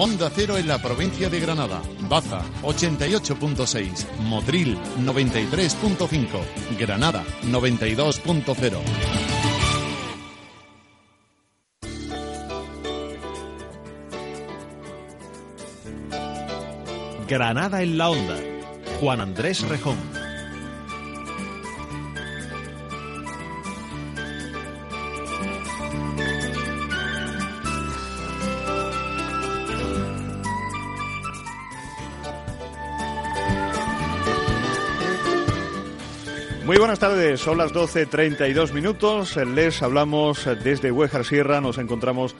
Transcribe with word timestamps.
Onda 0.00 0.30
Cero 0.32 0.56
en 0.56 0.68
la 0.68 0.78
provincia 0.78 1.28
de 1.28 1.40
Granada. 1.40 1.82
Baza 2.08 2.40
88.6. 2.62 4.20
Motril 4.20 4.78
93.5. 5.00 6.78
Granada 6.78 7.24
92.0. 7.42 8.78
Granada 17.26 17.82
en 17.82 17.98
la 17.98 18.10
Onda. 18.10 18.36
Juan 19.00 19.20
Andrés 19.20 19.62
Rejón. 19.62 20.17
Muy 36.68 36.76
buenas 36.76 36.98
tardes, 36.98 37.40
son 37.40 37.56
las 37.56 37.72
12.32 37.72 38.74
minutos. 38.74 39.36
Les 39.38 39.82
hablamos 39.82 40.46
desde 40.62 40.92
Huejar 40.92 41.24
Sierra, 41.24 41.62
nos 41.62 41.78
encontramos 41.78 42.36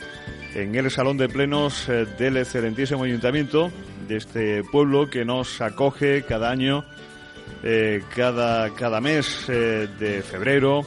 en 0.55 0.75
el 0.75 0.91
Salón 0.91 1.17
de 1.17 1.31
Plenos 1.31 1.89
eh, 1.89 2.05
del 2.19 2.37
excelentísimo 2.37 3.05
Ayuntamiento 3.05 3.71
de 4.07 4.19
este 4.19 4.65
pueblo 4.65 5.09
que 5.09 5.25
nos 5.25 5.63
acoge 5.63 6.25
cada 6.25 6.51
año, 6.51 6.85
eh, 7.63 8.03
cada, 8.15 8.69
cada 8.75 9.01
mes 9.01 9.47
eh, 9.49 9.89
de 9.99 10.21
febrero, 10.21 10.83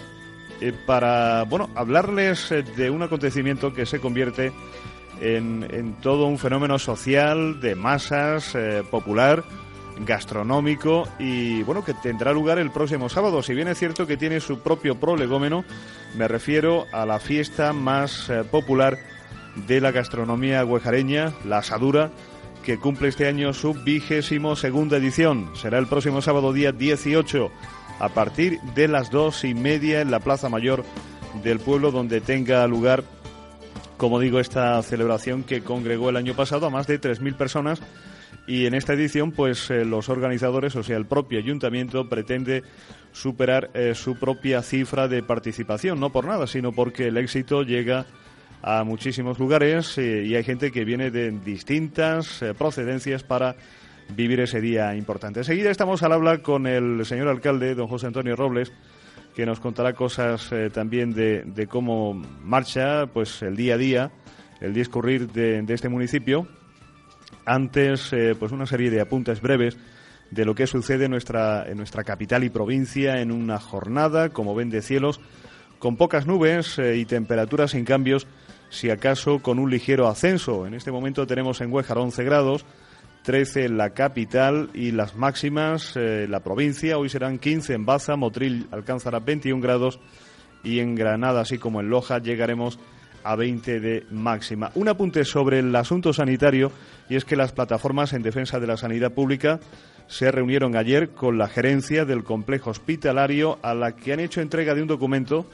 para 0.86 1.42
bueno, 1.46 1.72
hablarles 1.74 2.54
de 2.78 2.92
un 2.92 3.02
acontecimiento 3.02 3.74
que 3.74 3.88
se 3.88 4.00
convierte 4.00 4.54
en, 5.20 5.68
en 5.72 5.96
todo 5.96 6.28
un 6.28 6.38
fenómeno 6.38 6.78
social, 6.78 7.60
de 7.60 7.74
masas, 7.74 8.56
popular 8.92 9.44
gastronómico 10.06 11.08
y 11.20 11.64
bueno 11.64 11.84
que 11.84 11.94
tendrá 11.94 12.34
lugar 12.34 12.60
el 12.60 12.72
próximo 12.72 13.10
sábado. 13.10 13.42
Si 13.44 13.54
bien 13.54 13.68
es 13.68 13.78
cierto 13.78 14.08
que 14.08 14.18
tiene 14.18 14.40
su 14.40 14.60
propio 14.60 15.00
prolegómeno, 15.00 15.64
me 16.16 16.28
refiero 16.28 16.86
a 16.92 17.06
la 17.06 17.20
fiesta 17.20 17.74
más 17.74 18.30
eh, 18.30 18.44
popular 18.44 18.98
de 19.68 19.82
la 19.82 19.92
gastronomía 19.92 20.66
huejareña, 20.66 21.34
la 21.46 21.60
asadura, 21.60 22.12
que 22.64 22.78
cumple 22.78 23.10
este 23.10 23.28
año 23.28 23.54
su 23.54 23.74
vigésimo 23.74 24.56
segunda 24.56 24.98
edición. 24.98 25.52
Será 25.56 25.78
el 25.78 25.88
próximo 25.88 26.22
sábado 26.22 26.54
día 26.54 26.72
18 26.72 27.52
a 28.00 28.10
partir 28.10 28.60
de 28.76 28.88
las 28.88 29.12
dos 29.12 29.44
y 29.44 29.54
media 29.54 30.02
en 30.02 30.12
la 30.12 30.20
Plaza 30.20 30.50
Mayor 30.50 30.84
del 31.44 31.60
pueblo 31.60 31.92
donde 31.92 32.22
tenga 32.22 32.66
lugar 32.68 33.04
como 34.02 34.20
digo, 34.20 34.40
esta 34.40 34.82
celebración 34.82 35.44
que 35.44 35.62
congregó 35.62 36.10
el 36.10 36.18
año 36.18 36.34
pasado 36.34 36.66
a 36.66 36.72
más 36.72 36.88
de 36.88 37.00
3.000 37.00 37.36
personas 37.36 37.84
y 38.48 38.66
en 38.66 38.74
esta 38.74 38.94
edición, 38.94 39.32
pues 39.32 39.70
eh, 39.70 39.86
los 39.86 40.10
organizadores, 40.10 40.76
o 40.76 40.84
sea, 40.84 40.98
el 40.98 41.06
propio 41.06 41.40
ayuntamiento, 41.40 42.10
pretende 42.10 42.64
superar 43.12 43.70
eh, 43.74 43.94
su 43.96 44.18
propia 44.18 44.62
cifra 44.62 45.08
de 45.08 45.22
participación, 45.22 46.00
no 46.00 46.12
por 46.12 46.26
nada, 46.26 46.48
sino 46.48 46.72
porque 46.72 47.08
el 47.08 47.18
éxito 47.18 47.64
llega 47.64 48.06
a 48.64 48.84
muchísimos 48.84 49.40
lugares 49.40 49.98
eh, 49.98 50.24
y 50.26 50.36
hay 50.36 50.44
gente 50.44 50.72
que 50.72 50.86
viene 50.86 51.12
de 51.12 51.32
distintas 51.32 52.44
procedencias 52.58 53.24
para 53.24 53.56
vivir 54.16 54.40
ese 54.40 54.60
día 54.60 54.96
importante. 54.96 55.40
Enseguida 55.40 55.72
estamos 55.72 56.04
al 56.04 56.12
habla 56.12 56.40
con 56.40 56.68
el 56.68 57.06
señor 57.06 57.28
alcalde, 57.28 57.76
don 57.76 57.88
José 57.88 58.08
Antonio 58.08 58.36
Robles, 58.36 58.74
que 59.36 59.46
nos 59.46 59.60
contará 59.60 59.94
cosas 59.94 60.50
también 60.74 61.14
de, 61.14 61.44
de, 61.46 61.68
cómo 61.68 62.14
marcha 62.44 63.08
pues 63.08 63.42
el 63.44 63.56
día 63.56 63.76
a 63.76 63.78
día, 63.78 64.12
el 64.60 64.74
discurrir 64.74 65.32
de, 65.32 65.62
de 65.62 65.74
este 65.74 65.88
municipio 65.88 66.48
antes, 67.46 68.12
eh, 68.14 68.36
pues 68.38 68.52
una 68.52 68.66
serie 68.66 68.90
de 68.90 69.02
apuntes 69.02 69.42
breves 69.42 69.78
de 70.32 70.46
lo 70.46 70.56
que 70.56 70.68
sucede 70.68 71.06
en 71.06 71.12
nuestra, 71.12 71.68
en 71.68 71.78
nuestra 71.78 72.04
capital 72.04 72.44
y 72.44 72.50
provincia 72.50 73.22
en 73.22 73.32
una 73.32 73.60
jornada, 73.60 74.30
como 74.30 74.56
ven, 74.56 74.70
de 74.70 74.82
cielos 74.82 75.20
con 75.78 75.98
pocas 75.98 76.28
nubes 76.28 76.78
eh, 76.78 76.98
y 76.98 77.06
temperaturas 77.06 77.72
sin 77.72 77.86
cambios, 77.86 78.28
si 78.70 78.90
acaso 78.90 79.40
con 79.40 79.60
un 79.60 79.70
ligero 79.70 80.08
ascenso. 80.08 80.68
En 80.68 80.76
este 80.76 80.92
momento 80.92 81.26
tenemos 81.26 81.60
en 81.60 81.74
Huejar 81.74 81.98
11 81.98 82.24
grados, 82.24 82.66
13 83.24 83.66
en 83.66 83.78
la 83.78 83.90
capital 83.90 84.70
y 84.74 84.92
las 84.92 85.16
máximas 85.16 85.94
eh, 85.96 86.28
la 86.30 86.42
provincia. 86.42 86.98
Hoy 86.98 87.10
serán 87.10 87.40
15 87.40 87.74
en 87.74 87.86
Baza, 87.86 88.16
Motril 88.16 88.68
alcanzará 88.72 89.20
21 89.20 89.62
grados 89.62 90.00
y 90.64 90.80
en 90.80 90.96
Granada, 90.96 91.42
así 91.42 91.58
como 91.58 91.82
en 91.82 91.90
Loja, 91.90 92.20
llegaremos 92.20 92.78
a 92.78 92.82
20 93.24 93.80
de 93.80 94.06
máxima. 94.12 94.72
Un 94.76 94.90
apunte 94.90 95.26
sobre 95.26 95.60
el 95.60 95.76
asunto 95.76 96.14
sanitario 96.14 96.72
y 97.10 97.16
es 97.16 97.26
que 97.26 97.36
las 97.36 97.52
plataformas 97.52 98.14
en 98.14 98.22
defensa 98.22 98.60
de 98.60 98.68
la 98.68 98.78
sanidad 98.78 99.12
pública 99.12 99.60
se 100.08 100.32
reunieron 100.32 100.76
ayer 100.76 101.12
con 101.12 101.38
la 101.38 101.48
gerencia 101.48 102.06
del 102.06 102.24
complejo 102.24 102.70
hospitalario 102.70 103.60
a 103.62 103.74
la 103.74 103.96
que 103.96 104.14
han 104.14 104.20
hecho 104.20 104.42
entrega 104.42 104.76
de 104.76 104.82
un 104.82 104.88
documento 104.88 105.46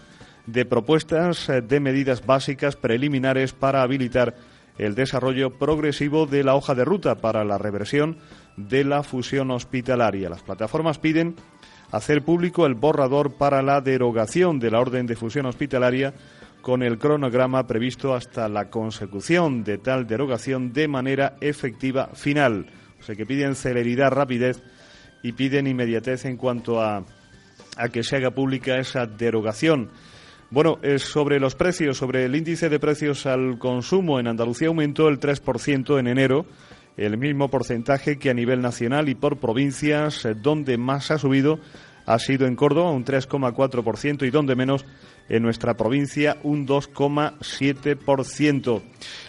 de 0.48 0.66
propuestas 0.66 1.50
eh, 1.50 1.62
de 1.62 1.80
medidas 1.80 2.26
básicas 2.26 2.76
preliminares 2.76 3.54
para 3.54 3.84
habilitar 3.84 4.36
el 4.78 4.96
desarrollo 4.96 5.52
progresivo 5.52 6.26
de 6.26 6.44
la 6.44 6.56
hoja 6.56 6.76
de 6.76 6.86
ruta 6.86 7.16
para 7.16 7.44
la 7.44 7.58
reversión 7.58 8.18
de 8.56 8.84
la 8.84 9.04
fusión 9.04 9.52
hospitalaria. 9.52 10.30
Las 10.30 10.44
plataformas 10.44 11.00
piden 11.00 11.36
hacer 11.92 12.24
público 12.24 12.66
el 12.66 12.76
borrador 12.76 13.34
para 13.38 13.62
la 13.62 13.82
derogación 13.82 14.60
de 14.60 14.72
la 14.72 14.80
orden 14.80 15.06
de 15.06 15.16
fusión 15.16 15.46
hospitalaria 15.46 16.14
con 16.62 16.84
el 16.84 16.98
cronograma 16.98 17.66
previsto 17.68 18.14
hasta 18.14 18.50
la 18.50 18.70
consecución 18.70 19.64
de 19.64 19.78
tal 19.78 20.08
derogación 20.08 20.74
de 20.74 20.88
manera 20.88 21.38
efectiva 21.42 22.08
final. 22.14 22.68
O 23.00 23.04
sea 23.04 23.16
que 23.16 23.26
piden 23.26 23.56
celeridad, 23.56 24.12
rapidez 24.12 24.62
y 25.24 25.32
piden 25.32 25.68
inmediatez 25.68 26.26
en 26.26 26.38
cuanto 26.38 26.82
a, 26.82 27.04
a 27.78 27.90
que 27.90 28.04
se 28.04 28.18
haga 28.18 28.32
pública 28.32 28.78
esa 28.78 29.06
derogación. 29.06 29.90
Bueno, 30.50 30.80
es 30.82 31.04
sobre 31.04 31.40
los 31.40 31.56
precios, 31.56 31.98
sobre 31.98 32.24
el 32.24 32.36
índice 32.36 32.70
de 32.70 32.80
precios 32.80 33.26
al 33.26 33.60
consumo 33.60 34.20
en 34.20 34.28
Andalucía 34.28 34.70
aumentó 34.70 35.10
el 35.10 35.20
3% 35.20 36.00
en 36.00 36.08
enero, 36.08 36.46
el 36.96 37.18
mismo 37.18 37.50
porcentaje 37.50 38.18
que 38.18 38.30
a 38.30 38.34
nivel 38.34 38.62
nacional 38.62 39.10
y 39.10 39.16
por 39.16 39.38
provincias, 39.38 40.26
eh, 40.26 40.36
donde 40.36 40.78
más 40.78 41.12
ha 41.12 41.18
subido 41.18 41.60
ha 42.08 42.20
sido 42.20 42.48
en 42.48 42.56
Córdoba 42.56 42.92
un 42.92 43.04
3,4% 43.04 44.26
y 44.26 44.32
donde 44.32 44.56
menos 44.56 44.86
en 45.30 45.44
nuestra 45.44 45.76
provincia 45.76 46.38
un 46.44 46.68
2,7%. 46.68 48.82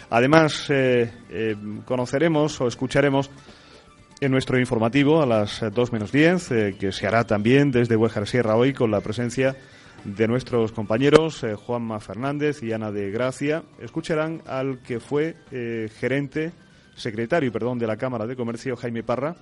Además, 0.09 0.65
eh, 0.69 1.09
eh, 1.29 1.55
conoceremos 1.85 2.59
o 2.61 2.67
escucharemos 2.67 3.31
en 4.21 4.31
nuestro 4.31 4.59
informativo 4.59 5.21
a 5.21 5.25
las 5.25 5.63
2 5.73 5.93
menos 5.93 6.11
10, 6.11 6.51
eh, 6.51 6.75
que 6.79 6.91
se 6.91 7.07
hará 7.07 7.25
también 7.25 7.71
desde 7.71 7.95
Huejar 7.95 8.27
Sierra 8.27 8.55
hoy 8.55 8.73
con 8.73 8.91
la 8.91 9.01
presencia 9.01 9.55
de 10.03 10.27
nuestros 10.27 10.71
compañeros 10.71 11.43
Juanma 11.65 11.99
Fernández 11.99 12.61
y 12.63 12.71
Ana 12.71 12.91
de 12.91 13.11
Gracia. 13.11 13.63
Escucharán 13.81 14.41
al 14.47 14.79
que 14.79 15.01
fue 15.01 15.35
gerente, 15.99 16.53
secretario, 16.95 17.51
perdón, 17.51 17.79
de 17.79 17.87
la 17.87 17.97
Cámara 17.97 18.25
de 18.25 18.37
Comercio, 18.37 18.77
Jaime 18.77 19.03
Parra, 19.03 19.35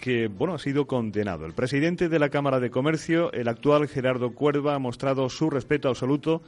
que 0.00 0.28
bueno 0.28 0.54
ha 0.54 0.58
sido 0.58 0.86
condenado. 0.86 1.46
El 1.46 1.52
presidente 1.52 2.08
de 2.08 2.18
la 2.18 2.30
Cámara 2.30 2.58
de 2.58 2.70
Comercio, 2.70 3.32
el 3.32 3.48
actual 3.48 3.86
Gerardo 3.86 4.32
Cuerva, 4.34 4.74
ha 4.74 4.78
mostrado 4.78 5.28
su 5.28 5.50
respeto 5.50 5.88
absoluto 5.88 6.42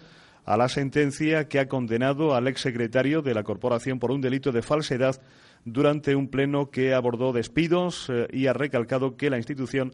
a 0.45 0.57
la 0.57 0.69
sentencia 0.69 1.47
que 1.47 1.61
ha 1.61 1.69
condenado 1.69 2.35
al 2.35 2.49
exsecretario 2.49 3.23
de 3.23 3.35
la 3.35 3.45
corporación 3.45 3.99
por 3.99 4.11
un 4.11 4.21
delito 4.21 4.51
de 4.51 4.63
falsedad 4.63 5.21
durante 5.65 6.17
un 6.17 6.29
pleno 6.29 6.71
que 6.71 6.95
abordó 6.95 7.33
despidos 7.33 8.09
eh, 8.11 8.27
y 8.33 8.47
ha 8.47 8.53
recalcado 8.53 9.17
que 9.17 9.31
la 9.31 9.37
institución 9.37 9.93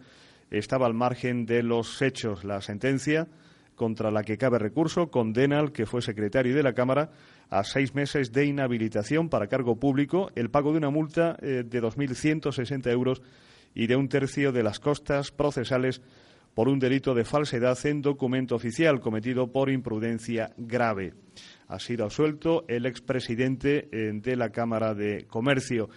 estaba 0.50 0.86
al 0.86 0.94
margen 0.94 1.44
de 1.44 1.62
los 1.62 2.00
hechos. 2.00 2.44
La 2.44 2.62
sentencia 2.62 3.28
contra 3.74 4.10
la 4.10 4.22
que 4.22 4.38
cabe 4.38 4.58
recurso 4.58 5.10
condena 5.10 5.58
al 5.58 5.72
que 5.72 5.86
fue 5.86 6.00
secretario 6.00 6.54
de 6.54 6.62
la 6.62 6.72
Cámara 6.72 7.10
a 7.50 7.64
seis 7.64 7.94
meses 7.94 8.32
de 8.32 8.46
inhabilitación 8.46 9.28
para 9.28 9.46
cargo 9.46 9.76
público, 9.76 10.30
el 10.34 10.50
pago 10.50 10.72
de 10.72 10.78
una 10.78 10.90
multa 10.90 11.36
eh, 11.40 11.64
de 11.66 11.82
2.160 11.82 12.90
euros 12.90 13.22
y 13.78 13.86
de 13.86 13.94
un 13.94 14.08
tercio 14.08 14.50
de 14.50 14.64
las 14.64 14.80
costas 14.80 15.30
procesales 15.30 16.02
por 16.52 16.68
un 16.68 16.80
delito 16.80 17.14
de 17.14 17.24
falsedad 17.24 17.78
en 17.86 18.02
documento 18.02 18.56
oficial 18.56 18.98
cometido 18.98 19.52
por 19.52 19.70
imprudencia 19.70 20.50
grave. 20.56 21.14
Ha 21.68 21.78
sido 21.78 22.04
absuelto 22.04 22.64
el 22.66 22.86
expresidente 22.86 23.88
eh, 23.92 24.10
de 24.14 24.34
la 24.34 24.50
Cámara 24.50 24.94
de 24.94 25.26
Comercio. 25.28 25.88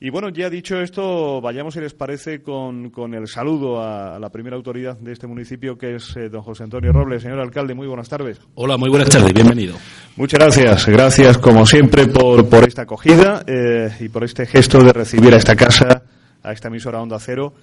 Y 0.00 0.08
bueno, 0.08 0.30
ya 0.30 0.48
dicho 0.48 0.80
esto, 0.80 1.42
vayamos, 1.42 1.74
si 1.74 1.80
les 1.80 1.92
parece, 1.92 2.40
con, 2.40 2.90
el 3.12 3.28
saludo 3.28 3.82
a, 3.82 4.18
la 4.18 4.30
primera 4.30 4.56
autoridad 4.56 4.96
de 4.96 5.12
este 5.12 5.26
municipio, 5.26 5.76
que 5.76 5.96
es 5.96 6.16
eh, 6.16 6.30
don 6.30 6.40
José 6.40 6.64
Antonio 6.64 6.92
Robles. 6.92 7.22
Señor 7.22 7.40
alcalde, 7.40 7.74
muy 7.74 7.86
buenas 7.86 8.08
tardes. 8.08 8.40
Hola, 8.54 8.78
muy 8.78 8.88
buenas 8.88 9.10
tardes, 9.10 9.34
bienvenido. 9.34 9.76
Muchas 10.16 10.40
gracias, 10.40 10.86
gracias 10.88 11.36
como 11.36 11.66
siempre 11.66 12.06
por, 12.06 12.48
por 12.48 12.66
esta 12.66 12.82
acogida 12.82 13.44
eh, 13.46 13.90
y 14.00 14.08
por 14.08 14.24
este 14.24 14.46
gesto 14.46 14.82
de 14.82 14.94
recibir 14.94 15.34
a 15.34 15.36
esta 15.36 15.54
casa 15.54 16.04
a 16.42 16.52
esta 16.52 16.68
emisora 16.68 17.00
Onda 17.00 17.18
Cero 17.18 17.54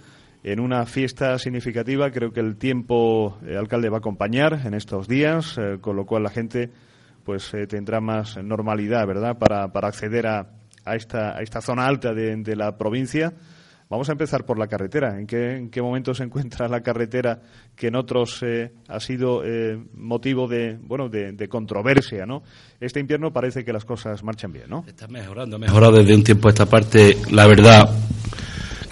en 0.44 0.60
una 0.60 0.86
fiesta 0.86 1.38
significativa. 1.38 2.12
Creo 2.12 2.32
que 2.32 2.40
el 2.40 2.58
tiempo, 2.58 3.38
eh, 3.46 3.58
alcalde, 3.58 3.90
va 3.90 3.98
a 3.98 4.00
acompañar 4.00 4.62
en 4.66 4.74
estos 4.74 5.08
días, 5.08 5.58
eh, 5.58 5.78
con 5.82 5.96
lo 5.96 6.06
cual 6.06 6.24
la 6.24 6.30
gente 6.30 6.70
pues 7.24 7.52
tendrá 7.68 8.02
más 8.02 8.38
normalidad, 8.44 9.06
¿verdad?, 9.06 9.38
para, 9.38 9.68
para 9.72 9.90
acceder 9.90 10.26
a, 10.26 10.48
a, 10.84 10.96
esta, 10.96 11.38
a 11.38 11.42
esta 11.42 11.62
zona 11.62 11.86
alta 11.86 12.14
de, 12.14 12.36
de 12.38 12.56
la 12.56 12.76
provincia. 12.78 13.34
Vamos 13.90 14.08
a 14.08 14.12
empezar 14.12 14.46
por 14.46 14.60
la 14.60 14.68
carretera. 14.68 15.20
¿En 15.20 15.26
qué, 15.26 15.56
en 15.58 15.70
qué 15.70 15.82
momento 15.82 16.14
se 16.14 16.24
encuentra 16.26 16.68
la 16.68 16.82
carretera 16.82 17.42
que 17.76 17.88
en 17.88 17.96
otros 17.96 18.44
eh, 18.44 18.72
ha 18.88 19.00
sido 19.00 19.44
eh, 19.44 19.78
motivo 19.96 20.48
de, 20.48 20.78
bueno, 20.80 21.10
de, 21.10 21.48
controversia, 21.50 22.26
¿no? 22.26 22.44
Este 22.80 23.00
invierno 23.00 23.34
parece 23.34 23.66
que 23.66 23.74
las 23.74 23.86
cosas 23.86 24.24
marchan 24.24 24.52
bien, 24.52 24.70
¿no? 24.70 24.84
Está 24.88 25.08
mejorando, 25.08 25.56
ha 25.56 25.60
mejorado 25.60 25.98
desde 25.98 26.16
un 26.16 26.24
tiempo 26.24 26.48
a 26.48 26.52
esta 26.52 26.68
parte. 26.68 27.18
La 27.32 27.48
verdad 27.48 27.90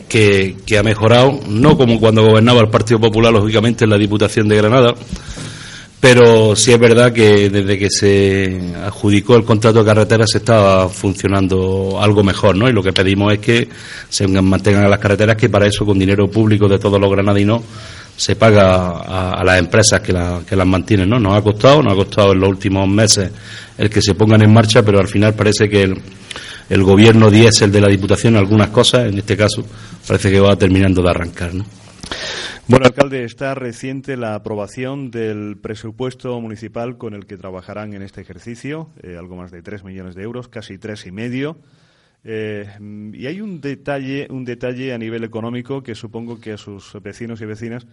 que, 0.07 0.55
que 0.65 0.77
ha 0.77 0.83
mejorado, 0.83 1.39
no 1.47 1.77
como 1.77 1.99
cuando 1.99 2.23
gobernaba 2.23 2.61
el 2.61 2.69
Partido 2.69 2.99
Popular, 2.99 3.33
lógicamente, 3.33 3.83
en 3.83 3.91
la 3.91 3.97
Diputación 3.97 4.47
de 4.47 4.57
Granada, 4.57 4.95
pero 5.99 6.55
sí 6.55 6.71
es 6.71 6.79
verdad 6.79 7.11
que 7.11 7.49
desde 7.49 7.77
que 7.77 7.89
se 7.89 8.73
adjudicó 8.85 9.35
el 9.35 9.43
contrato 9.43 9.79
de 9.79 9.85
carretera 9.85 10.27
se 10.27 10.37
estaba 10.37 10.87
funcionando 10.89 11.97
algo 11.99 12.23
mejor, 12.23 12.55
¿no? 12.55 12.69
Y 12.69 12.71
lo 12.71 12.83
que 12.83 12.93
pedimos 12.93 13.33
es 13.33 13.39
que 13.39 13.67
se 14.07 14.27
mantengan 14.27 14.89
las 14.89 14.99
carreteras, 14.99 15.35
que 15.35 15.49
para 15.49 15.65
eso 15.65 15.85
con 15.85 15.97
dinero 15.97 16.29
público 16.29 16.67
de 16.67 16.77
todos 16.77 17.01
los 17.01 17.09
granadinos 17.09 17.61
se 18.15 18.35
paga 18.35 19.31
a, 19.31 19.43
las 19.43 19.59
empresas 19.59 20.01
que, 20.01 20.13
que, 20.47 20.55
las 20.55 20.67
mantienen, 20.67 21.09
¿no? 21.09 21.19
Nos 21.19 21.35
ha 21.35 21.41
costado, 21.41 21.81
nos 21.81 21.93
ha 21.93 21.95
costado 21.95 22.31
en 22.31 22.39
los 22.39 22.49
últimos 22.49 22.87
meses 22.87 23.31
el 23.77 23.89
que 23.89 24.01
se 24.01 24.15
pongan 24.15 24.41
en 24.43 24.53
marcha, 24.53 24.83
pero 24.83 24.99
al 24.99 25.07
final 25.07 25.33
parece 25.33 25.67
que 25.67 25.83
el, 25.83 26.01
el 26.69 26.83
gobierno 26.83 27.29
diésel 27.29 27.71
de 27.71 27.81
la 27.81 27.87
Diputación, 27.87 28.35
algunas 28.35 28.69
cosas, 28.69 29.07
en 29.07 29.17
este 29.17 29.37
caso, 29.37 29.65
parece 30.07 30.31
que 30.31 30.39
va 30.39 30.55
terminando 30.55 31.01
de 31.01 31.09
arrancar, 31.09 31.53
¿no? 31.53 31.65
Bueno, 32.67 32.85
alcalde, 32.85 33.23
está 33.23 33.55
reciente 33.55 34.17
la 34.17 34.35
aprobación 34.35 35.09
del 35.09 35.57
presupuesto 35.57 36.39
municipal 36.41 36.97
con 36.97 37.13
el 37.13 37.25
que 37.25 37.37
trabajarán 37.37 37.93
en 37.93 38.01
este 38.01 38.19
ejercicio, 38.19 38.89
eh, 39.01 39.15
algo 39.17 39.37
más 39.37 39.51
de 39.51 39.61
tres 39.61 39.85
millones 39.85 40.15
de 40.15 40.23
euros, 40.23 40.49
casi 40.49 40.77
tres 40.77 41.05
y 41.05 41.11
medio. 41.11 41.57
Eh, 42.25 42.67
y 43.13 43.25
hay 43.25 43.39
un 43.39 43.61
detalle, 43.61 44.27
un 44.29 44.43
detalle 44.43 44.93
a 44.93 44.97
nivel 44.97 45.23
económico 45.23 45.81
que 45.81 45.95
supongo 45.95 46.41
que 46.41 46.53
a 46.53 46.57
sus 46.57 46.91
vecinos 47.01 47.39
y 47.39 47.45
vecinas 47.45 47.87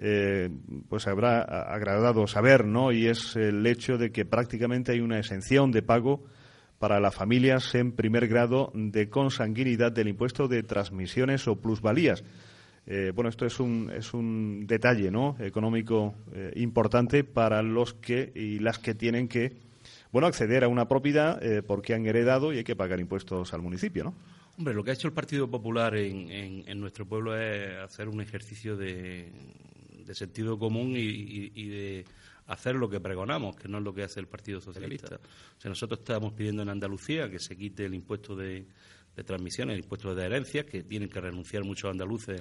eh, 0.00 0.50
pues 0.88 1.06
habrá 1.06 1.42
agradado 1.42 2.26
saber, 2.26 2.64
¿no? 2.64 2.92
Y 2.92 3.06
es 3.06 3.36
el 3.36 3.66
hecho 3.66 3.98
de 3.98 4.10
que 4.10 4.24
prácticamente 4.24 4.92
hay 4.92 5.00
una 5.00 5.18
exención 5.18 5.70
de 5.70 5.82
pago 5.82 6.24
para 6.78 7.00
las 7.00 7.14
familias 7.14 7.74
en 7.74 7.92
primer 7.92 8.28
grado 8.28 8.70
de 8.74 9.08
consanguinidad 9.08 9.92
del 9.92 10.08
impuesto 10.08 10.48
de 10.48 10.62
transmisiones 10.62 11.48
o 11.48 11.56
plusvalías. 11.56 12.22
Eh, 12.86 13.12
bueno, 13.14 13.28
esto 13.28 13.44
es 13.44 13.60
un, 13.60 13.90
es 13.94 14.14
un 14.14 14.66
detalle 14.66 15.10
¿no? 15.10 15.36
económico 15.40 16.14
eh, 16.32 16.52
importante 16.56 17.22
para 17.22 17.62
los 17.62 17.94
que 17.94 18.32
y 18.34 18.60
las 18.60 18.78
que 18.78 18.94
tienen 18.94 19.28
que 19.28 19.52
bueno, 20.10 20.26
acceder 20.26 20.64
a 20.64 20.68
una 20.68 20.88
propiedad 20.88 21.42
eh, 21.42 21.62
porque 21.62 21.94
han 21.94 22.06
heredado 22.06 22.52
y 22.52 22.58
hay 22.58 22.64
que 22.64 22.76
pagar 22.76 22.98
impuestos 22.98 23.52
al 23.52 23.60
municipio, 23.60 24.04
¿no? 24.04 24.14
Hombre, 24.56 24.74
lo 24.74 24.82
que 24.82 24.90
ha 24.90 24.94
hecho 24.94 25.06
el 25.06 25.14
Partido 25.14 25.48
Popular 25.48 25.94
en, 25.96 26.30
en, 26.66 26.80
nuestro 26.80 27.06
pueblo 27.06 27.38
es 27.38 27.76
hacer 27.76 28.08
un 28.08 28.20
ejercicio 28.20 28.76
de, 28.76 29.30
de 30.04 30.14
sentido 30.16 30.58
común 30.58 30.94
y, 30.96 31.68
de 31.68 32.04
hacer 32.48 32.74
lo 32.74 32.88
que 32.88 32.98
pregonamos, 32.98 33.56
que 33.56 33.68
no 33.68 33.78
es 33.78 33.84
lo 33.84 33.94
que 33.94 34.02
hace 34.02 34.20
el 34.20 34.26
Partido 34.26 34.60
Socialista. 34.60 35.16
O 35.16 35.60
sea, 35.60 35.68
nosotros 35.68 36.00
estamos 36.00 36.32
pidiendo 36.32 36.62
en 36.62 36.70
Andalucía 36.70 37.30
que 37.30 37.38
se 37.38 37.56
quite 37.56 37.84
el 37.84 37.94
impuesto 37.94 38.34
de, 38.34 38.66
de 39.14 39.24
transmisiones, 39.24 39.74
el 39.74 39.82
impuesto 39.82 40.14
de 40.14 40.24
herencias, 40.24 40.64
que 40.64 40.82
tienen 40.82 41.10
que 41.10 41.20
renunciar 41.20 41.62
muchos 41.64 41.90
andaluces 41.90 42.40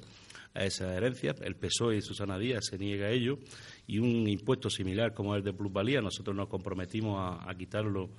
a 0.54 0.63
esas 0.63 0.95
herencias. 0.95 1.42
El 1.42 1.56
PSOE 1.56 1.98
y 1.98 2.01
Susana 2.01 2.39
Díaz 2.39 2.68
se 2.69 2.77
niega 2.77 3.07
a 3.07 3.12
ello. 3.12 3.38
Y 3.86 4.00
un 4.00 4.27
impuesto 4.27 4.69
similar 4.69 5.13
como 5.13 5.36
el 5.36 5.44
de 5.44 5.54
plusvalía, 5.54 6.01
nosotros 6.01 6.36
nos 6.36 6.48
comprometimos 6.48 7.39
a, 7.45 7.53
quitarlo 7.56 8.12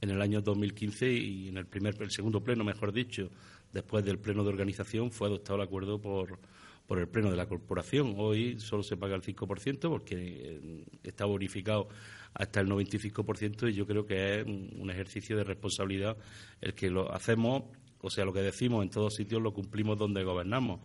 en 0.00 0.10
el 0.10 0.20
año 0.20 0.40
2015 0.42 1.12
y 1.12 1.48
en 1.48 1.58
el, 1.58 1.66
primer, 1.66 1.94
el 2.02 2.10
segundo 2.10 2.42
pleno, 2.42 2.64
mejor 2.64 2.92
dicho, 2.92 3.30
después 3.72 4.04
del 4.04 4.18
pleno 4.18 4.42
de 4.42 4.48
organización, 4.48 5.12
fue 5.12 5.28
adoptado 5.28 5.56
el 5.56 5.62
acuerdo 5.62 6.00
por, 6.00 6.40
por 6.86 6.98
el 6.98 7.08
pleno 7.08 7.30
de 7.30 7.36
la 7.36 7.46
corporación. 7.46 8.14
Hoy 8.16 8.58
solo 8.60 8.82
se 8.82 8.96
paga 8.96 9.16
el 9.16 9.22
5% 9.22 9.88
porque 9.88 10.14
eh, 10.16 10.84
está 11.02 11.24
bonificado 11.24 11.88
hasta 12.34 12.60
el 12.60 12.68
95% 12.68 13.70
y 13.70 13.74
yo 13.74 13.86
creo 13.86 14.06
que 14.06 14.40
es 14.40 14.46
un 14.46 14.90
ejercicio 14.90 15.36
de 15.36 15.44
responsabilidad 15.44 16.16
el 16.60 16.74
que 16.74 16.90
lo 16.90 17.12
hacemos 17.12 17.64
o 18.06 18.10
sea, 18.10 18.24
lo 18.24 18.32
que 18.32 18.40
decimos 18.40 18.84
en 18.84 18.90
todos 18.90 19.14
sitios 19.14 19.42
lo 19.42 19.52
cumplimos 19.52 19.98
donde 19.98 20.22
gobernamos. 20.22 20.80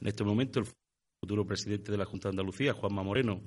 En 0.00 0.08
este 0.08 0.24
momento, 0.24 0.58
el 0.58 0.66
futuro 1.22 1.46
presidente 1.46 1.92
de 1.92 1.98
la 1.98 2.04
Junta 2.04 2.28
de 2.28 2.32
Andalucía, 2.32 2.72
Juanma 2.72 3.04
Moreno, 3.04 3.42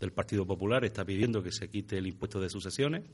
del 0.00 0.12
Partido 0.12 0.46
Popular, 0.46 0.82
está 0.84 1.04
pidiendo 1.04 1.42
que 1.42 1.52
se 1.52 1.68
quite 1.68 1.98
el 1.98 2.06
impuesto 2.06 2.40
de 2.40 2.48
sucesiones 2.48 3.04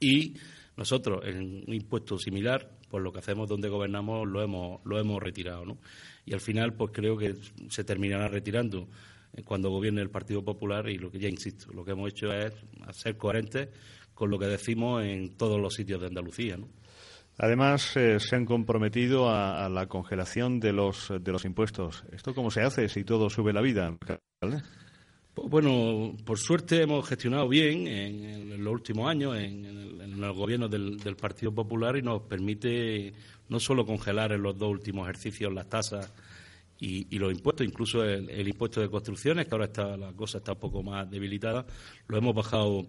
y 0.00 0.34
nosotros, 0.78 1.24
en 1.24 1.64
un 1.66 1.74
impuesto 1.74 2.18
similar, 2.18 2.70
pues 2.88 3.02
lo 3.02 3.12
que 3.12 3.18
hacemos 3.18 3.48
donde 3.48 3.68
gobernamos 3.68 4.26
lo 4.26 4.42
hemos, 4.42 4.80
lo 4.84 4.98
hemos 4.98 5.20
retirado. 5.20 5.66
¿no? 5.66 5.78
Y 6.24 6.32
al 6.32 6.40
final, 6.40 6.72
pues 6.74 6.92
creo 6.94 7.18
que 7.18 7.34
se 7.68 7.82
terminará 7.82 8.28
retirando 8.28 8.88
cuando 9.44 9.70
gobierne 9.70 10.00
el 10.00 10.10
Partido 10.10 10.44
Popular 10.44 10.88
y 10.88 10.96
lo 10.96 11.10
que 11.10 11.18
ya 11.18 11.28
insisto, 11.28 11.72
lo 11.72 11.84
que 11.84 11.90
hemos 11.90 12.10
hecho 12.10 12.32
es 12.32 12.54
ser 12.92 13.16
coherentes 13.16 13.68
con 14.14 14.30
lo 14.30 14.38
que 14.38 14.46
decimos 14.46 15.04
en 15.04 15.36
todos 15.36 15.60
los 15.60 15.74
sitios 15.74 16.00
de 16.00 16.06
Andalucía. 16.06 16.56
¿no? 16.56 16.68
Además, 17.38 17.96
eh, 17.96 18.20
se 18.20 18.36
han 18.36 18.46
comprometido 18.46 19.30
a, 19.30 19.68
la 19.68 19.86
congelación 19.86 20.60
de 20.60 20.72
los, 20.72 21.12
de 21.20 21.32
los 21.32 21.44
impuestos. 21.44 22.04
¿Esto 22.12 22.34
cómo 22.34 22.50
se 22.50 22.62
hace 22.62 22.88
si 22.88 23.04
todo 23.04 23.30
sube 23.30 23.52
la 23.52 23.60
vida, 23.60 23.96
Bueno, 25.46 26.16
por 26.24 26.38
suerte 26.38 26.82
hemos 26.82 27.08
gestionado 27.08 27.48
bien 27.48 27.86
en, 27.86 28.64
los 28.64 28.72
últimos 28.72 29.08
años 29.08 29.36
en, 29.36 29.64
en 29.64 30.24
el 30.24 30.32
gobierno 30.32 30.68
del, 30.68 31.16
Partido 31.16 31.52
Popular 31.54 31.96
y 31.96 32.02
nos 32.02 32.22
permite 32.22 33.12
no 33.48 33.60
solo 33.60 33.86
congelar 33.86 34.32
en 34.32 34.42
los 34.42 34.58
dos 34.58 34.70
últimos 34.70 35.08
ejercicios 35.08 35.52
las 35.52 35.68
tasas 35.68 36.12
y, 36.80 37.18
los 37.18 37.32
impuestos, 37.32 37.66
incluso 37.66 38.04
el, 38.04 38.30
el, 38.30 38.48
impuesto 38.48 38.80
de 38.80 38.88
construcciones, 38.88 39.46
que 39.46 39.54
ahora 39.54 39.66
está 39.66 39.96
la 39.96 40.12
cosa 40.12 40.38
está 40.38 40.52
un 40.52 40.60
poco 40.60 40.82
más 40.82 41.10
debilitada, 41.10 41.66
lo 42.06 42.18
hemos 42.18 42.34
bajado 42.34 42.86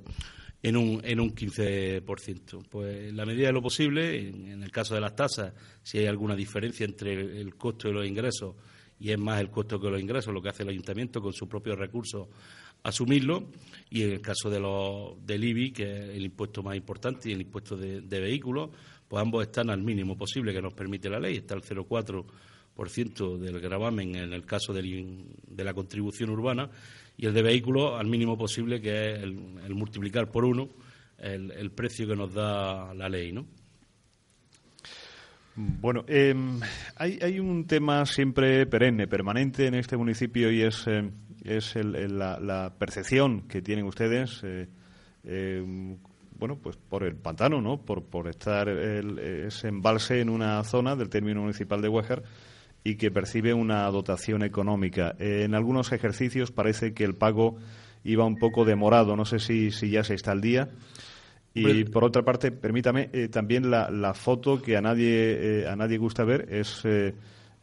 en 0.62 0.78
un, 0.78 1.01
en 1.04 1.19
un 1.19 1.34
15%. 1.34 2.66
Pues 2.69 3.10
en 3.10 3.18
la 3.18 3.25
medida 3.25 3.48
de 3.48 3.54
lo 3.54 3.62
posible, 3.62 4.30
en, 4.30 4.62
el 4.62 4.72
caso 4.72 4.96
de 4.96 5.01
las 5.01 5.16
tasas, 5.16 5.54
si 5.81 6.00
hay 6.00 6.07
alguna 6.07 6.36
diferencia 6.36 6.86
entre 6.86 7.13
el, 7.13 7.56
costo 7.56 7.90
y 7.90 7.94
los 7.94 8.06
ingresos, 8.06 8.56
y 9.00 9.12
es 9.12 9.18
más 9.18 9.40
el 9.40 9.50
costo 9.50 9.80
que 9.80 9.90
los 9.90 10.01
ingresos, 10.01 10.34
lo 10.34 10.42
que 10.42 10.50
hace 10.50 10.63
el 10.63 10.69
ayuntamiento 10.69 11.22
con 11.22 11.34
sus 11.34 11.48
propios 11.48 11.78
recursos, 11.78 12.28
asumirlo. 12.84 13.50
Y 13.90 14.04
en 14.04 14.12
el 14.12 14.22
caso 14.22 14.50
de 14.50 14.60
los, 14.60 15.25
del 15.25 15.44
IBI, 15.44 15.72
que 15.72 15.84
es 15.84 16.10
el 16.10 16.25
impuesto 16.25 16.62
más 16.63 16.75
importante, 16.75 17.30
y 17.30 17.34
el 17.34 17.42
impuesto 17.42 17.78
de, 17.78 18.01
vehículos, 18.01 18.69
pues 19.07 19.22
ambos 19.22 19.44
están 19.44 19.69
al 19.69 19.81
mínimo 19.81 20.18
posible 20.18 20.53
que 20.53 20.62
nos 20.62 20.74
permite 20.74 21.10
la 21.10 21.20
ley. 21.20 21.38
Está 21.38 21.56
el 21.56 21.62
0,4% 21.62 23.38
del 23.38 23.60
gravamen 23.60 24.15
en 24.15 24.34
el 24.34 24.46
caso 24.46 24.74
del, 24.74 25.25
de 25.48 25.63
la 25.63 25.74
contribución 25.74 26.29
urbana 26.29 26.70
y 27.20 27.25
el 27.25 27.34
de 27.34 27.41
vehículos 27.41 28.00
al 28.00 28.08
mínimo 28.08 28.38
posible, 28.38 28.79
que 28.79 29.12
es 29.12 29.24
el, 29.24 29.34
multiplicar 29.75 30.32
por 30.32 30.46
uno 30.46 30.70
el, 31.18 31.70
precio 31.72 32.08
que 32.08 32.15
nos 32.15 32.34
da 32.34 32.94
la 32.94 33.10
ley, 33.10 33.34
¿no? 33.34 33.46
Bueno, 35.62 36.06
em, 36.08 36.62
hay, 36.96 37.20
hay, 37.22 37.38
un 37.38 37.68
tema 37.68 38.06
siempre 38.06 38.66
perenne, 38.66 39.08
permanente 39.08 39.68
en 39.68 39.74
este 39.75 39.98
municipio 39.98 40.50
y 40.54 40.62
es, 40.62 40.88
em, 40.88 41.12
es 41.44 41.75
la, 41.75 42.74
percepción 42.80 43.42
que 43.42 43.62
tienen 43.62 43.84
ustedes, 43.84 44.39
eh, 44.44 44.70
em, 45.25 45.98
bueno, 46.38 46.56
pues 46.56 46.78
por 46.78 47.04
el 47.04 47.18
pantano, 47.18 47.60
¿no? 47.60 47.82
Por, 47.82 48.06
por 48.06 48.30
estar 48.30 48.70
ese 48.70 49.68
embalse 49.68 50.22
en 50.22 50.30
una 50.30 50.63
zona 50.63 50.96
del 50.96 51.10
término 51.10 51.42
municipal 51.42 51.82
de 51.82 51.89
Huejar 51.89 52.24
y 52.86 52.96
que 52.96 53.12
percibe 53.12 53.54
una 53.54 53.86
dotación 53.88 54.44
económica. 54.44 55.13
en 55.20 55.56
algunos 55.56 55.92
ejercicios 55.92 56.54
parece 56.54 56.94
que 56.94 57.04
el 57.04 57.16
pago 57.16 57.58
iba 58.06 58.24
un 58.24 58.38
poco 58.38 58.63
demorado. 58.63 59.18
No 59.18 59.25
sé 59.25 59.39
si, 59.39 59.72
si 59.72 59.89
ya 59.89 60.06
se 60.06 60.13
está 60.13 60.32
al 60.32 60.39
día. 60.39 60.70
Y 61.60 61.84
por 61.86 62.04
otra 62.04 62.24
parte, 62.24 62.51
permítame, 62.51 63.10
eh, 63.13 63.28
también 63.28 63.70
la, 63.70 63.89
la, 63.89 64.13
foto 64.13 64.62
que 64.62 64.78
a 64.78 64.82
nadie, 64.82 65.62
eh, 65.62 65.68
a 65.68 65.75
nadie 65.75 65.98
gusta 65.98 66.24
ver 66.24 66.48
es, 66.50 66.82
eh, 66.86 67.13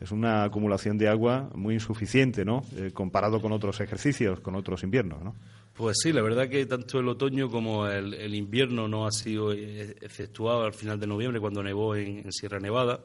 es 0.00 0.10
una 0.10 0.44
acumulación 0.44 0.98
de 0.98 1.08
agua 1.08 1.50
muy 1.54 1.74
insuficiente, 1.74 2.44
¿no? 2.44 2.64
comparado 2.92 3.40
con 3.40 3.52
otros 3.52 3.80
ejercicios, 3.80 4.40
con 4.40 4.54
otros 4.54 4.82
inviernos, 4.82 5.22
¿no? 5.22 5.34
Pues 5.74 5.98
sí, 6.02 6.12
la 6.12 6.22
verdad 6.22 6.48
que 6.48 6.64
tanto 6.64 7.00
el 7.00 7.08
otoño 7.08 7.50
como 7.50 7.86
el, 7.86 8.14
el 8.14 8.34
invierno 8.34 8.88
no 8.88 9.06
ha 9.06 9.12
sido 9.12 9.52
efectuado 9.52 10.64
al 10.64 10.72
final 10.72 10.98
de 10.98 11.06
noviembre 11.06 11.38
cuando 11.38 11.62
nevó 11.62 11.94
en 11.94 12.32
Sierra 12.32 12.58
Nevada 12.58 13.00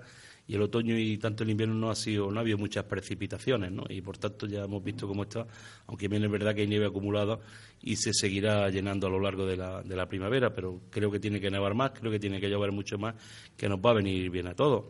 y 0.47 0.55
el 0.55 0.61
otoño 0.61 0.97
y 0.97 1.17
tanto 1.17 1.43
el 1.43 1.51
invierno 1.51 1.75
no 1.75 1.89
ha 1.89 1.95
sido 1.95 2.31
no 2.31 2.39
ha 2.39 2.41
habido 2.41 2.57
muchas 2.57 2.83
precipitaciones 2.85 3.71
¿no? 3.71 3.83
y 3.89 4.01
por 4.01 4.17
tanto 4.17 4.47
ya 4.47 4.63
hemos 4.63 4.83
visto 4.83 5.07
cómo 5.07 5.23
está 5.23 5.45
aunque 5.87 6.07
bien 6.07 6.23
es 6.23 6.31
verdad 6.31 6.55
que 6.55 6.61
hay 6.61 6.67
nieve 6.67 6.87
acumulada 6.87 7.39
y 7.81 7.95
se 7.95 8.13
seguirá 8.13 8.69
llenando 8.69 9.07
a 9.07 9.09
lo 9.09 9.19
largo 9.19 9.45
de 9.45 9.57
la, 9.57 9.81
de 9.81 9.95
la 9.95 10.07
primavera 10.07 10.53
pero 10.53 10.81
creo 10.89 11.11
que 11.11 11.19
tiene 11.19 11.39
que 11.39 11.51
nevar 11.51 11.73
más 11.73 11.91
creo 11.91 12.11
que 12.11 12.19
tiene 12.19 12.39
que 12.39 12.49
llover 12.49 12.71
mucho 12.71 12.97
más 12.97 13.15
que 13.55 13.69
nos 13.69 13.79
va 13.79 13.91
a 13.91 13.95
venir 13.95 14.29
bien 14.29 14.47
a 14.47 14.53
todos 14.53 14.85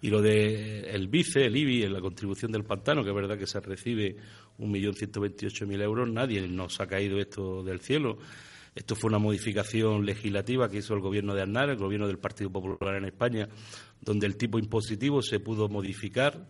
y 0.00 0.10
lo 0.10 0.20
de 0.20 0.80
el 0.90 1.08
BICE, 1.08 1.46
el 1.46 1.56
IBI, 1.56 1.88
la 1.88 2.00
contribución 2.00 2.52
del 2.52 2.64
pantano, 2.64 3.02
que 3.02 3.10
es 3.10 3.16
verdad 3.16 3.38
que 3.38 3.46
se 3.46 3.60
recibe 3.60 4.16
un 4.58 4.70
millón 4.70 4.94
ciento 4.94 5.20
veintiocho 5.20 5.66
mil 5.66 5.80
euros, 5.80 6.08
nadie 6.08 6.46
nos 6.46 6.80
ha 6.80 6.86
caído 6.86 7.18
esto 7.18 7.62
del 7.62 7.80
cielo. 7.80 8.18
Esto 8.76 8.94
fue 8.94 9.08
una 9.08 9.18
modificación 9.18 10.04
legislativa 10.04 10.68
que 10.68 10.76
hizo 10.76 10.92
el 10.92 11.00
gobierno 11.00 11.34
de 11.34 11.42
Aznar, 11.42 11.70
el 11.70 11.78
gobierno 11.78 12.06
del 12.06 12.18
Partido 12.18 12.52
Popular 12.52 12.96
en 12.96 13.06
España, 13.06 13.48
donde 14.02 14.26
el 14.26 14.36
tipo 14.36 14.58
impositivo 14.58 15.22
se 15.22 15.40
pudo 15.40 15.70
modificar. 15.70 16.46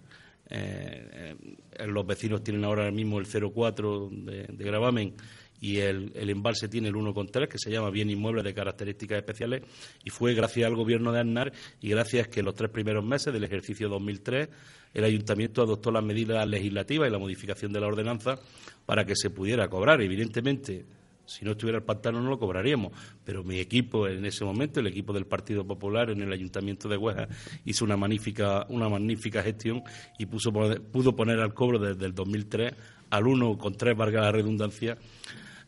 Eh, 0.50 1.36
eh, 1.78 1.86
los 1.86 2.04
vecinos 2.04 2.42
tienen 2.42 2.64
ahora 2.64 2.90
mismo 2.90 3.20
el 3.20 3.26
0,4 3.26 4.10
de, 4.10 4.42
de 4.52 4.64
gravamen 4.64 5.14
y 5.60 5.78
el, 5.78 6.12
embalse 6.14 6.68
tiene 6.68 6.88
el 6.88 6.94
1,3 6.94 7.48
que 7.48 7.58
se 7.58 7.70
llama 7.70 7.90
bien 7.90 8.10
inmueble 8.10 8.42
de 8.42 8.54
características 8.54 9.18
especiales 9.18 9.62
y 10.04 10.10
fue 10.10 10.34
gracias 10.34 10.66
al 10.66 10.76
gobierno 10.76 11.12
de 11.12 11.20
Aznar 11.20 11.52
y 11.80 11.90
gracias 11.90 12.28
que 12.28 12.42
los 12.42 12.54
tres 12.54 12.70
primeros 12.70 13.04
meses 13.04 13.32
del 13.32 13.44
ejercicio 13.44 13.88
2003 13.88 14.48
el 14.94 15.04
ayuntamiento 15.04 15.62
adoptó 15.62 15.90
las 15.90 16.04
medidas 16.04 16.46
legislativas 16.46 17.08
y 17.08 17.12
la 17.12 17.18
modificación 17.18 17.72
de 17.72 17.80
la 17.80 17.86
ordenanza 17.86 18.38
para 18.84 19.04
que 19.04 19.14
se 19.14 19.30
pudiera 19.30 19.68
cobrar. 19.68 20.00
Evidentemente, 20.00 20.86
si 21.26 21.44
no 21.44 21.52
estuviera 21.52 21.78
el 21.78 21.84
pantano 21.84 22.20
no 22.20 22.30
lo 22.30 22.38
cobraríamos, 22.38 22.92
pero 23.24 23.44
mi 23.44 23.58
equipo 23.58 24.08
en 24.08 24.24
ese 24.24 24.44
momento, 24.44 24.80
el 24.80 24.86
equipo 24.86 25.12
del 25.12 25.26
Partido 25.26 25.66
Popular 25.66 26.10
en 26.10 26.22
el 26.22 26.32
Ayuntamiento 26.32 26.88
de 26.88 26.96
Hueja, 26.96 27.28
hizo 27.64 27.84
una 27.84 27.96
magnífica, 27.96 28.66
una 28.68 28.88
magnífica 28.88 29.42
gestión 29.42 29.82
y 30.18 30.26
pudo 30.26 31.16
poner 31.16 31.40
al 31.40 31.52
cobro 31.52 31.78
desde 31.78 32.06
el 32.06 32.14
2003 32.14 32.74
al 33.10 33.24
1,3, 33.24 33.96
valga 33.96 34.20
la 34.20 34.32
redundancia, 34.32 34.98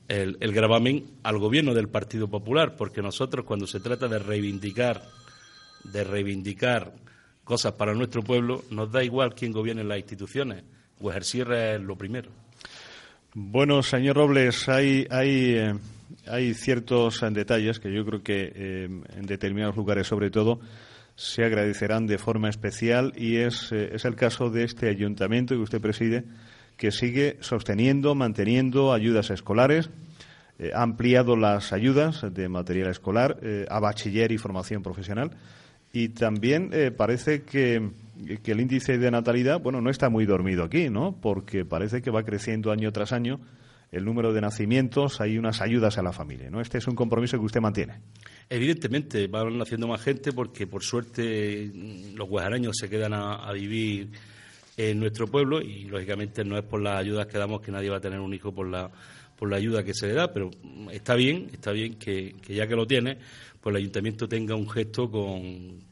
el, 0.09 0.37
gravamen 0.53 1.05
al 1.23 1.39
gobierno 1.39 1.75
del 1.75 1.89
Partido 1.89 2.29
Popular, 2.29 2.77
porque 2.77 3.03
nosotros 3.03 3.45
cuando 3.45 3.67
se 3.67 3.81
trata 3.81 4.09
de 4.09 4.19
reivindicar, 4.19 5.03
de 5.85 6.05
reivindicar 6.05 6.95
cosas 7.45 7.73
para 7.75 7.95
nuestro 7.95 8.23
pueblo, 8.23 8.65
nos 8.71 8.91
da 8.91 9.05
igual 9.05 9.35
quién 9.35 9.53
gobierne 9.53 9.85
las 9.85 9.99
instituciones. 9.99 10.65
Pues 10.99 11.27
Sierra 11.27 11.75
es 11.75 11.81
lo 11.81 11.97
primero. 11.97 12.31
Bueno, 13.41 13.85
señor 13.85 14.17
Robles, 14.17 14.69
hay, 14.69 15.07
eh, 15.09 15.75
ciertos 16.55 17.25
detalles 17.31 17.79
que 17.79 17.93
yo 17.93 18.05
creo 18.05 18.21
que 18.21 18.53
eh, 18.53 18.89
en 19.17 19.27
determinados 19.27 19.77
lugares, 19.77 20.09
sobre 20.09 20.29
todo, 20.33 20.59
se 21.15 21.45
agradecerán 21.45 22.09
de 22.09 22.19
forma 22.19 22.49
especial 22.49 23.13
y 23.17 23.37
es, 23.37 23.71
eh, 23.71 23.95
el 24.03 24.17
caso 24.17 24.51
de 24.51 24.65
este 24.65 24.89
ayuntamiento 24.89 25.55
que 25.55 25.61
usted 25.61 25.81
preside, 25.81 26.25
que 26.77 26.91
sigue 26.91 27.37
sosteniendo, 27.39 28.17
manteniendo 28.17 28.93
ayudas 28.93 29.31
escolares, 29.31 29.89
ha 30.75 30.83
ampliado 30.83 31.37
las 31.37 31.73
ayudas 31.73 32.27
de 32.35 32.49
material 32.49 32.91
escolar 32.91 33.39
a 33.69 33.79
bachiller 33.79 34.33
y 34.33 34.39
formación 34.39 34.83
profesional 34.83 35.31
y 35.93 36.11
también 36.11 36.71
eh, 36.73 36.91
parece 36.91 37.43
que, 37.43 37.91
el 38.45 38.61
índice 38.61 38.99
de 38.99 39.11
natalidad, 39.11 39.61
bueno, 39.61 39.81
no 39.81 39.91
está 39.91 40.09
muy 40.09 40.27
dormido 40.27 40.65
aquí, 40.65 40.91
¿no? 40.91 41.19
Porque 41.21 41.65
parece 41.65 42.03
que 42.03 42.11
va 42.11 42.25
creciendo 42.25 42.71
año 42.71 42.93
tras 42.93 43.13
año 43.13 43.41
el 43.91 44.05
número 44.05 44.33
de 44.33 44.41
nacimientos, 44.41 45.21
hay 45.21 45.39
unas 45.39 45.63
ayudas 45.63 45.97
a 45.97 46.03
la 46.03 46.13
familia, 46.13 46.51
¿no? 46.51 46.61
Este 46.61 46.79
es 46.79 46.87
un 46.87 46.95
compromiso 46.95 47.39
que 47.39 47.45
usted 47.45 47.61
mantiene. 47.61 48.01
Evidentemente, 48.51 49.27
van 49.29 49.57
naciendo 49.57 49.89
más 49.89 50.03
gente 50.03 50.33
porque, 50.33 50.67
por 50.67 50.83
suerte, 50.83 51.71
los 52.15 52.29
guajaraños 52.29 52.77
se 52.79 52.91
quedan 52.91 53.15
a, 53.15 53.51
vivir 53.53 54.11
en 54.77 55.01
nuestro 55.01 55.27
pueblo 55.27 55.63
y, 55.63 55.85
lógicamente, 55.85 56.45
no 56.45 56.59
es 56.59 56.65
por 56.65 56.83
las 56.83 56.99
ayudas 56.99 57.27
que 57.27 57.39
damos 57.39 57.63
que 57.63 57.73
nadie 57.73 57.89
va 57.89 57.97
a 57.97 58.01
tener 58.01 58.21
un 58.21 58.35
hijo 58.35 58.53
por 58.53 58.69
la, 58.69 58.91
por 59.37 59.49
la 59.49 59.57
ayuda 59.57 59.83
que 59.83 59.95
se 59.95 60.07
le 60.07 60.13
da, 60.13 60.33
pero 60.33 60.51
está 60.93 61.15
bien, 61.15 61.49
está 61.53 61.73
bien 61.73 61.95
que, 61.95 62.35
que 62.43 62.55
ya 62.55 62.67
que 62.67 62.77
lo 62.77 62.87
tiene, 62.87 63.17
pues 63.61 63.73
el 63.75 63.81
ayuntamiento 63.81 64.29
tenga 64.29 64.55
un 64.55 64.69
gesto 64.69 65.11
con, 65.11 65.88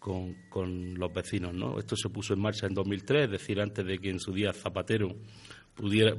con, 0.00 0.98
los 0.98 1.12
vecinos. 1.12 1.54
¿no? 1.54 1.78
Esto 1.78 1.94
se 1.94 2.08
puso 2.08 2.34
en 2.34 2.40
marcha 2.40 2.66
en 2.66 2.74
2003, 2.74 3.26
es 3.26 3.30
decir, 3.30 3.60
antes 3.60 3.86
de 3.86 3.98
que 3.98 4.10
en 4.10 4.18
su 4.18 4.32
día 4.32 4.52
Zapatero 4.52 5.14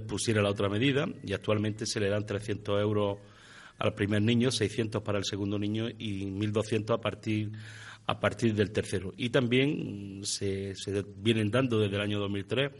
pusiera 0.07 0.41
la 0.41 0.50
otra 0.50 0.69
medida, 0.69 1.05
y 1.23 1.33
actualmente 1.33 1.85
se 1.85 2.00
le 2.00 2.09
dan 2.09 2.25
300 2.25 2.81
euros 2.81 3.17
al 3.77 3.93
primer 3.93 4.21
niño, 4.21 4.51
600 4.51 5.01
para 5.01 5.17
el 5.17 5.25
segundo 5.25 5.59
niño 5.59 5.89
y 5.89 6.25
1.200 6.25 6.93
a 6.93 7.01
partir 7.01 7.51
a 8.07 8.19
partir 8.19 8.53
del 8.53 8.71
tercero. 8.71 9.13
Y 9.15 9.29
también 9.29 10.21
se 10.23 10.73
vienen 11.17 11.51
dando 11.51 11.79
desde 11.79 11.95
el 11.95 12.01
año 12.01 12.19
2003 12.19 12.71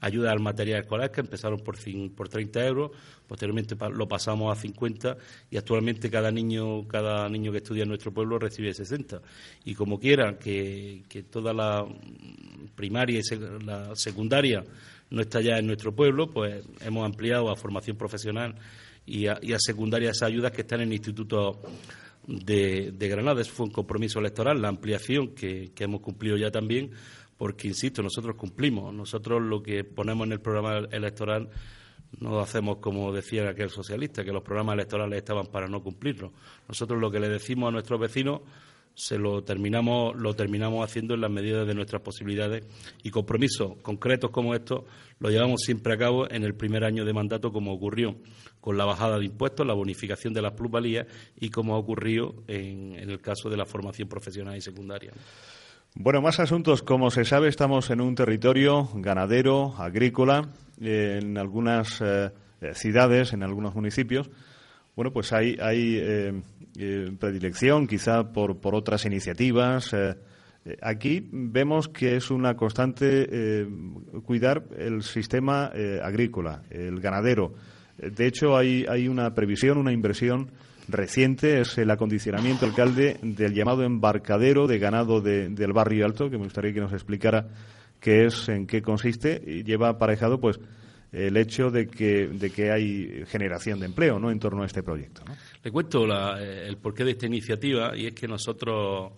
ayuda 0.00 0.32
al 0.32 0.40
material 0.40 0.80
escolar 0.80 1.10
que 1.10 1.20
empezaron 1.20 1.60
por, 1.60 1.76
por 2.14 2.28
30 2.28 2.66
euros, 2.66 2.90
posteriormente 3.26 3.76
lo 3.92 4.06
pasamos 4.06 4.56
a 4.56 4.60
50 4.60 5.16
y 5.50 5.56
actualmente 5.56 6.10
cada 6.10 6.30
niño, 6.30 6.86
cada 6.86 7.28
niño 7.28 7.52
que 7.52 7.58
estudia 7.58 7.82
en 7.82 7.88
nuestro 7.88 8.12
pueblo 8.12 8.38
recibe 8.38 8.72
60. 8.72 9.20
Y 9.64 9.74
como 9.74 9.98
quiera 9.98 10.38
que, 10.38 11.02
toda 11.30 11.52
la 11.52 11.84
primaria 12.74 13.20
y 13.20 13.64
la 13.64 13.94
secundaria 13.94 14.64
no 15.10 15.22
está 15.22 15.40
ya 15.40 15.58
en 15.58 15.66
nuestro 15.66 15.94
pueblo, 15.94 16.30
pues 16.30 16.64
hemos 16.80 17.04
ampliado 17.04 17.50
a 17.50 17.56
formación 17.56 17.96
profesional 17.96 18.54
y 19.04 19.26
a, 19.26 19.38
secundaria 19.58 20.10
esas 20.10 20.28
ayudas 20.28 20.52
que 20.52 20.60
están 20.60 20.80
en 20.80 20.88
el 20.88 20.94
Instituto 20.94 21.60
de, 22.26 22.92
Granada. 22.98 23.40
Eso 23.40 23.52
fue 23.52 23.66
un 23.66 23.72
compromiso 23.72 24.20
electoral, 24.20 24.60
la 24.60 24.68
ampliación 24.68 25.28
que 25.34 25.72
hemos 25.78 26.02
cumplido 26.02 26.36
ya 26.36 26.50
también 26.50 26.92
porque, 27.38 27.68
insisto, 27.68 28.02
nosotros 28.02 28.36
cumplimos. 28.36 28.92
Nosotros 28.92 29.40
lo 29.40 29.62
que 29.62 29.84
ponemos 29.84 30.26
en 30.26 30.32
el 30.32 30.40
programa 30.40 30.78
electoral 30.90 31.48
no 32.20 32.40
hacemos 32.40 32.78
como 32.78 33.12
decía 33.12 33.48
aquel 33.48 33.70
socialista, 33.70 34.24
que 34.24 34.32
los 34.32 34.42
programas 34.42 34.74
electorales 34.74 35.18
estaban 35.18 35.46
para 35.46 35.68
no 35.68 35.82
cumplirlos. 35.82 36.32
Nosotros 36.66 37.00
lo 37.00 37.10
que 37.10 37.20
le 37.20 37.28
decimos 37.28 37.68
a 37.68 37.72
nuestros 37.72 38.00
vecinos 38.00 38.40
se 38.94 39.16
lo 39.16 39.44
terminamos, 39.44 40.16
lo 40.16 40.34
terminamos 40.34 40.84
haciendo 40.84 41.14
en 41.14 41.20
las 41.20 41.30
medidas 41.30 41.68
de 41.68 41.74
nuestras 41.74 42.02
posibilidades 42.02 42.64
y 43.04 43.10
compromisos 43.10 43.76
concretos 43.80 44.30
como 44.32 44.56
estos 44.56 44.82
los 45.20 45.30
llevamos 45.30 45.60
siempre 45.60 45.92
a 45.92 45.96
cabo 45.96 46.28
en 46.28 46.42
el 46.42 46.56
primer 46.56 46.82
año 46.82 47.04
de 47.04 47.12
mandato, 47.12 47.52
como 47.52 47.72
ocurrió 47.72 48.16
con 48.60 48.76
la 48.76 48.84
bajada 48.84 49.20
de 49.20 49.26
impuestos, 49.26 49.64
la 49.64 49.74
bonificación 49.74 50.34
de 50.34 50.42
las 50.42 50.54
plusvalías 50.54 51.06
y 51.38 51.50
como 51.50 51.76
ha 51.76 51.78
ocurrido 51.78 52.42
en 52.48 52.94
el 52.94 53.20
caso 53.20 53.48
de 53.48 53.56
la 53.56 53.66
formación 53.66 54.08
profesional 54.08 54.56
y 54.56 54.60
secundaria. 54.60 55.12
Bueno, 56.00 56.22
más 56.22 56.38
asuntos. 56.38 56.84
Como 56.84 57.10
se 57.10 57.24
sabe, 57.24 57.48
estamos 57.48 57.90
en 57.90 58.00
un 58.00 58.14
territorio 58.14 58.88
ganadero, 58.94 59.74
agrícola, 59.76 60.48
en 60.80 61.36
algunas 61.36 62.00
eh, 62.00 62.30
ciudades, 62.72 63.32
en 63.32 63.42
algunos 63.42 63.74
municipios. 63.74 64.30
Bueno, 64.94 65.12
pues 65.12 65.32
hay, 65.32 65.56
hay 65.60 65.96
eh, 65.96 66.40
eh, 66.78 67.10
predilección 67.18 67.88
quizá 67.88 68.32
por, 68.32 68.60
por 68.60 68.76
otras 68.76 69.06
iniciativas. 69.06 69.92
aquí 70.82 71.28
vemos 71.32 71.88
que 71.88 72.14
es 72.14 72.30
una 72.30 72.54
constante 72.54 73.66
cuidar 74.24 74.66
el 74.78 75.02
sistema 75.02 75.72
agrícola, 76.00 76.62
el 76.70 77.00
ganadero. 77.00 77.54
De 77.96 78.24
hecho, 78.24 78.56
hay, 78.56 78.86
hay 78.88 79.08
una 79.08 79.34
previsión, 79.34 79.78
una 79.78 79.92
inversión 79.92 80.52
reciente 80.88 81.60
es 81.60 81.78
el 81.78 81.90
acondicionamiento, 81.90 82.66
alcalde, 82.66 83.18
del 83.22 83.54
llamado 83.54 83.84
embarcadero 83.84 84.66
de 84.66 84.78
ganado 84.78 85.20
del 85.20 85.72
barrio 85.72 86.06
alto, 86.06 86.30
que 86.30 86.38
me 86.38 86.44
gustaría 86.44 86.72
que 86.72 86.80
nos 86.80 86.92
explicara 86.92 87.48
qué 88.00 88.26
es, 88.26 88.48
en 88.48 88.66
qué 88.66 88.82
consiste, 88.82 89.42
y 89.46 89.64
lleva 89.64 89.90
aparejado 89.90 90.40
pues 90.40 90.58
el 91.12 91.36
hecho 91.36 91.70
de 91.70 91.86
que, 91.86 92.28
de 92.28 92.50
que 92.50 92.70
hay 92.70 93.24
generación 93.26 93.80
de 93.80 93.86
empleo 93.86 94.18
¿no? 94.18 94.30
en 94.30 94.38
torno 94.38 94.62
a 94.62 94.66
este 94.66 94.82
proyecto. 94.82 95.22
Le 95.62 95.70
cuento 95.70 96.04
el 96.04 96.76
porqué 96.78 97.04
de 97.04 97.12
esta 97.12 97.26
iniciativa 97.26 97.96
y 97.96 98.06
es 98.06 98.12
que 98.12 98.28
nosotros 98.28 99.12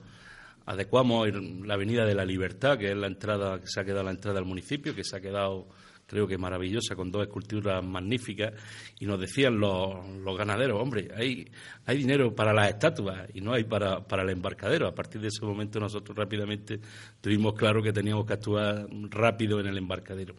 adecuamos 0.66 1.28
la 1.66 1.74
Avenida 1.74 2.04
de 2.04 2.14
la 2.14 2.24
Libertad, 2.24 2.78
que 2.78 2.90
es 2.90 2.96
la 2.96 3.08
entrada 3.08 3.60
que 3.60 3.66
se 3.66 3.80
ha 3.80 3.84
quedado 3.84 4.04
la 4.04 4.12
entrada 4.12 4.38
al 4.38 4.44
municipio, 4.44 4.94
que 4.94 5.02
se 5.02 5.16
ha 5.16 5.20
quedado 5.20 5.66
creo 6.10 6.26
que 6.26 6.36
maravillosa, 6.36 6.96
con 6.96 7.12
dos 7.12 7.22
esculturas 7.22 7.84
magníficas, 7.84 8.52
y 8.98 9.06
nos 9.06 9.20
decían 9.20 9.60
los, 9.60 9.94
ganaderos, 10.36 10.82
hombre, 10.82 11.08
hay, 11.16 11.48
hay 11.86 11.98
dinero 11.98 12.34
para 12.34 12.52
las 12.52 12.70
estatuas 12.70 13.28
y 13.32 13.40
no 13.40 13.52
hay 13.52 13.62
para, 13.62 14.00
para 14.00 14.24
el 14.24 14.30
embarcadero. 14.30 14.88
A 14.88 14.94
partir 14.94 15.20
de 15.20 15.28
ese 15.28 15.44
momento 15.44 15.78
nosotros 15.78 16.16
rápidamente 16.16 16.80
tuvimos 17.20 17.54
claro 17.54 17.80
que 17.80 17.92
teníamos 17.92 18.26
que 18.26 18.32
actuar 18.32 18.88
rápido 19.08 19.60
en 19.60 19.68
el 19.68 19.78
embarcadero. 19.78 20.34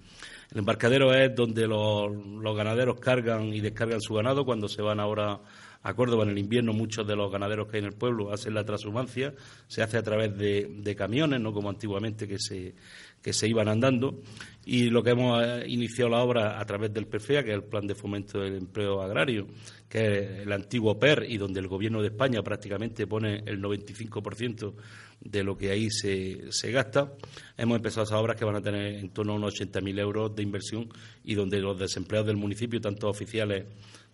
El 0.51 0.60
embarcadero 0.60 1.13
es 1.13 1.34
donde 1.34 1.66
los, 1.66 2.13
los 2.13 2.58
ganaderos 2.58 3.00
cargan 3.00 3.54
y 3.54 3.62
descargan 3.62 4.01
su 4.01 4.13
ganado 4.13 4.44
cuando 4.44 4.68
se 4.68 4.82
van 4.82 5.00
ahora 5.00 5.40
a 5.84 5.94
Córdoba 5.94 6.24
en 6.24 6.32
el 6.32 6.38
invierno 6.38 6.74
muchos 6.74 7.08
de 7.08 7.16
los 7.16 7.32
ganaderos 7.32 7.68
que 7.68 7.78
hay 7.78 7.84
en 7.84 7.88
el 7.88 7.94
pueblo 7.94 8.32
hacen 8.32 8.54
la 8.54 8.63
transhumancia, 8.63 9.34
se 9.68 9.82
hace 9.82 9.98
a 9.98 10.04
través 10.04 10.38
de, 10.38 10.68
de 10.70 10.96
camiones, 10.96 11.40
no 11.40 11.54
como 11.54 11.70
antiguamente 11.70 12.28
que 12.28 12.38
se, 12.38 12.75
que 13.22 13.34
se 13.34 13.48
iban 13.48 13.68
andando 13.68 14.22
y 14.63 14.90
lo 14.90 15.01
que 15.01 15.12
hemos 15.12 15.44
eh, 15.44 15.63
iniciado 15.68 16.10
la 16.10 16.24
obra 16.24 16.60
a 16.60 16.66
través 16.66 16.94
del 16.94 17.08
PFEA, 17.08 17.44
que 17.44 17.50
es 17.50 17.56
el 17.56 17.63
Plan 17.63 17.88
de 17.88 17.96
Fomento 17.96 18.40
del 18.40 18.58
Empleo 18.58 19.01
Agrario, 19.01 19.48
que 19.90 20.00
es 20.00 20.40
el 20.42 20.51
antiguo 20.51 21.00
PER 21.00 21.25
y 21.28 21.38
donde 21.38 21.60
el 21.60 21.68
Gobierno 21.68 22.01
de 22.01 22.10
España 22.10 22.44
prácticamente 22.44 23.08
pone 23.08 23.44
el 23.46 23.62
95% 23.62 24.74
de 25.20 25.44
lo 25.44 25.58
que 25.58 25.72
ahí 25.72 25.90
se, 25.90 26.51
se 26.51 26.72
gasta. 26.72 27.13
Hemos 27.58 27.78
empezado 27.78 28.04
esas 28.04 28.20
obras 28.20 28.38
que 28.38 28.46
van 28.46 28.56
a 28.56 28.62
tener 28.62 28.96
en 28.96 29.10
torno 29.10 29.34
a 29.34 29.36
unos 29.36 29.60
80.000 29.60 30.00
euros 30.00 30.36
de 30.36 30.44
inversión 30.44 30.90
y 31.24 31.34
donde 31.34 31.60
los 31.60 31.80
desempleados 31.80 32.28
del 32.28 32.38
municipio, 32.38 32.80
tanto 32.80 33.10
oficiales 33.10 33.66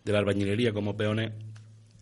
de 0.04 0.14
la 0.14 0.20
albañilería 0.20 0.72
como 0.72 0.96
peones, 0.96 1.34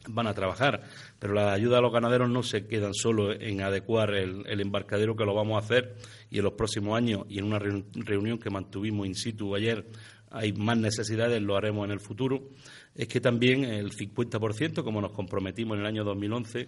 van 0.07 0.27
a 0.27 0.33
trabajar. 0.33 0.83
Pero 1.19 1.33
las 1.33 1.53
ayudas 1.53 1.79
a 1.79 1.81
los 1.81 1.93
ganaderos 1.93 2.29
no 2.29 2.43
se 2.43 2.67
quedan 2.67 2.93
solo 2.93 3.33
en 3.33 3.61
adecuar 3.61 4.13
el, 4.13 4.59
embarcadero, 4.59 5.15
que 5.15 5.25
lo 5.25 5.33
vamos 5.33 5.61
a 5.61 5.65
hacer, 5.65 5.95
y 6.29 6.39
en 6.39 6.43
los 6.43 6.53
próximos 6.53 6.97
años, 6.97 7.25
y 7.29 7.39
en 7.39 7.45
una 7.45 7.59
reunión 7.59 8.37
que 8.37 8.49
mantuvimos 8.49 9.07
in 9.07 9.15
situ 9.15 9.55
ayer 9.55 9.85
hay 10.31 10.51
más 10.51 10.77
necesidades, 10.77 11.41
lo 11.41 11.55
haremos 11.55 11.85
en 11.85 11.91
el 11.91 12.01
futuro, 12.01 12.49
es 12.93 13.07
que 13.07 13.21
también 13.21 13.63
el 13.63 13.91
50%, 13.91 14.83
como 14.83 14.99
nos 14.99 15.11
comprometimos 15.11 15.75
en 15.75 15.81
el 15.81 15.87
año 15.87 16.03
2011 16.03 16.67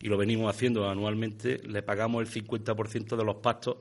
y 0.00 0.06
lo 0.08 0.16
venimos 0.16 0.54
haciendo 0.54 0.88
anualmente, 0.88 1.58
le 1.66 1.82
pagamos 1.82 2.22
el 2.22 2.44
50% 2.44 3.16
de 3.16 3.24
los 3.24 3.36
pastos 3.36 3.78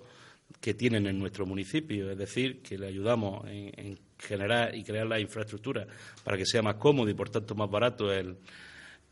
que 0.59 0.73
tienen 0.73 1.05
en 1.05 1.19
nuestro 1.19 1.45
municipio, 1.45 2.09
es 2.09 2.17
decir, 2.17 2.61
que 2.61 2.77
le 2.77 2.87
ayudamos 2.87 3.45
en, 3.47 3.99
generar 4.17 4.73
y 4.73 4.83
crear 4.83 5.05
la 5.05 5.19
infraestructura 5.19 5.85
para 6.23 6.37
que 6.37 6.45
sea 6.45 6.63
más 6.63 6.75
cómodo 6.75 7.07
y, 7.09 7.13
por 7.13 7.29
tanto, 7.29 7.53
más 7.53 7.69
barato 7.69 8.11
el, 8.11 8.37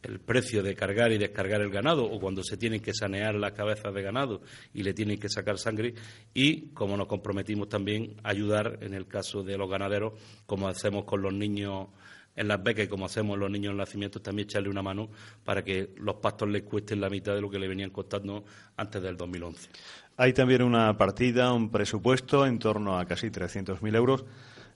el 0.05 0.19
precio 0.19 0.63
de 0.63 0.75
cargar 0.75 1.11
y 1.11 1.17
descargar 1.17 1.61
el 1.61 1.69
ganado 1.69 2.05
o 2.05 2.19
cuando 2.19 2.43
se 2.43 2.57
tienen 2.57 2.81
que 2.81 2.93
sanear 2.93 3.35
las 3.35 3.53
cabezas 3.53 3.93
de 3.93 4.01
ganado 4.01 4.41
y 4.73 4.83
le 4.83 4.93
tienen 4.93 5.19
que 5.19 5.29
sacar 5.29 5.57
sangre 5.57 5.93
y 6.33 6.69
como 6.69 6.95
nos 6.97 7.07
comprometimos 7.07 7.69
también 7.69 8.15
ayudar 8.23 8.79
en 8.81 8.93
el 8.93 9.07
caso 9.07 9.43
de 9.43 9.57
los 9.57 9.69
ganaderos 9.69 10.13
como 10.45 10.67
hacemos 10.67 11.05
con 11.05 11.21
los 11.21 11.33
niños 11.33 11.87
en 12.35 12.47
las 12.47 12.61
becas 12.61 12.85
y 12.85 12.87
como 12.87 13.05
hacemos 13.05 13.37
los 13.37 13.49
niños 13.49 13.71
en 13.71 13.77
nacimientos 13.77 14.21
también 14.21 14.47
echarle 14.47 14.69
una 14.69 14.81
mano 14.81 15.09
para 15.43 15.63
que 15.63 15.93
los 15.97 16.15
pastos 16.15 16.49
les 16.49 16.63
cuesten 16.63 17.01
la 17.01 17.09
mitad 17.09 17.33
de 17.33 17.41
lo 17.41 17.49
que 17.49 17.59
le 17.59 17.67
venían 17.67 17.89
costando 17.91 18.43
antes 18.75 19.01
del 19.01 19.15
2011. 19.15 19.69
Hay 20.17 20.33
también 20.33 20.61
una 20.61 20.97
partida, 20.97 21.51
un 21.53 21.69
presupuesto 21.69 22.45
en 22.45 22.59
torno 22.59 22.97
a 22.97 23.05
casi 23.05 23.27
300.000 23.27 23.95
euros 23.95 24.25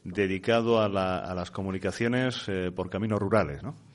dedicado 0.03 0.81
a, 0.81 0.87
las 0.87 1.51
comunicaciones 1.51 2.43
eh, 2.47 2.71
por 2.73 2.89
caminos 2.89 3.19
rurales, 3.19 3.61
¿no? 3.63 3.88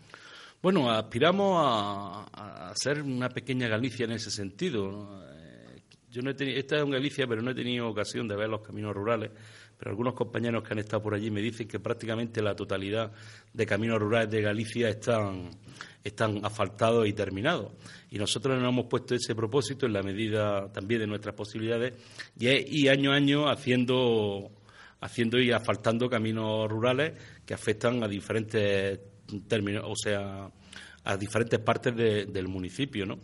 Bueno, 0.65 0.91
aspiramos 0.91 1.59
a, 1.63 2.73
ser 2.75 3.03
una 3.03 3.29
pequeña 3.29 3.69
Galicia 3.69 4.05
en 4.05 4.13
ese 4.13 4.31
sentido. 4.31 5.23
Eh, 5.31 5.83
yo 6.11 6.23
no 6.23 6.31
he 6.31 6.35
tenido, 6.35 6.59
esta 6.59 6.79
es 6.79 6.85
una 6.85 6.97
Galicia, 6.97 7.27
pero 7.27 7.43
no 7.43 7.51
he 7.51 7.55
tenido 7.55 7.87
ocasión 7.87 8.27
de 8.27 8.35
ver 8.35 8.49
los 8.49 8.63
caminos 8.63 8.95
rurales. 8.95 9.31
Pero 9.77 9.91
algunos 9.91 10.15
compañeros 10.15 10.65
que 10.65 10.73
han 10.73 10.79
estado 10.79 11.03
por 11.03 11.13
allí 11.13 11.31
me 11.31 11.43
dicen 11.43 11.69
que 11.69 11.81
prácticamente 11.81 12.41
la 12.41 12.57
totalidad 12.57 13.13
de 13.53 13.67
caminos 13.67 13.99
rurales 13.99 14.31
de 14.31 14.41
Galicia 14.41 14.89
están, 14.89 15.51
están 16.03 16.43
asfaltados 16.43 17.07
y 17.07 17.13
terminados. 17.13 17.73
Y 18.11 18.17
nosotros 18.17 18.59
nos 18.59 18.67
hemos 18.67 18.87
puesto 18.87 19.15
ese 19.15 19.35
propósito 19.35 19.85
en 19.85 19.93
la 19.93 20.03
medida 20.03 20.73
también 20.73 21.03
de 21.03 21.07
nuestras 21.07 21.35
posibilidades 21.35 21.93
y, 22.41 22.85
y 22.85 22.89
año 22.89 23.13
a 23.13 23.17
año 23.17 23.51
haciendo, 23.51 24.51
haciendo 24.99 25.39
y 25.39 25.53
asfaltando 25.53 26.09
caminos 26.09 26.71
rurales 26.71 27.13
que 27.45 27.53
afectan 27.53 28.03
a 28.03 28.09
diferentes 28.09 28.99
términos, 29.49 29.85
o 29.87 29.97
sea, 29.97 30.51
a 31.05 31.17
diferentes 31.19 31.61
partes 31.61 31.95
del 31.95 32.49
municipio, 32.49 33.05
¿no? 33.05 33.19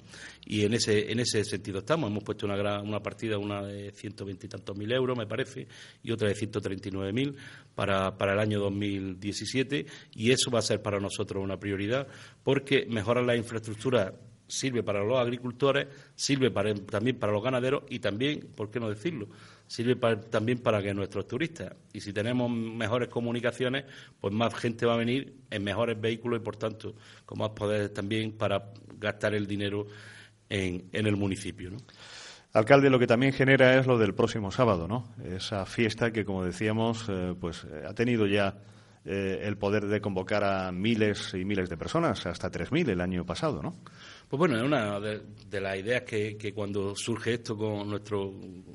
Y 0.44 0.64
en 0.64 0.74
ese, 0.74 1.10
en 1.10 1.18
ese 1.20 1.44
sentido 1.44 1.78
estamos. 1.78 2.10
Hemos 2.10 2.22
puesto 2.22 2.46
una, 2.46 2.80
una 2.82 3.02
partida, 3.02 3.38
una 3.38 3.62
de 3.62 3.90
ciento 3.92 4.28
y 4.28 4.34
tantos 4.34 4.76
mil 4.76 4.92
euros, 4.92 5.16
me 5.16 5.26
parece, 5.26 5.66
y 6.02 6.12
otra 6.12 6.28
de 6.28 6.34
139 6.34 7.12
mil 7.12 7.36
para, 7.74 8.16
para 8.18 8.34
el 8.34 8.38
año 8.38 8.60
2017, 8.60 9.86
y 10.14 10.30
eso 10.30 10.50
va 10.50 10.58
a 10.58 10.62
ser 10.62 10.82
para 10.82 11.00
nosotros 11.00 11.42
una 11.42 11.58
prioridad, 11.58 12.06
porque 12.42 12.86
mejorar 12.86 13.24
la 13.24 13.36
infraestructura 13.36 14.14
sirve 14.50 14.82
para 14.82 15.04
los 15.04 15.18
agricultores, 15.18 15.86
sirve 16.14 16.50
también 16.50 17.18
para 17.18 17.32
los 17.32 17.42
ganaderos 17.42 17.84
y 17.88 18.00
también, 18.00 18.48
¿por 18.54 18.70
qué 18.70 18.80
no 18.80 18.88
decirlo?, 18.88 19.28
sirve 19.66 19.94
también 20.30 20.58
para 20.58 20.82
que 20.82 20.92
nuestros 20.92 21.28
turistas, 21.28 21.72
y 21.92 22.00
si 22.00 22.12
tenemos 22.12 22.50
mejores 22.50 23.08
comunicaciones, 23.08 23.84
pues 24.20 24.34
más 24.34 24.52
gente 24.52 24.84
va 24.84 24.94
a 24.94 24.96
venir 24.96 25.32
en 25.48 25.62
mejores 25.62 26.00
vehículos 26.00 26.40
y, 26.40 26.42
por 26.42 26.56
tanto, 26.56 26.96
con 27.24 27.38
más 27.38 27.50
poder 27.50 27.90
también 27.90 28.32
para 28.32 28.72
gastar 28.98 29.32
el 29.32 29.46
dinero 29.46 29.86
en, 30.48 30.88
el 30.92 31.16
municipio. 31.16 31.70
Alcalde, 32.52 32.90
lo 32.90 32.98
que 32.98 33.06
también 33.06 33.32
genera 33.32 33.78
es 33.78 33.86
lo 33.86 33.96
del 33.96 34.12
próximo 34.12 34.50
sábado, 34.50 34.88
¿no? 34.88 35.14
Esa 35.24 35.64
fiesta 35.66 36.10
que, 36.10 36.24
como 36.24 36.44
decíamos, 36.44 37.06
eh, 37.08 37.36
pues 37.40 37.64
eh, 37.64 37.84
ha 37.88 37.94
tenido 37.94 38.26
ya 38.26 38.56
eh, 39.04 39.42
el 39.44 39.56
poder 39.56 39.86
de 39.86 40.00
convocar 40.00 40.42
a 40.42 40.72
miles 40.72 41.32
y 41.34 41.44
miles 41.44 41.70
de 41.70 41.76
personas, 41.76 42.26
hasta 42.26 42.50
3.000 42.50 42.88
el 42.88 43.00
año 43.00 43.24
pasado, 43.24 43.62
¿no? 43.62 43.76
Pues 44.30 44.38
bueno, 44.38 44.58
es 44.58 44.62
una 44.62 45.00
de, 45.00 45.60
las 45.60 45.76
ideas 45.76 46.02
que, 46.02 46.52
cuando 46.54 46.94
surge 46.94 47.34
esto 47.34 47.56
con 47.56 47.90
nuestro 47.90 48.32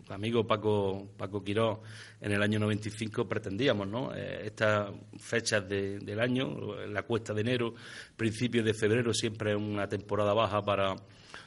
amigo 0.10 0.46
Paco, 0.46 1.14
Paco 1.16 1.42
Quiró 1.42 1.82
en 2.20 2.34
el 2.34 2.44
año 2.44 2.60
95 2.60 3.26
pretendíamos, 3.26 3.88
¿no? 3.88 4.14
Eh, 4.14 4.48
estas 4.48 4.92
fechas 5.18 5.66
del 5.70 6.20
año, 6.20 6.86
la 6.88 7.04
cuesta 7.04 7.34
de 7.34 7.40
enero, 7.40 7.74
principios 8.18 8.66
de 8.66 8.74
febrero, 8.74 9.14
siempre 9.14 9.52
es 9.52 9.58
una 9.58 9.88
temporada 9.88 10.34
baja 10.34 10.62
para, 10.62 10.94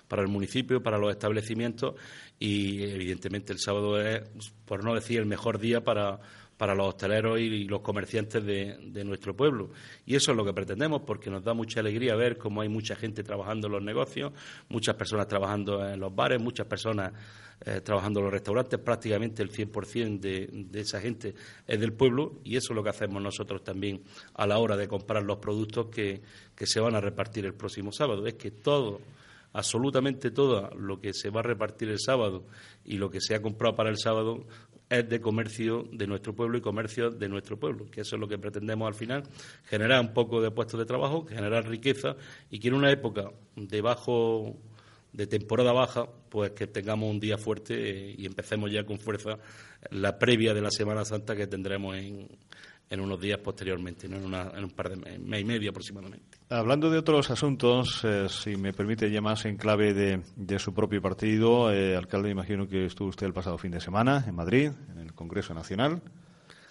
para 0.09 0.23
el 0.23 0.29
municipio, 0.29 0.83
para 0.83 0.97
los 0.97 1.11
establecimientos 1.11 1.94
y 2.38 2.83
evidentemente 2.85 3.53
el 3.53 3.59
sábado 3.59 4.01
es, 4.01 4.23
por 4.64 4.85
no 4.85 4.94
decir 4.94 5.18
el 5.18 5.27
mejor 5.27 5.59
día 5.59 5.85
para 5.85 6.18
para 6.59 6.75
los 6.75 6.88
hosteleros 6.88 7.38
y 7.38 7.64
los 7.64 7.81
comerciantes 7.81 8.44
de, 8.44 9.05
nuestro 9.05 9.35
pueblo. 9.35 9.71
Y 10.05 10.16
eso 10.16 10.33
es 10.33 10.37
lo 10.37 10.44
que 10.44 10.53
pretendemos, 10.53 11.03
porque 11.07 11.31
nos 11.31 11.44
da 11.44 11.55
mucha 11.55 11.81
alegría 11.81 12.16
ver 12.16 12.37
cómo 12.37 12.61
hay 12.61 12.68
mucha 12.68 12.97
gente 12.97 13.23
trabajando 13.23 13.68
en 13.68 13.75
los 13.75 13.83
negocios, 13.83 14.33
muchas 14.68 14.97
personas 14.97 15.29
trabajando 15.29 15.88
en 15.88 16.01
los 16.01 16.14
bares, 16.14 16.42
muchas 16.42 16.66
personas 16.66 17.12
eh, 17.64 17.81
trabajando 17.81 18.18
en 18.18 18.25
los 18.25 18.33
restaurantes, 18.33 18.81
prácticamente 18.81 19.40
el 19.42 19.53
100% 19.53 20.18
de, 20.18 20.49
de 20.53 20.81
esa 20.81 21.01
gente 21.01 21.35
es 21.66 21.81
del 21.81 21.92
pueblo 21.92 22.40
y 22.42 22.57
eso 22.57 22.73
es 22.73 22.77
lo 22.77 22.83
que 22.83 22.90
hacemos 22.90 23.23
nosotros 23.23 23.62
también 23.62 24.03
a 24.35 24.47
la 24.47 24.59
hora 24.59 24.77
de 24.77 24.88
comprar 24.88 25.23
los 25.23 25.38
productos 25.38 25.87
que, 25.87 26.21
que 26.57 26.66
se 26.66 26.81
van 26.81 26.97
a 26.97 27.01
repartir 27.01 27.47
el 27.47 27.55
próximo 27.55 27.92
sábado. 27.92 28.27
Es 28.27 28.35
que 28.35 28.51
todo 28.51 29.01
absolutamente 29.53 30.31
todo 30.31 30.71
lo 30.77 31.01
que 31.01 31.12
se 31.12 31.31
va 31.31 31.40
a 31.40 31.42
repartir 31.42 31.88
el 31.88 31.99
sábado 31.99 32.44
y 32.85 32.97
lo 32.97 33.11
que 33.11 33.21
se 33.21 33.35
ha 33.35 33.42
comprado 33.42 33.75
para 33.77 33.90
el 33.90 33.99
sábado 33.99 34.44
es 34.90 35.09
de 35.09 35.20
comercio 35.20 35.87
de 35.92 36.07
nuestro 36.07 36.35
pueblo 36.35 36.59
y 36.59 36.61
comercio 36.61 37.11
de 37.11 37.29
nuestro 37.29 37.59
pueblo, 37.59 37.87
que 37.90 38.03
eso 38.03 38.16
es 38.16 38.20
lo 38.20 38.29
que 38.29 38.38
pretendemos 38.38 38.88
al 38.88 38.94
final, 38.94 39.24
generar 39.64 40.01
un 40.01 40.12
poco 40.14 40.40
de 40.40 40.51
puestos 40.51 40.81
de 40.81 40.87
trabajo, 40.87 41.27
generar 41.27 41.68
riqueza 41.68 42.16
y 42.51 42.59
que 42.59 42.68
en 42.68 42.74
una 42.74 42.90
época 42.90 43.31
de 43.57 43.81
bajo 43.81 44.57
de 45.12 45.27
temporada 45.27 45.72
baja, 45.72 46.07
pues 46.29 46.53
que 46.53 46.66
tengamos 46.66 47.11
un 47.11 47.18
día 47.20 47.38
fuerte 47.38 47.74
eh, 47.74 48.14
y 48.18 48.27
empecemos 48.27 48.70
ya 48.70 48.85
con 48.85 48.98
fuerza 48.98 49.38
la 49.90 50.18
previa 50.18 50.55
de 50.55 50.61
la 50.61 50.70
Semana 50.70 51.05
Santa 51.05 51.35
que 51.35 51.46
tendremos 51.46 51.96
en, 51.96 52.29
en 52.90 53.01
unos 53.01 53.20
días 53.20 53.38
posteriormente, 53.38 54.07
en, 54.07 54.14
un 54.14 54.70
par 54.70 54.88
de 54.90 55.18
mes 55.18 55.40
y 55.40 55.44
medio 55.44 55.70
aproximadamente. 55.70 56.38
Hablando 56.48 56.90
de 56.90 56.98
otros 56.98 57.31
asuntos, 57.31 58.03
eh, 58.05 58.27
si 58.29 58.57
me 58.57 58.72
permite 58.72 59.11
ya 59.11 59.20
más 59.20 59.44
en 59.44 59.57
clave 59.57 59.92
de, 59.92 60.59
su 60.59 60.72
propio 60.72 61.03
partido, 61.03 61.72
eh, 61.72 61.96
alcalde, 61.96 62.31
imagino 62.31 62.66
que 62.66 62.87
estuvo 62.87 63.09
usted 63.09 63.27
el 63.27 63.35
pasado 63.35 63.59
fin 63.59 63.72
de 63.72 63.81
semana 63.81 64.24
en 64.27 64.35
Madrid, 64.35 64.70
en 64.90 64.98
el 65.01 65.12
Congreso 65.12 65.53
Nacional. 65.53 66.01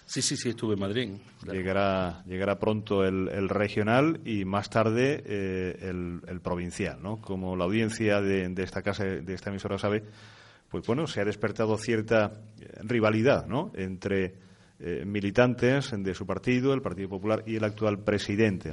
Sí, 0.06 0.22
sí, 0.22 0.36
sí, 0.36 0.48
estuve 0.48 0.74
en 0.74 0.80
Madrid. 0.80 1.10
Llegará, 1.52 2.24
llegará 2.24 2.58
pronto 2.58 3.04
el, 3.04 3.48
regional 3.50 4.20
y 4.24 4.46
más 4.46 4.70
tarde 4.70 5.22
eh, 5.26 5.76
el, 5.82 6.40
provincial, 6.40 6.98
¿no? 7.02 7.20
Como 7.20 7.56
la 7.56 7.64
audiencia 7.64 8.22
de, 8.22 8.48
de, 8.48 8.62
esta 8.62 8.80
casa, 8.80 9.04
de 9.04 9.34
esta 9.34 9.50
emisora 9.50 9.78
sabe, 9.78 10.02
pues 10.70 10.86
bueno, 10.86 11.06
se 11.06 11.20
ha 11.20 11.26
despertado 11.26 11.76
cierta 11.76 12.32
rivalidad, 12.82 13.46
¿no? 13.46 13.70
Entre 13.74 14.47
eh, 14.80 15.02
militantes 15.04 15.92
de 15.92 16.14
su 16.14 16.24
partido, 16.24 16.72
el 16.72 16.82
Partido 16.82 17.08
Popular, 17.08 17.42
y 17.46 17.56
el 17.56 17.64
actual 17.64 18.04
presidente. 18.04 18.72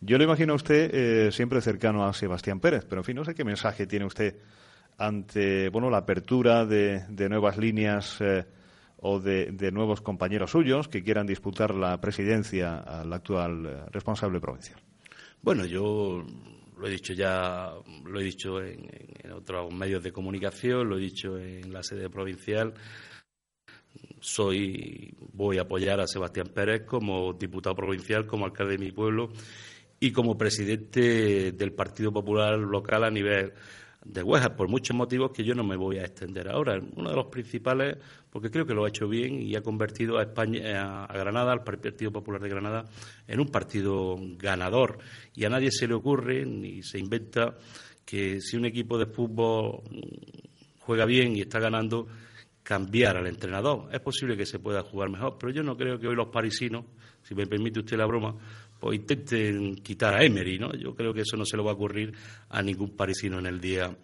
Yo 0.00 0.18
le 0.18 0.24
imagino 0.24 0.52
a 0.52 0.56
usted 0.56 0.90
eh, 0.92 1.30
siempre 1.30 1.60
cercano 1.60 2.04
a 2.04 2.12
Sebastián 2.12 2.58
Pérez, 2.58 2.84
pero 2.88 3.02
en 3.02 3.04
fin, 3.04 3.14
no 3.14 3.24
sé 3.24 3.36
qué 3.36 3.44
mensaje 3.44 3.86
tiene 3.86 4.04
usted 4.04 4.36
ante 4.96 5.68
bueno, 5.68 5.90
la 5.90 5.98
apertura 5.98 6.66
de, 6.66 7.04
nuevas 7.28 7.56
líneas 7.56 8.20
eh, 8.20 8.46
o 8.96 9.20
de, 9.20 9.70
nuevos 9.70 10.00
compañeros 10.00 10.50
suyos 10.50 10.88
que 10.88 11.04
quieran 11.04 11.28
disputar 11.28 11.72
la 11.72 12.00
presidencia 12.00 12.78
al 12.78 13.12
actual 13.12 13.86
responsable 13.92 14.40
provincial. 14.40 14.80
Bueno, 15.40 15.64
yo 15.66 16.26
lo 16.76 16.86
he 16.86 16.90
dicho 16.90 17.12
ya, 17.12 17.74
lo 18.04 18.20
he 18.20 18.24
dicho 18.24 18.60
en, 18.60 18.90
otros 19.32 19.72
medios 19.72 20.02
de 20.02 20.10
comunicación, 20.10 20.88
lo 20.88 20.96
he 20.98 21.00
dicho 21.00 21.38
en 21.38 21.72
la 21.72 21.84
sede 21.84 22.10
provincial 22.10 22.74
soy, 24.20 25.14
voy 25.32 25.58
a 25.58 25.62
apoyar 25.62 26.00
a 26.00 26.06
Sebastián 26.06 26.48
Pérez 26.54 26.84
como 26.84 27.32
diputado 27.32 27.76
provincial, 27.76 28.26
como 28.26 28.44
alcalde 28.44 28.76
de 28.76 28.84
mi 28.84 28.92
pueblo 28.92 29.30
y 30.00 30.12
como 30.12 30.38
presidente 30.38 31.52
del 31.52 31.72
Partido 31.72 32.12
Popular 32.12 32.58
local 32.58 33.04
a 33.04 33.10
nivel 33.10 33.52
de 34.04 34.22
Huejas, 34.22 34.50
por 34.50 34.68
muchos 34.68 34.96
motivos 34.96 35.32
que 35.32 35.44
yo 35.44 35.54
no 35.54 35.64
me 35.64 35.76
voy 35.76 35.98
a 35.98 36.04
extender 36.04 36.48
ahora. 36.48 36.80
Uno 36.96 37.10
de 37.10 37.16
los 37.16 37.26
principales, 37.26 37.96
porque 38.30 38.50
creo 38.50 38.64
que 38.64 38.74
lo 38.74 38.84
ha 38.84 38.88
hecho 38.88 39.08
bien 39.08 39.42
y 39.42 39.54
ha 39.56 39.60
convertido 39.60 40.18
a 40.18 40.22
España, 40.22 41.04
a 41.04 41.12
Granada, 41.12 41.52
al 41.52 41.64
Partido 41.64 42.12
Popular 42.12 42.40
de 42.40 42.48
Granada, 42.48 42.84
en 43.26 43.40
un 43.40 43.48
partido 43.48 44.16
ganador. 44.36 44.98
Y 45.34 45.44
a 45.44 45.50
nadie 45.50 45.70
se 45.70 45.88
le 45.88 45.94
ocurre 45.94 46.46
ni 46.46 46.82
se 46.82 46.98
inventa 46.98 47.56
que 48.04 48.40
si 48.40 48.56
un 48.56 48.64
equipo 48.64 48.98
de 48.98 49.06
fútbol 49.06 49.82
juega 50.78 51.04
bien 51.04 51.36
y 51.36 51.42
está 51.42 51.58
ganando, 51.58 52.06
cambiar 52.68 53.16
al 53.16 53.26
entrenador. 53.26 53.88
Es 53.90 54.00
posible 54.00 54.36
que 54.36 54.44
se 54.44 54.58
pueda 54.58 54.82
jugar 54.82 55.08
mejor, 55.08 55.38
pero 55.40 55.50
yo 55.50 55.62
no 55.62 55.74
creo 55.74 55.98
que 55.98 56.06
hoy 56.06 56.14
los 56.14 56.28
parisinos, 56.28 56.84
si 57.22 57.34
me 57.34 57.46
permite 57.46 57.80
usted 57.80 57.96
la 57.96 58.04
broma, 58.04 58.34
pues 58.78 58.98
intenten 58.98 59.76
quitar 59.76 60.12
a 60.12 60.22
Emery, 60.22 60.58
¿no? 60.58 60.74
Yo 60.74 60.94
creo 60.94 61.14
que 61.14 61.22
eso 61.22 61.34
no 61.38 61.46
se 61.46 61.56
le 61.56 61.62
va 61.62 61.70
a 61.70 61.74
ocurrir 61.74 62.12
a 62.50 62.60
ningún 62.60 62.90
parisino 62.90 63.38
en 63.38 63.46
el 63.46 63.58
día 63.58 63.96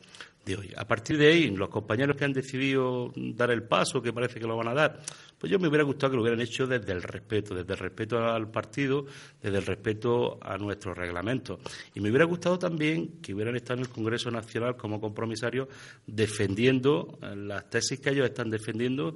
de 0.45 0.57
hoy. 0.57 0.73
A 0.77 0.87
partir 0.87 1.17
de 1.19 1.29
ahí, 1.29 1.51
los 1.51 1.69
compañeros 1.69 2.17
que 2.17 2.25
han 2.25 2.33
decidido 2.33 3.13
dar 3.17 3.51
el 3.51 3.63
paso, 3.63 4.03
que 4.03 4.13
parece 4.13 4.39
que 4.39 4.47
lo 4.47 4.57
van 4.57 4.69
a 4.69 4.75
dar, 4.75 5.01
pues 5.39 5.51
yo 5.51 5.59
me 5.59 5.69
hubiera 5.69 5.85
gustado 5.85 6.13
que 6.13 6.17
lo 6.17 6.23
hubieran 6.23 6.41
hecho 6.41 6.67
desde 6.67 6.93
el 6.93 7.03
respeto, 7.03 7.55
desde 7.55 7.73
el 7.73 7.79
respeto 7.79 8.19
al 8.19 8.51
partido, 8.51 9.07
desde 9.43 9.59
el 9.59 9.67
respeto 9.67 10.39
a 10.43 10.57
nuestros 10.57 10.97
reglamentos. 10.97 11.61
Y 11.95 12.01
me 12.01 12.11
hubiera 12.11 12.25
gustado 12.25 12.59
también 12.59 13.21
que 13.21 13.35
hubieran 13.35 13.57
estado 13.57 13.81
en 13.81 13.87
el 13.87 13.91
Congreso 13.91 14.31
Nacional 14.31 14.77
como 14.77 15.01
compromisarios 15.01 15.69
defendiendo 16.07 17.19
eh, 17.23 17.35
las 17.37 17.69
tesis 17.71 18.01
que 18.01 18.11
ellos 18.11 18.27
están 18.27 18.51
defendiendo, 18.51 19.15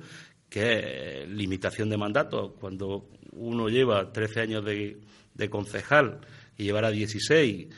que 0.49 1.23
es 1.23 1.29
limitación 1.29 1.91
de 1.91 1.97
mandato. 1.97 2.55
Cuando 2.59 3.09
uno 3.33 3.69
lleva 3.69 4.13
13 4.13 4.41
años 4.41 4.65
de, 4.65 4.99
de 5.35 5.51
concejal 5.51 6.21
y 6.57 6.65
llevará 6.65 6.91
16 6.91 7.69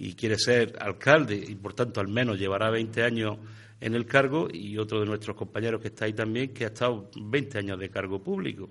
y 0.00 0.14
quiere 0.14 0.38
ser 0.38 0.78
alcalde 0.80 1.36
y 1.36 1.54
por 1.56 1.74
tanto 1.74 2.00
al 2.00 2.08
menos 2.08 2.38
llevará 2.38 2.70
20 2.70 3.02
años 3.02 3.36
en 3.78 3.94
el 3.94 4.06
cargo 4.06 4.48
y 4.50 4.78
otro 4.78 4.98
de 5.00 5.06
nuestros 5.06 5.36
compañeros 5.36 5.80
que 5.82 5.88
está 5.88 6.06
ahí 6.06 6.14
también 6.14 6.54
que 6.54 6.64
ha 6.64 6.68
estado 6.68 7.10
20 7.20 7.58
años 7.58 7.78
de 7.78 7.90
cargo 7.90 8.22
público. 8.22 8.70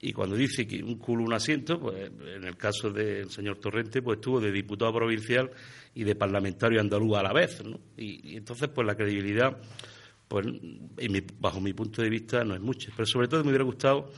Y 0.00 0.12
cuando 0.12 0.34
dice 0.34 0.66
que 0.66 0.82
un 0.82 0.96
culo 0.96 1.22
un 1.22 1.32
asiento, 1.32 1.78
pues 1.78 2.10
en 2.34 2.44
el 2.44 2.56
caso 2.56 2.90
del 2.90 3.30
señor 3.30 3.58
Torrente, 3.58 4.02
pues 4.02 4.16
estuvo 4.16 4.40
de 4.40 4.50
diputado 4.50 4.92
provincial 4.92 5.50
y 5.94 6.02
de 6.02 6.16
parlamentario 6.16 6.80
andaluz 6.80 7.16
a 7.16 7.22
la 7.22 7.32
vez. 7.32 7.62
Y, 7.96 8.36
entonces, 8.36 8.68
pues 8.68 8.86
la 8.86 8.94
credibilidad, 8.94 9.56
pues 10.28 10.46
bajo 11.38 11.60
mi 11.60 11.72
punto 11.72 12.02
de 12.02 12.10
vista, 12.10 12.44
no 12.44 12.54
es 12.54 12.60
mucha. 12.60 12.92
Pero 12.94 13.06
sobre 13.06 13.28
todo 13.28 13.42
me 13.42 13.50
hubiera 13.50 13.64
gustado 13.64 14.10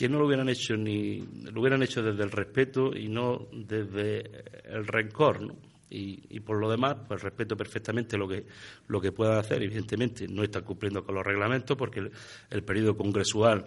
que 0.00 0.08
no 0.08 0.18
lo 0.18 0.24
hubieran 0.24 0.48
hecho 0.48 0.78
ni 0.78 1.18
lo 1.52 1.60
hubieran 1.60 1.82
hecho 1.82 2.02
desde 2.02 2.22
el 2.22 2.30
respeto 2.30 2.96
y 2.96 3.06
no 3.10 3.48
desde 3.52 4.44
el 4.64 4.86
rencor, 4.86 5.42
¿no? 5.42 5.54
Y, 5.90 6.40
por 6.40 6.56
lo 6.56 6.70
demás, 6.70 6.96
pues 7.06 7.20
respeto 7.20 7.54
perfectamente 7.54 8.16
lo 8.16 8.26
que 8.26 8.46
lo 8.88 8.98
que 8.98 9.12
puedan 9.12 9.36
hacer. 9.36 9.62
Evidentemente, 9.62 10.26
no 10.26 10.42
están 10.42 10.62
cumpliendo 10.62 11.04
con 11.04 11.16
los 11.16 11.26
reglamentos 11.26 11.76
porque 11.76 12.00
el, 12.48 12.62
periodo 12.62 12.96
congresual 12.96 13.66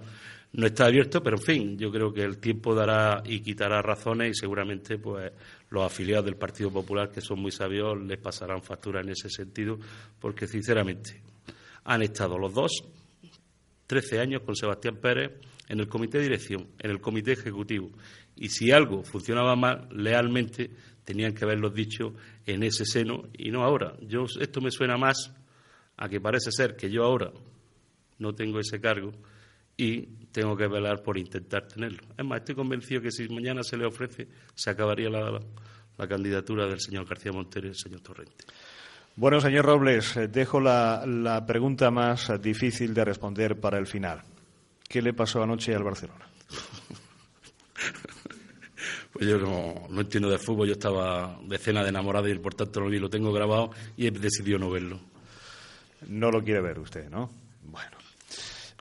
no 0.54 0.66
está 0.66 0.86
abierto, 0.86 1.22
pero 1.22 1.38
en 1.38 1.44
fin, 1.44 1.78
yo 1.78 1.92
creo 1.92 2.12
que 2.12 2.24
el 2.24 2.40
tiempo 2.40 2.74
dará 2.74 3.22
y 3.24 3.42
quitará 3.42 3.84
razones 3.84 4.32
y 4.32 4.40
seguramente, 4.40 4.98
pues 4.98 5.32
los 5.70 5.86
afiliados 5.86 6.26
del 6.26 6.38
Partido 6.38 6.72
Popular, 6.72 7.12
que 7.12 7.22
son 7.22 7.42
muy 7.42 7.52
sabios, 7.52 8.02
les 8.02 8.18
pasarán 8.18 8.64
factura 8.64 9.02
en 9.02 9.10
ese 9.10 9.30
sentido, 9.30 9.78
porque 10.20 10.48
sinceramente 10.48 11.22
han 11.84 12.02
estado 12.02 12.40
los 12.40 12.52
dos 12.56 12.72
13 13.86 14.20
años 14.20 14.42
con 14.42 14.56
Sebastián 14.56 14.96
Pérez 14.96 15.53
en 15.68 15.80
el 15.80 15.88
comité 15.88 16.18
de 16.18 16.24
dirección, 16.26 16.68
en 16.80 16.92
el 16.92 17.00
comité 17.00 17.34
ejecutivo. 17.34 17.92
Y 18.36 18.50
si 18.50 18.72
algo 18.72 19.04
funcionaba 19.04 19.56
mal, 19.56 19.88
lealmente 19.92 20.70
tenían 21.04 21.34
que 21.34 21.46
haberlo 21.46 21.70
dicho 21.70 22.14
en 22.46 22.64
ese 22.64 22.86
seno 22.86 23.24
y 23.38 23.52
no 23.52 23.64
ahora. 23.64 23.96
Yo, 24.02 24.26
esto 24.40 24.62
me 24.62 24.72
suena 24.72 24.98
más 24.98 25.34
a 25.98 26.10
que 26.10 26.20
parece 26.20 26.52
ser 26.52 26.76
que 26.76 26.90
yo 26.90 27.04
ahora 27.04 27.32
no 28.20 28.34
tengo 28.34 28.60
ese 28.60 28.80
cargo 28.80 29.12
y 29.76 30.02
tengo 30.32 30.56
que 30.56 30.68
velar 30.68 31.02
por 31.02 31.18
intentar 31.18 31.68
tenerlo. 31.68 32.04
Es 32.18 32.26
más, 32.26 32.40
estoy 32.40 32.56
convencido 32.56 33.02
que 33.02 33.12
si 33.12 33.28
mañana 33.30 33.64
se 33.64 33.78
le 33.78 33.86
ofrece, 33.86 34.28
se 34.54 34.70
acabaría 34.70 35.10
la, 35.10 35.40
candidatura 36.08 36.68
del 36.68 36.80
señor 36.80 37.08
García 37.08 37.32
Montero 37.32 37.68
y 37.68 37.70
del 37.70 37.78
señor 37.78 38.02
Torrente. 38.02 38.46
Bueno, 39.16 39.40
señor 39.40 39.66
Robles, 39.66 40.18
eh, 40.18 40.28
dejo 40.28 40.60
la 40.60 41.44
pregunta 41.48 41.92
más 41.92 42.32
difícil 42.42 42.94
de 42.94 43.06
responder 43.06 43.60
para 43.60 43.78
el 43.78 43.86
final. 43.86 44.24
¿Qué 44.88 45.02
le 45.02 45.14
pasó 45.14 45.42
anoche 45.42 45.74
al 45.76 45.84
Barcelona? 45.84 46.28
Pues 49.14 49.28
yo 49.28 49.38
no, 49.38 50.02
entiendo 50.02 50.28
de 50.28 50.40
fútbol, 50.40 50.68
yo 50.68 50.74
estaba 50.74 51.38
de 51.44 51.60
cena 51.60 51.84
de 51.84 51.90
enamorado 51.90 52.28
y 52.28 52.40
por 52.40 52.56
tanto 52.56 52.80
lo 52.80 52.90
vi, 52.90 52.98
lo 52.98 53.12
tengo 53.12 53.32
grabado 53.32 53.70
y 53.96 54.08
he 54.08 54.12
decidido 54.12 54.58
no 54.58 54.72
verlo. 54.72 55.00
No 56.08 56.32
lo 56.32 56.44
quiere 56.44 56.62
ver 56.62 56.80
usted, 56.80 57.10
¿no? 57.12 57.30
Bueno. 57.62 57.96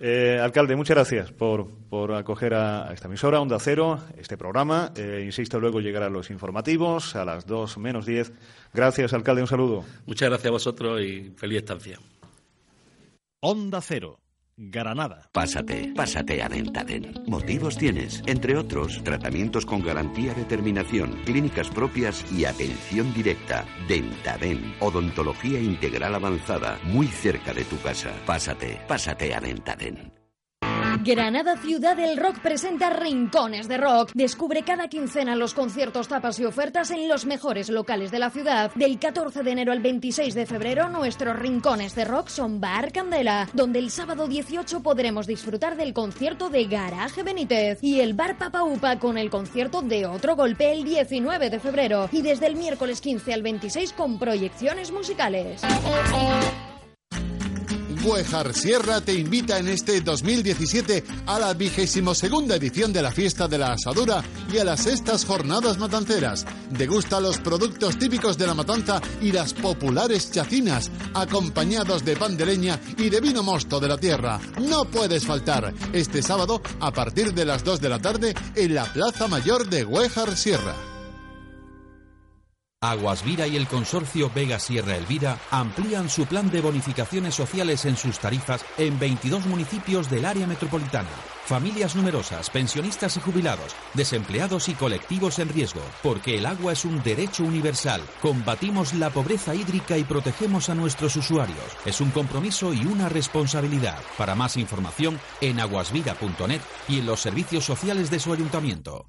Eh, 0.01 0.41
alcalde, 0.43 0.75
muchas 0.75 0.97
gracias 0.97 1.33
por, 1.33 1.69
acoger 2.15 2.55
a, 2.55 2.93
esta 2.95 3.09
emisora, 3.09 3.41
Onda 3.41 3.59
Cero, 3.61 4.01
este 4.17 4.39
programa. 4.39 4.91
Eh, 4.97 5.23
insisto, 5.23 5.61
luego 5.61 5.81
llegarán 5.81 6.15
los 6.15 6.31
informativos 6.31 7.15
a 7.15 7.27
las 7.27 7.47
2 7.47 7.77
menos 7.77 8.07
10. 8.07 8.33
Gracias, 8.73 9.13
alcalde, 9.13 9.43
un 9.43 9.49
saludo. 9.49 9.85
Muchas 10.07 10.31
gracias 10.31 10.49
a 10.49 10.53
vosotros 10.53 11.03
y 11.03 11.31
feliz 11.37 11.59
estancia. 11.59 11.99
Onda 13.41 13.83
Cero 13.83 14.22
Granada. 14.71 15.29
Pásate, 15.33 15.93
pásate 15.95 16.43
a 16.43 16.49
Dentaden. 16.49 17.23
Motivos 17.27 17.77
tienes, 17.77 18.23
entre 18.27 18.57
otros, 18.57 19.03
tratamientos 19.03 19.67
con 19.67 19.83
garantía 19.83 20.35
de 20.35 20.45
terminación, 20.45 21.13
clínicas 21.25 21.69
propias 21.71 22.25
y 22.33 22.45
atención 22.45 23.13
directa. 23.15 23.65
Dentaden, 23.89 24.75
odontología 24.81 25.61
integral 25.61 26.15
avanzada, 26.15 26.79
muy 26.85 27.07
cerca 27.07 27.53
de 27.53 27.65
tu 27.65 27.81
casa. 27.81 28.13
Pásate, 28.25 28.81
pásate 28.87 29.35
a 29.35 29.41
Dentaden. 29.41 30.22
Granada 31.05 31.57
Ciudad 31.57 31.97
del 31.97 32.17
Rock 32.17 32.39
presenta 32.39 32.89
Rincones 32.91 33.67
de 33.67 33.77
Rock. 33.77 34.13
Descubre 34.15 34.63
cada 34.63 34.87
quincena 34.87 35.35
los 35.35 35.53
conciertos, 35.53 36.07
tapas 36.07 36.39
y 36.39 36.45
ofertas 36.45 36.93
en 36.93 37.09
los 37.09 37.27
mejores 37.27 37.71
locales 37.71 38.13
de 38.13 38.21
la 38.21 38.31
ciudad. 38.31 38.71
Del 38.77 39.01
14 39.01 39.43
de 39.43 39.51
enero 39.51 39.73
al 39.73 39.81
26 39.81 40.33
de 40.33 40.47
febrero, 40.47 40.89
nuestros 40.91 41.37
Rincones 41.37 41.97
de 41.97 42.05
Rock 42.05 42.29
son 42.29 42.61
Bar 42.61 42.93
Candela, 42.93 43.49
donde 43.53 43.81
el 43.81 43.91
sábado 43.91 44.29
18 44.29 44.81
podremos 44.81 45.27
disfrutar 45.27 45.77
del 45.77 45.93
concierto 45.93 46.51
de 46.51 46.67
Garaje 46.67 47.25
Benítez 47.25 47.83
y 47.83 48.01
el 48.01 48.15
Bar 48.15 48.39
Papaupa 48.39 49.01
con 49.01 49.19
el 49.19 49.29
concierto 49.29 49.83
de 49.83 50.07
Otro 50.07 50.37
Golpe 50.37 50.71
el 50.71 50.85
19 50.85 51.51
de 51.51 51.59
febrero 51.59 52.09
y 52.13 52.23
desde 52.23 52.47
el 52.47 52.55
miércoles 52.55 53.01
15 53.01 53.35
al 53.35 53.43
26 53.43 53.93
con 53.95 54.21
proyecciones 54.21 54.93
musicales. 54.93 55.63
Buejar 58.03 58.53
Sierra 58.53 59.01
te 59.01 59.15
invita 59.15 59.59
en 59.59 59.69
este 59.69 60.01
2017 60.01 61.05
a 61.25 61.39
la 61.39 61.55
vigésimo 61.55 62.15
segunda 62.15 62.57
edición 62.57 62.93
de 62.93 63.01
la 63.01 63.13
fiesta 63.13 63.47
de 63.47 63.59
la 63.59 63.75
asadura 63.75 64.25
y 64.53 64.59
a 64.59 64.65
las 64.65 64.81
sextas 64.81 65.25
jornadas 65.25 65.79
matanceras. 65.79 66.45
Degusta 66.71 67.21
los 67.21 67.39
productos 67.39 67.97
típicos 68.01 68.37
de 68.37 68.49
la 68.49 68.55
matanza 68.55 69.01
y 69.21 69.31
las 69.31 69.55
populares 69.55 70.33
chacinas, 70.33 70.91
acompañados 71.15 72.05
de 72.05 72.17
pan 72.17 72.37
de 72.37 72.47
leña 72.47 72.81
y 72.99 73.09
de 73.09 73.21
vino 73.21 73.45
mosto 73.45 73.79
de 73.79 73.89
la 73.89 73.99
tierra. 73.99 74.41
No 74.59 74.85
puedes 74.85 75.25
faltar 75.25 75.73
este 75.93 76.23
sábado 76.23 76.61
a 76.81 76.91
partir 76.91 77.33
de 77.33 77.45
las 77.45 77.63
2 77.63 77.81
de 77.81 77.89
la 77.89 78.01
tarde 78.01 78.35
en 78.57 78.75
la 78.75 78.93
Plaza 78.93 79.29
Mayor 79.29 79.69
de 79.69 79.85
Huejar 79.85 80.37
Sierra. 80.37 80.75
Aguas 82.85 83.23
Vira 83.23 83.47
y 83.47 83.57
el 83.57 83.69
consorcio 83.69 84.29
Vega 84.35 84.59
Sierra 84.59 84.97
Elvira 84.97 85.39
amplían 85.53 86.11
su 86.11 86.27
plan 86.27 86.51
de 86.51 86.61
bonificaciones 86.61 87.33
sociales 87.33 87.85
en 87.85 87.97
sus 87.97 88.19
tarifas 88.19 88.65
en 88.77 88.99
22 88.99 89.47
municipios 89.47 90.11
del 90.11 90.25
área 90.25 90.49
metropolitana. 90.49 91.09
Familias 91.45 91.95
numerosas, 91.95 92.51
pensionistas 92.51 93.17
y 93.17 93.21
jubilados, 93.21 93.77
desempleados 93.95 94.69
y 94.69 94.75
colectivos 94.75 95.39
en 95.39 95.51
riesgo, 95.51 95.81
porque 96.03 96.39
el 96.39 96.45
agua 96.45 96.73
es 96.73 96.85
un 96.85 97.01
derecho 97.05 97.45
universal. 97.45 98.03
Combatimos 98.21 98.95
la 98.95 99.11
pobreza 99.11 99.55
hídrica 99.55 99.97
y 99.97 100.03
protegemos 100.03 100.69
a 100.69 100.75
nuestros 100.75 101.15
usuarios. 101.15 101.79
Es 101.87 102.01
un 102.01 102.11
compromiso 102.11 102.75
y 102.75 102.85
una 102.85 103.09
responsabilidad. 103.09 104.03
Para 104.19 104.35
más 104.35 104.57
información 104.57 105.21
en 105.41 105.61
aguasvira.net 105.61 106.61
y 106.89 106.99
en 106.99 107.07
los 107.07 107.21
servicios 107.21 107.65
sociales 107.65 108.11
de 108.11 108.19
su 108.19 108.33
ayuntamiento. 108.33 109.07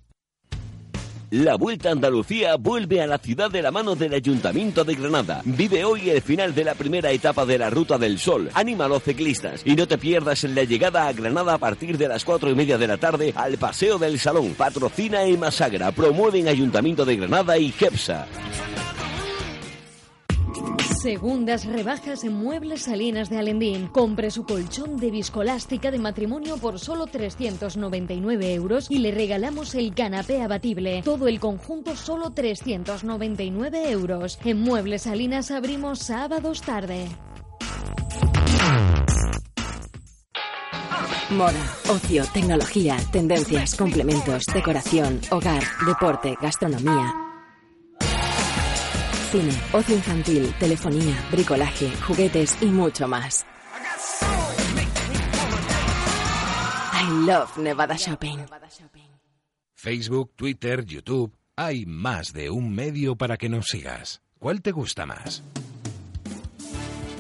La 1.34 1.56
Vuelta 1.56 1.90
a 1.90 1.94
Andalucía 1.94 2.58
vuelve 2.58 3.02
a 3.02 3.08
la 3.08 3.18
ciudad 3.18 3.50
de 3.50 3.64
la 3.64 3.72
mano 3.72 3.96
del 3.96 4.14
Ayuntamiento 4.14 4.84
de 4.84 4.94
Granada. 4.94 5.42
Vive 5.44 5.84
hoy 5.84 6.12
el 6.12 6.22
final 6.22 6.54
de 6.54 6.64
la 6.64 6.76
primera 6.76 7.10
etapa 7.10 7.44
de 7.44 7.58
la 7.58 7.72
Ruta 7.72 7.98
del 7.98 8.20
Sol. 8.20 8.52
Anima 8.54 8.86
a 8.86 8.88
los 8.88 9.02
ciclistas 9.02 9.64
y 9.66 9.74
no 9.74 9.88
te 9.88 9.98
pierdas 9.98 10.44
en 10.44 10.54
la 10.54 10.64
llegada 10.64 11.08
a 11.08 11.12
Granada 11.12 11.56
a 11.56 11.58
partir 11.58 11.98
de 11.98 12.08
las 12.08 12.24
cuatro 12.24 12.52
y 12.52 12.56
media 12.56 12.78
de 12.78 12.86
la 12.86 12.98
tarde 12.98 13.34
al 13.36 13.58
Paseo 13.58 13.98
del 13.98 14.20
Salón. 14.20 14.54
Patrocina 14.54 15.26
y 15.28 15.36
Masagra. 15.36 15.92
Promueven 15.92 16.48
Ayuntamiento 16.48 17.04
de 17.04 17.16
Granada 17.16 17.58
y 17.58 17.72
GEPSA. 17.72 18.28
Segundas 21.04 21.66
rebajas 21.66 22.24
en 22.24 22.32
Muebles 22.32 22.84
Salinas 22.84 23.30
de 23.30 23.38
Alendín. 23.38 23.88
Compre 23.88 24.32
su 24.32 24.46
colchón 24.46 24.96
de 24.96 25.12
viscolástica 25.12 25.92
de 25.92 26.00
matrimonio 26.00 26.56
por 26.56 26.80
solo 26.80 27.08
399 27.08 28.54
euros 28.54 28.90
y 28.90 29.00
le 29.00 29.12
regalamos 29.12 29.76
el 29.76 29.94
canapé 29.94 30.42
abatible. 30.42 31.02
Todo 31.04 31.28
el 31.28 31.42
conjunto 31.42 31.98
solo 31.98 32.30
399 32.32 33.92
euros. 33.92 34.40
En 34.46 34.62
Muebles 34.62 35.02
Salinas 35.02 35.52
abrimos 35.52 36.00
sábados 36.00 36.62
tarde. 36.62 37.10
Moda, 41.32 41.78
ocio, 41.90 42.24
tecnología, 42.34 42.96
tendencias, 43.12 43.76
complementos, 43.76 44.46
decoración, 44.54 45.20
hogar, 45.32 45.64
deporte, 45.86 46.38
gastronomía 46.42 47.14
cine, 49.34 49.52
ocio 49.72 49.96
infantil, 49.96 50.54
telefonía, 50.60 51.28
bricolaje, 51.32 51.92
juguetes 52.06 52.56
y 52.62 52.68
mucho 52.68 53.08
más. 53.08 53.46
I 56.94 57.26
love 57.26 57.58
Nevada 57.58 57.96
Shopping. 57.96 58.46
Facebook, 59.74 60.34
Twitter, 60.36 60.86
YouTube. 60.86 61.34
Hay 61.56 61.88
más 61.88 62.32
de 62.32 62.52
un 62.52 62.74
medio 62.76 63.16
para 63.16 63.38
que 63.38 63.50
nos 63.50 63.68
sigas. 63.68 64.22
¿Cuál 64.38 64.62
te 64.62 64.72
gusta 64.72 65.08
más? 65.08 65.44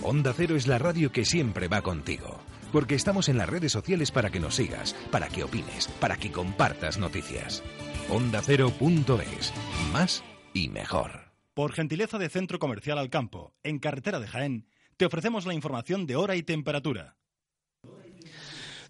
Onda 0.04 0.34
Cero 0.36 0.56
es 0.56 0.67
la 0.67 0.78
radio 0.78 1.12
que 1.12 1.26
siempre 1.26 1.67
va 1.67 1.82
contigo. 1.82 2.39
Porque 2.71 2.93
estamos 2.93 3.28
en 3.28 3.39
las 3.39 3.49
redes 3.49 3.71
sociales 3.71 4.12
para 4.12 4.30
que 4.30 4.39
nos 4.39 4.56
sigas, 4.56 4.95
para 5.12 5.30
que 5.30 5.43
opines, 5.43 5.88
para 5.99 6.17
que 6.17 6.32
compartas 6.32 6.99
noticias. 6.99 7.63
OndaCero.es. 8.10 9.54
Más 9.91 10.23
y 10.54 10.69
mejor. 10.69 11.23
Por 11.54 11.74
gentileza 11.74 12.18
de 12.18 12.30
Centro 12.30 12.58
Comercial 12.58 12.98
Al 12.98 13.12
Campo, 13.12 13.54
en 13.62 13.78
carretera 13.78 14.20
de 14.20 14.28
Jaén, 14.28 14.68
te 14.98 15.06
ofrecemos 15.06 15.46
la 15.46 15.54
información 15.54 16.08
de 16.08 16.16
hora 16.16 16.36
y 16.36 16.42
temperatura. 16.42 17.16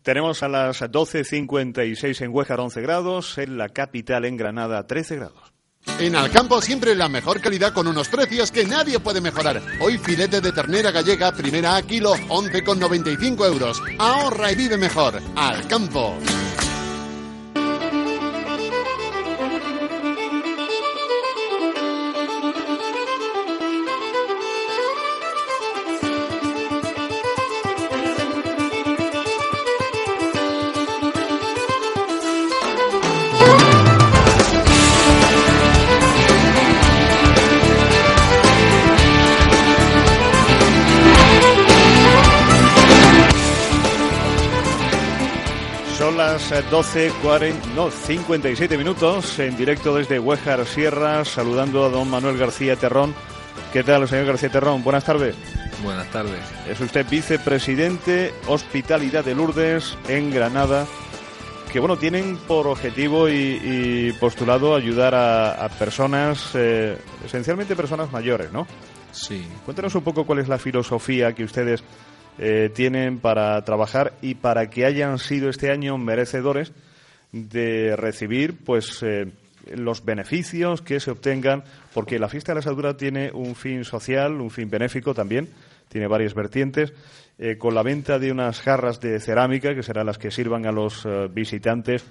Tenemos 0.02 0.44
a 0.44 0.48
las 0.48 0.82
12.56 0.82 2.22
en 2.22 2.34
Huejar 2.34 2.60
11 2.60 2.82
grados, 2.82 3.38
en 3.38 3.58
la 3.58 3.70
capital 3.70 4.26
en 4.26 4.38
Granada 4.38 4.88
13 4.88 5.16
grados. 5.16 5.54
En 6.00 6.16
Alcampo 6.16 6.62
siempre 6.62 6.96
la 6.96 7.10
mejor 7.10 7.42
calidad 7.42 7.74
con 7.74 7.88
unos 7.88 8.08
precios 8.08 8.52
que 8.52 8.66
nadie 8.66 9.00
puede 9.00 9.20
mejorar. 9.20 9.62
Hoy 9.82 9.98
filete 9.98 10.40
de 10.40 10.54
ternera 10.54 10.92
gallega 10.92 11.34
primera 11.34 11.76
a 11.76 11.82
kilo 11.82 12.14
11,95 12.14 13.46
euros. 13.46 13.82
Ahorra 14.00 14.54
y 14.54 14.56
vive 14.56 14.78
mejor. 14.78 15.22
Alcampo. 15.36 16.18
12, 46.74 47.12
40, 47.22 47.68
no, 47.76 47.92
57 47.92 48.80
minutos 48.80 49.38
en 49.38 49.56
directo 49.56 49.94
desde 49.94 50.18
Huejar 50.18 50.66
Sierra, 50.66 51.24
saludando 51.24 51.86
a 51.86 51.90
don 51.90 52.10
Manuel 52.10 52.36
García 52.36 52.76
Terrón. 52.76 53.14
¿Qué 53.72 53.84
tal, 53.84 54.08
señor 54.08 54.26
García 54.26 54.50
Terrón? 54.50 54.84
Buenas 54.84 55.06
tardes. 55.06 55.36
Buenas 55.84 56.10
tardes. 56.10 56.40
Es 56.68 56.82
usted 56.82 57.06
vicepresidente 57.08 58.34
Hospitalidad 58.48 59.24
de 59.24 59.36
Lourdes 59.36 59.96
en 60.08 60.32
Granada, 60.32 60.88
que 61.72 61.80
bueno, 61.80 61.96
tienen 61.98 62.38
por 62.38 62.66
objetivo 62.66 63.30
y, 63.30 64.12
postulado 64.20 64.74
ayudar 64.74 65.14
a, 65.14 65.70
personas, 65.78 66.54
eh, 66.56 66.98
esencialmente 67.24 67.76
personas 67.76 68.12
mayores, 68.12 68.52
¿no? 68.52 68.66
Sí. 69.12 69.46
Cuéntanos 69.64 69.94
un 69.94 70.02
poco 70.02 70.26
cuál 70.26 70.40
es 70.40 70.48
la 70.48 70.58
filosofía 70.58 71.34
que 71.34 71.44
ustedes 71.44 71.84
eh, 72.40 72.72
tienen 72.74 73.20
para 73.20 73.64
trabajar 73.64 74.14
y 74.22 74.36
para 74.36 74.70
que 74.70 74.86
hayan 74.86 75.20
sido 75.20 75.50
este 75.50 75.70
año 75.70 75.98
merecedores 75.98 76.72
de 77.32 77.96
recibir 77.96 78.58
pues 78.64 79.04
eh, 79.04 79.32
los 79.76 80.04
beneficios 80.04 80.82
que 80.82 81.00
se 81.00 81.12
obtengan, 81.12 81.64
porque 81.94 82.20
la 82.20 82.30
fiesta 82.30 82.52
de 82.52 82.56
la 82.56 82.60
Asadura 82.60 82.98
tiene 82.98 83.32
un 83.32 83.56
fin 83.56 83.86
social, 83.86 84.42
un 84.42 84.50
fin 84.50 84.70
benéfico 84.70 85.14
también, 85.14 85.48
tiene 85.90 86.08
varias 86.08 86.34
vertientes, 86.34 86.94
eh, 87.38 87.58
con 87.58 87.76
la 87.76 87.84
venta 87.84 88.18
de 88.18 88.32
unas 88.32 88.62
jarras 88.62 89.00
de 89.00 89.20
cerámica, 89.20 89.76
que 89.76 89.84
serán 89.84 90.08
las 90.08 90.18
que 90.18 90.32
sirvan 90.32 90.66
a 90.66 90.72
los 90.72 91.08
visitantes 91.32 92.04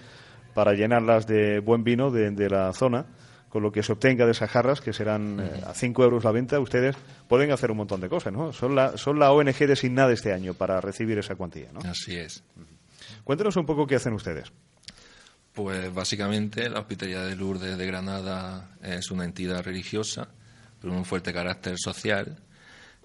para 0.55 0.75
llenarlas 0.75 1.27
de 1.27 1.61
buen 1.61 1.83
vino 1.83 2.11
de 2.11 2.49
la 2.49 2.73
zona, 2.73 3.07
con 3.53 3.63
lo 3.63 3.71
que 3.71 3.83
se 3.83 3.93
obtenga 3.93 4.25
de 4.25 4.33
esas 4.33 4.51
jarras, 4.51 4.81
que 4.81 4.95
serán 4.95 5.39
eh, 5.39 5.63
a 5.67 5.75
5 5.75 6.05
euros 6.05 6.25
la 6.25 6.33
venta, 6.33 6.59
ustedes 6.59 6.97
pueden 7.29 7.53
hacer 7.53 7.71
un 7.71 7.77
montón 7.77 8.01
de 8.01 8.09
cosas, 8.09 8.33
¿no? 8.33 8.51
Son 8.55 8.75
la, 8.75 8.97
son 8.97 9.19
la 9.19 9.31
ONG 9.31 9.59
designada 9.67 10.11
este 10.11 10.33
año 10.33 10.55
para 10.55 10.81
recibir 10.81 11.19
esa 11.19 11.35
cuantía, 11.35 11.71
¿no? 11.71 11.81
Así 11.81 12.17
es. 12.17 12.43
Cuéntenos 13.25 13.55
un 13.57 13.67
poco 13.67 13.87
qué 13.87 13.97
hacen 13.97 14.15
ustedes. 14.15 14.51
Pues 15.53 15.93
básicamente 15.93 16.71
la 16.71 16.81
Hospitalidad 16.81 17.27
de 17.27 17.37
Lourdes 17.37 17.77
de 17.77 17.87
Granada 17.87 18.71
es 18.81 19.11
una 19.11 19.27
entidad 19.27 19.63
religiosa, 19.63 20.29
con 20.81 20.93
un 20.93 21.05
fuerte 21.05 21.31
carácter 21.31 21.75
social 21.77 22.39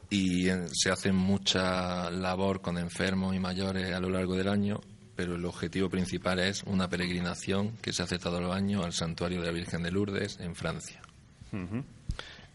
y 0.10 0.47
eh, 0.47 0.67
se 0.71 0.91
hace 0.91 1.12
mucha 1.12 2.10
labor 2.10 2.62
con 2.62 2.77
enfermos 2.77 3.36
y 3.36 3.39
mayores 3.39 3.93
a 3.93 3.99
lo 3.99 4.10
largo 4.10 4.38
del 4.38 4.47
año, 4.47 4.79
pero 5.17 5.36
el 5.36 5.43
objetivo 5.45 5.89
principal 5.89 6.39
es 6.39 6.62
una 6.63 6.88
peregrinación 6.88 7.75
que 7.82 7.91
se 7.91 8.03
hace 8.03 8.19
todos 8.19 8.39
los 8.39 8.56
años 8.56 8.86
al 8.86 8.93
Santuario 8.93 9.41
de 9.41 9.47
la 9.47 9.51
Virgen 9.51 9.82
de 9.82 9.91
Lourdes 9.91 10.39
en 10.39 10.56
Francia. 10.56 11.01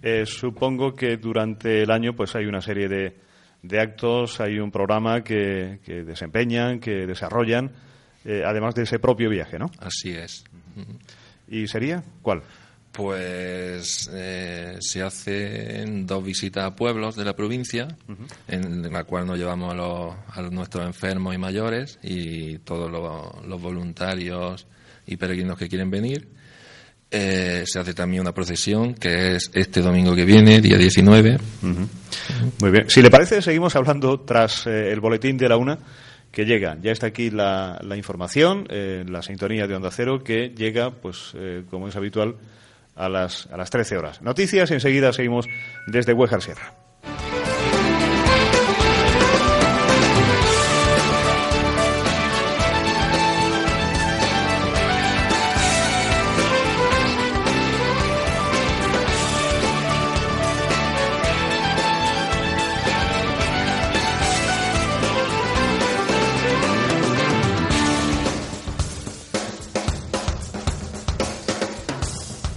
Eh, 0.01 0.25
supongo 0.25 0.94
que 0.94 1.16
durante 1.16 1.83
el 1.83 1.90
año 1.90 2.14
pues 2.14 2.37
hay 2.37 2.46
una 2.46 2.62
serie 2.62 2.88
de, 2.88 3.16
de 3.62 3.81
actos, 3.81 4.40
hay 4.40 4.61
un 4.61 4.70
programa 4.70 5.25
que, 5.25 5.81
que 5.85 6.05
desempeñan, 6.05 6.79
que 6.79 7.05
desarrollan, 7.05 7.72
eh, 8.25 8.42
además 8.46 8.77
de 8.77 8.85
ese 8.85 9.01
propio 9.01 9.29
viaje, 9.29 9.59
¿no? 9.59 9.66
Así 9.81 10.12
es. 10.12 10.44
¿Y 11.48 11.66
sería 11.66 12.05
cuál? 12.22 12.42
Pues 12.92 14.11
eh, 14.12 14.76
se 14.81 15.02
hacen 15.02 16.07
dos 16.07 16.22
visitas 16.22 16.64
a 16.64 16.76
pueblos 16.76 17.16
de 17.16 17.24
la 17.24 17.35
provincia, 17.35 17.88
en 18.46 18.92
la 18.92 19.05
cual 19.05 19.26
nos 19.26 19.38
llevamos 19.38 19.72
a, 19.72 19.74
los, 19.74 20.14
a 20.28 20.42
nuestros 20.50 20.85
enfermos 20.85 21.35
y 21.35 21.38
mayores 21.38 21.98
y 22.02 22.59
todos 22.59 22.90
los, 22.90 23.46
los 23.46 23.62
voluntarios 23.62 24.66
y 25.07 25.16
peregrinos 25.16 25.59
que 25.59 25.68
quieren 25.68 25.90
venir. 25.90 26.28
Eh, 27.14 27.64
se 27.66 27.78
hace 27.78 27.92
también 27.92 28.22
una 28.22 28.33
procesión 28.33 28.94
que 28.94 29.37
es 29.37 29.50
este 29.52 29.83
domingo 29.83 30.14
que 30.14 30.24
viene, 30.24 30.61
día 30.61 30.78
19. 30.78 31.38
Muy 32.61 32.70
bien. 32.70 32.88
Si 32.88 33.02
le 33.02 33.11
parece, 33.11 33.42
seguimos 33.42 33.76
hablando 33.76 34.20
tras 34.20 34.66
eh, 34.66 34.90
el 34.92 35.00
boletín 35.00 35.37
de 35.37 35.48
la 35.48 35.57
una 35.57 35.78
que 36.31 36.46
llega. 36.46 36.78
Ya 36.81 36.90
está 36.90 37.09
aquí 37.09 37.31
la, 37.31 37.78
la 37.83 37.96
información, 37.96 38.66
eh, 38.70 39.05
la 39.07 39.22
sintonía 39.22 39.66
de 39.66 39.74
Onda 39.74 39.90
Cero, 39.90 40.24
que 40.24 40.48
llega, 40.57 40.90
pues, 40.90 41.33
eh, 41.35 41.64
como 41.70 41.88
es 41.88 41.96
habitual, 41.96 42.37
a 42.94 43.09
las, 43.09 43.48
a 43.52 43.57
las 43.57 43.70
13 43.70 43.96
horas. 43.96 44.22
Noticias, 44.22 44.70
enseguida 44.70 45.12
seguimos 45.12 45.48
desde 45.87 46.12
Huejar 46.12 46.42
Sierra. 46.42 46.74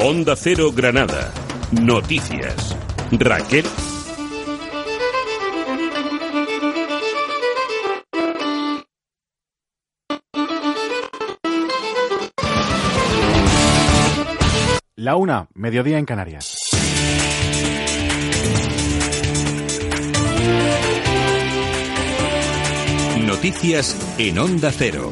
Onda 0.07 0.35
Cero 0.35 0.71
Granada. 0.71 1.33
Noticias. 1.81 2.77
Raquel. 3.09 3.65
La 14.95 15.15
una, 15.15 15.47
mediodía 15.55 15.97
en 15.97 16.05
Canarias. 16.05 16.55
Noticias 23.25 24.15
en 24.19 24.37
Onda 24.37 24.71
Cero. 24.71 25.11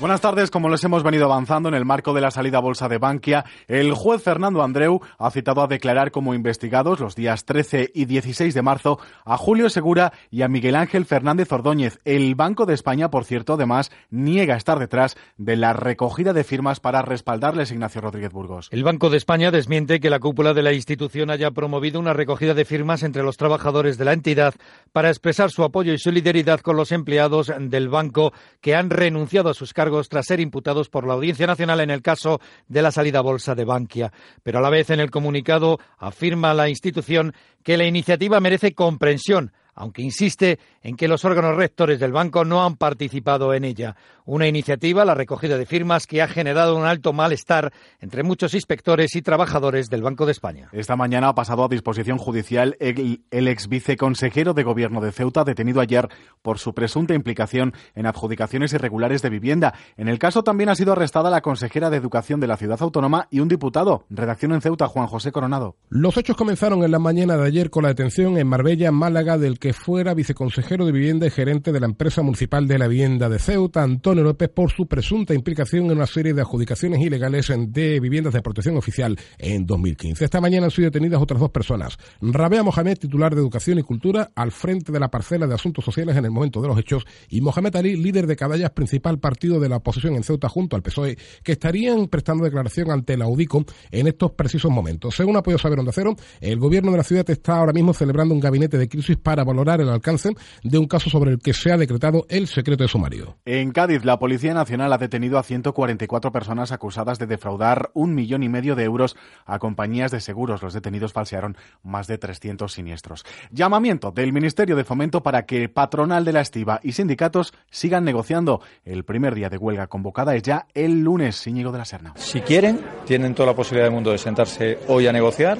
Buenas 0.00 0.22
tardes. 0.22 0.50
Como 0.50 0.70
les 0.70 0.82
hemos 0.82 1.02
venido 1.02 1.26
avanzando 1.26 1.68
en 1.68 1.74
el 1.74 1.84
marco 1.84 2.14
de 2.14 2.22
la 2.22 2.30
salida 2.30 2.56
a 2.56 2.62
bolsa 2.62 2.88
de 2.88 2.96
Bankia, 2.96 3.44
el 3.68 3.92
juez 3.92 4.22
Fernando 4.22 4.62
Andreu 4.62 5.02
ha 5.18 5.30
citado 5.30 5.60
a 5.60 5.66
declarar 5.66 6.10
como 6.10 6.32
investigados 6.32 7.00
los 7.00 7.14
días 7.14 7.44
13 7.44 7.90
y 7.92 8.06
16 8.06 8.54
de 8.54 8.62
marzo 8.62 8.98
a 9.26 9.36
Julio 9.36 9.68
Segura 9.68 10.14
y 10.30 10.40
a 10.40 10.48
Miguel 10.48 10.76
Ángel 10.76 11.04
Fernández 11.04 11.52
Ordóñez. 11.52 12.00
El 12.06 12.34
Banco 12.34 12.64
de 12.64 12.72
España, 12.72 13.10
por 13.10 13.26
cierto, 13.26 13.52
además 13.52 13.92
niega 14.08 14.56
estar 14.56 14.78
detrás 14.78 15.18
de 15.36 15.56
la 15.56 15.74
recogida 15.74 16.32
de 16.32 16.44
firmas 16.44 16.80
para 16.80 17.02
respaldarles 17.02 17.70
Ignacio 17.70 18.00
Rodríguez 18.00 18.32
Burgos. 18.32 18.68
El 18.70 18.84
Banco 18.84 19.10
de 19.10 19.18
España 19.18 19.50
desmiente 19.50 20.00
que 20.00 20.08
la 20.08 20.18
cúpula 20.18 20.54
de 20.54 20.62
la 20.62 20.72
institución 20.72 21.28
haya 21.28 21.50
promovido 21.50 22.00
una 22.00 22.14
recogida 22.14 22.54
de 22.54 22.64
firmas 22.64 23.02
entre 23.02 23.22
los 23.22 23.36
trabajadores 23.36 23.98
de 23.98 24.06
la 24.06 24.14
entidad 24.14 24.54
para 24.92 25.10
expresar 25.10 25.50
su 25.50 25.62
apoyo 25.62 25.92
y 25.92 25.98
solidaridad 25.98 26.60
con 26.60 26.76
los 26.76 26.90
empleados 26.90 27.52
del 27.58 27.90
banco 27.90 28.32
que 28.62 28.74
han 28.74 28.88
renunciado 28.88 29.50
a 29.50 29.54
sus 29.54 29.74
cargos 29.74 29.89
tras 30.08 30.26
ser 30.26 30.40
imputados 30.40 30.88
por 30.88 31.06
la 31.06 31.14
Audiencia 31.14 31.46
Nacional 31.46 31.80
en 31.80 31.90
el 31.90 32.02
caso 32.02 32.40
de 32.68 32.82
la 32.82 32.90
salida 32.90 33.18
a 33.18 33.22
bolsa 33.22 33.54
de 33.54 33.64
Bankia. 33.64 34.12
Pero 34.42 34.58
a 34.58 34.62
la 34.62 34.70
vez 34.70 34.90
en 34.90 35.00
el 35.00 35.10
comunicado 35.10 35.78
afirma 35.98 36.54
la 36.54 36.68
institución 36.68 37.34
que 37.62 37.76
la 37.76 37.84
iniciativa 37.84 38.40
merece 38.40 38.74
comprensión, 38.74 39.52
aunque 39.74 40.02
insiste 40.02 40.58
en 40.82 40.96
que 40.96 41.08
los 41.08 41.24
órganos 41.24 41.56
rectores 41.56 42.00
del 42.00 42.12
banco 42.12 42.44
no 42.44 42.64
han 42.64 42.76
participado 42.76 43.54
en 43.54 43.64
ella. 43.64 43.96
Una 44.32 44.46
iniciativa, 44.46 45.04
la 45.04 45.16
recogida 45.16 45.58
de 45.58 45.66
firmas, 45.66 46.06
que 46.06 46.22
ha 46.22 46.28
generado 46.28 46.76
un 46.76 46.84
alto 46.84 47.12
malestar 47.12 47.72
entre 47.98 48.22
muchos 48.22 48.54
inspectores 48.54 49.16
y 49.16 49.22
trabajadores 49.22 49.90
del 49.90 50.04
Banco 50.04 50.24
de 50.24 50.30
España. 50.30 50.68
Esta 50.70 50.94
mañana 50.94 51.30
ha 51.30 51.34
pasado 51.34 51.64
a 51.64 51.68
disposición 51.68 52.16
judicial 52.16 52.76
el, 52.78 53.24
el 53.32 53.48
ex 53.48 53.66
viceconsejero 53.66 54.54
de 54.54 54.62
Gobierno 54.62 55.00
de 55.00 55.10
Ceuta, 55.10 55.42
detenido 55.42 55.80
ayer 55.80 56.06
por 56.42 56.60
su 56.60 56.74
presunta 56.74 57.12
implicación 57.12 57.74
en 57.96 58.06
adjudicaciones 58.06 58.72
irregulares 58.72 59.20
de 59.20 59.30
vivienda. 59.30 59.74
En 59.96 60.06
el 60.06 60.20
caso 60.20 60.44
también 60.44 60.68
ha 60.68 60.76
sido 60.76 60.92
arrestada 60.92 61.28
la 61.28 61.40
consejera 61.40 61.90
de 61.90 61.96
Educación 61.96 62.38
de 62.38 62.46
la 62.46 62.56
ciudad 62.56 62.80
autónoma 62.80 63.26
y 63.32 63.40
un 63.40 63.48
diputado. 63.48 64.04
Redacción 64.10 64.52
en 64.52 64.60
Ceuta, 64.60 64.86
Juan 64.86 65.08
José 65.08 65.32
Coronado. 65.32 65.74
Los 65.88 66.16
hechos 66.16 66.36
comenzaron 66.36 66.84
en 66.84 66.92
la 66.92 67.00
mañana 67.00 67.36
de 67.36 67.48
ayer 67.48 67.68
con 67.68 67.82
la 67.82 67.88
detención 67.88 68.38
en 68.38 68.46
Marbella, 68.46 68.92
Málaga, 68.92 69.38
del 69.38 69.58
que 69.58 69.72
fuera 69.72 70.14
viceconsejero 70.14 70.86
de 70.86 70.92
vivienda 70.92 71.26
y 71.26 71.30
gerente 71.30 71.72
de 71.72 71.80
la 71.80 71.86
empresa 71.86 72.22
municipal 72.22 72.68
de 72.68 72.78
la 72.78 72.86
vivienda 72.86 73.28
de 73.28 73.40
Ceuta, 73.40 73.82
Antonio 73.82 74.19
López, 74.22 74.48
por 74.48 74.70
su 74.70 74.86
presunta 74.86 75.34
implicación 75.34 75.86
en 75.86 75.92
una 75.92 76.06
serie 76.06 76.34
de 76.34 76.40
adjudicaciones 76.40 77.00
ilegales 77.00 77.52
de 77.68 78.00
viviendas 78.00 78.32
de 78.32 78.42
protección 78.42 78.76
oficial 78.76 79.18
en 79.38 79.66
2015. 79.66 80.24
Esta 80.24 80.40
mañana 80.40 80.66
han 80.66 80.70
sido 80.70 80.86
detenidas 80.86 81.20
otras 81.20 81.40
dos 81.40 81.50
personas. 81.50 81.96
Rabea 82.20 82.62
Mohamed, 82.62 82.98
titular 82.98 83.34
de 83.34 83.40
Educación 83.40 83.78
y 83.78 83.82
Cultura, 83.82 84.30
al 84.34 84.52
frente 84.52 84.92
de 84.92 85.00
la 85.00 85.10
parcela 85.10 85.46
de 85.46 85.54
Asuntos 85.54 85.84
Sociales 85.84 86.16
en 86.16 86.24
el 86.24 86.30
momento 86.30 86.60
de 86.60 86.68
los 86.68 86.78
hechos, 86.78 87.04
y 87.28 87.40
Mohamed 87.40 87.76
Ali, 87.76 87.96
líder 87.96 88.26
de 88.26 88.36
Cadallas, 88.36 88.70
principal 88.70 89.18
partido 89.18 89.60
de 89.60 89.68
la 89.68 89.76
oposición 89.76 90.14
en 90.14 90.22
Ceuta 90.22 90.48
junto 90.48 90.76
al 90.76 90.82
PSOE, 90.82 91.16
que 91.42 91.52
estarían 91.52 92.08
prestando 92.08 92.44
declaración 92.44 92.90
ante 92.90 93.16
la 93.16 93.26
UDICO 93.26 93.64
en 93.90 94.06
estos 94.06 94.32
precisos 94.32 94.70
momentos. 94.70 95.14
Según 95.14 95.36
ha 95.36 95.42
podido 95.42 95.58
saber 95.58 95.78
Onda 95.78 95.92
Cero, 95.92 96.14
el 96.40 96.58
gobierno 96.58 96.90
de 96.92 96.98
la 96.98 97.04
ciudad 97.04 97.28
está 97.30 97.58
ahora 97.58 97.72
mismo 97.72 97.94
celebrando 97.94 98.34
un 98.34 98.40
gabinete 98.40 98.78
de 98.78 98.88
crisis 98.88 99.16
para 99.16 99.44
valorar 99.44 99.80
el 99.80 99.88
alcance 99.88 100.30
de 100.62 100.78
un 100.78 100.86
caso 100.86 101.10
sobre 101.10 101.32
el 101.32 101.38
que 101.38 101.52
se 101.52 101.72
ha 101.72 101.76
decretado 101.76 102.26
el 102.28 102.46
secreto 102.46 102.84
de 102.84 102.88
sumario. 102.88 103.38
En 103.44 103.72
Cádiz, 103.72 104.04
la 104.10 104.18
Policía 104.18 104.54
Nacional 104.54 104.92
ha 104.92 104.98
detenido 104.98 105.38
a 105.38 105.44
144 105.44 106.32
personas 106.32 106.72
acusadas 106.72 107.20
de 107.20 107.28
defraudar 107.28 107.90
un 107.94 108.12
millón 108.12 108.42
y 108.42 108.48
medio 108.48 108.74
de 108.74 108.82
euros 108.82 109.16
a 109.46 109.60
compañías 109.60 110.10
de 110.10 110.18
seguros. 110.18 110.64
Los 110.64 110.74
detenidos 110.74 111.12
falsearon 111.12 111.56
más 111.84 112.08
de 112.08 112.18
300 112.18 112.72
siniestros. 112.72 113.24
Llamamiento 113.52 114.10
del 114.10 114.32
Ministerio 114.32 114.74
de 114.74 114.82
Fomento 114.82 115.22
para 115.22 115.46
que 115.46 115.68
patronal 115.68 116.24
de 116.24 116.32
la 116.32 116.40
estiva 116.40 116.80
y 116.82 116.90
sindicatos 116.90 117.54
sigan 117.70 118.04
negociando. 118.04 118.60
El 118.84 119.04
primer 119.04 119.36
día 119.36 119.48
de 119.48 119.58
huelga 119.58 119.86
convocada 119.86 120.34
es 120.34 120.42
ya 120.42 120.66
el 120.74 121.02
lunes, 121.02 121.46
Íñigo 121.46 121.70
de 121.70 121.78
la 121.78 121.84
Serna. 121.84 122.12
Si 122.16 122.40
quieren, 122.40 122.80
tienen 123.06 123.36
toda 123.36 123.50
la 123.50 123.54
posibilidad 123.54 123.86
del 123.86 123.94
mundo 123.94 124.10
de 124.10 124.18
sentarse 124.18 124.80
hoy 124.88 125.06
a 125.06 125.12
negociar. 125.12 125.56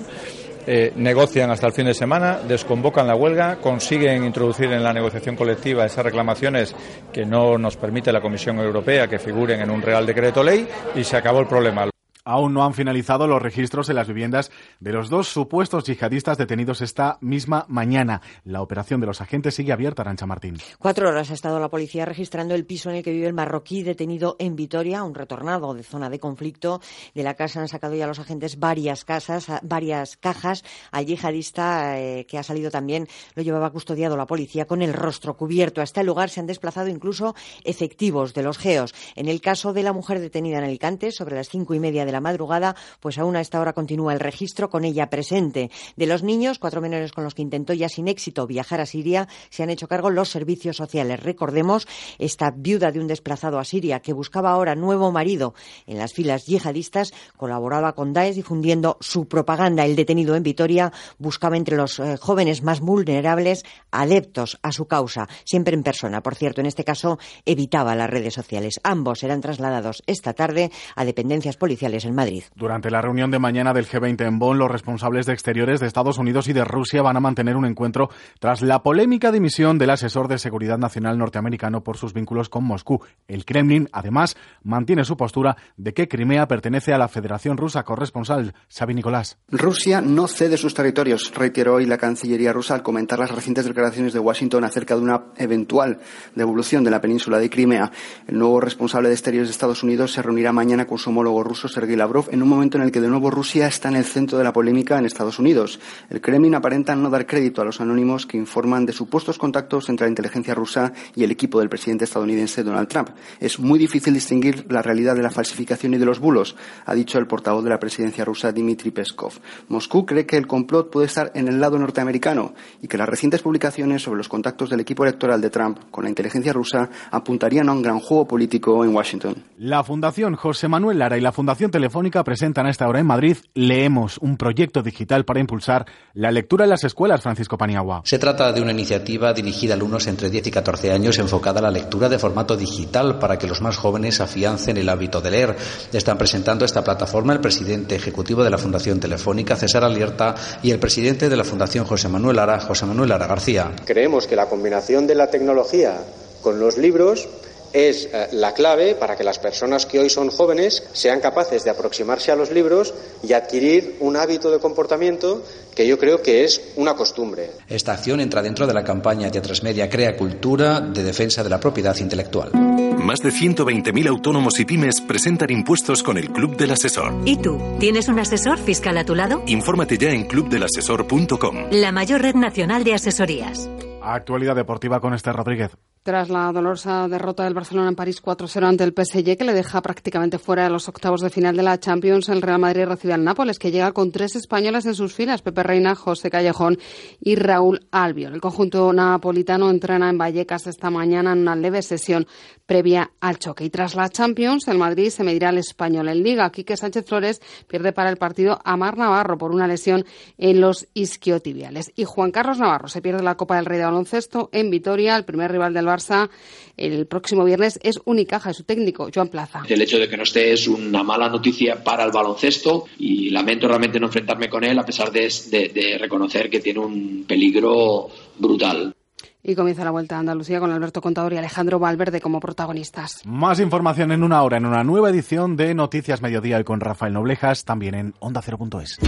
Eh, 0.66 0.92
negocian 0.96 1.50
hasta 1.50 1.66
el 1.66 1.72
fin 1.72 1.86
de 1.86 1.94
semana, 1.94 2.38
desconvocan 2.46 3.06
la 3.06 3.14
huelga, 3.14 3.56
consiguen 3.56 4.24
introducir 4.24 4.70
en 4.72 4.82
la 4.82 4.92
negociación 4.92 5.36
colectiva 5.36 5.86
esas 5.86 6.04
reclamaciones 6.04 6.74
que 7.12 7.24
no 7.24 7.58
nos 7.58 7.76
permite 7.76 8.12
la 8.12 8.20
Comisión 8.20 8.58
Europea 8.58 9.08
que 9.08 9.18
figuren 9.18 9.60
en 9.60 9.70
un 9.70 9.82
Real 9.82 10.06
Decreto 10.06 10.42
Ley 10.42 10.68
y 10.94 11.04
se 11.04 11.16
acabó 11.16 11.40
el 11.40 11.46
problema. 11.46 11.90
Aún 12.30 12.54
no 12.54 12.62
han 12.62 12.74
finalizado 12.74 13.26
los 13.26 13.42
registros 13.42 13.88
en 13.88 13.96
las 13.96 14.06
viviendas 14.06 14.52
de 14.78 14.92
los 14.92 15.10
dos 15.10 15.26
supuestos 15.26 15.82
yihadistas 15.82 16.38
detenidos 16.38 16.80
esta 16.80 17.18
misma 17.20 17.64
mañana. 17.66 18.22
La 18.44 18.62
operación 18.62 19.00
de 19.00 19.08
los 19.08 19.20
agentes 19.20 19.56
sigue 19.56 19.72
abierta, 19.72 20.02
Arancha 20.02 20.26
Martín. 20.26 20.58
Cuatro 20.78 21.08
horas 21.08 21.32
ha 21.32 21.34
estado 21.34 21.58
la 21.58 21.70
policía 21.70 22.04
registrando 22.04 22.54
el 22.54 22.66
piso 22.66 22.88
en 22.88 22.94
el 22.94 23.02
que 23.02 23.10
vive 23.10 23.26
el 23.26 23.32
marroquí 23.32 23.82
detenido 23.82 24.36
en 24.38 24.54
Vitoria, 24.54 25.02
un 25.02 25.16
retornado 25.16 25.74
de 25.74 25.82
zona 25.82 26.08
de 26.08 26.20
conflicto. 26.20 26.80
De 27.16 27.24
la 27.24 27.34
casa 27.34 27.62
han 27.62 27.66
sacado 27.66 27.96
ya 27.96 28.06
los 28.06 28.20
agentes 28.20 28.60
varias 28.60 29.04
casas, 29.04 29.48
varias 29.64 30.16
cajas. 30.16 30.62
Al 30.92 31.06
yihadista 31.06 31.98
eh, 31.98 32.26
que 32.26 32.38
ha 32.38 32.44
salido 32.44 32.70
también 32.70 33.08
lo 33.34 33.42
llevaba 33.42 33.70
custodiado 33.70 34.16
la 34.16 34.26
policía 34.26 34.66
con 34.66 34.82
el 34.82 34.92
rostro 34.94 35.36
cubierto. 35.36 35.82
Hasta 35.82 36.02
el 36.02 36.06
lugar 36.06 36.30
se 36.30 36.38
han 36.38 36.46
desplazado 36.46 36.86
incluso 36.86 37.34
efectivos 37.64 38.34
de 38.34 38.44
los 38.44 38.56
geos. 38.56 38.94
En 39.16 39.26
el 39.26 39.40
caso 39.40 39.72
de 39.72 39.82
la 39.82 39.92
mujer 39.92 40.20
detenida 40.20 40.58
en 40.58 40.64
Alicante, 40.64 41.10
sobre 41.10 41.34
las 41.34 41.48
cinco 41.48 41.74
y 41.74 41.80
media 41.80 42.04
de 42.04 42.12
la 42.12 42.19
madrugada, 42.20 42.76
pues 43.00 43.18
aún 43.18 43.36
a 43.36 43.40
esta 43.40 43.60
hora 43.60 43.72
continúa 43.72 44.12
el 44.12 44.20
registro 44.20 44.70
con 44.70 44.84
ella 44.84 45.10
presente. 45.10 45.70
De 45.96 46.06
los 46.06 46.22
niños, 46.22 46.58
cuatro 46.58 46.80
menores 46.80 47.12
con 47.12 47.24
los 47.24 47.34
que 47.34 47.42
intentó 47.42 47.72
ya 47.72 47.88
sin 47.88 48.08
éxito 48.08 48.46
viajar 48.46 48.80
a 48.80 48.86
Siria, 48.86 49.28
se 49.50 49.62
han 49.62 49.70
hecho 49.70 49.88
cargo 49.88 50.10
los 50.10 50.28
servicios 50.28 50.76
sociales. 50.76 51.22
Recordemos, 51.22 51.86
esta 52.18 52.50
viuda 52.50 52.92
de 52.92 53.00
un 53.00 53.06
desplazado 53.06 53.58
a 53.58 53.64
Siria 53.64 54.00
que 54.00 54.12
buscaba 54.12 54.50
ahora 54.50 54.74
nuevo 54.74 55.12
marido 55.12 55.54
en 55.86 55.98
las 55.98 56.12
filas 56.12 56.46
yihadistas, 56.46 57.12
colaboraba 57.36 57.94
con 57.94 58.12
Daesh 58.12 58.34
difundiendo 58.34 58.96
su 59.00 59.26
propaganda. 59.26 59.84
El 59.84 59.96
detenido 59.96 60.34
en 60.34 60.42
Vitoria 60.42 60.92
buscaba 61.18 61.56
entre 61.56 61.76
los 61.76 61.98
eh, 61.98 62.16
jóvenes 62.16 62.62
más 62.62 62.80
vulnerables 62.80 63.64
adeptos 63.90 64.58
a 64.62 64.72
su 64.72 64.86
causa, 64.86 65.28
siempre 65.44 65.74
en 65.74 65.82
persona. 65.82 66.22
Por 66.22 66.34
cierto, 66.34 66.60
en 66.60 66.66
este 66.66 66.84
caso 66.84 67.18
evitaba 67.44 67.94
las 67.94 68.10
redes 68.10 68.34
sociales. 68.34 68.80
Ambos 68.82 69.20
serán 69.20 69.40
trasladados 69.40 70.02
esta 70.06 70.34
tarde 70.34 70.70
a 70.96 71.04
dependencias 71.04 71.56
policiales 71.56 72.04
en 72.04 72.09
Madrid. 72.14 72.44
Durante 72.54 72.90
la 72.90 73.00
reunión 73.00 73.30
de 73.30 73.38
mañana 73.38 73.72
del 73.72 73.86
G20 73.86 74.26
en 74.26 74.38
Bonn, 74.38 74.58
los 74.58 74.70
responsables 74.70 75.26
de 75.26 75.32
exteriores 75.32 75.80
de 75.80 75.86
Estados 75.86 76.18
Unidos 76.18 76.48
y 76.48 76.52
de 76.52 76.64
Rusia 76.64 77.02
van 77.02 77.16
a 77.16 77.20
mantener 77.20 77.56
un 77.56 77.66
encuentro 77.66 78.10
tras 78.38 78.62
la 78.62 78.82
polémica 78.82 79.32
dimisión 79.32 79.78
del 79.78 79.90
asesor 79.90 80.28
de 80.28 80.38
seguridad 80.38 80.78
nacional 80.78 81.18
norteamericano 81.18 81.82
por 81.82 81.96
sus 81.96 82.12
vínculos 82.12 82.48
con 82.48 82.64
Moscú. 82.64 83.00
El 83.28 83.44
Kremlin, 83.44 83.88
además, 83.92 84.36
mantiene 84.62 85.04
su 85.04 85.16
postura 85.16 85.56
de 85.76 85.94
que 85.94 86.08
Crimea 86.08 86.48
pertenece 86.48 86.92
a 86.92 86.98
la 86.98 87.08
Federación 87.08 87.56
Rusa. 87.56 87.84
Corresponsal, 87.84 88.54
Xavi 88.68 88.94
Nicolás. 88.94 89.38
Rusia 89.48 90.00
no 90.00 90.28
cede 90.28 90.56
sus 90.56 90.74
territorios, 90.74 91.32
reiteró 91.34 91.74
hoy 91.74 91.86
la 91.86 91.98
Cancillería 91.98 92.52
rusa 92.52 92.74
al 92.74 92.82
comentar 92.82 93.18
las 93.18 93.30
recientes 93.30 93.64
declaraciones 93.64 94.12
de 94.12 94.18
Washington 94.18 94.64
acerca 94.64 94.94
de 94.94 95.02
una 95.02 95.24
eventual 95.36 95.98
devolución 96.34 96.84
de 96.84 96.90
la 96.90 97.00
península 97.00 97.38
de 97.38 97.50
Crimea. 97.50 97.90
El 98.26 98.38
nuevo 98.38 98.60
responsable 98.60 99.08
de 99.08 99.14
exteriores 99.14 99.48
de 99.48 99.52
Estados 99.52 99.82
Unidos 99.82 100.12
se 100.12 100.22
reunirá 100.22 100.52
mañana 100.52 100.86
con 100.86 100.98
su 100.98 101.10
homólogo 101.10 101.42
ruso, 101.42 101.68
Sergei 101.68 101.89
Lavrov 101.96 102.28
en 102.30 102.42
un 102.42 102.48
momento 102.48 102.78
en 102.78 102.84
el 102.84 102.92
que 102.92 103.00
de 103.00 103.08
nuevo 103.08 103.30
Rusia 103.30 103.66
está 103.66 103.88
en 103.88 103.96
el 103.96 104.04
centro 104.04 104.38
de 104.38 104.44
la 104.44 104.52
polémica 104.52 104.98
en 104.98 105.06
Estados 105.06 105.38
Unidos. 105.38 105.80
El 106.08 106.20
Kremlin 106.20 106.54
aparenta 106.54 106.94
no 106.94 107.10
dar 107.10 107.26
crédito 107.26 107.62
a 107.62 107.64
los 107.64 107.80
anónimos 107.80 108.26
que 108.26 108.36
informan 108.36 108.86
de 108.86 108.92
supuestos 108.92 109.38
contactos 109.38 109.88
entre 109.88 110.06
la 110.06 110.10
inteligencia 110.10 110.54
rusa 110.54 110.92
y 111.14 111.24
el 111.24 111.30
equipo 111.30 111.60
del 111.60 111.68
presidente 111.68 112.04
estadounidense 112.04 112.62
Donald 112.62 112.88
Trump. 112.88 113.10
Es 113.40 113.58
muy 113.58 113.78
difícil 113.78 114.14
distinguir 114.14 114.66
la 114.70 114.82
realidad 114.82 115.14
de 115.16 115.22
la 115.22 115.30
falsificación 115.30 115.94
y 115.94 115.98
de 115.98 116.06
los 116.06 116.18
bulos, 116.18 116.56
ha 116.86 116.94
dicho 116.94 117.18
el 117.18 117.26
portavoz 117.26 117.64
de 117.64 117.70
la 117.70 117.78
presidencia 117.78 118.24
rusa 118.24 118.52
Dmitry 118.52 118.90
Peskov. 118.90 119.32
Moscú 119.68 120.06
cree 120.06 120.26
que 120.26 120.36
el 120.36 120.46
complot 120.46 120.90
puede 120.90 121.06
estar 121.06 121.30
en 121.34 121.48
el 121.48 121.60
lado 121.60 121.78
norteamericano 121.78 122.54
y 122.82 122.88
que 122.88 122.98
las 122.98 123.08
recientes 123.08 123.42
publicaciones 123.42 124.02
sobre 124.02 124.18
los 124.18 124.28
contactos 124.28 124.70
del 124.70 124.80
equipo 124.80 125.04
electoral 125.04 125.40
de 125.40 125.50
Trump 125.50 125.78
con 125.90 126.04
la 126.04 126.10
inteligencia 126.10 126.52
rusa 126.52 126.88
apuntarían 127.10 127.68
a 127.68 127.72
un 127.72 127.82
gran 127.82 128.00
juego 128.00 128.26
político 128.26 128.84
en 128.84 128.94
Washington. 128.94 129.34
La 129.58 129.84
Fundación 129.84 130.36
José 130.36 130.68
Manuel 130.68 130.98
Lara 130.98 131.18
y 131.18 131.20
la 131.20 131.32
Fundación 131.32 131.70
Telefónica 131.80 132.22
presentan 132.24 132.66
a 132.66 132.70
esta 132.70 132.86
hora 132.86 133.00
en 133.00 133.06
Madrid 133.06 133.38
Leemos, 133.54 134.18
un 134.18 134.36
proyecto 134.36 134.82
digital 134.82 135.24
para 135.24 135.40
impulsar 135.40 135.86
la 136.12 136.30
lectura 136.30 136.64
en 136.64 136.70
las 136.70 136.84
escuelas, 136.84 137.22
Francisco 137.22 137.56
Paniagua. 137.56 138.02
Se 138.04 138.18
trata 138.18 138.52
de 138.52 138.60
una 138.60 138.72
iniciativa 138.72 139.32
dirigida 139.32 139.72
a 139.72 139.76
alumnos 139.76 140.06
entre 140.06 140.28
10 140.28 140.48
y 140.48 140.50
14 140.50 140.92
años 140.92 141.18
enfocada 141.18 141.60
a 141.60 141.62
la 141.62 141.70
lectura 141.70 142.10
de 142.10 142.18
formato 142.18 142.54
digital 142.54 143.18
para 143.18 143.38
que 143.38 143.46
los 143.46 143.62
más 143.62 143.78
jóvenes 143.78 144.20
afiancen 144.20 144.76
el 144.76 144.90
hábito 144.90 145.22
de 145.22 145.30
leer. 145.30 145.56
Están 145.90 146.18
presentando 146.18 146.66
esta 146.66 146.84
plataforma 146.84 147.32
el 147.32 147.40
presidente 147.40 147.94
ejecutivo 147.94 148.44
de 148.44 148.50
la 148.50 148.58
Fundación 148.58 149.00
Telefónica, 149.00 149.56
César 149.56 149.82
Alierta, 149.82 150.34
y 150.62 150.72
el 150.72 150.78
presidente 150.80 151.30
de 151.30 151.36
la 151.38 151.44
Fundación 151.44 151.86
José 151.86 152.10
Manuel 152.10 152.36
Lara, 152.36 152.60
José 152.60 152.84
Manuel 152.84 153.08
Lara 153.08 153.26
García. 153.26 153.72
Creemos 153.86 154.26
que 154.26 154.36
la 154.36 154.50
combinación 154.50 155.06
de 155.06 155.14
la 155.14 155.28
tecnología 155.28 155.94
con 156.42 156.60
los 156.60 156.76
libros 156.76 157.26
es 157.72 158.08
eh, 158.12 158.28
la 158.32 158.52
clave 158.54 158.94
para 158.94 159.16
que 159.16 159.24
las 159.24 159.38
personas 159.38 159.86
que 159.86 159.98
hoy 159.98 160.10
son 160.10 160.30
jóvenes 160.30 160.82
sean 160.92 161.20
capaces 161.20 161.64
de 161.64 161.70
aproximarse 161.70 162.32
a 162.32 162.36
los 162.36 162.50
libros 162.50 162.94
y 163.22 163.32
adquirir 163.32 163.96
un 164.00 164.16
hábito 164.16 164.50
de 164.50 164.58
comportamiento 164.58 165.42
que 165.74 165.86
yo 165.86 165.98
creo 165.98 166.22
que 166.22 166.44
es 166.44 166.60
una 166.76 166.94
costumbre. 166.94 167.50
Esta 167.68 167.92
acción 167.92 168.20
entra 168.20 168.42
dentro 168.42 168.66
de 168.66 168.74
la 168.74 168.84
campaña 168.84 169.30
Teatros 169.30 169.62
Media 169.62 169.88
Crea 169.88 170.16
Cultura 170.16 170.80
de 170.80 171.02
defensa 171.02 171.42
de 171.42 171.50
la 171.50 171.60
propiedad 171.60 171.96
intelectual. 171.96 172.52
Más 172.52 173.20
de 173.20 173.30
120.000 173.30 174.08
autónomos 174.08 174.60
y 174.60 174.64
pymes 174.64 175.00
presentan 175.00 175.50
impuestos 175.50 176.02
con 176.02 176.18
el 176.18 176.30
Club 176.30 176.56
del 176.56 176.72
Asesor. 176.72 177.14
¿Y 177.24 177.36
tú? 177.36 177.58
¿Tienes 177.78 178.08
un 178.08 178.18
asesor 178.18 178.58
fiscal 178.58 178.98
a 178.98 179.04
tu 179.04 179.14
lado? 179.14 179.42
Infórmate 179.46 179.96
ya 179.96 180.10
en 180.10 180.24
clubdelasesor.com. 180.24 181.70
La 181.70 181.92
mayor 181.92 182.22
red 182.22 182.34
nacional 182.34 182.84
de 182.84 182.94
asesorías. 182.94 183.70
Actualidad 184.02 184.54
deportiva 184.54 185.00
con 185.00 185.14
Esther 185.14 185.34
Rodríguez. 185.34 185.70
Tras 186.02 186.30
la 186.30 186.50
dolorosa 186.50 187.08
derrota 187.08 187.44
del 187.44 187.52
Barcelona 187.52 187.90
en 187.90 187.94
París 187.94 188.22
4-0 188.22 188.64
ante 188.64 188.84
el 188.84 188.94
PSG, 188.96 189.36
que 189.36 189.44
le 189.44 189.52
deja 189.52 189.82
prácticamente 189.82 190.38
fuera 190.38 190.64
de 190.64 190.70
los 190.70 190.88
octavos 190.88 191.20
de 191.20 191.28
final 191.28 191.56
de 191.56 191.62
la 191.62 191.78
Champions, 191.78 192.30
el 192.30 192.40
Real 192.40 192.58
Madrid 192.58 192.86
recibe 192.86 193.12
al 193.12 193.22
Nápoles, 193.22 193.58
que 193.58 193.70
llega 193.70 193.92
con 193.92 194.10
tres 194.10 194.34
españoles 194.34 194.86
en 194.86 194.94
sus 194.94 195.14
filas, 195.14 195.42
Pepe 195.42 195.62
Reina, 195.62 195.94
José 195.94 196.30
Callejón 196.30 196.78
y 197.20 197.34
Raúl 197.34 197.86
Albiol. 197.90 198.32
El 198.32 198.40
conjunto 198.40 198.90
napolitano 198.94 199.68
entrena 199.68 200.08
en 200.08 200.16
Vallecas 200.16 200.66
esta 200.66 200.88
mañana 200.88 201.32
en 201.32 201.40
una 201.40 201.54
leve 201.54 201.82
sesión 201.82 202.26
previa 202.64 203.10
al 203.20 203.38
choque. 203.38 203.64
Y 203.64 203.70
tras 203.70 203.94
la 203.94 204.08
Champions, 204.08 204.68
el 204.68 204.78
Madrid 204.78 205.10
se 205.10 205.24
medirá 205.24 205.50
al 205.50 205.58
español 205.58 206.08
en 206.08 206.22
Liga. 206.22 206.50
Quique 206.50 206.76
Sánchez 206.76 207.04
Flores 207.04 207.42
pierde 207.66 207.92
para 207.92 208.10
el 208.10 208.16
partido 208.16 208.58
a 208.64 208.76
Mar 208.76 208.96
Navarro 208.96 209.36
por 209.36 209.50
una 209.50 209.66
lesión 209.66 210.06
en 210.38 210.60
los 210.60 210.88
isquiotibiales. 210.94 211.92
Y 211.94 212.04
Juan 212.04 212.30
Carlos 212.30 212.58
Navarro 212.58 212.88
se 212.88 213.02
pierde 213.02 213.22
la 213.22 213.36
Copa 213.36 213.56
del 213.56 213.66
Rey 213.66 213.78
de 213.78 213.84
Baloncesto 213.84 214.48
en 214.52 214.70
Vitoria, 214.70 215.16
el 215.16 215.24
primer 215.24 215.50
rival 215.50 215.74
del 215.74 215.89
Barça 215.90 216.30
el 216.76 217.06
próximo 217.06 217.44
viernes 217.44 217.78
es 217.82 218.00
Unicaja, 218.04 218.54
su 218.54 218.64
técnico, 218.64 219.08
Joan 219.14 219.28
Plaza. 219.28 219.62
El 219.68 219.82
hecho 219.82 219.98
de 219.98 220.08
que 220.08 220.16
no 220.16 220.22
esté 220.22 220.52
es 220.52 220.66
una 220.66 221.02
mala 221.02 221.28
noticia 221.28 221.82
para 221.84 222.04
el 222.04 222.10
baloncesto 222.10 222.86
y 222.98 223.30
lamento 223.30 223.68
realmente 223.68 224.00
no 224.00 224.06
enfrentarme 224.06 224.48
con 224.48 224.64
él 224.64 224.78
a 224.78 224.84
pesar 224.84 225.12
de, 225.12 225.28
de 225.50 225.98
reconocer 225.98 226.48
que 226.48 226.60
tiene 226.60 226.80
un 226.80 227.24
peligro 227.28 228.08
brutal. 228.38 228.94
Y 229.42 229.54
comienza 229.54 229.84
la 229.84 229.90
vuelta 229.90 230.16
a 230.16 230.20
Andalucía 230.20 230.60
con 230.60 230.70
Alberto 230.70 231.00
Contador 231.00 231.32
y 231.32 231.38
Alejandro 231.38 231.78
Valverde 231.78 232.20
como 232.20 232.40
protagonistas. 232.40 233.22
Más 233.24 233.58
información 233.58 234.12
en 234.12 234.22
una 234.22 234.42
hora 234.42 234.58
en 234.58 234.66
una 234.66 234.84
nueva 234.84 235.10
edición 235.10 235.56
de 235.56 235.74
Noticias 235.74 236.20
Mediodía 236.20 236.60
y 236.60 236.64
con 236.64 236.80
Rafael 236.80 237.14
Noblejas, 237.14 237.64
también 237.64 237.94
en 237.94 238.14
Onda 238.20 238.42
Cero.es. 238.42 238.98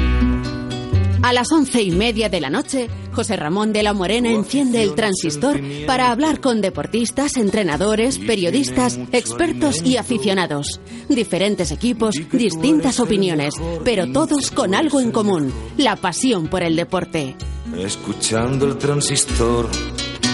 A 1.23 1.33
las 1.33 1.53
once 1.53 1.81
y 1.81 1.93
media 1.93 2.29
de 2.29 2.41
la 2.41 2.51
noche, 2.51 2.89
José 3.13 3.37
Ramón 3.37 3.73
de 3.73 3.85
la 3.85 3.93
Morena 3.93 4.29
enciende 4.29 4.83
el 4.83 4.97
transistor 4.97 5.61
para 5.87 6.11
hablar 6.11 6.41
con 6.41 6.61
deportistas, 6.61 7.37
entrenadores, 7.37 8.19
periodistas, 8.19 8.99
expertos 9.13 9.83
y 9.83 9.99
aficionados. 9.99 10.81
Diferentes 11.09 11.71
equipos, 11.71 12.17
distintas 12.33 12.99
opiniones, 12.99 13.55
pero 13.85 14.11
todos 14.11 14.51
con 14.51 14.75
algo 14.75 15.01
en 15.01 15.13
común, 15.13 15.53
la 15.77 15.95
pasión 15.95 16.49
por 16.49 16.65
el 16.65 16.75
deporte. 16.75 17.37
Escuchando 17.79 18.67
el 18.67 18.77
transistor. 18.77 19.69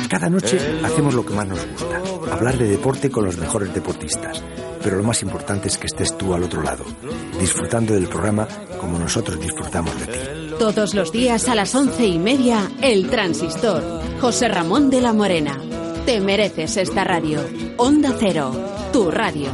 Cada 0.09 0.30
noche 0.30 0.59
hacemos 0.82 1.12
lo 1.12 1.24
que 1.26 1.34
más 1.34 1.47
nos 1.47 1.66
gusta, 1.66 2.03
hablar 2.32 2.57
de 2.57 2.66
deporte 2.66 3.11
con 3.11 3.26
los 3.26 3.36
mejores 3.36 3.74
deportistas. 3.74 4.43
Pero 4.82 4.97
lo 4.97 5.03
más 5.03 5.20
importante 5.22 5.68
es 5.68 5.76
que 5.76 5.86
estés 5.86 6.16
tú 6.16 6.32
al 6.32 6.45
otro 6.45 6.62
lado, 6.62 6.84
disfrutando 7.39 7.93
del 7.93 8.09
programa 8.09 8.49
como 8.80 8.99
nosotros 8.99 9.39
disfrutamos 9.39 9.99
de 10.01 10.07
ti. 10.07 10.38
Todos 10.59 10.93
los 10.93 11.13
días 11.13 11.49
a 11.49 11.55
las 11.55 11.73
once 11.77 12.05
y 12.05 12.19
media, 12.19 12.69
El 12.83 13.09
Transistor. 13.09 13.81
José 14.21 14.49
Ramón 14.49 14.91
de 14.91 15.01
la 15.01 15.13
Morena. 15.13 15.57
Te 16.05 16.21
mereces 16.21 16.77
esta 16.77 17.05
radio. 17.05 17.41
Onda 17.77 18.13
Cero, 18.19 18.51
tu 18.93 19.09
radio. 19.09 19.51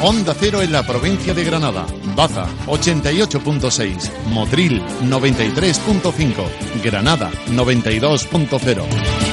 Onda 0.00 0.34
Cero 0.38 0.62
en 0.62 0.70
la 0.70 0.86
provincia 0.86 1.34
de 1.34 1.42
Granada. 1.42 1.86
Baza 2.14 2.46
88.6. 2.66 4.26
Motril 4.26 4.80
93.5. 5.02 6.82
Granada 6.84 7.32
92.0. 7.50 9.31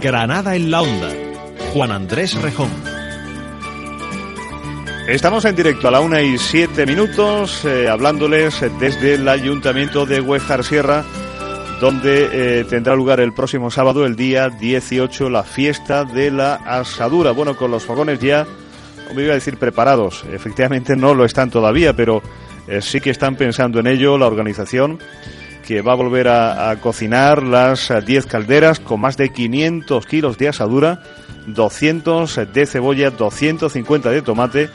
Granada 0.00 0.56
en 0.56 0.70
la 0.70 0.80
Onda. 0.80 1.10
Juan 1.72 1.92
Andrés 1.92 2.34
Rejón. 2.40 2.70
Estamos 5.06 5.44
en 5.44 5.54
directo 5.54 5.88
a 5.88 5.90
la 5.90 6.00
una 6.00 6.22
y 6.22 6.38
siete 6.38 6.86
minutos, 6.86 7.64
eh, 7.64 7.88
hablándoles 7.88 8.60
desde 8.78 9.14
el 9.14 9.28
Ayuntamiento 9.28 10.06
de 10.06 10.20
Huejar 10.20 10.64
Sierra, 10.64 11.04
donde 11.80 12.28
eh, 12.32 12.64
tendrá 12.64 12.94
lugar 12.94 13.20
el 13.20 13.34
próximo 13.34 13.70
sábado, 13.70 14.06
el 14.06 14.16
día 14.16 14.48
18, 14.48 15.28
la 15.28 15.42
fiesta 15.42 16.04
de 16.04 16.30
la 16.30 16.54
asadura. 16.54 17.32
Bueno, 17.32 17.56
con 17.56 17.70
los 17.70 17.84
fogones 17.84 18.20
ya, 18.20 18.46
me 19.14 19.22
iba 19.22 19.32
a 19.32 19.34
decir 19.34 19.58
preparados, 19.58 20.24
efectivamente 20.32 20.96
no 20.96 21.14
lo 21.14 21.24
están 21.26 21.50
todavía, 21.50 21.94
pero 21.94 22.22
eh, 22.68 22.80
sí 22.80 23.00
que 23.00 23.10
están 23.10 23.36
pensando 23.36 23.80
en 23.80 23.86
ello 23.86 24.16
la 24.16 24.26
organización 24.26 24.98
que 25.66 25.82
va 25.82 25.92
a 25.92 25.96
volver 25.96 26.28
a, 26.28 26.74
cocinar 26.80 27.42
las 27.42 27.92
10 28.04 28.26
calderas 28.26 28.80
con 28.80 29.00
más 29.00 29.16
de 29.16 29.30
500 29.30 30.06
kilos 30.06 30.38
de 30.38 30.48
asadura, 30.48 31.02
200 31.46 32.52
de 32.52 32.66
cebolla, 32.66 33.10
250 33.10 34.10
de 34.10 34.22
tomate, 34.22 34.70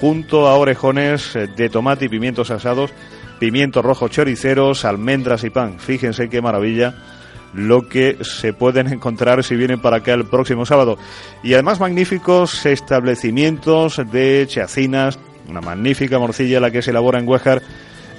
junto 0.00 0.46
a 0.46 0.56
orejones 0.56 1.32
de 1.56 1.68
tomate 1.68 2.06
y 2.06 2.08
pimientos 2.08 2.50
asados, 2.50 2.92
pimientos 3.38 3.84
rojos 3.84 4.10
choriceros, 4.10 4.84
almendras 4.84 5.44
y 5.44 5.50
pan. 5.50 5.78
Fíjense 5.78 6.28
qué 6.28 6.40
maravilla 6.40 6.94
lo 7.54 7.88
que 7.88 8.18
se 8.22 8.52
pueden 8.52 8.86
encontrar 8.92 9.42
si 9.42 9.56
vienen 9.56 9.80
para 9.80 9.98
acá 9.98 10.14
el 10.14 10.26
próximo 10.26 10.66
sábado. 10.66 10.98
Y 11.42 11.54
además 11.54 11.80
magníficos 11.80 12.66
establecimientos 12.66 14.00
de 14.10 14.46
chacinas, 14.48 15.18
una 15.48 15.60
magnífica 15.60 16.18
morcilla 16.18 16.60
la 16.60 16.70
que 16.70 16.82
se 16.82 16.90
elabora 16.90 17.18
en 17.18 17.28
Huejar 17.28 17.62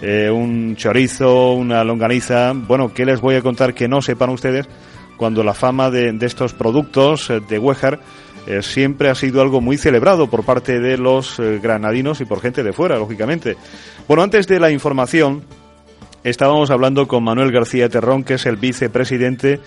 eh, 0.02 0.30
un 0.30 0.76
chorizo, 0.76 1.54
una 1.54 1.84
longaniza. 1.84 2.54
Bueno, 2.54 2.94
¿qué 2.94 3.04
les 3.04 3.20
voy 3.20 3.36
a 3.36 3.42
contar 3.42 3.74
que 3.74 3.88
no 3.88 4.02
sepan 4.02 4.30
ustedes 4.30 4.68
cuando 5.18 5.44
la 5.44 5.56
fama 5.56 5.90
de, 5.90 6.16
estos 6.22 6.54
productos 6.54 7.32
eh, 7.32 7.42
de 7.48 7.58
Huejar 7.58 8.00
eh, 8.46 8.62
siempre 8.62 9.10
ha 9.10 9.16
sido 9.16 9.42
algo 9.42 9.60
muy 9.60 9.78
celebrado 9.78 10.30
por 10.30 10.46
parte 10.46 10.80
de 10.80 10.98
los 10.98 11.42
granadinos 11.62 12.22
y 12.22 12.26
por 12.26 12.42
gente 12.42 12.62
de 12.62 12.74
fuera, 12.74 12.98
lógicamente? 12.98 13.58
Bueno, 14.08 14.22
antes 14.22 14.46
de 14.46 14.60
la 14.60 14.70
información, 14.70 15.42
estábamos 16.24 16.70
hablando 16.70 17.08
con 17.08 17.24
Manuel 17.24 17.52
García 17.52 17.90
Terrón, 17.90 18.24
que 18.24 18.36
es 18.36 18.46
el 18.46 18.58
vicepresidente 18.58 19.60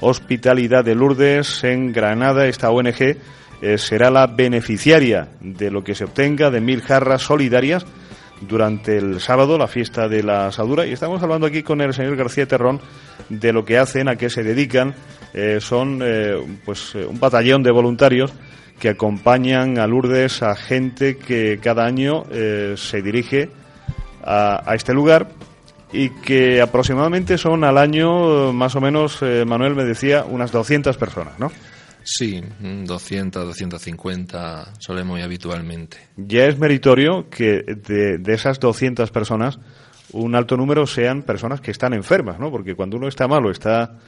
Hospitalidad 0.00 0.84
de 0.84 0.96
Lourdes 0.96 1.62
en 1.62 1.92
Granada. 1.92 2.46
Esta 2.46 2.70
ONG 2.70 3.16
será 3.76 4.10
la 4.10 4.26
beneficiaria 4.26 5.28
de 5.40 5.70
lo 5.70 5.82
que 5.82 5.94
se 5.94 6.04
obtenga 6.04 6.50
de 6.50 6.60
mil 6.60 6.82
jarras 6.82 7.22
solidarias 7.22 7.86
durante 8.40 8.98
el 8.98 9.20
sábado, 9.20 9.58
la 9.58 9.68
fiesta 9.68 10.08
de 10.08 10.22
la 10.22 10.48
asadura. 10.48 10.86
Y 10.86 10.92
estamos 10.92 11.22
hablando 11.22 11.46
aquí 11.46 11.62
con 11.62 11.80
el 11.80 11.94
señor 11.94 12.16
García 12.16 12.46
Terrón 12.46 12.80
de 13.28 13.52
lo 13.52 13.64
que 13.64 13.78
hacen, 13.78 14.08
a 14.08 14.16
qué 14.16 14.30
se 14.30 14.42
dedican. 14.42 14.94
Eh, 15.34 15.58
son 15.60 16.00
eh, 16.02 16.36
pues 16.64 16.94
eh, 16.94 17.04
un 17.04 17.20
batallón 17.20 17.62
de 17.62 17.70
voluntarios 17.70 18.32
que 18.78 18.90
acompañan 18.90 19.78
a 19.78 19.86
Lourdes 19.86 20.42
a 20.42 20.54
gente 20.54 21.16
que 21.16 21.58
cada 21.62 21.86
año 21.86 22.24
se 22.76 23.00
dirige 23.00 23.48
a, 24.22 24.70
a, 24.70 24.74
este 24.74 24.92
lugar 24.92 25.28
y 25.94 26.10
que 26.10 26.60
aproximadamente 26.60 27.38
son 27.38 27.64
al 27.64 27.78
año, 27.78 28.52
más 28.52 28.76
o 28.76 28.82
menos, 28.82 29.22
Manuel 29.46 29.74
me 29.74 29.84
decía, 29.84 30.26
unas 30.28 30.52
200 30.52 30.94
personas, 30.98 31.38
¿no? 31.38 31.50
Sí, 32.08 32.40
200, 32.60 33.46
250 33.46 34.74
solemos 34.78 35.14
muy 35.14 35.22
habitualmente. 35.22 35.98
Ya 36.16 36.46
es 36.46 36.56
meritorio 36.56 37.28
que 37.28 37.64
de, 37.64 38.18
de, 38.18 38.34
esas 38.34 38.60
200 38.60 39.10
personas 39.10 39.58
un 40.12 40.36
alto 40.36 40.56
número 40.56 40.86
sean 40.86 41.22
personas 41.22 41.60
que 41.60 41.72
están 41.72 41.94
enfermas, 41.94 42.38
¿no? 42.38 42.50
Porque 42.52 42.76
cuando 42.76 42.96
uno 42.96 43.08
está 43.08 43.26
malo, 43.26 43.50
está 43.50 43.98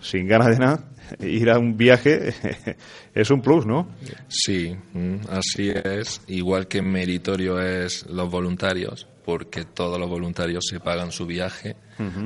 sin 0.00 0.28
ganas 0.28 0.50
de 0.50 0.58
nada, 0.58 0.84
ir 1.20 1.50
a 1.50 1.58
un 1.58 1.76
viaje 1.76 2.32
es 3.14 3.30
un 3.30 3.42
plus, 3.42 3.66
¿no? 3.66 3.88
Sí, 4.28 4.76
mm, 4.92 5.16
así 5.28 5.70
es. 5.70 6.20
Igual 6.28 6.68
que 6.68 6.80
meritorio 6.80 7.60
es 7.60 8.06
los 8.06 8.30
voluntarios, 8.30 9.08
porque 9.28 9.66
todos 9.66 10.00
los 10.00 10.08
voluntarios 10.08 10.64
se 10.70 10.80
pagan 10.80 11.12
su 11.12 11.26
viaje, 11.26 11.76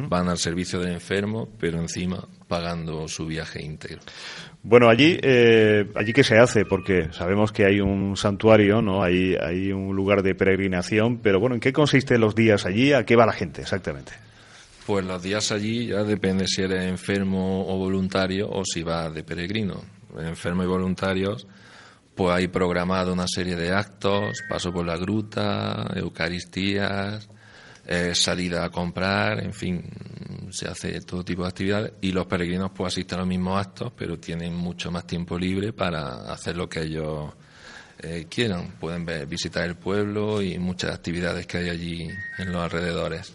van 0.09 0.29
al 0.29 0.39
servicio 0.39 0.79
del 0.79 0.93
enfermo, 0.93 1.49
pero 1.59 1.81
encima 1.81 2.29
pagando 2.47 3.09
su 3.09 3.27
viaje 3.27 3.61
íntegro. 3.61 3.99
Bueno, 4.63 4.89
allí, 4.89 5.19
eh, 5.21 5.91
allí 5.97 6.13
qué 6.13 6.23
se 6.23 6.39
hace, 6.39 6.65
porque 6.65 7.09
sabemos 7.11 7.51
que 7.51 7.65
hay 7.65 7.81
un 7.81 8.17
santuario, 8.17 8.83
no, 8.83 9.03
hay, 9.03 9.35
hay 9.35 9.73
un 9.73 9.97
lugar 9.97 10.23
de 10.23 10.37
peregrinación, 10.37 11.19
pero 11.19 11.41
bueno, 11.41 11.57
¿en 11.57 11.61
qué 11.61 11.73
consisten 11.73 12.21
los 12.21 12.37
días 12.37 12.67
allí? 12.67 12.93
¿A 12.93 13.05
qué 13.05 13.17
va 13.17 13.27
la 13.27 13.33
gente 13.33 13.63
exactamente? 13.63 14.13
Pues 14.87 15.05
los 15.05 15.21
días 15.21 15.51
allí 15.51 15.89
ya 15.89 16.05
depende 16.05 16.47
si 16.47 16.63
eres 16.63 16.85
enfermo 16.85 17.67
o 17.67 17.79
voluntario 17.79 18.49
o 18.49 18.65
si 18.65 18.85
vas 18.85 19.13
de 19.13 19.25
peregrino. 19.25 19.83
Enfermo 20.21 20.63
y 20.63 20.67
voluntarios, 20.69 21.49
pues 22.15 22.35
hay 22.35 22.49
programado 22.49 23.13
una 23.13 23.27
serie 23.27 23.57
de 23.57 23.73
actos, 23.73 24.43
paso 24.49 24.73
por 24.73 24.87
la 24.87 24.97
gruta, 24.97 25.91
eucaristías, 25.95 27.29
eh, 27.87 28.15
salida 28.15 28.65
a 28.65 28.71
comprar, 28.71 29.43
en 29.43 29.53
fin, 29.53 29.83
se 30.51 30.69
hace 30.69 31.01
todo 31.01 31.25
tipo 31.25 31.43
de 31.43 31.49
actividades 31.49 31.93
y 32.01 32.13
los 32.13 32.27
peregrinos 32.27 32.71
pues 32.75 32.93
asisten 32.93 33.17
a 33.17 33.21
los 33.21 33.29
mismos 33.29 33.61
actos, 33.61 33.93
pero 33.97 34.19
tienen 34.19 34.55
mucho 34.55 34.91
más 34.91 35.07
tiempo 35.07 35.39
libre 35.39 35.73
para 35.73 36.33
hacer 36.33 36.57
lo 36.57 36.69
que 36.69 36.83
ellos 36.83 37.33
eh, 37.99 38.27
quieran. 38.29 38.75
Pueden 38.79 39.07
visitar 39.29 39.65
el 39.65 39.77
pueblo 39.77 40.43
y 40.43 40.59
muchas 40.59 40.95
actividades 40.95 41.47
que 41.47 41.59
hay 41.59 41.71
allí 41.71 42.09
en 42.39 42.53
los 42.53 42.63
alrededores. 42.63 43.33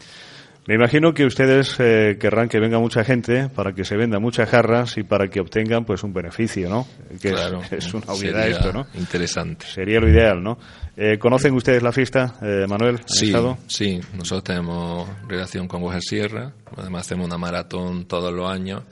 Me 0.67 0.75
imagino 0.75 1.13
que 1.13 1.25
ustedes 1.25 1.77
eh, 1.79 2.17
querrán 2.19 2.49
que 2.49 2.59
venga 2.59 2.77
mucha 2.77 3.05
gente 3.05 3.47
para 3.47 3.71
que 3.71 3.85
se 3.85 3.95
venda 3.95 4.19
muchas 4.19 4.49
jarras 4.49 4.97
y 4.97 5.03
para 5.03 5.29
que 5.29 5.39
obtengan 5.39 5.85
pues 5.85 6.03
un 6.03 6.11
beneficio, 6.11 6.67
¿no? 6.69 6.85
Que 7.21 7.31
claro, 7.31 7.61
es, 7.71 7.93
una 7.93 8.07
obviedad 8.07 8.45
esto, 8.45 8.73
¿no? 8.73 8.85
Interesante. 8.95 9.65
Sería 9.65 10.01
lo 10.01 10.09
ideal, 10.09 10.43
¿no? 10.43 10.57
Eh, 10.97 11.17
¿Conocen 11.17 11.53
ustedes 11.53 11.81
la 11.81 11.93
fiesta, 11.93 12.35
eh, 12.41 12.65
Manuel? 12.67 12.99
Sí, 13.05 13.33
sí. 13.67 14.01
Nosotros 14.13 14.43
tenemos 14.43 15.09
relación 15.29 15.69
con 15.69 15.79
Guajar 15.79 16.01
Sierra. 16.01 16.51
Además 16.75 17.05
hacemos 17.05 17.27
una 17.27 17.37
maratón 17.37 18.05
todos 18.05 18.33
los 18.33 18.49
años 18.49 18.83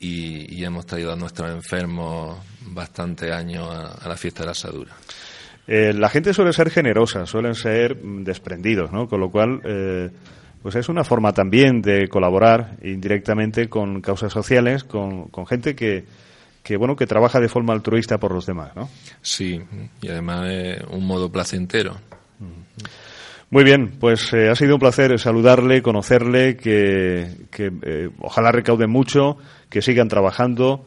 y, 0.00 0.64
hemos 0.64 0.86
traído 0.86 1.12
a 1.12 1.16
nuestros 1.16 1.50
enfermos 1.50 2.38
bastante 2.62 3.32
años 3.34 3.68
a, 3.68 4.08
la 4.08 4.16
fiesta 4.16 4.40
de 4.40 4.46
la 4.46 4.52
asadura. 4.52 4.92
la 5.66 6.08
gente 6.08 6.32
suele 6.32 6.54
ser 6.54 6.70
generosa, 6.70 7.26
suelen 7.26 7.54
ser 7.54 7.98
desprendidos, 8.00 8.92
¿no? 8.92 9.08
Con 9.08 9.20
lo 9.20 9.30
cual 9.30 9.60
pues 10.62 10.74
es 10.74 10.88
una 10.88 11.04
forma 11.04 11.32
también 11.32 11.82
de 11.82 12.08
colaborar 12.08 12.76
indirectamente 12.82 13.68
con 13.68 14.00
causas 14.00 14.32
sociales, 14.32 14.84
con, 14.84 15.30
gente 15.46 15.74
que, 15.74 16.04
que, 16.62 16.76
bueno, 16.76 16.96
que 16.96 17.06
trabaja 17.06 17.40
de 17.40 17.48
forma 17.48 17.72
altruista 17.72 18.18
por 18.18 18.32
los 18.32 18.46
demás, 18.46 18.74
¿no? 18.74 18.88
Sí, 19.22 19.60
y 20.00 20.08
además 20.08 20.50
es 20.50 20.82
un 20.90 21.06
modo 21.06 21.30
placentero. 21.30 21.96
Muy 23.50 23.64
bien, 23.64 23.96
pues 23.98 24.32
eh, 24.34 24.50
ha 24.50 24.54
sido 24.54 24.74
un 24.74 24.80
placer 24.80 25.18
saludarle, 25.18 25.80
conocerle, 25.80 26.56
que, 26.56 27.28
que 27.50 27.72
eh, 27.82 28.10
ojalá 28.20 28.52
recauden 28.52 28.90
mucho, 28.90 29.38
que 29.70 29.80
sigan 29.80 30.08
trabajando 30.08 30.84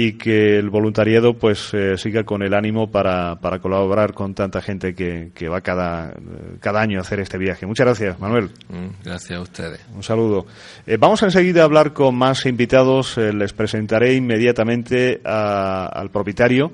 y 0.00 0.12
que 0.12 0.56
el 0.56 0.70
voluntariado 0.70 1.34
pues 1.34 1.74
eh, 1.74 1.98
siga 1.98 2.22
con 2.22 2.44
el 2.44 2.54
ánimo 2.54 2.88
para, 2.88 3.34
para 3.40 3.58
colaborar 3.58 4.14
con 4.14 4.32
tanta 4.32 4.62
gente 4.62 4.94
que, 4.94 5.32
que 5.34 5.48
va 5.48 5.60
cada, 5.60 6.14
cada 6.60 6.80
año 6.80 6.98
a 6.98 7.00
hacer 7.00 7.18
este 7.18 7.36
viaje. 7.36 7.66
Muchas 7.66 7.84
gracias, 7.84 8.20
Manuel. 8.20 8.44
Mm, 8.68 9.02
gracias 9.04 9.36
a 9.36 9.42
ustedes. 9.42 9.80
Un 9.92 10.04
saludo. 10.04 10.46
Eh, 10.86 10.98
vamos 11.00 11.20
enseguida 11.24 11.62
a 11.62 11.64
hablar 11.64 11.94
con 11.94 12.14
más 12.14 12.46
invitados. 12.46 13.18
Eh, 13.18 13.32
les 13.32 13.52
presentaré 13.52 14.14
inmediatamente 14.14 15.20
al 15.24 16.10
propietario 16.10 16.70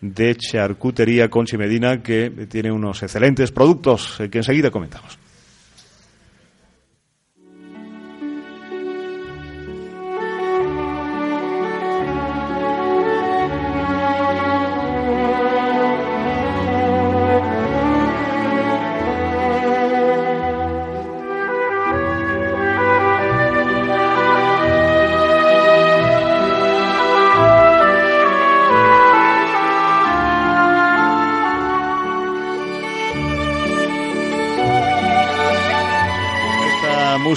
de 0.00 0.36
Charcutería 0.36 1.28
Conchi 1.28 1.56
Medina, 1.56 2.00
que 2.00 2.30
tiene 2.48 2.70
unos 2.70 3.02
excelentes 3.02 3.50
productos 3.50 4.22
que 4.30 4.38
enseguida 4.38 4.70
comentamos. 4.70 5.18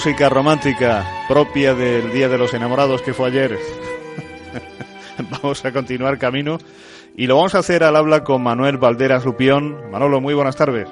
Música 0.04 0.28
romántica 0.28 1.24
propia 1.26 1.74
del 1.74 2.12
Día 2.12 2.28
de 2.28 2.36
los 2.36 2.52
Enamorados 2.52 3.00
que 3.00 3.14
fue 3.14 3.28
ayer. 3.28 3.56
vamos 5.30 5.64
a 5.64 5.72
continuar 5.72 6.18
camino 6.18 6.58
y 7.16 7.26
lo 7.26 7.36
vamos 7.36 7.54
a 7.54 7.60
hacer 7.60 7.82
al 7.82 7.96
habla 7.96 8.22
con 8.22 8.42
Manuel 8.42 8.76
Valderas 8.76 9.24
Lupión. 9.24 9.90
Manolo, 9.90 10.20
muy 10.20 10.34
buenas 10.34 10.56
tardes. 10.56 10.90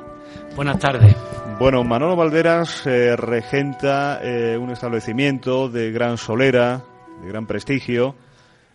Buenas 0.57 0.79
tardes. 0.79 1.15
Bueno, 1.59 1.85
Manolo 1.85 2.17
Valderas 2.17 2.87
eh, 2.87 3.15
regenta 3.15 4.19
eh, 4.23 4.57
un 4.57 4.71
establecimiento 4.71 5.69
de 5.69 5.93
gran 5.93 6.17
solera, 6.17 6.83
de 7.21 7.29
gran 7.29 7.47
prestigio. 7.47 8.17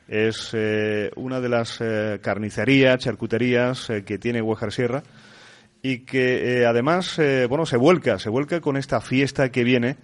Es 0.08 0.52
eh, 0.54 1.10
una 1.16 1.42
de 1.42 1.50
las 1.50 1.82
carnicerías, 2.22 3.00
charcuterías 3.00 3.88
que 4.06 4.20
tiene 4.20 4.44
Huejar 4.44 4.72
Sierra 4.72 5.02
y 5.82 6.06
que 6.06 6.64
además, 6.68 7.20
bueno, 7.50 7.66
se 7.66 7.78
vuelca, 7.78 8.20
se 8.20 8.30
vuelca 8.30 8.62
con 8.62 8.78
esta 8.78 9.02
fiesta 9.02 9.50
que 9.50 9.64
viene 9.64 9.98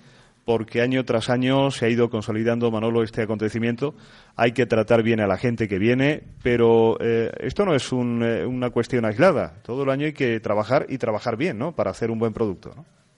porque 0.45 0.81
año 0.81 1.03
tras 1.05 1.29
año 1.29 1.71
se 1.71 1.85
ha 1.85 1.89
ido 1.89 2.09
consolidando, 2.09 2.69
Manolo, 2.71 3.03
este 3.03 3.21
acontecimiento. 3.21 3.95
Hay 4.35 4.51
que 4.51 4.65
tratar 4.65 5.03
bien 5.03 5.19
a 5.19 5.27
la 5.27 5.37
gente 5.37 5.67
que 5.67 5.79
viene, 5.79 6.23
pero 6.41 6.97
eh, 6.99 7.31
esto 7.39 7.65
no 7.65 7.75
es 7.75 7.89
eh, 7.91 8.45
una 8.45 8.69
cuestión 8.69 9.05
aislada. 9.05 9.61
Todo 9.63 9.83
el 9.83 9.89
año 9.89 10.05
hay 10.05 10.13
que 10.13 10.39
trabajar 10.39 10.85
y 10.89 10.97
trabajar 10.97 11.37
bien, 11.37 11.57
¿no? 11.57 11.73
Para 11.73 11.91
hacer 11.91 12.11
un 12.11 12.19
buen 12.19 12.33
producto. 12.33 12.73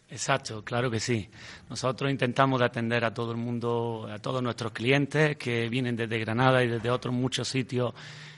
Exacto, 0.10 0.64
claro 0.64 0.92
que 0.92 1.00
sí. 1.00 1.28
Nosotros 1.70 2.12
intentamos 2.12 2.62
atender 2.62 3.04
a 3.04 3.14
todo 3.14 3.32
el 3.32 3.38
mundo, 3.38 4.08
a 4.10 4.20
todos 4.20 4.42
nuestros 4.44 4.72
clientes 4.72 5.36
que 5.38 5.68
vienen 5.68 5.96
desde 5.96 6.20
Granada 6.20 6.64
y 6.64 6.68
desde 6.68 6.92
otros 6.92 7.14
muchos 7.14 7.48
sitios 7.48 7.94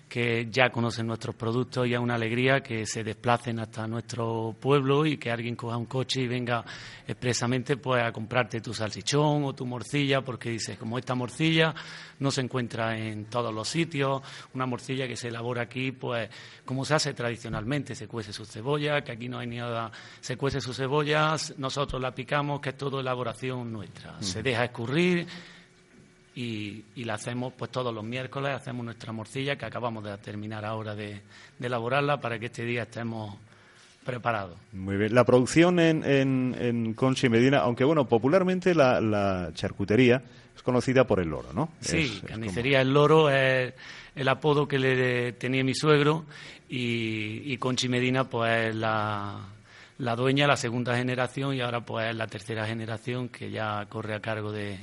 que 0.07 0.47
ya 0.49 0.69
conocen 0.69 1.07
nuestros 1.07 1.35
productos 1.35 1.87
y 1.87 1.93
es 1.93 1.99
una 1.99 2.15
alegría 2.15 2.61
que 2.61 2.85
se 2.85 3.03
desplacen 3.03 3.59
hasta 3.59 3.87
nuestro 3.87 4.55
pueblo 4.59 5.05
y 5.05 5.17
que 5.17 5.31
alguien 5.31 5.55
coja 5.55 5.77
un 5.77 5.85
coche 5.85 6.21
y 6.21 6.27
venga 6.27 6.63
expresamente 7.05 7.77
pues 7.77 8.03
a 8.03 8.11
comprarte 8.11 8.61
tu 8.61 8.73
salchichón 8.73 9.43
o 9.43 9.53
tu 9.53 9.65
morcilla 9.65 10.21
porque 10.21 10.49
dices 10.51 10.77
como 10.77 10.97
esta 10.97 11.15
morcilla 11.15 11.73
no 12.19 12.31
se 12.31 12.41
encuentra 12.41 12.97
en 12.97 13.25
todos 13.25 13.53
los 13.53 13.67
sitios 13.67 14.21
una 14.53 14.65
morcilla 14.65 15.07
que 15.07 15.15
se 15.15 15.27
elabora 15.27 15.63
aquí 15.63 15.91
pues 15.91 16.29
como 16.65 16.85
se 16.85 16.95
hace 16.95 17.13
tradicionalmente 17.13 17.95
se 17.95 18.07
cuece 18.07 18.31
su 18.31 18.45
cebolla 18.45 19.01
que 19.03 19.11
aquí 19.11 19.27
no 19.27 19.39
hay 19.39 19.47
nada 19.47 19.91
se 20.21 20.37
cuece 20.37 20.61
sus 20.61 20.77
cebollas 20.77 21.53
nosotros 21.57 22.01
la 22.01 22.15
picamos 22.15 22.61
que 22.61 22.69
es 22.69 22.77
todo 22.77 22.99
elaboración 22.99 23.71
nuestra. 23.71 24.21
Se 24.21 24.41
deja 24.43 24.65
escurrir 24.65 25.27
y, 26.37 27.03
la 27.03 27.15
hacemos 27.15 27.53
pues 27.57 27.71
todos 27.71 27.91
los 27.91 28.03
miércoles, 28.03 28.53
hacemos 28.53 28.85
nuestra 28.85 29.11
morcilla 29.11 29.55
que 29.55 29.65
acabamos 29.65 30.03
de 30.03 30.15
terminar 30.19 30.65
ahora 30.65 30.93
de, 30.93 31.21
elaborarla 31.59 32.19
para 32.19 32.37
que 32.37 32.45
este 32.45 32.63
día 32.63 32.83
estemos 32.83 33.35
preparados. 34.05 34.55
Muy 34.71 34.97
bien. 34.97 35.15
La 35.15 35.25
producción 35.25 35.79
en, 35.79 36.03
en, 36.03 36.55
en 36.59 36.93
Conchi 36.93 37.27
Medina, 37.27 37.59
aunque 37.59 37.83
bueno, 37.83 38.07
popularmente 38.07 38.75
la, 38.75 39.49
charcutería 39.55 40.21
es 40.55 40.61
conocida 40.61 41.07
por 41.07 41.19
el 41.19 41.29
loro, 41.29 41.53
¿no? 41.53 41.69
Sí, 41.79 42.21
carnicería 42.25 42.81
El 42.81 42.93
Loro 42.93 43.29
es 43.31 43.73
el 44.15 44.27
apodo 44.27 44.67
que 44.67 44.77
le 44.77 45.33
tenía 45.33 45.63
mi 45.63 45.73
suegro 45.73 46.25
y, 46.69 47.51
y 47.51 47.57
Conchi 47.57 47.89
Medina 47.89 48.25
pues 48.25 48.69
es 48.69 48.75
la, 48.75 49.39
la 49.97 50.15
dueña, 50.15 50.45
la 50.45 50.57
segunda 50.57 50.95
generación 50.95 51.55
y 51.55 51.61
ahora 51.61 51.81
pues 51.81 52.11
es 52.11 52.15
la 52.15 52.27
tercera 52.27 52.67
generación 52.67 53.29
que 53.29 53.49
ya 53.49 53.85
corre 53.89 54.15
a 54.15 54.19
cargo 54.19 54.51
de, 54.51 54.77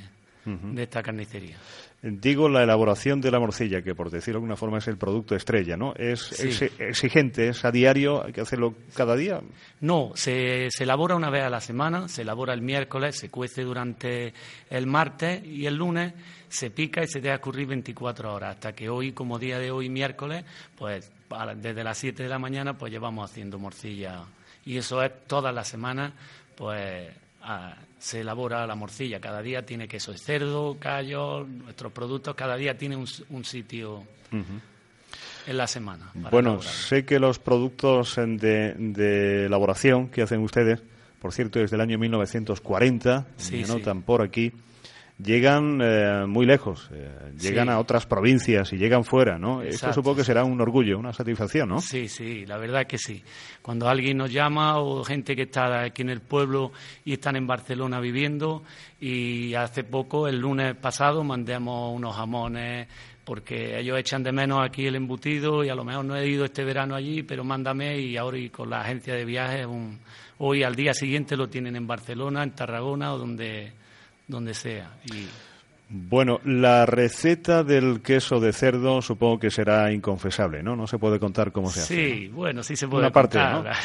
de 0.45 0.83
esta 0.83 1.01
carnicería. 1.01 1.57
Digo 2.01 2.47
la 2.49 2.61
elaboración 2.61 3.19
de 3.19 3.31
la 3.31 3.39
morcilla, 3.39 3.81
que 3.81 3.95
por 3.95 4.11
decirlo 4.11 4.39
de 4.39 4.43
alguna 4.43 4.55
forma 4.55 4.77
es 4.77 4.87
el 4.87 4.97
producto 4.97 5.35
estrella, 5.35 5.75
¿no? 5.75 5.95
¿Es, 5.95 6.39
exigente? 6.79 7.49
¿Es 7.49 7.65
a 7.65 7.71
diario? 7.71 8.23
¿Hay 8.23 8.31
que 8.31 8.41
hacerlo 8.41 8.75
cada 8.95 9.15
día? 9.15 9.41
No, 9.81 10.11
se, 10.13 10.67
se, 10.69 10.83
elabora 10.83 11.15
una 11.15 11.31
vez 11.31 11.43
a 11.43 11.49
la 11.49 11.61
semana, 11.61 12.07
se 12.07 12.21
elabora 12.21 12.53
el 12.53 12.61
miércoles, 12.61 13.17
se 13.17 13.29
cuece 13.29 13.63
durante 13.63 14.33
el 14.69 14.85
martes 14.85 15.43
y 15.43 15.65
el 15.65 15.75
lunes 15.75 16.13
se 16.47 16.69
pica 16.69 17.03
y 17.03 17.07
se 17.07 17.21
deja 17.21 17.35
escurrir 17.35 17.67
24 17.67 18.33
horas, 18.33 18.55
hasta 18.55 18.73
que 18.73 18.87
hoy, 18.87 19.11
como 19.11 19.39
día 19.39 19.59
de 19.59 19.71
hoy, 19.71 19.89
miércoles, 19.89 20.45
pues 20.77 21.11
desde 21.57 21.83
las 21.83 21.97
7 21.97 22.23
de 22.23 22.29
la 22.29 22.39
mañana, 22.39 22.77
pues 22.77 22.91
llevamos 22.91 23.29
haciendo 23.29 23.59
morcilla. 23.59 24.23
Y 24.63 24.77
eso 24.77 25.01
es 25.03 25.11
toda 25.27 25.51
la 25.51 25.63
semana, 25.63 26.13
pues 26.55 27.09
se 28.05 28.19
elabora 28.19 28.67
la 28.67 28.75
morcilla. 28.75 29.19
Cada 29.19 29.41
día 29.41 29.65
tiene 29.65 29.87
queso 29.87 30.11
de 30.11 30.19
cerdo, 30.19 30.77
callo, 30.79 31.43
nuestros 31.43 31.91
productos, 31.91 32.35
cada 32.35 32.55
día 32.55 32.77
tiene 32.77 32.95
un, 32.95 33.43
sitio 33.43 34.03
en 34.31 35.57
la 35.57 35.65
semana. 35.65 36.11
Bueno, 36.13 36.61
sé 36.61 37.03
que 37.03 37.19
los 37.19 37.39
productos 37.39 38.15
de, 38.17 39.45
elaboración 39.47 40.09
que 40.09 40.21
hacen 40.21 40.41
ustedes, 40.41 40.83
por 41.19 41.33
cierto, 41.33 41.57
desde 41.57 41.77
el 41.77 41.81
año 41.81 41.97
1940, 41.97 43.25
se 43.37 43.63
anotan 43.63 44.03
por 44.03 44.21
aquí, 44.21 44.51
llegan 45.17 45.79
eh, 45.81 46.25
muy 46.27 46.45
lejos, 46.45 46.89
eh, 46.91 47.31
llegan 47.39 47.69
a 47.69 47.79
otras 47.79 48.05
provincias 48.05 48.73
y 48.73 48.77
llegan 48.77 49.03
fuera, 49.03 49.37
¿no? 49.37 49.61
Esto 49.61 49.93
supongo 49.93 50.17
que 50.17 50.23
será 50.23 50.43
un 50.43 50.59
orgullo, 50.59 50.99
una 50.99 51.13
satisfacción, 51.13 51.69
¿no? 51.69 51.79
Sí, 51.79 52.07
sí, 52.07 52.45
la 52.45 52.57
verdad 52.57 52.85
que 52.85 52.97
sí. 52.97 53.23
Cuando 53.61 53.87
alguien 53.87 54.17
nos 54.17 54.31
llama 54.31 54.79
o 54.79 55.03
gente 55.03 55.35
que 55.35 55.43
está 55.43 55.83
aquí 55.83 56.01
en 56.01 56.09
el 56.09 56.21
pueblo 56.21 56.71
y 57.05 57.13
están 57.13 57.35
en 57.35 57.47
Barcelona 57.47 57.99
viviendo 57.99 58.63
y 58.99 59.53
hace 59.53 59.83
poco, 59.83 60.27
el 60.27 60.39
lunes 60.39 60.75
pasado, 60.75 61.23
mandamos 61.23 61.95
unos 61.95 62.15
jamones 62.15 62.87
porque 63.23 63.79
ellos 63.79 63.97
echan 63.97 64.21
de 64.21 64.31
menos 64.31 64.63
aquí 64.63 64.85
el 64.85 64.95
embutido 64.95 65.63
y 65.63 65.69
a 65.69 65.75
lo 65.75 65.83
mejor 65.83 66.05
no 66.05 66.15
he 66.15 66.27
ido 66.27 66.45
este 66.45 66.63
verano 66.63 66.93
allí, 66.93 67.23
pero 67.23 67.43
mándame 67.43 67.97
y 67.99 68.17
ahora 68.17 68.37
y 68.37 68.49
con 68.49 68.69
la 68.69 68.81
agencia 68.81 69.15
de 69.15 69.25
viajes 69.25 69.65
hoy 70.37 70.61
al 70.61 70.75
día 70.75 70.93
siguiente 70.93 71.35
lo 71.35 71.47
tienen 71.47 71.75
en 71.75 71.87
Barcelona, 71.87 72.43
en 72.43 72.51
Tarragona 72.51 73.13
o 73.13 73.17
donde 73.17 73.73
donde 74.27 74.53
sea. 74.53 74.97
Y... 75.05 75.27
Bueno, 75.87 76.39
la 76.45 76.87
receta 76.87 77.63
del 77.63 78.01
queso 78.01 78.39
de 78.39 78.53
cerdo 78.53 79.03
supongo 79.03 79.39
que 79.39 79.51
será 79.51 79.91
inconfesable, 79.91 80.63
¿no? 80.63 80.75
No 80.75 80.87
se 80.87 80.97
puede 80.97 81.19
contar 81.19 81.51
cómo 81.51 81.69
se 81.69 81.81
hace. 81.81 81.95
Sí, 81.95 82.27
bueno, 82.27 82.63
sí 82.63 82.75
se 82.75 82.87
puede 82.87 83.03
Una 83.03 83.11
parte, 83.11 83.37
contar. 83.37 83.75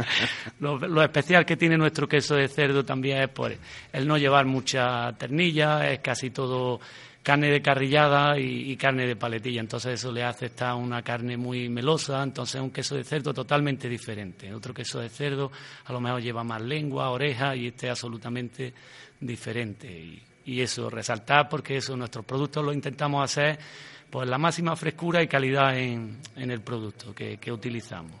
lo, 0.60 0.78
lo 0.78 1.02
especial 1.02 1.44
que 1.44 1.56
tiene 1.56 1.76
nuestro 1.76 2.08
queso 2.08 2.36
de 2.36 2.46
cerdo 2.46 2.84
también 2.84 3.22
es 3.22 3.28
pues, 3.30 3.58
el 3.92 4.06
no 4.06 4.16
llevar 4.16 4.46
mucha 4.46 5.12
ternilla, 5.18 5.90
es 5.90 5.98
casi 5.98 6.30
todo 6.30 6.78
carne 7.22 7.50
de 7.50 7.60
carrillada 7.60 8.38
y, 8.38 8.70
y 8.70 8.76
carne 8.76 9.06
de 9.06 9.16
paletilla. 9.16 9.60
Entonces 9.60 9.94
eso 9.94 10.12
le 10.12 10.24
hace 10.24 10.46
estar 10.46 10.74
una 10.74 11.02
carne 11.02 11.36
muy 11.36 11.68
melosa. 11.68 12.22
Entonces 12.22 12.56
es 12.56 12.60
un 12.60 12.70
queso 12.70 12.94
de 12.96 13.04
cerdo 13.04 13.34
totalmente 13.34 13.88
diferente. 13.88 14.52
Otro 14.52 14.72
queso 14.72 15.00
de 15.00 15.08
cerdo 15.08 15.50
a 15.84 15.92
lo 15.92 16.00
mejor 16.00 16.22
lleva 16.22 16.44
más 16.44 16.62
lengua, 16.62 17.10
oreja 17.10 17.54
y 17.54 17.68
este 17.68 17.86
es 17.86 17.90
absolutamente 17.92 18.72
diferente. 19.20 19.90
Y, 19.90 20.22
y 20.46 20.60
eso, 20.60 20.88
resaltar 20.88 21.48
porque 21.48 21.76
eso, 21.76 21.96
nuestros 21.96 22.24
productos 22.24 22.64
lo 22.64 22.72
intentamos 22.72 23.22
hacer 23.22 23.58
pues 24.10 24.28
la 24.28 24.38
máxima 24.38 24.74
frescura 24.74 25.22
y 25.22 25.28
calidad 25.28 25.78
en, 25.78 26.18
en 26.34 26.50
el 26.50 26.60
producto 26.62 27.14
que, 27.14 27.36
que 27.36 27.52
utilizamos. 27.52 28.12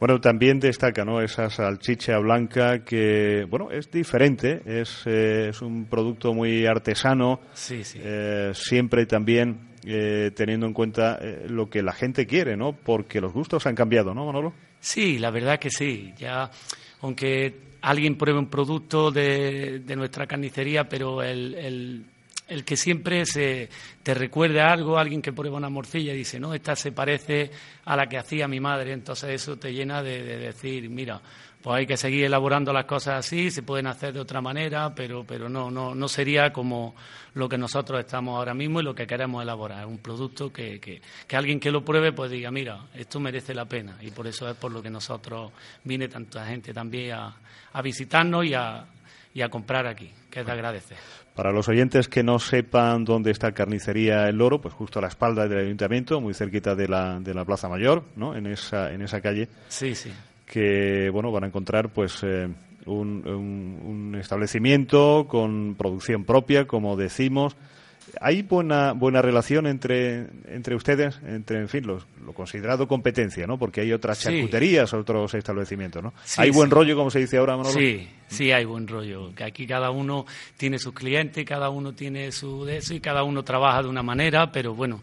Bueno, 0.00 0.18
también 0.18 0.58
destaca, 0.58 1.04
¿no? 1.04 1.20
Esa 1.20 1.50
salchicha 1.50 2.16
blanca 2.18 2.82
que, 2.84 3.46
bueno, 3.50 3.70
es 3.70 3.90
diferente, 3.90 4.62
es, 4.64 5.02
eh, 5.04 5.50
es 5.50 5.60
un 5.60 5.84
producto 5.84 6.32
muy 6.32 6.64
artesano. 6.64 7.40
Sí, 7.52 7.84
sí. 7.84 8.00
eh, 8.02 8.52
siempre 8.54 9.04
también 9.04 9.60
eh, 9.84 10.30
teniendo 10.34 10.64
en 10.66 10.72
cuenta 10.72 11.20
lo 11.48 11.68
que 11.68 11.82
la 11.82 11.92
gente 11.92 12.26
quiere, 12.26 12.56
¿no? 12.56 12.72
Porque 12.72 13.20
los 13.20 13.34
gustos 13.34 13.66
han 13.66 13.74
cambiado, 13.74 14.14
¿no, 14.14 14.24
Manolo? 14.24 14.54
Sí, 14.80 15.18
la 15.18 15.30
verdad 15.30 15.58
que 15.58 15.68
sí. 15.70 16.14
Ya, 16.16 16.50
aunque 17.02 17.54
alguien 17.82 18.16
pruebe 18.16 18.38
un 18.38 18.48
producto 18.48 19.10
de, 19.10 19.80
de 19.80 19.96
nuestra 19.96 20.26
carnicería, 20.26 20.88
pero 20.88 21.22
el, 21.22 21.54
el, 21.54 22.04
el 22.50 22.64
que 22.64 22.76
siempre 22.76 23.24
se 23.24 23.68
te 24.02 24.12
recuerde 24.12 24.60
a 24.60 24.72
algo, 24.72 24.98
alguien 24.98 25.22
que 25.22 25.32
prueba 25.32 25.56
una 25.56 25.70
morcilla 25.70 26.12
y 26.12 26.18
dice, 26.18 26.38
no, 26.38 26.52
esta 26.52 26.76
se 26.76 26.92
parece 26.92 27.50
a 27.84 27.96
la 27.96 28.06
que 28.08 28.18
hacía 28.18 28.46
mi 28.48 28.60
madre, 28.60 28.92
entonces 28.92 29.30
eso 29.30 29.56
te 29.56 29.72
llena 29.72 30.02
de, 30.02 30.22
de 30.22 30.36
decir, 30.36 30.90
mira, 30.90 31.20
pues 31.62 31.76
hay 31.76 31.86
que 31.86 31.96
seguir 31.96 32.24
elaborando 32.24 32.72
las 32.72 32.86
cosas 32.86 33.26
así, 33.26 33.50
se 33.50 33.62
pueden 33.62 33.86
hacer 33.86 34.14
de 34.14 34.20
otra 34.20 34.40
manera, 34.40 34.94
pero, 34.94 35.24
pero 35.24 35.48
no, 35.48 35.70
no, 35.70 35.94
no 35.94 36.08
sería 36.08 36.52
como 36.52 36.94
lo 37.34 37.48
que 37.48 37.58
nosotros 37.58 38.00
estamos 38.00 38.36
ahora 38.36 38.54
mismo 38.54 38.80
y 38.80 38.84
lo 38.84 38.94
que 38.94 39.06
queremos 39.06 39.42
elaborar. 39.42 39.86
Un 39.86 39.98
producto 39.98 40.50
que, 40.52 40.80
que, 40.80 41.02
que 41.26 41.36
alguien 41.36 41.60
que 41.60 41.70
lo 41.70 41.84
pruebe 41.84 42.12
pues 42.12 42.30
diga, 42.30 42.50
mira, 42.50 42.86
esto 42.94 43.20
merece 43.20 43.54
la 43.54 43.66
pena. 43.66 43.98
Y 44.00 44.10
por 44.10 44.26
eso 44.26 44.48
es 44.48 44.56
por 44.56 44.72
lo 44.72 44.82
que 44.82 44.90
nosotros 44.90 45.52
viene 45.84 46.08
tanta 46.08 46.46
gente 46.46 46.72
también 46.72 47.12
a, 47.12 47.36
a 47.72 47.82
visitarnos 47.82 48.46
y 48.46 48.54
a, 48.54 48.86
y 49.34 49.42
a 49.42 49.48
comprar 49.50 49.86
aquí, 49.86 50.10
que 50.30 50.40
es 50.40 50.46
de 50.46 50.52
agradecer. 50.52 50.98
Para 51.34 51.52
los 51.52 51.68
oyentes 51.68 52.08
que 52.08 52.22
no 52.22 52.38
sepan 52.38 53.04
dónde 53.04 53.30
está 53.30 53.52
Carnicería 53.52 54.28
El 54.28 54.38
Loro, 54.38 54.60
pues 54.60 54.74
justo 54.74 54.98
a 54.98 55.02
la 55.02 55.08
espalda 55.08 55.48
del 55.48 55.66
ayuntamiento, 55.66 56.20
muy 56.20 56.34
cerquita 56.34 56.74
de 56.74 56.88
la, 56.88 57.20
de 57.20 57.32
la 57.32 57.44
Plaza 57.44 57.68
Mayor, 57.68 58.02
¿no? 58.16 58.36
En 58.36 58.46
esa, 58.46 58.92
en 58.92 59.02
esa 59.02 59.20
calle. 59.20 59.48
Sí, 59.68 59.94
sí. 59.94 60.10
Que, 60.44 61.08
bueno, 61.10 61.30
van 61.30 61.44
a 61.44 61.46
encontrar, 61.46 61.90
pues, 61.90 62.18
eh, 62.24 62.48
un, 62.86 63.26
un, 63.26 63.80
un 63.84 64.14
establecimiento 64.16 65.26
con 65.28 65.76
producción 65.76 66.24
propia, 66.24 66.66
como 66.66 66.96
decimos. 66.96 67.56
¿Hay 68.20 68.42
buena, 68.42 68.92
buena 68.92 69.22
relación 69.22 69.66
entre, 69.66 70.26
entre 70.48 70.74
ustedes, 70.74 71.20
entre, 71.26 71.58
en 71.58 71.68
fin, 71.68 71.86
los, 71.86 72.06
lo 72.24 72.32
considerado 72.32 72.88
competencia, 72.88 73.46
¿no? 73.46 73.58
Porque 73.58 73.80
hay 73.82 73.92
otras 73.92 74.18
Sí. 74.18 74.24
charcuterías, 74.24 74.92
otros 74.94 75.34
establecimientos, 75.34 76.02
¿no? 76.02 76.12
Sí, 76.24 76.40
¿Hay 76.42 76.50
buen 76.50 76.68
sí. 76.68 76.74
rollo, 76.74 76.96
como 76.96 77.10
se 77.10 77.18
dice 77.20 77.38
ahora, 77.38 77.56
Manolo? 77.56 77.74
Sí, 77.78 78.08
sí 78.28 78.52
hay 78.52 78.64
buen 78.64 78.88
rollo. 78.88 79.34
Que 79.34 79.44
aquí 79.44 79.66
cada 79.66 79.90
uno 79.90 80.26
tiene 80.56 80.78
sus 80.78 80.92
clientes, 80.94 81.44
cada 81.44 81.70
uno 81.70 81.92
tiene 81.94 82.32
su 82.32 82.64
de 82.64 82.78
eso 82.78 82.94
y 82.94 83.00
cada 83.00 83.22
uno 83.22 83.42
trabaja 83.44 83.82
de 83.82 83.88
una 83.88 84.02
manera, 84.02 84.50
pero 84.52 84.74
bueno, 84.74 85.02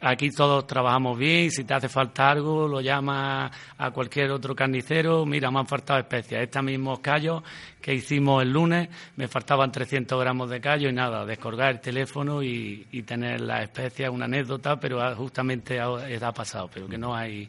aquí 0.00 0.30
todos 0.30 0.66
trabajamos 0.66 1.18
bien. 1.18 1.50
Si 1.50 1.64
te 1.64 1.74
hace 1.74 1.88
falta 1.88 2.30
algo, 2.30 2.66
lo 2.66 2.80
llamas 2.80 3.50
a 3.78 3.90
cualquier 3.90 4.30
otro 4.30 4.54
carnicero. 4.54 5.26
Mira, 5.26 5.50
me 5.50 5.60
han 5.60 5.66
faltado 5.66 6.00
especias. 6.00 6.42
Estos 6.42 6.62
mismos 6.62 7.00
callos 7.00 7.42
que 7.80 7.94
hicimos 7.94 8.42
el 8.42 8.50
lunes, 8.52 8.88
me 9.16 9.28
faltaban 9.28 9.70
300 9.70 10.20
gramos 10.20 10.50
de 10.50 10.60
callo 10.60 10.88
y 10.88 10.92
nada, 10.92 11.24
descolgar 11.24 11.70
el 11.70 11.80
teléfono 11.80 12.42
y, 12.42 12.86
y 12.92 13.02
tener 13.02 13.40
las 13.40 13.62
especias, 13.62 14.10
una 14.10 14.26
anécdota, 14.26 14.78
pero 14.78 15.00
ah, 15.00 15.14
justamente 15.14 15.80
ha, 15.80 16.32
pasado, 16.32 16.68
pero 16.72 16.86
que 16.86 16.98
no 16.98 17.14
hay 17.14 17.48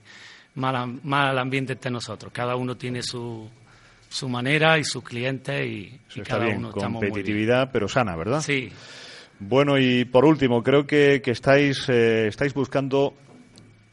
mal, 0.56 0.99
mal 1.04 1.38
ambiente 1.38 1.74
entre 1.74 1.91
nosotros. 1.91 2.32
Cada 2.34 2.56
uno 2.56 2.76
tiene 2.76 3.04
su, 3.04 3.49
su 4.10 4.30
manera 4.30 4.78
y 4.78 4.84
sus 4.84 5.04
clientes 5.04 5.66
y, 5.66 5.70
y 5.70 5.99
Eso 6.10 6.22
está 6.22 6.36
cada 6.36 6.45
bien, 6.45 6.58
uno 6.60 6.70
estamos 6.70 6.91
muy 6.93 7.02
bien. 7.02 7.12
competitividad, 7.12 7.70
pero 7.72 7.88
sana, 7.88 8.16
¿verdad? 8.16 8.41
Sí. 8.41 8.72
Bueno, 9.44 9.80
y 9.80 10.06
por 10.06 10.24
último, 10.24 10.62
creo 10.62 10.86
que, 10.86 11.20
que 11.24 11.32
estáis, 11.32 11.89
eh, 11.89 12.28
estáis 12.28 12.54
buscando, 12.54 13.16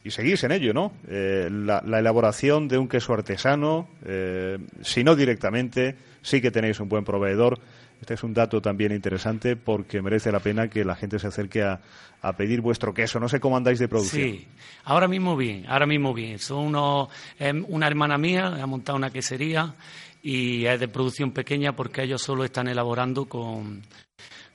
y 0.03 0.11
seguís 0.11 0.43
en 0.43 0.51
ello, 0.51 0.75
¿no? 0.75 0.93
Eh, 1.07 1.49
la, 1.51 1.81
la 1.83 1.97
elaboración 1.97 2.67
de 2.67 2.77
un 2.77 2.87
queso 2.87 3.13
artesano, 3.13 3.89
eh, 4.05 4.59
si 4.81 5.03
no 5.03 5.15
directamente, 5.15 5.95
sí 6.21 6.39
que 6.39 6.51
tenéis 6.51 6.79
un 6.79 6.87
buen 6.87 7.03
proveedor. 7.03 7.59
Este 7.99 8.13
es 8.13 8.23
un 8.23 8.31
dato 8.31 8.61
también 8.61 8.91
interesante 8.91 9.55
porque 9.55 10.03
merece 10.03 10.31
la 10.31 10.39
pena 10.39 10.69
que 10.69 10.85
la 10.85 10.95
gente 10.95 11.17
se 11.17 11.27
acerque 11.27 11.63
a, 11.63 11.81
a 12.21 12.37
pedir 12.37 12.61
vuestro 12.61 12.93
queso. 12.93 13.19
No 13.19 13.27
sé 13.27 13.39
cómo 13.39 13.57
andáis 13.57 13.79
de 13.79 13.87
producción. 13.87 14.21
Sí, 14.21 14.47
ahora 14.83 15.07
mismo 15.07 15.35
bien, 15.35 15.65
ahora 15.67 15.87
mismo 15.87 16.13
bien. 16.13 16.37
Son 16.37 16.59
unos, 16.59 17.09
em, 17.39 17.65
una 17.67 17.87
hermana 17.87 18.19
mía 18.19 18.55
ha 18.61 18.67
montado 18.67 18.99
una 18.99 19.09
quesería 19.09 19.73
y 20.21 20.65
es 20.65 20.79
de 20.79 20.87
producción 20.87 21.31
pequeña 21.31 21.75
porque 21.75 22.03
ellos 22.03 22.21
solo 22.21 22.43
están 22.43 22.67
elaborando 22.67 23.25
con, 23.25 23.81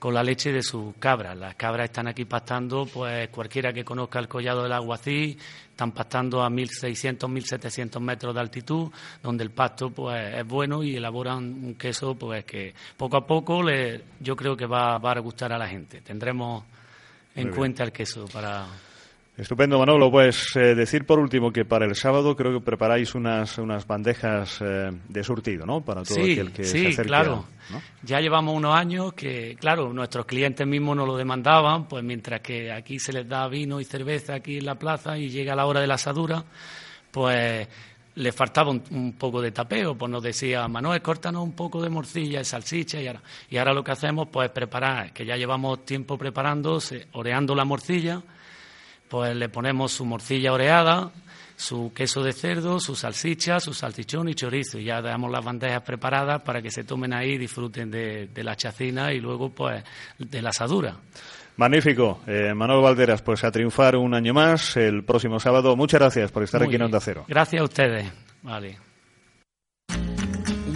con 0.05 0.13
la 0.13 0.23
leche 0.23 0.53
de 0.53 0.63
sus 0.63 0.95
cabras. 0.99 1.35
Las 1.35 1.55
cabras 1.55 1.87
están 1.87 2.07
aquí 2.09 2.27
pastando, 2.27 2.85
pues 2.85 3.31
cualquiera 3.31 3.73
que 3.73 3.87
conozca 3.87 4.19
el 4.19 4.29
collado 4.29 4.63
del 4.63 4.73
Aguací, 4.73 5.35
están 5.71 5.93
pastando 5.93 6.43
a 6.43 6.51
1.600, 6.51 7.21
1.700 7.21 8.01
metros 8.01 8.35
de 8.35 8.41
altitud, 8.43 8.93
donde 9.23 9.45
el 9.45 9.51
pasto 9.51 9.89
pues 9.89 10.35
es 10.35 10.47
bueno 10.47 10.83
y 10.83 10.97
elaboran 10.97 11.39
un 11.39 11.75
queso 11.77 12.15
pues 12.17 12.45
que 12.45 12.75
poco 12.99 13.17
a 13.17 13.27
poco 13.27 13.63
le, 13.63 14.03
yo 14.21 14.37
creo 14.37 14.55
que 14.55 14.67
va, 14.67 14.99
va 14.99 15.13
a 15.13 15.21
gustar 15.21 15.55
a 15.55 15.57
la 15.57 15.69
gente. 15.69 16.03
Tendremos 16.03 16.65
en 17.35 17.51
cuenta 17.51 17.83
el 17.83 17.91
queso 17.91 18.27
para... 18.31 18.67
Estupendo, 19.37 19.81
Manolo. 19.81 20.11
Pues 20.13 20.55
eh, 20.55 20.77
decir 20.77 21.05
por 21.07 21.19
último 21.19 21.53
que 21.53 21.65
para 21.65 21.87
el 21.87 21.97
sábado 21.97 22.37
creo 22.37 22.53
que 22.53 22.65
preparáis 22.65 23.17
unas, 23.17 23.59
unas 23.59 23.85
bandejas 23.85 24.59
eh, 24.61 24.93
de 25.09 25.25
surtido, 25.25 25.67
¿no? 25.67 25.81
Para 25.85 26.05
todo 26.05 26.15
Sí, 26.25 26.33
aquel 26.33 26.53
que 26.53 26.63
se 26.65 26.79
sí, 26.79 26.87
acerque. 26.87 27.09
claro. 27.09 27.45
a- 27.69 27.73
¿no? 27.73 27.83
Ya 28.03 28.21
llevamos 28.21 28.55
unos 28.57 28.77
años 28.77 29.13
que, 29.15 29.57
claro, 29.59 29.93
nuestros 29.93 30.27
clientes 30.27 30.65
mismos 30.67 30.97
nos 30.97 31.09
lo 31.09 31.17
demandaban, 31.17 31.89
pues 31.89 32.05
mientras 32.05 32.43
que 32.43 32.71
aquí 32.71 33.01
se 33.01 33.13
les 33.13 33.29
da 33.29 33.49
vino 33.49 33.81
y 33.81 33.85
cerveza 33.85 34.35
aquí 34.35 34.59
en 34.59 34.67
la 34.67 34.77
plaza 34.77 35.19
y 35.19 35.29
llega 35.31 35.57
la 35.57 35.67
hora 35.67 35.81
de 35.81 35.89
la 35.89 35.95
asadura, 35.95 36.45
pues 37.11 37.67
le 38.17 38.31
faltaba 38.31 38.71
un, 38.71 38.85
un 38.93 39.15
poco 39.15 39.41
de 39.43 39.51
tapeo, 39.51 39.97
pues 39.97 40.09
nos 40.13 40.23
decía, 40.23 40.69
Manuel, 40.69 41.03
córtanos 41.03 41.43
un 41.43 41.53
poco 41.57 41.83
de 41.83 41.91
morcilla 41.91 42.41
y 42.41 42.45
salchicha 42.45 43.01
y 43.01 43.09
ahora, 43.09 43.23
y 43.51 43.57
ahora 43.57 43.73
lo 43.73 43.83
que 43.83 43.91
hacemos 43.91 44.29
pues 44.31 44.47
es 44.47 44.53
preparar, 44.53 45.13
que 45.13 45.27
ya 45.27 45.37
llevamos 45.37 45.85
tiempo 45.85 46.17
preparando, 46.17 46.79
se- 46.79 47.09
oreando 47.15 47.57
la 47.57 47.65
morcilla, 47.65 48.23
pues 49.15 49.37
le 49.37 49.49
ponemos 49.49 49.93
su 49.93 50.05
morcilla 50.05 50.53
oreada, 50.53 51.09
su 51.55 51.93
queso 51.95 52.25
de 52.25 52.33
cerdo, 52.33 52.81
su 52.81 52.97
salchicha, 52.97 53.61
su 53.61 53.73
salchichón 53.73 54.29
y 54.29 54.35
chorizo. 54.35 54.77
Y 54.77 54.87
ya 54.87 55.01
damos 55.01 55.31
las 55.31 55.45
bandejas 55.45 55.83
preparadas 55.83 56.43
para 56.43 56.61
que 56.61 56.69
se 56.69 56.83
tomen 56.83 57.15
ahí 57.15 57.35
y 57.35 57.39
disfruten 57.39 57.93
de, 57.93 58.27
de 58.27 58.43
la 58.43 58.57
chacina 58.57 59.13
y 59.13 59.21
luego 59.21 59.51
pues 59.51 59.85
de 60.19 60.43
la 60.43 60.49
asadura. 60.49 60.97
Magnífico. 61.57 62.23
Eh, 62.27 62.55
Manolo 62.55 62.83
Valderas, 62.83 63.23
pues 63.23 63.45
a 63.45 63.53
triunfar 63.53 63.95
un 63.95 64.15
año 64.15 64.35
más 64.35 64.77
el 64.77 65.05
próximo 65.05 65.39
sábado. 65.39 65.77
Muchas 65.77 66.01
gracias 66.01 66.33
por 66.33 66.43
estar 66.43 66.61
Muy 66.63 66.67
aquí 66.67 66.75
en. 66.75 66.83
Onda 66.83 66.99
Cero. 66.99 67.25
Gracias 67.29 67.63
a 67.63 67.65
ustedes. 67.65 68.13
Vale. 68.43 68.94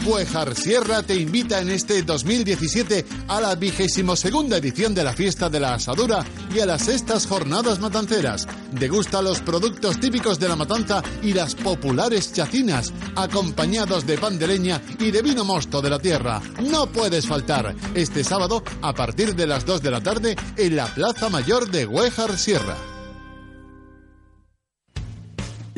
Buejar 0.09 0.55
Sierra 0.55 1.03
te 1.03 1.15
invita 1.15 1.61
en 1.61 1.69
este 1.69 2.03
2017 2.03 3.05
a 3.29 3.43
la 3.43 3.55
vigésimo 3.57 4.17
segunda 4.17 4.57
edición 4.57 4.95
de 4.95 5.05
la 5.05 5.13
fiesta 5.13 5.51
de 5.51 5.61
la 5.61 5.75
asadura 5.75 6.25
y 6.55 6.61
a 6.61 6.67
las 6.67 6.87
sextas 6.87 7.27
jornadas 7.27 7.79
matanceras. 7.79 8.49
Degusta 8.73 9.21
los 9.21 9.43
productos 9.43 10.01
típicos 10.01 10.41
de 10.41 10.49
la 10.49 10.57
matanza 10.57 11.03
y 11.23 11.35
las 11.35 11.55
populares 11.55 12.33
chacinas, 12.33 12.91
acompañados 13.17 14.07
de 14.07 14.17
pan 14.17 14.39
de 14.39 14.47
leña 14.47 14.81
y 14.99 15.11
de 15.11 15.21
vino 15.21 15.45
mosto 15.45 15.83
de 15.83 15.91
la 15.91 15.99
tierra. 15.99 16.41
No 16.63 16.87
puedes 16.87 17.27
faltar 17.27 17.77
este 17.95 18.25
sábado 18.25 18.63
a 18.81 18.95
partir 18.95 19.37
de 19.37 19.47
las 19.47 19.67
2 19.67 19.83
de 19.83 19.91
la 19.91 20.01
tarde 20.01 20.37
en 20.57 20.75
la 20.75 20.87
Plaza 20.87 21.29
Mayor 21.29 21.71
de 21.71 21.85
Buejar 21.85 22.39
Sierra. 22.39 22.98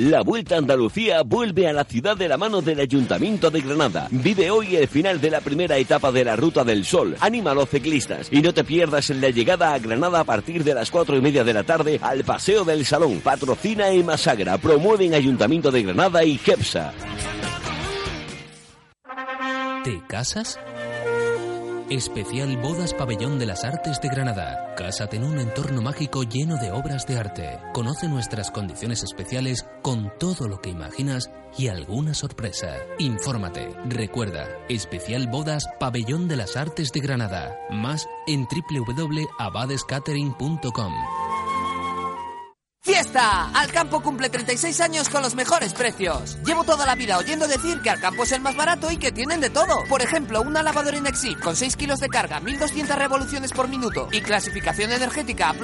La 0.00 0.22
Vuelta 0.22 0.54
a 0.54 0.58
Andalucía 0.58 1.20
vuelve 1.22 1.68
a 1.68 1.74
la 1.74 1.84
ciudad 1.84 2.16
de 2.16 2.26
la 2.26 2.38
mano 2.38 2.62
del 2.62 2.80
Ayuntamiento 2.80 3.50
de 3.50 3.60
Granada. 3.60 4.08
Vive 4.10 4.50
hoy 4.50 4.76
el 4.76 4.88
final 4.88 5.20
de 5.20 5.28
la 5.30 5.42
primera 5.42 5.76
etapa 5.76 6.10
de 6.10 6.24
la 6.24 6.36
Ruta 6.36 6.64
del 6.64 6.86
Sol. 6.86 7.18
Anima 7.20 7.50
a 7.50 7.54
los 7.54 7.68
ciclistas 7.68 8.28
y 8.32 8.40
no 8.40 8.54
te 8.54 8.64
pierdas 8.64 9.10
en 9.10 9.20
la 9.20 9.28
llegada 9.28 9.74
a 9.74 9.78
Granada 9.78 10.20
a 10.20 10.24
partir 10.24 10.64
de 10.64 10.72
las 10.72 10.90
cuatro 10.90 11.18
y 11.18 11.20
media 11.20 11.44
de 11.44 11.52
la 11.52 11.64
tarde 11.64 12.00
al 12.00 12.24
Paseo 12.24 12.64
del 12.64 12.86
Salón. 12.86 13.20
Patrocina 13.20 13.90
Emasagra, 13.90 14.56
promueven 14.56 15.12
Ayuntamiento 15.12 15.70
de 15.70 15.82
Granada 15.82 16.24
y 16.24 16.38
GEPSA. 16.38 16.94
¿Te 19.84 20.00
casas? 20.08 20.58
Especial 21.90 22.56
Bodas 22.56 22.94
Pabellón 22.94 23.38
de 23.40 23.46
las 23.46 23.64
Artes 23.64 24.00
de 24.00 24.08
Granada. 24.08 24.76
Cásate 24.76 25.16
en 25.16 25.24
un 25.24 25.40
entorno 25.40 25.82
mágico 25.82 26.22
lleno 26.22 26.56
de 26.56 26.70
obras 26.70 27.04
de 27.04 27.18
arte. 27.18 27.58
Conoce 27.74 28.06
nuestras 28.06 28.52
condiciones 28.52 29.02
especiales 29.02 29.66
con 29.82 30.12
todo 30.20 30.46
lo 30.46 30.60
que 30.60 30.70
imaginas 30.70 31.32
y 31.58 31.66
alguna 31.66 32.14
sorpresa. 32.14 32.76
Infórmate. 33.00 33.74
Recuerda, 33.86 34.46
Especial 34.68 35.26
Bodas 35.26 35.64
Pabellón 35.80 36.28
de 36.28 36.36
las 36.36 36.56
Artes 36.56 36.92
de 36.92 37.00
Granada. 37.00 37.58
Más 37.70 38.06
en 38.28 38.46
www.abadescatering.com. 38.46 40.92
¡Fiesta! 42.82 43.50
Alcampo 43.50 44.02
cumple 44.02 44.30
36 44.30 44.80
años 44.80 45.10
con 45.10 45.22
los 45.22 45.34
mejores 45.34 45.74
precios. 45.74 46.38
Llevo 46.46 46.64
toda 46.64 46.86
la 46.86 46.94
vida 46.94 47.18
oyendo 47.18 47.46
decir 47.46 47.82
que 47.82 47.90
Alcampo 47.90 48.22
es 48.22 48.32
el 48.32 48.40
más 48.40 48.56
barato 48.56 48.90
y 48.90 48.96
que 48.96 49.12
tienen 49.12 49.40
de 49.40 49.50
todo. 49.50 49.84
Por 49.86 50.00
ejemplo, 50.00 50.40
una 50.40 50.62
lavadora 50.62 50.96
Inexi 50.96 51.34
con 51.34 51.54
6 51.54 51.76
kilos 51.76 52.00
de 52.00 52.08
carga, 52.08 52.40
1200 52.40 52.96
revoluciones 52.96 53.52
por 53.52 53.68
minuto 53.68 54.08
y 54.12 54.22
clasificación 54.22 54.92
energética 54.92 55.50
A++ 55.50 55.54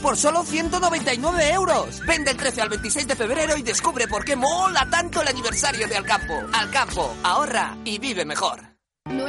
por 0.00 0.16
solo 0.16 0.44
199 0.44 1.50
euros. 1.52 2.00
Vende 2.06 2.30
el 2.30 2.38
13 2.38 2.62
al 2.62 2.70
26 2.70 3.06
de 3.06 3.16
febrero 3.16 3.56
y 3.58 3.62
descubre 3.62 4.08
por 4.08 4.24
qué 4.24 4.34
mola 4.34 4.88
tanto 4.90 5.20
el 5.20 5.28
aniversario 5.28 5.86
de 5.86 5.96
Alcampo. 5.96 6.40
Alcampo, 6.54 7.14
ahorra 7.22 7.76
y 7.84 7.98
vive 7.98 8.24
mejor. 8.24 8.71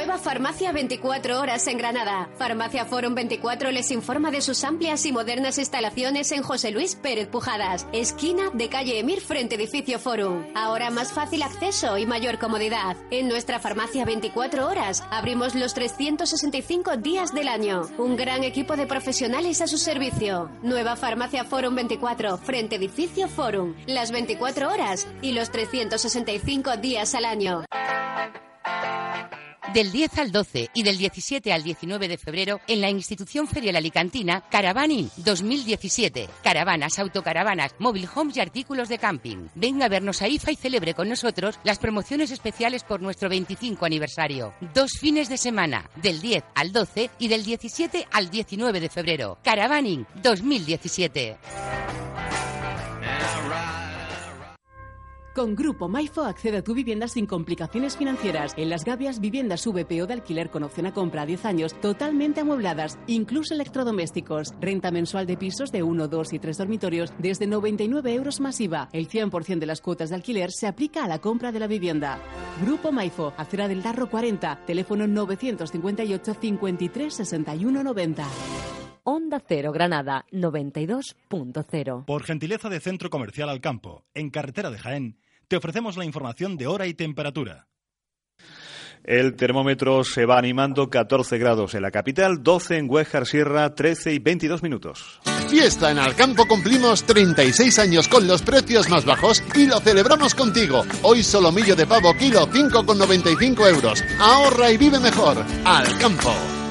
Nueva 0.04 0.18
Farmacia 0.18 0.70
24 0.70 1.40
horas 1.40 1.66
en 1.66 1.78
Granada. 1.78 2.28
Farmacia 2.36 2.84
Forum 2.84 3.14
24 3.14 3.70
les 3.70 3.90
informa 3.90 4.30
de 4.30 4.40
sus 4.40 4.62
amplias 4.62 5.06
y 5.06 5.12
modernas 5.12 5.58
instalaciones 5.58 6.30
en 6.32 6.42
José 6.42 6.70
Luis 6.72 6.94
Pérez 6.94 7.26
Pujadas, 7.28 7.86
esquina 7.92 8.50
de 8.52 8.68
calle 8.68 8.98
Emir 8.98 9.20
frente 9.20 9.54
edificio 9.54 9.98
Forum. 9.98 10.44
Ahora 10.54 10.90
más 10.90 11.12
fácil 11.12 11.42
acceso 11.42 11.96
y 11.96 12.06
mayor 12.06 12.38
comodidad. 12.38 12.96
En 13.10 13.28
nuestra 13.28 13.60
farmacia 13.60 14.04
24 14.04 14.68
horas 14.68 15.02
abrimos 15.10 15.54
los 15.54 15.74
365 15.74 16.96
días 16.98 17.32
del 17.32 17.48
año. 17.48 17.82
Un 17.96 18.16
gran 18.16 18.44
equipo 18.44 18.76
de 18.76 18.86
profesionales 18.86 19.60
a 19.60 19.66
su 19.66 19.78
servicio. 19.78 20.50
Nueva 20.62 20.96
Farmacia 20.96 21.44
Forum 21.44 21.74
24 21.76 22.38
frente 22.38 22.76
edificio 22.76 23.26
Forum. 23.26 23.74
Las 23.86 24.12
24 24.12 24.70
horas 24.70 25.06
y 25.22 25.32
los 25.32 25.50
365 25.50 26.76
días 26.76 27.14
al 27.14 27.24
año. 27.24 27.64
Del 29.74 29.90
10 29.90 30.18
al 30.18 30.30
12 30.30 30.70
y 30.72 30.84
del 30.84 30.98
17 30.98 31.52
al 31.52 31.64
19 31.64 32.06
de 32.06 32.16
febrero 32.16 32.60
en 32.68 32.80
la 32.80 32.90
institución 32.90 33.48
ferial 33.48 33.74
alicantina 33.74 34.44
Caravaning 34.48 35.10
2017. 35.16 36.28
Caravanas, 36.44 37.00
autocaravanas, 37.00 37.74
móvil 37.80 38.08
homes 38.14 38.36
y 38.36 38.40
artículos 38.40 38.88
de 38.88 38.98
camping. 38.98 39.48
Venga 39.56 39.86
a 39.86 39.88
vernos 39.88 40.22
a 40.22 40.28
IFA 40.28 40.52
y 40.52 40.56
celebre 40.56 40.94
con 40.94 41.08
nosotros 41.08 41.58
las 41.64 41.80
promociones 41.80 42.30
especiales 42.30 42.84
por 42.84 43.02
nuestro 43.02 43.28
25 43.28 43.84
aniversario. 43.84 44.54
Dos 44.72 44.92
fines 44.92 45.28
de 45.28 45.38
semana, 45.38 45.90
del 45.96 46.20
10 46.20 46.44
al 46.54 46.70
12 46.70 47.10
y 47.18 47.26
del 47.26 47.42
17 47.42 48.06
al 48.12 48.30
19 48.30 48.78
de 48.78 48.88
febrero. 48.88 49.38
Caravaning 49.42 50.06
2017. 50.22 51.36
Con 55.34 55.56
Grupo 55.56 55.88
Maifo 55.88 56.22
accede 56.22 56.58
a 56.58 56.62
tu 56.62 56.74
vivienda 56.74 57.08
sin 57.08 57.26
complicaciones 57.26 57.96
financieras. 57.96 58.52
En 58.56 58.70
las 58.70 58.84
Gavias, 58.84 59.18
viviendas 59.18 59.66
VPO 59.66 60.06
de 60.06 60.12
alquiler 60.12 60.48
con 60.48 60.62
opción 60.62 60.86
a 60.86 60.94
compra 60.94 61.22
a 61.22 61.26
10 61.26 61.44
años, 61.44 61.74
totalmente 61.80 62.42
amuebladas, 62.42 63.00
incluso 63.08 63.52
electrodomésticos. 63.52 64.54
Renta 64.60 64.92
mensual 64.92 65.26
de 65.26 65.36
pisos 65.36 65.72
de 65.72 65.82
1, 65.82 66.06
2 66.06 66.32
y 66.34 66.38
3 66.38 66.56
dormitorios 66.56 67.12
desde 67.18 67.48
99 67.48 68.14
euros 68.14 68.38
masiva. 68.38 68.88
El 68.92 69.08
100% 69.08 69.58
de 69.58 69.66
las 69.66 69.80
cuotas 69.80 70.10
de 70.10 70.14
alquiler 70.14 70.52
se 70.52 70.68
aplica 70.68 71.02
a 71.02 71.08
la 71.08 71.18
compra 71.18 71.50
de 71.50 71.58
la 71.58 71.66
vivienda. 71.66 72.20
Grupo 72.64 72.92
Maifo, 72.92 73.34
Acera 73.36 73.66
del 73.66 73.82
Darro 73.82 74.08
40, 74.08 74.60
teléfono 74.64 75.08
958 75.08 76.34
53 76.40 77.12
61 77.12 77.82
90. 77.82 78.24
Onda 79.06 79.42
Cero 79.46 79.70
Granada 79.70 80.24
92.0. 80.32 82.06
Por 82.06 82.22
gentileza 82.22 82.70
de 82.70 82.80
Centro 82.80 83.10
Comercial 83.10 83.50
Al 83.50 83.60
Campo, 83.60 84.06
en 84.14 84.30
carretera 84.30 84.70
de 84.70 84.78
Jaén, 84.78 85.18
te 85.48 85.56
ofrecemos 85.56 85.96
la 85.96 86.04
información 86.04 86.56
de 86.56 86.66
hora 86.66 86.86
y 86.86 86.94
temperatura. 86.94 87.66
El 89.04 89.36
termómetro 89.36 90.02
se 90.02 90.24
va 90.24 90.38
animando 90.38 90.88
14 90.88 91.36
grados 91.36 91.74
en 91.74 91.82
la 91.82 91.90
capital, 91.90 92.42
12 92.42 92.78
en 92.78 92.90
Huejar 92.90 93.26
Sierra, 93.26 93.74
13 93.74 94.14
y 94.14 94.18
22 94.18 94.62
minutos. 94.62 95.20
Fiesta 95.50 95.90
en 95.90 95.98
Alcampo 95.98 96.46
cumplimos 96.46 97.04
36 97.04 97.78
años 97.80 98.08
con 98.08 98.26
los 98.26 98.40
precios 98.40 98.88
más 98.88 99.04
bajos 99.04 99.42
y 99.54 99.66
lo 99.66 99.78
celebramos 99.80 100.34
contigo. 100.34 100.84
Hoy 101.02 101.22
solomillo 101.22 101.76
de 101.76 101.86
pavo 101.86 102.14
kilo 102.14 102.48
5,95 102.48 103.68
euros. 103.68 104.02
Ahorra 104.18 104.70
y 104.70 104.78
vive 104.78 104.98
mejor. 104.98 105.36
Alcampo. 105.66 106.63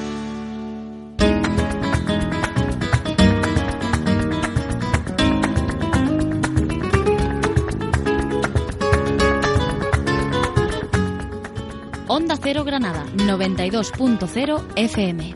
Cero 12.44 12.62
Granada 12.62 13.06
92.0 13.16 14.64
FM. 14.76 15.34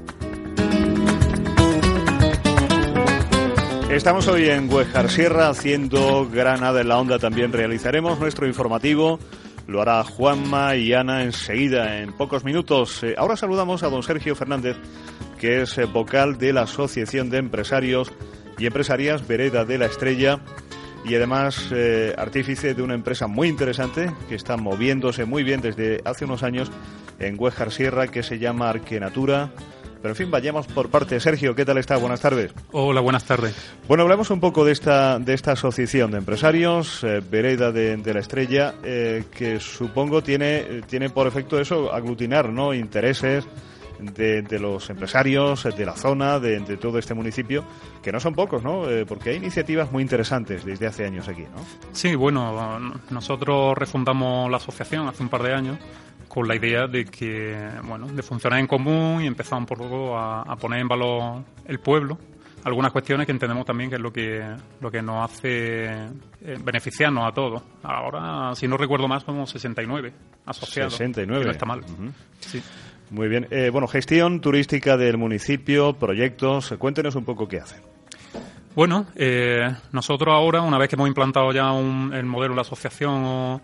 Estamos 3.91 4.29
hoy 4.29 4.51
en 4.51 4.71
Huejar 4.71 5.09
Sierra 5.09 5.49
haciendo 5.49 6.29
Granada 6.29 6.83
en 6.83 6.89
la 6.89 6.99
Onda. 6.99 7.19
También 7.19 7.51
realizaremos 7.51 8.21
nuestro 8.21 8.47
informativo. 8.47 9.19
Lo 9.67 9.81
hará 9.81 10.05
Juanma 10.05 10.77
y 10.77 10.93
Ana 10.93 11.23
enseguida, 11.23 12.03
en 12.03 12.13
pocos 12.13 12.45
minutos. 12.45 13.03
Eh, 13.03 13.15
ahora 13.17 13.39
saludamos 13.39 13.83
a 13.83 13.89
don 13.89 14.03
Sergio 14.03 14.37
Fernández, 14.37 14.77
que 15.39 15.63
es 15.63 15.79
eh, 15.79 15.87
vocal 15.87 16.37
de 16.37 16.53
la 16.53 16.65
Asociación 16.65 17.31
de 17.31 17.39
Empresarios 17.39 18.13
y 18.59 18.67
Empresarias 18.67 19.27
Vereda 19.27 19.65
de 19.65 19.79
la 19.79 19.87
Estrella 19.87 20.41
y 21.09 21.15
además 21.15 21.69
eh, 21.73 22.15
artífice 22.19 22.75
de 22.75 22.83
una 22.83 22.95
empresa 22.95 23.27
muy 23.27 23.49
interesante 23.49 24.13
que 24.29 24.35
está 24.35 24.57
moviéndose 24.57 25.25
muy 25.25 25.43
bien 25.43 25.61
desde 25.61 26.03
hace 26.05 26.27
unos 26.27 26.43
años 26.43 26.71
en 27.19 27.37
Huejar 27.39 27.73
Sierra 27.73 28.09
que 28.09 28.23
se 28.23 28.39
llama 28.39 28.69
Arquenatura. 28.69 29.51
Pero 30.01 30.11
en 30.11 30.17
fin, 30.17 30.31
vayamos 30.31 30.67
por 30.69 30.91
parte. 30.91 31.19
Sergio, 31.19 31.57
¿qué 31.57 31.65
tal 31.65 31.79
está? 31.79 31.97
Buenas 31.97 32.21
tardes. 32.21 32.53
Hola, 32.71 33.01
buenas 33.01 33.25
tardes. 33.25 33.57
Bueno, 33.89 34.05
hablamos 34.05 34.31
un 34.31 34.39
poco 34.39 34.65
de 34.65 34.71
esta, 34.71 35.19
de 35.19 35.35
esta 35.35 35.53
asociación 35.53 36.13
de 36.13 36.19
empresarios, 36.19 37.03
eh, 37.03 37.21
Vereda 37.29 37.73
de, 37.73 37.97
de, 37.97 38.15
la 38.15 38.21
Estrella, 38.21 38.75
eh, 38.85 39.25
que 39.37 39.59
supongo 39.59 40.23
tiene, 40.23 40.83
tiene 40.87 41.11
por 41.11 41.27
efecto 41.27 41.59
eso, 41.59 41.93
aglutinar 41.93 42.51
¿no? 42.51 42.75
intereses, 42.75 43.45
de, 44.01 44.43
de, 44.43 44.59
los 44.59 44.89
empresarios 44.91 45.65
de 45.65 45.87
la 45.87 45.95
zona, 45.95 46.39
de, 46.39 46.61
de, 46.61 46.77
todo 46.77 46.99
este 46.99 47.15
municipio, 47.15 47.65
que 48.03 48.13
no 48.13 48.21
son 48.21 48.35
pocos, 48.35 48.63
¿no? 48.63 48.89
Eh, 48.89 49.05
porque 49.07 49.31
hay 49.31 49.37
iniciativas 49.37 49.91
muy 49.93 50.03
interesantes 50.03 50.65
desde 50.65 50.87
hace 50.87 51.05
años 51.05 51.29
aquí, 51.29 51.43
¿no? 51.43 51.65
Sí, 51.93 52.15
bueno, 52.15 52.79
nosotros 53.11 53.77
refundamos 53.77 54.51
la 54.51 54.59
asociación 54.59 55.09
hace 55.09 55.23
un 55.23 55.29
par 55.29 55.43
de 55.43 55.55
años 55.55 55.79
con 56.29 56.47
la 56.47 56.57
idea 56.57 56.87
de 56.87 57.05
que, 57.05 57.57
bueno, 57.85 58.07
de 58.07 58.23
funcionar 58.23 58.61
en 58.61 58.67
común 58.67 59.23
y 59.23 59.27
empezamos 59.27 59.71
un 59.71 59.77
poco 59.79 60.17
a, 60.19 60.43
a 60.43 60.57
poner 60.57 60.81
en 60.81 60.89
valor 60.89 61.43
el 61.67 61.81
pueblo 61.81 62.19
algunas 62.65 62.93
cuestiones 62.93 63.27
que 63.27 63.33
entendemos 63.33 63.65
también 63.65 63.91
que 63.91 63.97
es 63.97 64.03
lo 64.03 64.13
que 64.13 64.45
lo 64.81 64.91
que 64.91 65.03
nos 65.03 65.31
hace 65.31 65.87
eh, 65.87 66.09
beneficiarnos 66.63 67.27
a 67.27 67.33
todos. 67.33 67.63
Ahora, 67.83 68.55
si 68.55 68.69
no 68.69 68.77
recuerdo 68.77 69.09
más, 69.09 69.23
somos 69.23 69.51
69 69.51 70.13
asociados. 70.47 70.95
69. 70.95 71.45
no 71.45 71.51
está 71.51 71.67
mal. 71.67 71.81
Uh 71.81 72.05
-huh. 72.05 72.13
Sí. 72.41 72.63
Muy 73.11 73.29
bien. 73.29 73.47
Eh, 73.51 73.71
bueno, 73.71 73.89
gestión 73.89 74.41
turística 74.41 74.97
del 74.97 75.17
municipio, 75.17 75.95
proyectos. 75.95 76.75
Cuéntenos 76.79 77.15
un 77.15 77.25
poco 77.25 77.49
qué 77.49 77.59
hacen. 77.59 77.81
Bueno, 78.75 79.07
eh, 79.17 79.67
nosotros 79.93 80.33
ahora, 80.33 80.61
una 80.61 80.79
vez 80.79 80.89
que 80.89 80.97
hemos 80.97 81.09
implantado 81.09 81.51
ya 81.53 81.73
un, 81.73 82.13
el 82.13 82.27
modelo 82.27 82.53
de 82.53 82.57
la 82.57 82.63
asociación 82.63 83.61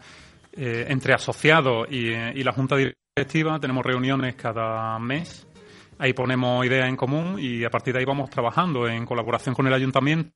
eh, 0.53 0.87
entre 0.89 1.15
asociados 1.15 1.87
y, 1.91 2.09
y, 2.09 2.43
la 2.43 2.53
junta 2.53 2.77
directiva, 2.77 3.61
tenemos 3.61 3.85
reuniones 3.85 4.35
cada 4.35 4.99
mes. 4.99 5.47
Ahí 5.99 6.13
ponemos 6.15 6.65
ideas 6.67 6.89
en 6.89 6.97
común 6.97 7.37
y 7.39 7.65
a 7.65 7.71
partir 7.71 7.93
de 7.93 8.01
ahí 8.01 8.05
vamos 8.05 8.31
trabajando 8.31 8.89
en 8.89 9.05
colaboración 9.05 9.55
con 9.55 9.67
el 9.67 9.75
ayuntamiento. 9.75 10.33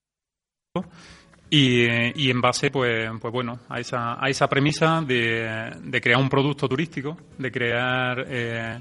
Y, 1.51 1.86
y, 2.14 2.30
en 2.30 2.40
base, 2.40 2.70
pues, 2.70 3.09
pues 3.20 3.32
bueno, 3.32 3.61
a 3.68 3.80
esa, 3.80 4.22
a 4.22 4.28
esa 4.28 4.49
premisa 4.49 5.01
de, 5.01 5.72
de 5.82 6.01
crear 6.01 6.20
un 6.20 6.28
producto 6.28 6.68
turístico, 6.68 7.16
de 7.38 7.51
crear 7.51 8.26
eh, 8.28 8.78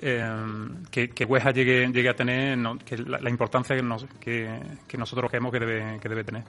eh, 0.00 0.24
que, 0.92 1.08
que 1.10 1.26
llegue, 1.26 1.88
llegue 1.88 2.08
a 2.08 2.14
tener 2.14 2.56
no, 2.56 2.78
que 2.78 2.96
la, 2.98 3.28
importancia 3.28 3.74
que, 3.74 3.82
nos, 3.82 4.04
que, 4.20 4.48
que, 4.86 4.96
nosotros 4.96 5.28
creemos 5.28 5.50
que 5.52 5.58
debe, 5.58 5.98
que 6.00 6.08
debe 6.08 6.22
tener. 6.22 6.44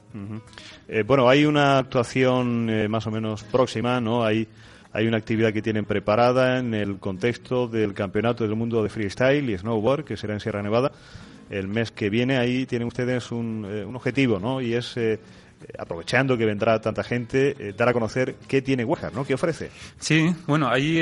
Eh, 0.87 1.03
bueno, 1.03 1.27
hay 1.27 1.45
una 1.45 1.79
actuación 1.79 2.69
eh, 2.69 2.87
más 2.87 3.07
o 3.07 3.11
menos 3.11 3.43
próxima, 3.43 3.99
¿no? 3.99 4.23
Hay, 4.23 4.47
hay 4.93 5.07
una 5.07 5.17
actividad 5.17 5.51
que 5.51 5.63
tienen 5.63 5.85
preparada 5.85 6.59
en 6.59 6.75
el 6.75 6.99
contexto 6.99 7.67
del 7.67 7.95
Campeonato 7.95 8.43
del 8.43 8.55
Mundo 8.55 8.83
de 8.83 8.89
Freestyle 8.89 9.49
y 9.49 9.57
Snowboard, 9.57 10.05
que 10.05 10.15
será 10.15 10.33
en 10.33 10.41
Sierra 10.41 10.61
Nevada 10.61 10.91
el 11.49 11.67
mes 11.67 11.91
que 11.91 12.09
viene. 12.09 12.37
Ahí 12.37 12.65
tienen 12.65 12.87
ustedes 12.87 13.31
un, 13.31 13.65
eh, 13.69 13.85
un 13.85 13.95
objetivo, 13.95 14.39
¿no? 14.39 14.61
Y 14.61 14.73
es 14.73 14.95
aprovechando 15.77 16.37
que 16.37 16.45
vendrá 16.45 16.79
tanta 16.79 17.03
gente, 17.03 17.73
dar 17.75 17.89
a 17.89 17.93
conocer 17.93 18.35
qué 18.47 18.61
tiene 18.61 18.85
Huejar, 18.85 19.13
¿no? 19.13 19.25
¿Qué 19.25 19.33
ofrece? 19.33 19.69
Sí, 19.99 20.33
bueno, 20.47 20.69
ahí 20.69 20.97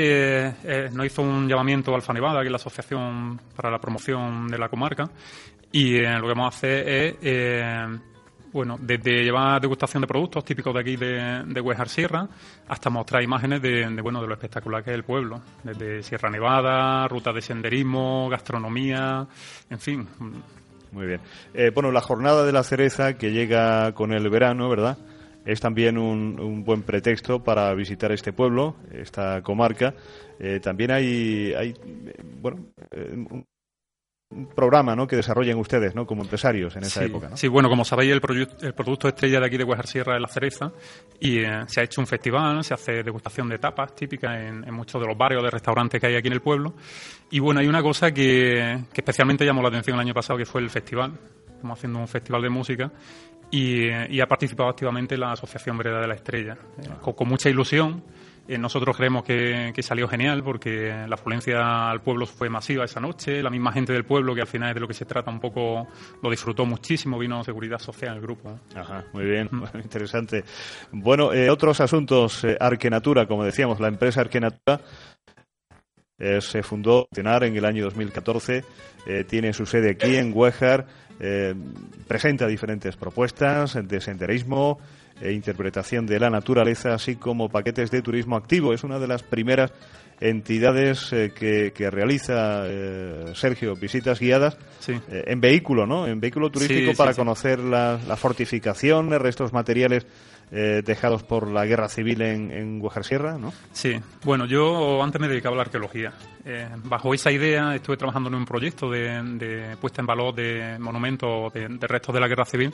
nos 0.92 1.06
hizo 1.06 1.22
un 1.22 1.48
llamamiento 1.48 1.94
Alfa 1.94 2.12
Nevada, 2.12 2.40
que 2.40 2.46
es 2.46 2.50
la 2.50 2.56
Asociación 2.56 3.40
para 3.54 3.70
la 3.70 3.78
Promoción 3.78 4.48
de 4.48 4.58
la 4.58 4.68
Comarca, 4.68 5.08
y 5.70 6.00
lo 6.00 6.22
que 6.22 6.28
vamos 6.28 6.54
a 6.54 6.56
hacer 6.56 6.88
es 6.88 8.00
bueno, 8.52 8.76
desde 8.80 9.22
llevar 9.22 9.60
degustación 9.60 10.00
de 10.00 10.06
productos 10.06 10.44
típicos 10.44 10.74
de 10.74 10.80
aquí 10.80 10.96
de, 10.96 11.44
de 11.46 11.86
Sierra 11.86 12.28
hasta 12.68 12.90
mostrar 12.90 13.22
imágenes 13.22 13.62
de, 13.62 13.88
bueno, 14.02 14.20
de 14.20 14.26
lo 14.26 14.34
espectacular 14.34 14.82
que 14.82 14.90
es 14.90 14.96
el 14.96 15.04
pueblo, 15.04 15.40
desde 15.62 16.02
Sierra 16.02 16.30
Nevada, 16.30 17.06
rutas 17.08 17.34
de 17.34 17.42
senderismo, 17.42 18.28
gastronomía, 18.28 19.26
en 19.70 19.78
fin. 19.78 20.08
Muy 20.92 21.06
bien. 21.06 21.20
Eh, 21.54 21.70
bueno, 21.74 21.92
la 21.92 22.00
jornada 22.00 22.44
de 22.44 22.52
la 22.52 22.62
cereza 22.62 23.18
que 23.18 23.30
llega 23.30 23.92
con 23.92 24.12
el 24.12 24.28
verano, 24.30 24.68
¿verdad? 24.68 24.96
Es 25.44 25.60
también 25.60 25.96
un, 25.96 26.64
buen 26.64 26.82
pretexto 26.82 27.42
para 27.42 27.72
visitar 27.74 28.12
este 28.12 28.32
pueblo, 28.32 28.76
esta 28.92 29.42
comarca. 29.42 29.94
Eh, 30.38 30.60
también 30.60 30.90
hay, 30.90 31.54
hay 31.54 31.74
bueno, 32.40 32.66
eh, 32.90 33.12
un 33.14 33.46
programa 34.54 34.94
¿no? 34.94 35.06
que 35.06 35.16
desarrollen 35.16 35.56
ustedes 35.58 35.94
¿no? 35.94 36.06
como 36.06 36.22
empresarios 36.22 36.76
en 36.76 36.84
esa 36.84 37.02
época. 37.02 37.30
¿no? 37.30 37.36
Sí, 37.36 37.48
bueno, 37.48 37.68
como 37.70 37.84
sabéis, 37.84 38.12
el, 38.12 38.20
el, 38.60 38.74
producto 38.74 39.08
estrella 39.08 39.40
de 39.40 39.46
aquí 39.46 39.56
de 39.56 39.64
Guajar 39.64 39.86
Sierra 39.86 40.16
es 40.16 40.20
la 40.20 40.28
cereza 40.28 40.70
y 41.18 41.38
eh, 41.38 41.64
se 41.66 41.80
ha 41.80 41.84
hecho 41.84 42.02
un 42.02 42.06
festival, 42.06 42.62
se 42.62 42.74
hace 42.74 43.02
degustación 43.02 43.48
de 43.48 43.58
tapas 43.58 43.94
típicas 43.94 44.38
en, 44.38 44.70
muchos 44.74 45.00
de 45.00 45.08
los 45.08 45.16
barrios 45.16 45.42
de 45.42 45.50
restaurantes 45.50 45.98
que 45.98 46.08
hay 46.08 46.16
aquí 46.16 46.28
en 46.28 46.34
el 46.34 46.42
pueblo. 46.42 46.74
Y 47.30 47.38
bueno, 47.38 47.60
hay 47.60 47.68
una 47.68 47.82
cosa 47.82 48.12
que, 48.12 48.84
especialmente 48.94 49.46
llamó 49.46 49.62
la 49.62 49.68
atención 49.68 49.94
el 49.96 50.00
año 50.02 50.14
pasado, 50.14 50.38
que 50.38 50.44
fue 50.44 50.60
el 50.60 50.68
festival. 50.68 51.18
Estamos 51.48 51.78
haciendo 51.78 51.98
un 51.98 52.08
festival 52.08 52.42
de 52.42 52.50
música 52.50 52.92
y, 53.50 53.88
eh, 53.88 54.22
ha 54.22 54.26
participado 54.26 54.68
activamente 54.68 55.16
la 55.16 55.32
Asociación 55.32 55.78
Vereda 55.78 56.00
de 56.00 56.06
la 56.06 56.14
Estrella, 56.14 56.56
eh, 56.82 56.88
con 57.00 57.26
mucha 57.26 57.48
ilusión 57.48 58.02
eh, 58.48 58.56
nosotros 58.56 58.96
creemos 58.96 59.24
que, 59.24 59.74
salió 59.82 60.08
genial 60.08 60.42
porque 60.42 61.04
la 61.06 61.16
afluencia 61.16 61.90
al 61.90 62.00
pueblo 62.00 62.24
fue 62.24 62.48
masiva 62.48 62.84
esa 62.84 62.98
noche. 62.98 63.42
La 63.42 63.50
misma 63.50 63.72
gente 63.72 63.92
del 63.92 64.04
pueblo, 64.04 64.34
que 64.34 64.40
al 64.40 64.46
final 64.46 64.70
es 64.70 64.74
de 64.74 64.80
lo 64.80 64.88
que 64.88 64.94
se 64.94 65.04
trata 65.04 65.30
un 65.30 65.38
poco, 65.38 65.86
lo 66.22 66.30
disfrutó 66.30 66.64
muchísimo. 66.64 67.18
Vino 67.18 67.44
Seguridad 67.44 67.78
Social 67.78 68.16
el 68.16 68.22
grupo. 68.22 68.58
Ajá, 68.74 69.04
muy 69.12 69.26
bien, 69.26 69.50
mm. 69.50 69.64
interesante. 69.84 70.44
Bueno, 70.92 71.34
eh, 71.34 71.50
otros 71.50 71.78
asuntos. 71.82 72.42
Eh, 72.44 72.56
Arquenatura, 72.58 73.26
como 73.26 73.44
decíamos, 73.44 73.80
la 73.80 73.88
empresa 73.88 74.22
Arquenatura 74.22 74.80
se 76.40 76.64
fundó 76.64 77.06
en 77.14 77.56
el 77.56 77.64
año 77.64 77.84
2014. 77.84 78.64
tiene 79.28 79.52
su 79.52 79.66
sede 79.66 79.90
aquí 79.90 80.16
en 80.16 80.32
Huejar. 80.34 80.84
presenta 82.08 82.48
diferentes 82.48 82.96
propuestas 82.96 83.78
de 83.86 84.00
senderismo, 84.00 84.80
e 85.20 85.32
interpretación 85.32 86.06
de 86.06 86.20
la 86.20 86.30
naturaleza, 86.30 86.94
así 86.94 87.16
como 87.16 87.48
paquetes 87.48 87.90
de 87.90 88.02
turismo 88.02 88.36
activo. 88.36 88.72
Es 88.72 88.84
una 88.84 88.98
de 88.98 89.08
las 89.08 89.22
primeras 89.22 89.72
entidades 90.20 91.12
eh, 91.12 91.32
que, 91.34 91.90
realiza 91.90 92.62
eh, 92.64 93.32
Sergio 93.34 93.74
visitas 93.76 94.18
guiadas 94.18 94.58
eh, 94.88 95.24
en 95.26 95.40
vehículo, 95.40 95.86
¿no? 95.86 96.06
En 96.06 96.20
vehículo 96.20 96.50
turístico 96.50 96.92
para 96.94 97.14
conocer 97.14 97.60
la, 97.60 97.98
la, 98.06 98.16
fortificación, 98.16 99.10
restos 99.10 99.52
materiales 99.52 100.06
dejados 100.50 101.24
por 101.24 101.46
la 101.46 101.66
guerra 101.66 101.90
civil 101.90 102.22
en, 102.22 102.50
en 102.50 102.82
Sierra, 103.02 103.36
¿no? 103.36 103.52
Sí, 103.70 104.00
bueno, 104.24 104.46
yo 104.46 105.02
antes 105.02 105.20
me 105.20 105.28
dedicaba 105.28 105.54
a 105.54 105.56
la 105.58 105.62
arqueología. 105.64 106.14
bajo 106.84 107.12
esa 107.12 107.30
idea 107.30 107.74
estuve 107.74 107.98
trabajando 107.98 108.30
en 108.30 108.34
un 108.34 108.46
proyecto 108.46 108.90
de, 108.90 109.76
puesta 109.78 110.00
en 110.00 110.06
valor 110.06 110.34
de 110.34 110.78
monumentos 110.78 111.52
de 111.52 111.86
restos 111.86 112.14
de 112.14 112.20
la 112.20 112.28
guerra 112.28 112.46
civil 112.46 112.72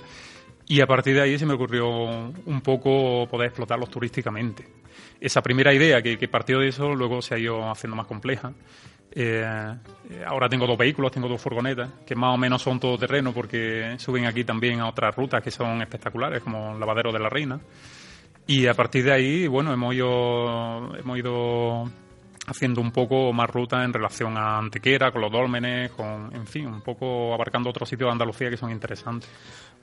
y 0.67 0.81
a 0.81 0.87
partir 0.87 1.15
de 1.15 1.23
ahí 1.23 1.39
se 1.39 1.47
me 1.47 1.55
ocurrió 1.55 1.89
un 1.89 2.61
poco 2.63 3.27
poder 3.29 3.49
explotarlos 3.49 3.91
turísticamente. 3.91 4.67
Esa 5.21 5.43
primera 5.43 5.73
idea 5.73 6.03
que, 6.03 6.29
partió 6.29 6.59
de 6.59 6.69
eso 6.69 6.95
luego 6.95 7.21
se 7.23 7.35
ha 7.35 7.39
ido 7.39 7.71
haciendo 7.71 7.97
más 7.97 8.07
compleja. 8.07 8.53
Eh, 9.17 9.45
ahora 10.27 10.49
tengo 10.49 10.67
dos 10.67 10.77
vehículos, 10.77 11.13
tengo 11.13 11.29
dos 11.29 11.41
furgonetas, 11.41 11.91
que 12.07 12.17
más 12.17 12.35
o 12.35 12.39
menos 12.39 12.63
son 12.63 12.81
todo 12.81 12.99
terreno 12.99 13.33
porque 13.33 13.95
suben 13.99 14.27
aquí 14.27 14.45
también 14.45 14.81
a 14.81 14.89
otras 14.89 15.15
rutas 15.15 15.43
que 15.43 15.51
son 15.51 15.81
espectaculares, 15.83 16.43
como 16.43 16.73
el 16.73 16.81
Lavadero 16.81 17.13
de 17.13 17.19
la 17.21 17.29
Reina. 17.29 17.61
Y 18.47 18.67
a 18.67 18.75
partir 18.75 19.05
de 19.05 19.13
ahí, 19.13 19.47
bueno, 19.47 19.73
hemos 19.73 19.95
ido, 19.95 20.97
hemos 20.97 21.19
ido 21.19 21.85
haciendo 22.47 22.81
un 22.81 22.91
poco 22.91 23.33
más 23.33 23.49
ruta 23.49 23.85
en 23.85 23.93
relación 23.93 24.37
a 24.37 24.59
Antequera, 24.59 25.11
con 25.11 25.23
los 25.23 25.33
dólmenes, 25.33 25.93
con, 25.93 26.35
en 26.35 26.47
fin, 26.47 26.67
un 26.67 26.83
poco 26.83 27.33
abarcando 27.33 27.71
otros 27.71 27.89
sitios 27.89 28.09
de 28.09 28.13
Andalucía 28.13 28.51
que 28.51 28.57
son 28.57 28.71
interesantes. 28.71 29.31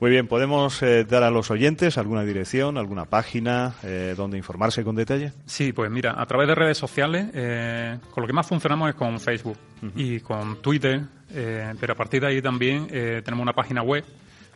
Muy 0.02 0.10
bien, 0.10 0.26
¿podemos 0.26 0.82
eh, 0.82 1.04
dar 1.04 1.22
a 1.22 1.30
los 1.30 1.52
oyentes 1.52 1.96
alguna 1.96 2.24
dirección, 2.24 2.76
alguna 2.76 3.04
página 3.04 3.76
eh, 3.84 4.14
donde 4.16 4.36
informarse 4.36 4.82
con 4.82 4.96
detalle? 4.96 5.32
Sí, 5.46 5.72
pues 5.72 5.92
mira, 5.92 6.20
a 6.20 6.26
través 6.26 6.48
de 6.48 6.56
redes 6.56 6.76
sociales, 6.76 7.26
eh, 7.32 8.00
con 8.10 8.22
lo 8.22 8.26
que 8.26 8.32
más 8.32 8.48
funcionamos 8.48 8.88
es 8.88 8.96
con 8.96 9.20
Facebook 9.20 9.56
y 9.94 10.18
con 10.18 10.60
Twitter, 10.60 11.02
pero 11.32 11.92
a 11.92 11.96
partir 11.96 12.20
de 12.20 12.26
ahí 12.26 12.42
también 12.42 12.88
tenemos 12.88 13.44
una 13.44 13.52
página 13.52 13.84
web, 13.84 14.04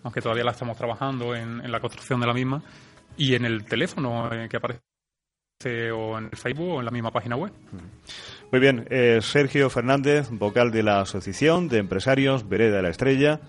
aunque 0.02 0.20
todavía 0.20 0.42
la 0.42 0.50
estamos 0.50 0.76
trabajando 0.76 1.32
en, 1.36 1.70
la 1.70 1.78
construcción 1.78 2.18
de 2.18 2.26
la 2.26 2.34
misma, 2.34 2.60
y 3.16 3.36
en 3.36 3.44
el 3.44 3.64
teléfono 3.66 4.28
que 4.50 4.56
aparece 4.56 4.82
o 5.92 6.18
en 6.18 6.24
el 6.24 6.36
Facebook 6.36 6.70
o 6.70 6.78
en 6.80 6.86
la 6.86 6.90
misma 6.90 7.12
página 7.12 7.36
web. 7.36 7.52
Muy 8.50 8.60
bien, 8.60 8.84
Sergio 9.20 9.70
Fernández, 9.70 10.28
vocal 10.28 10.72
de 10.72 10.82
la 10.82 11.02
Asociación 11.02 11.68
de 11.68 11.78
Empresarios 11.78 12.48
Vereda 12.48 12.78
de 12.78 12.82
la 12.82 12.88
Estrella 12.88 13.40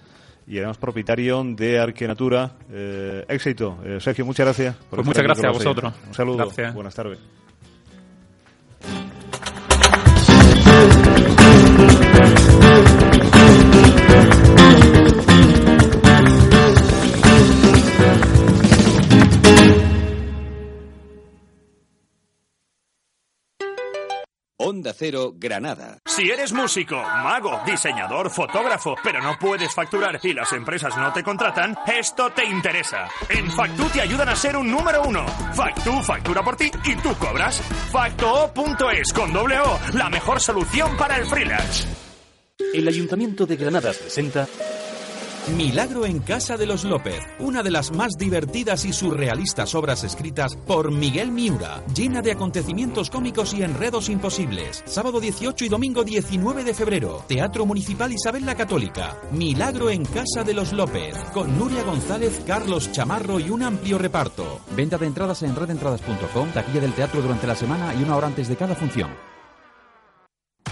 y 0.47 0.57
además 0.57 0.77
propietario 0.77 1.43
de 1.43 1.77
Arquenatura. 1.77 2.51
Eh, 2.71 3.25
éxito. 3.27 3.77
Eh, 3.83 3.97
Sergio, 3.99 4.25
muchas 4.25 4.45
gracias. 4.45 4.75
Por 4.75 4.99
pues 4.99 5.05
muchas 5.05 5.23
gracias 5.23 5.45
a 5.45 5.51
vosotros. 5.51 5.93
Un 6.07 6.13
saludo. 6.13 6.49
Buenas 6.73 6.95
tardes. 6.95 7.19
Onda 24.78 24.93
Cero, 24.93 25.34
Granada. 25.36 25.97
Si 26.05 26.30
eres 26.30 26.53
músico, 26.53 26.95
mago, 26.95 27.59
diseñador, 27.65 28.30
fotógrafo, 28.30 28.93
pero 29.03 29.19
no 29.23 29.36
puedes 29.39 29.73
facturar 29.73 30.19
y 30.21 30.34
las 30.34 30.53
empresas 30.53 30.95
no 30.95 31.11
te 31.11 31.23
contratan, 31.23 31.75
esto 31.88 32.30
te 32.30 32.45
interesa. 32.45 33.07
En 33.28 33.49
Factu 33.49 33.86
te 33.89 34.01
ayudan 34.01 34.30
a 34.30 34.36
ser 34.36 34.55
un 34.55 34.69
número 34.69 35.01
uno. 35.01 35.25
Factu 35.55 36.03
factura 36.03 36.43
por 36.43 36.55
ti 36.55 36.69
y 36.86 36.95
tú 36.97 37.11
cobras. 37.15 37.59
Facto.es 37.91 39.13
con 39.13 39.34
doble 39.34 39.59
O, 39.59 39.80
la 39.93 40.11
mejor 40.11 40.39
solución 40.39 40.95
para 40.95 41.17
el 41.17 41.25
freelance. 41.25 41.88
El 42.71 42.88
Ayuntamiento 42.88 43.47
de 43.47 43.55
Granada 43.55 43.91
presenta 43.93 44.47
Milagro 45.55 46.05
en 46.05 46.19
Casa 46.19 46.57
de 46.57 46.65
los 46.65 46.83
López, 46.83 47.21
una 47.39 47.63
de 47.63 47.71
las 47.71 47.91
más 47.91 48.17
divertidas 48.17 48.83
y 48.83 48.91
surrealistas 48.91 49.75
obras 49.75 50.03
escritas 50.03 50.57
por 50.57 50.91
Miguel 50.91 51.31
Miura, 51.31 51.85
llena 51.95 52.21
de 52.21 52.33
acontecimientos 52.33 53.09
cómicos 53.09 53.53
y 53.53 53.63
enredos 53.63 54.09
imposibles. 54.09 54.83
Sábado 54.85 55.21
18 55.21 55.63
y 55.63 55.69
domingo 55.69 56.03
19 56.03 56.65
de 56.65 56.73
febrero, 56.73 57.23
Teatro 57.27 57.65
Municipal 57.65 58.11
Isabel 58.11 58.45
la 58.45 58.55
Católica. 58.55 59.15
Milagro 59.31 59.89
en 59.89 60.03
Casa 60.03 60.43
de 60.43 60.53
los 60.53 60.73
López, 60.73 61.15
con 61.33 61.57
Nuria 61.57 61.83
González, 61.83 62.41
Carlos 62.45 62.91
Chamarro 62.91 63.39
y 63.39 63.49
un 63.49 63.63
amplio 63.63 63.97
reparto. 63.97 64.59
Venta 64.75 64.97
de 64.97 65.07
entradas 65.07 65.43
en 65.43 65.55
redentradas.com, 65.55 66.49
taquilla 66.51 66.81
del 66.81 66.93
teatro 66.93 67.21
durante 67.21 67.47
la 67.47 67.55
semana 67.55 67.95
y 67.95 68.03
una 68.03 68.17
hora 68.17 68.27
antes 68.27 68.49
de 68.49 68.57
cada 68.57 68.75
función. 68.75 69.36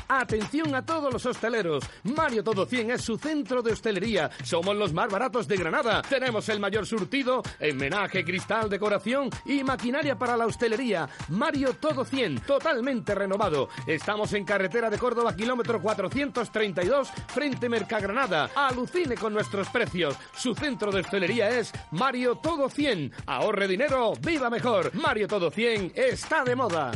Atención 0.07 0.75
a 0.75 0.85
todos 0.85 1.11
los 1.11 1.25
hosteleros. 1.25 1.83
Mario 2.03 2.43
Todo 2.43 2.65
100 2.65 2.91
es 2.91 3.01
su 3.01 3.17
centro 3.17 3.61
de 3.61 3.73
hostelería. 3.73 4.29
Somos 4.43 4.75
los 4.75 4.93
más 4.93 5.09
baratos 5.09 5.47
de 5.47 5.57
Granada. 5.57 6.01
Tenemos 6.03 6.47
el 6.49 6.59
mayor 6.59 6.85
surtido 6.85 7.41
en 7.59 7.77
menaje, 7.77 8.23
cristal, 8.23 8.69
decoración 8.69 9.29
y 9.45 9.63
maquinaria 9.63 10.17
para 10.17 10.37
la 10.37 10.45
hostelería. 10.45 11.09
Mario 11.29 11.73
Todo 11.73 12.05
100, 12.05 12.41
totalmente 12.41 13.15
renovado. 13.15 13.69
Estamos 13.87 14.33
en 14.33 14.45
carretera 14.45 14.89
de 14.89 14.99
Córdoba, 14.99 15.35
kilómetro 15.35 15.81
432, 15.81 17.09
frente 17.27 17.67
Mercagranada. 17.67 18.51
Alucine 18.55 19.15
con 19.15 19.33
nuestros 19.33 19.69
precios. 19.69 20.15
Su 20.35 20.53
centro 20.53 20.91
de 20.91 21.01
hostelería 21.01 21.49
es 21.49 21.71
Mario 21.91 22.35
Todo 22.35 22.69
100. 22.69 23.11
Ahorre 23.25 23.67
dinero, 23.67 24.13
viva 24.21 24.49
mejor. 24.49 24.93
Mario 24.93 25.27
Todo 25.27 25.49
100 25.49 25.93
está 25.95 26.43
de 26.43 26.55
moda. 26.55 26.91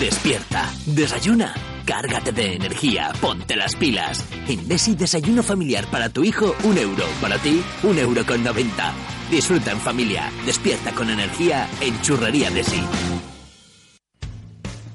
Despierta, 0.00 0.72
desayuna, 0.86 1.54
cárgate 1.84 2.32
de 2.32 2.54
energía, 2.54 3.12
ponte 3.20 3.54
las 3.54 3.76
pilas. 3.76 4.24
En 4.48 4.66
Desi 4.66 4.94
desayuno 4.94 5.42
familiar 5.42 5.84
para 5.90 6.08
tu 6.08 6.24
hijo, 6.24 6.56
un 6.64 6.78
euro. 6.78 7.04
Para 7.20 7.36
ti, 7.36 7.62
un 7.82 7.98
euro 7.98 8.24
con 8.24 8.42
90. 8.42 8.94
Disfruta 9.30 9.72
en 9.72 9.78
familia, 9.78 10.32
despierta 10.46 10.92
con 10.92 11.10
energía 11.10 11.68
en 11.82 12.00
Churrería 12.00 12.50
Desi. 12.50 12.80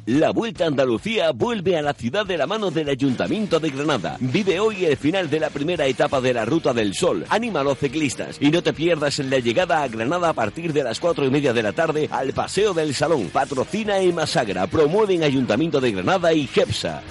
La 0.05 0.29
Vuelta 0.29 0.65
a 0.65 0.67
Andalucía 0.67 1.31
vuelve 1.31 1.75
a 1.77 1.81
la 1.81 1.93
ciudad 1.93 2.27
de 2.27 2.37
la 2.37 2.45
mano 2.45 2.69
del 2.69 2.89
Ayuntamiento 2.89 3.59
de 3.59 3.71
Granada. 3.71 4.17
Vive 4.19 4.59
hoy 4.59 4.85
el 4.85 4.97
final 4.97 5.31
de 5.31 5.39
la 5.39 5.49
primera 5.49 5.87
etapa 5.87 6.21
de 6.21 6.31
la 6.31 6.45
Ruta 6.45 6.73
del 6.73 6.93
Sol. 6.93 7.25
Anima 7.27 7.61
a 7.61 7.63
los 7.63 7.79
ciclistas 7.79 8.37
y 8.39 8.51
no 8.51 8.61
te 8.61 8.71
pierdas 8.71 9.17
en 9.17 9.31
la 9.31 9.39
llegada 9.39 9.81
a 9.81 9.87
Granada 9.87 10.29
a 10.29 10.33
partir 10.33 10.73
de 10.73 10.83
las 10.83 10.99
cuatro 10.99 11.25
y 11.25 11.31
media 11.31 11.53
de 11.53 11.63
la 11.63 11.73
tarde 11.73 12.07
al 12.11 12.33
Paseo 12.33 12.75
del 12.75 12.93
Salón. 12.93 13.31
Patrocina 13.33 13.99
y 13.99 14.13
Masagra. 14.13 14.67
Promueven 14.67 15.23
Ayuntamiento 15.23 15.81
de 15.81 15.91
Granada 15.91 16.31
y 16.33 16.45
GEPSA. 16.45 17.01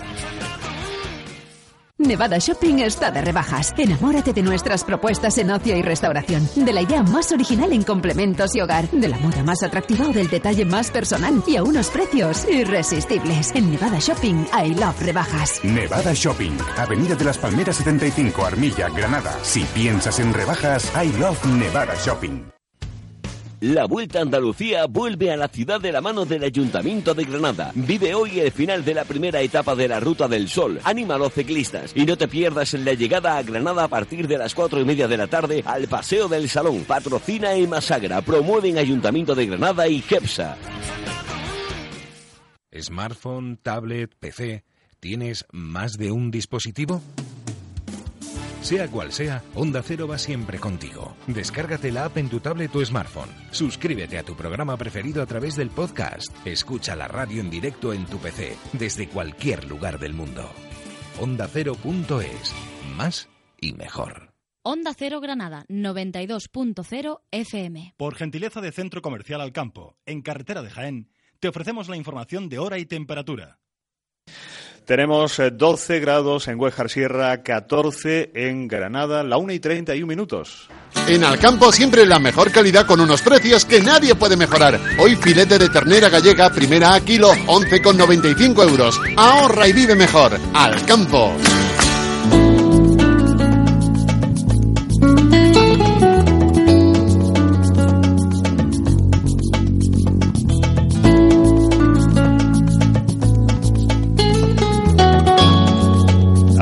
Nevada 1.99 2.39
Shopping 2.39 2.81
está 2.81 3.13
de 3.13 3.23
rebajas. 3.23 3.73
Enamórate 3.79 4.33
de 4.33 4.43
nuestras 4.43 4.83
propuestas 4.83 5.39
en 5.39 5.51
ocio 5.51 5.77
y 5.77 5.83
restauración, 5.83 6.49
de 6.57 6.73
la 6.73 6.83
idea 6.83 7.05
más 7.05 7.31
original 7.31 7.73
en 7.73 7.85
complementos 7.85 8.57
y 8.57 8.61
hogar, 8.61 8.91
de 8.91 9.09
la 9.09 9.17
moda 9.19 9.45
más 9.45 9.63
atractiva 9.63 10.09
o 10.09 10.13
del 10.13 10.29
detalle 10.29 10.65
más 10.65 10.91
personal 10.91 11.43
y 11.47 11.57
a 11.57 11.63
unos 11.63 11.91
precios 11.91 12.47
irresistibles. 12.49 13.53
En 13.55 13.71
Nevada 13.71 14.01
Shopping, 14.01 14.45
I 14.53 14.75
love 14.75 15.01
rebajas. 15.01 15.61
Nevada 15.63 16.13
Shopping, 16.15 16.59
Avenida 16.77 17.15
de 17.15 17.25
las 17.27 17.39
Palmeras 17.39 17.77
75, 17.77 18.45
Armilla, 18.45 18.89
Granada. 18.89 19.33
Si 19.43 19.63
piensas 19.63 20.19
en 20.19 20.35
rebajas, 20.35 20.93
I 21.01 21.13
love 21.19 21.45
Nevada 21.47 21.95
Shopping. 22.05 22.54
La 23.65 23.87
Vuelta 23.87 24.19
a 24.19 24.23
Andalucía 24.23 24.85
vuelve 24.85 25.33
a 25.33 25.39
la 25.39 25.49
ciudad 25.49 25.81
de 25.81 25.91
la 25.91 26.03
mano 26.03 26.27
del 26.27 26.45
Ayuntamiento 26.45 27.15
de 27.15 27.25
Granada. 27.25 27.73
Vive 27.75 28.15
hoy 28.15 28.41
el 28.41 28.53
final 28.53 28.85
de 28.85 28.93
la 28.93 29.07
primera 29.07 29.41
etapa 29.41 29.75
de 29.75 29.89
la 29.89 30.01
Ruta 30.01 30.29
del 30.29 30.51
Sol. 30.51 30.81
Anima 30.85 31.15
a 31.15 31.19
los 31.19 31.33
ciclistas 31.33 31.93
y 31.95 32.05
no 32.05 32.19
te 32.19 32.29
pierdas 32.29 32.75
en 32.75 32.85
la 32.85 32.93
llegada 32.93 33.39
a 33.39 33.43
Granada 33.43 33.85
a 33.85 33.89
partir 33.89 34.29
de 34.29 34.37
las 34.37 34.55
cuatro 34.55 34.83
y 34.83 34.85
media 34.85 35.09
de 35.09 35.17
la 35.17 35.29
tarde 35.29 35.63
al 35.65 35.89
Paseo 35.89 36.29
del 36.29 36.51
Salón. 36.51 36.85
Patrocina 36.85 37.57
y 37.57 37.67
Masagra. 37.67 38.21
Promueven 38.21 38.77
Ayuntamiento 38.77 39.35
de 39.35 39.47
Granada 39.47 39.89
y 39.89 40.03
GEPSA. 40.03 40.59
Smartphone, 42.79 43.57
tablet, 43.57 44.15
PC. 44.21 44.63
¿Tienes 45.01 45.47
más 45.53 45.95
de 45.95 46.11
un 46.11 46.31
dispositivo? 46.31 47.01
Sea 48.65 48.89
cual 48.89 49.13
sea, 49.13 49.43
Onda 49.55 49.83
Cero 49.83 50.09
va 50.09 50.17
siempre 50.17 50.59
contigo. 50.59 51.15
Descárgate 51.27 51.93
la 51.93 52.07
app 52.07 52.17
en 52.17 52.31
tu 52.31 52.41
tablet 52.41 52.75
o 52.75 52.83
smartphone. 52.83 53.29
Suscríbete 53.51 54.17
a 54.17 54.23
tu 54.23 54.35
programa 54.35 54.79
preferido 54.79 55.23
a 55.23 55.27
través 55.27 55.55
del 55.55 55.69
podcast. 55.69 56.35
Escucha 56.47 56.97
la 56.97 57.07
radio 57.07 57.43
en 57.43 57.51
directo 57.51 57.93
en 57.93 58.07
tu 58.07 58.17
PC, 58.17 58.57
desde 58.73 59.07
cualquier 59.07 59.69
lugar 59.69 59.99
del 59.99 60.15
mundo. 60.15 60.51
OndaCero.es. 61.21 62.55
Más 62.97 63.29
y 63.61 63.75
mejor. 63.75 64.33
Onda 64.63 64.95
Cero 64.97 65.21
Granada, 65.21 65.67
92.0 65.69 67.21
FM. 67.33 67.93
Por 67.99 68.15
gentileza 68.15 68.63
de 68.63 68.73
Centro 68.73 69.03
Comercial 69.03 69.43
al 69.43 69.53
Campo, 69.53 69.99
en 70.07 70.23
carretera 70.23 70.63
de 70.63 70.71
Jaén, 70.71 71.11
te 71.39 71.49
ofrecemos 71.49 71.91
la 71.91 71.99
información 71.99 72.49
de 72.49 72.59
hora 72.59 72.79
y 72.79 72.87
temperatura. 72.87 73.59
Tenemos 74.85 75.41
12 75.53 76.01
grados 76.01 76.47
en 76.49 76.61
Huejar 76.61 76.91
Sierra, 76.91 77.43
14 77.43 78.33
en 78.35 78.69
Granada, 78.69 79.23
la 79.23 79.39
1 79.39 79.53
y 79.55 79.59
31 79.59 80.07
minutos. 80.07 80.69
En 81.09 81.25
Alcampo 81.25 81.73
siempre 81.73 82.05
la 82.05 82.19
mejor 82.19 82.51
calidad 82.53 82.87
con 82.87 83.01
unos 83.01 83.23
precios 83.23 83.65
que 83.65 83.81
nadie 83.81 84.15
puede 84.15 84.37
mejorar. 84.37 84.79
Hoy 84.99 85.17
filete 85.17 85.59
de 85.59 85.71
ternera 85.71 86.11
gallega, 86.11 86.51
primera 86.51 86.95
a 86.95 87.01
kilo, 87.01 87.33
11,95 87.33 88.69
euros. 88.69 89.01
Ahorra 89.17 89.69
y 89.69 89.73
vive 89.73 89.95
mejor. 89.95 90.39
Alcampo. 90.53 91.33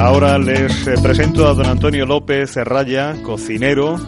Ahora 0.02 0.36
les 0.36 0.84
eh, 0.88 0.94
presento 1.00 1.46
a 1.46 1.54
don 1.54 1.64
Antonio 1.64 2.04
López 2.04 2.56
Raya, 2.56 3.22
cocinero. 3.22 4.00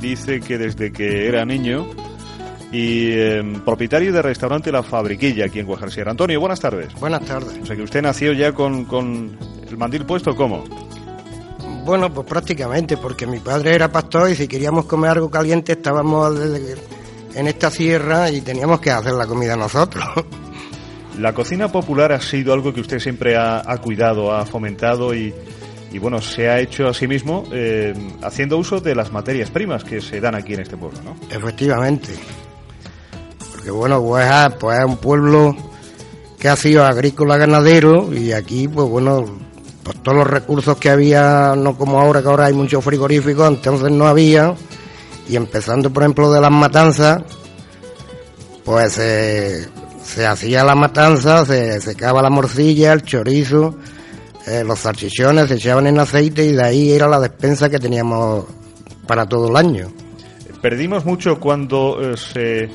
Dice 0.00 0.40
que 0.40 0.58
desde 0.58 0.92
que 0.92 1.28
era 1.28 1.44
niño 1.44 1.86
y 2.72 3.12
eh, 3.12 3.60
propietario 3.64 4.12
del 4.12 4.24
restaurante 4.24 4.72
La 4.72 4.82
Fabriquilla 4.82 5.44
aquí 5.44 5.60
en 5.60 5.66
Guajarciera. 5.66 6.10
Antonio, 6.10 6.40
buenas 6.40 6.58
tardes. 6.58 6.92
Buenas 6.94 7.24
tardes. 7.24 7.56
O 7.62 7.64
sea 7.64 7.76
que 7.76 7.82
usted 7.82 8.02
nació 8.02 8.32
ya 8.32 8.52
con, 8.52 8.84
con 8.84 9.38
el 9.68 9.76
mandil 9.76 10.04
puesto, 10.04 10.34
¿cómo? 10.34 10.64
Bueno, 11.84 12.12
pues 12.12 12.26
prácticamente, 12.26 12.96
porque 12.96 13.24
mi 13.24 13.38
padre 13.38 13.76
era 13.76 13.92
pastor 13.92 14.30
y 14.30 14.34
si 14.34 14.48
queríamos 14.48 14.86
comer 14.86 15.12
algo 15.12 15.30
caliente 15.30 15.74
estábamos 15.74 16.36
en 17.36 17.46
esta 17.46 17.70
sierra 17.70 18.28
y 18.28 18.40
teníamos 18.40 18.80
que 18.80 18.90
hacer 18.90 19.12
la 19.12 19.28
comida 19.28 19.54
nosotros. 19.54 20.04
La 21.18 21.32
cocina 21.32 21.70
popular 21.70 22.12
ha 22.12 22.20
sido 22.20 22.52
algo 22.52 22.72
que 22.72 22.80
usted 22.80 23.00
siempre 23.00 23.36
ha, 23.36 23.62
cuidado, 23.82 24.32
ha 24.32 24.46
fomentado 24.46 25.14
y, 25.14 25.34
y, 25.92 25.98
bueno, 25.98 26.20
se 26.20 26.48
ha 26.48 26.60
hecho 26.60 26.86
a 26.86 26.94
sí 26.94 27.08
mismo 27.08 27.44
eh, 27.52 27.92
haciendo 28.22 28.56
uso 28.56 28.80
de 28.80 28.94
las 28.94 29.12
materias 29.12 29.50
primas 29.50 29.82
que 29.82 30.00
se 30.00 30.20
dan 30.20 30.36
aquí 30.36 30.54
en 30.54 30.60
este 30.60 30.76
pueblo, 30.76 31.00
¿no? 31.02 31.16
Efectivamente. 31.28 32.14
Porque 33.50 33.70
bueno, 33.72 33.98
Hueja 33.98 34.50
pues 34.60 34.78
es 34.78 34.84
un 34.84 34.96
pueblo 34.98 35.56
que 36.38 36.48
ha 36.48 36.56
sido 36.56 36.84
agrícola 36.84 37.36
ganadero 37.36 38.14
y 38.14 38.32
aquí 38.32 38.68
pues 38.68 38.88
bueno, 38.88 39.24
pues 39.82 40.00
todos 40.02 40.18
los 40.18 40.26
recursos 40.26 40.76
que 40.76 40.88
había, 40.88 41.54
no 41.56 41.76
como 41.76 42.00
ahora 42.00 42.22
que 42.22 42.28
ahora 42.28 42.46
hay 42.46 42.54
muchos 42.54 42.84
frigoríficos, 42.84 43.48
entonces 43.48 43.90
no 43.90 44.06
había 44.06 44.54
y 45.28 45.34
empezando 45.34 45.92
por 45.92 46.04
ejemplo 46.04 46.30
de 46.30 46.40
las 46.40 46.52
matanzas, 46.52 47.22
pues 48.64 48.98
eh, 48.98 49.66
se 50.08 50.26
hacía 50.26 50.64
la 50.64 50.74
matanza, 50.74 51.44
se 51.44 51.82
secaba 51.82 52.22
la 52.22 52.30
morcilla, 52.30 52.94
el 52.94 53.02
chorizo, 53.02 53.76
eh, 54.46 54.64
los 54.64 54.78
salchichones 54.78 55.48
se 55.48 55.56
echaban 55.56 55.86
en 55.86 55.98
aceite 56.00 56.46
y 56.46 56.52
de 56.52 56.62
ahí 56.62 56.92
era 56.92 57.06
la 57.06 57.20
despensa 57.20 57.68
que 57.68 57.78
teníamos 57.78 58.46
para 59.06 59.26
todo 59.26 59.50
el 59.50 59.56
año. 59.56 59.92
Perdimos 60.62 61.04
mucho 61.04 61.38
cuando 61.38 61.98
eh, 62.00 62.16
se, 62.16 62.64
eh, 62.64 62.70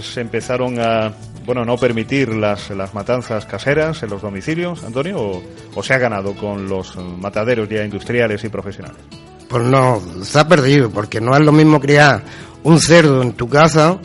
se 0.00 0.20
empezaron 0.20 0.78
a 0.78 1.12
bueno 1.44 1.64
no 1.64 1.76
permitir 1.76 2.28
las, 2.28 2.70
las 2.70 2.94
matanzas 2.94 3.46
caseras 3.46 4.00
en 4.04 4.10
los 4.10 4.22
domicilios, 4.22 4.84
Antonio, 4.84 5.20
o, 5.20 5.42
o 5.74 5.82
se 5.82 5.92
ha 5.92 5.98
ganado 5.98 6.36
con 6.36 6.68
los 6.68 6.96
mataderos 6.96 7.68
ya 7.68 7.84
industriales 7.84 8.44
y 8.44 8.48
profesionales. 8.48 9.02
Pues 9.48 9.64
no, 9.64 10.00
se 10.22 10.38
ha 10.38 10.46
perdido, 10.46 10.88
porque 10.88 11.20
no 11.20 11.36
es 11.36 11.42
lo 11.42 11.50
mismo 11.50 11.80
criar 11.80 12.22
un 12.62 12.80
cerdo 12.80 13.22
en 13.22 13.32
tu 13.32 13.48
casa 13.48 13.98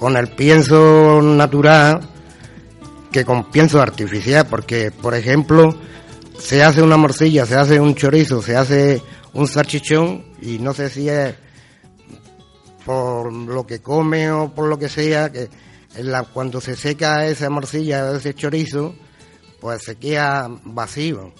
con 0.00 0.16
el 0.16 0.28
pienso 0.28 1.20
natural 1.22 2.00
que 3.12 3.26
con 3.26 3.50
pienso 3.50 3.82
artificial, 3.82 4.46
porque, 4.48 4.90
por 4.90 5.14
ejemplo, 5.14 5.76
se 6.38 6.64
hace 6.64 6.80
una 6.80 6.96
morcilla, 6.96 7.44
se 7.44 7.56
hace 7.56 7.78
un 7.78 7.94
chorizo, 7.94 8.40
se 8.40 8.56
hace 8.56 9.02
un 9.34 9.46
salchichón 9.46 10.24
y 10.40 10.58
no 10.58 10.72
sé 10.72 10.88
si 10.88 11.06
es 11.08 11.34
por 12.86 13.30
lo 13.30 13.66
que 13.66 13.80
come 13.80 14.32
o 14.32 14.48
por 14.54 14.68
lo 14.68 14.78
que 14.78 14.88
sea, 14.88 15.30
que 15.30 15.50
cuando 16.32 16.62
se 16.62 16.76
seca 16.76 17.26
esa 17.26 17.50
morcilla 17.50 18.16
ese 18.16 18.32
chorizo, 18.32 18.94
pues 19.60 19.82
se 19.82 19.96
queda 19.96 20.48
vacío. 20.64 21.34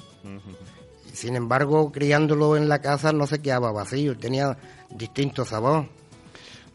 Sin 1.15 1.35
embargo, 1.35 1.91
criándolo 1.91 2.59
en 2.59 2.69
la 2.69 2.81
casa 2.81 3.11
no 3.13 3.27
se 3.27 3.39
quedaba 3.39 3.73
vacío, 3.73 4.19
tenía 4.19 4.59
distinto 4.91 5.47
sabor. 5.47 5.89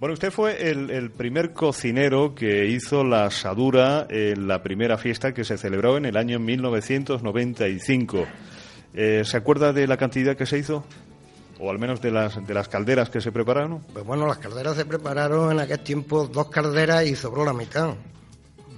Bueno, 0.06 0.14
usted 0.14 0.30
fue 0.30 0.70
el, 0.70 0.92
el, 0.92 1.10
primer 1.10 1.52
cocinero 1.52 2.36
que 2.36 2.68
hizo 2.68 3.04
la 3.04 3.26
asadura 3.26 4.06
en 4.08 4.48
la 4.48 4.62
primera 4.62 5.00
fiesta 5.00 5.34
que 5.34 5.44
se 5.44 5.58
celebró 5.58 5.98
en 5.98 6.06
el 6.06 6.16
año 6.16 6.38
1995. 6.38 8.28
Eh, 8.94 9.24
¿Se 9.26 9.36
acuerda 9.36 9.74
de 9.74 9.88
la 9.88 9.98
cantidad 9.98 10.38
que 10.38 10.46
se 10.46 10.60
hizo? 10.60 10.86
O 11.60 11.72
al 11.72 11.80
menos 11.80 12.02
de 12.02 12.12
las, 12.12 12.46
de 12.46 12.54
las 12.54 12.68
calderas 12.68 13.10
que 13.10 13.20
se 13.20 13.32
prepararon. 13.32 13.80
Pues 13.94 14.06
bueno, 14.06 14.28
las 14.28 14.38
calderas 14.38 14.76
se 14.76 14.86
prepararon 14.86 15.52
en 15.52 15.60
aquel 15.60 15.80
tiempo 15.80 16.28
dos 16.28 16.52
calderas 16.52 17.08
y 17.08 17.16
sobró 17.16 17.44
la 17.44 17.54
mitad. 17.54 17.96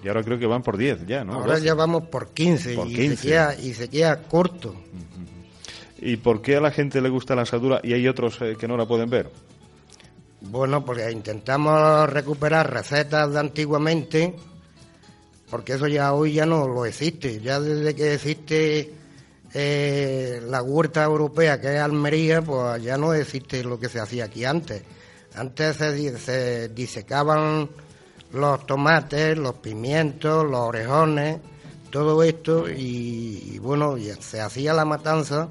Y 0.01 0.07
ahora 0.07 0.23
creo 0.23 0.39
que 0.39 0.45
van 0.45 0.63
por 0.63 0.77
10 0.77 1.07
ya, 1.07 1.25
¿no? 1.25 1.33
Ahora 1.33 1.55
12. 1.55 1.65
ya 1.65 1.73
vamos 1.73 2.03
por 2.07 2.29
15, 2.29 2.73
por 2.73 2.87
y, 2.87 2.95
15. 2.95 3.15
Se 3.17 3.27
queda, 3.27 3.55
y 3.59 3.73
se 3.73 3.89
queda 3.89 4.21
corto. 4.21 4.75
¿Y 5.99 6.15
por 6.15 6.41
qué 6.41 6.55
a 6.55 6.61
la 6.61 6.71
gente 6.71 7.01
le 7.01 7.09
gusta 7.09 7.35
la 7.35 7.41
asadura 7.41 7.81
y 7.83 7.91
hay 7.91 8.07
otros 8.07 8.41
eh, 8.41 8.55
que 8.57 8.65
no 8.65 8.77
la 8.77 8.85
pueden 8.85 9.09
ver? 9.09 9.29
Bueno, 10.41 10.85
porque 10.85 11.11
intentamos 11.11 12.09
recuperar 12.09 12.71
recetas 12.71 13.33
de 13.33 13.39
antiguamente, 13.39 14.35
porque 15.49 15.73
eso 15.73 15.87
ya 15.87 16.13
hoy 16.13 16.33
ya 16.33 16.45
no 16.45 16.67
lo 16.67 16.85
existe. 16.85 17.41
Ya 17.41 17.59
desde 17.59 17.95
que 17.95 18.13
existe 18.13 18.93
eh, 19.53 20.41
la 20.47 20.61
huerta 20.61 21.03
europea, 21.03 21.59
que 21.59 21.75
es 21.75 21.81
Almería, 21.81 22.41
pues 22.41 22.81
ya 22.83 22.97
no 22.97 23.13
existe 23.13 23.63
lo 23.63 23.79
que 23.79 23.89
se 23.89 23.99
hacía 23.99 24.25
aquí 24.25 24.45
antes. 24.45 24.83
Antes 25.33 25.77
se, 25.77 26.17
se 26.17 26.69
disecaban 26.69 27.69
los 28.33 28.65
tomates, 28.65 29.37
los 29.37 29.55
pimientos, 29.55 30.45
los 30.45 30.59
orejones, 30.59 31.39
todo 31.89 32.21
esto, 32.23 32.69
y, 32.69 33.57
bueno, 33.59 33.95
se 34.19 34.41
hacía 34.41 34.73
la 34.73 34.85
matanza, 34.85 35.49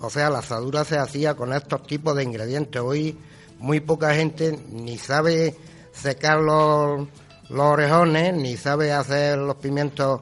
o 0.00 0.10
sea, 0.10 0.30
la 0.30 0.40
asadura 0.40 0.84
se 0.84 0.98
hacía 0.98 1.34
con 1.34 1.52
estos 1.52 1.86
tipos 1.86 2.16
de 2.16 2.24
ingredientes. 2.24 2.82
Hoy 2.82 3.16
muy 3.66 3.80
poca 3.80 4.14
gente 4.14 4.56
ni 4.70 4.96
sabe 4.96 5.56
secar 5.92 6.38
los, 6.38 7.08
los 7.48 7.60
orejones, 7.60 8.32
ni 8.32 8.56
sabe 8.56 8.92
hacer 8.92 9.38
los 9.38 9.56
pimientos 9.56 10.20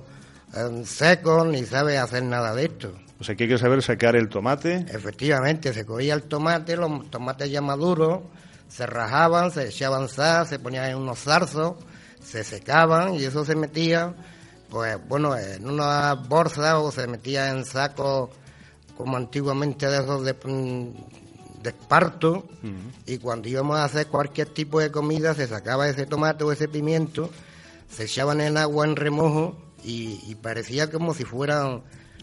en 0.55 0.87
seco, 0.87 1.45
ni 1.45 1.67
sabe 1.67 1.99
hacer 1.99 2.23
nada 2.23 2.55
de 2.55 2.65
esto. 2.65 2.95
O 3.21 3.25
sea, 3.25 3.35
que 3.35 3.45
hay 3.45 3.51
que 3.51 3.59
saber 3.59 3.83
sacar 3.83 4.17
el 4.17 4.31
tomate. 4.31 4.87
Efectivamente, 4.89 5.75
se 5.75 5.85
cogía 5.85 6.15
el 6.15 6.23
tomate, 6.23 6.77
los 6.77 7.11
tomates 7.11 7.51
ya 7.51 7.61
maduros, 7.61 8.23
se 8.69 8.87
rajaban, 8.87 9.51
se 9.51 9.69
echaban 9.69 10.09
sal, 10.09 10.47
se 10.47 10.59
ponían 10.59 10.87
en 10.87 10.97
unos 10.97 11.19
zarzos, 11.19 11.75
se 12.23 12.45
secaban 12.45 13.15
y 13.15 13.25
eso 13.25 13.45
se 13.45 13.57
metía, 13.57 14.15
pues 14.71 14.97
bueno, 15.07 15.37
en 15.37 15.69
una 15.69 16.15
bolsa 16.15 16.79
o 16.79 16.91
se 16.91 17.07
metía 17.07 17.51
en 17.51 17.67
sacos 17.67 18.31
como 18.97 19.19
antiguamente 19.19 19.87
de 19.87 19.99
esos 19.99 20.25
de, 20.25 20.33
mm, 20.33 21.24
de 21.65 21.71
esparto 21.71 22.47
y 23.07 23.19
cuando 23.19 23.49
íbamos 23.49 23.77
a 23.79 23.85
hacer 23.85 24.07
cualquier 24.07 24.49
tipo 24.51 24.79
de 24.79 24.93
comida 24.93 25.35
se 25.35 25.49
sacaba 25.49 25.89
ese 25.89 26.07
tomate 26.07 26.45
o 26.45 26.53
ese 26.53 26.69
pimiento, 26.69 27.31
se 27.89 28.05
echaban 28.05 28.41
en 28.41 28.57
agua 28.57 28.85
en 28.87 28.95
remojo 28.95 29.57
y, 29.83 30.21
y 30.29 30.35
parecía 30.37 30.91
como 30.91 31.13
si 31.15 31.25
fueran 31.25 31.83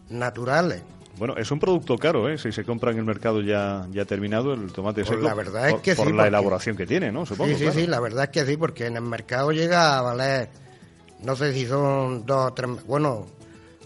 naturales. 0.10 0.82
Bueno, 1.18 1.36
es 1.38 1.52
un 1.52 1.60
producto 1.60 1.98
caro, 1.98 2.30
¿eh? 2.30 2.38
Si 2.38 2.52
se 2.52 2.64
compra 2.64 2.92
en 2.92 2.98
el 3.00 3.04
mercado 3.04 3.42
ya, 3.42 3.86
ya 3.92 4.06
terminado 4.06 4.54
el 4.54 4.72
tomate 4.72 5.02
Pues 5.04 5.10
seco. 5.10 5.22
la 5.28 5.34
verdad 5.34 5.68
es 5.68 5.74
por- 5.74 5.82
que 5.82 5.96
por 5.96 6.06
sí, 6.08 6.12
la 6.14 6.18
porque- 6.18 6.28
elaboración 6.30 6.76
que 6.78 6.88
tiene, 6.88 7.12
¿no? 7.12 7.26
Supongo. 7.26 7.50
sí, 7.52 7.58
sí, 7.58 7.64
claro. 7.66 7.80
sí, 7.80 7.88
la 7.88 8.00
verdad 8.00 8.24
es 8.26 8.30
que 8.30 8.46
sí, 8.46 8.58
porque 8.58 8.86
en 8.86 8.96
el 8.96 9.02
mercado 9.04 9.52
llega 9.52 9.98
a 9.98 10.02
valer, 10.02 10.50
no 11.22 11.36
sé 11.36 11.54
si 11.54 11.66
son 11.68 12.26
dos 12.26 12.48
o 12.52 12.54
tres, 12.54 12.70
bueno, 12.88 13.28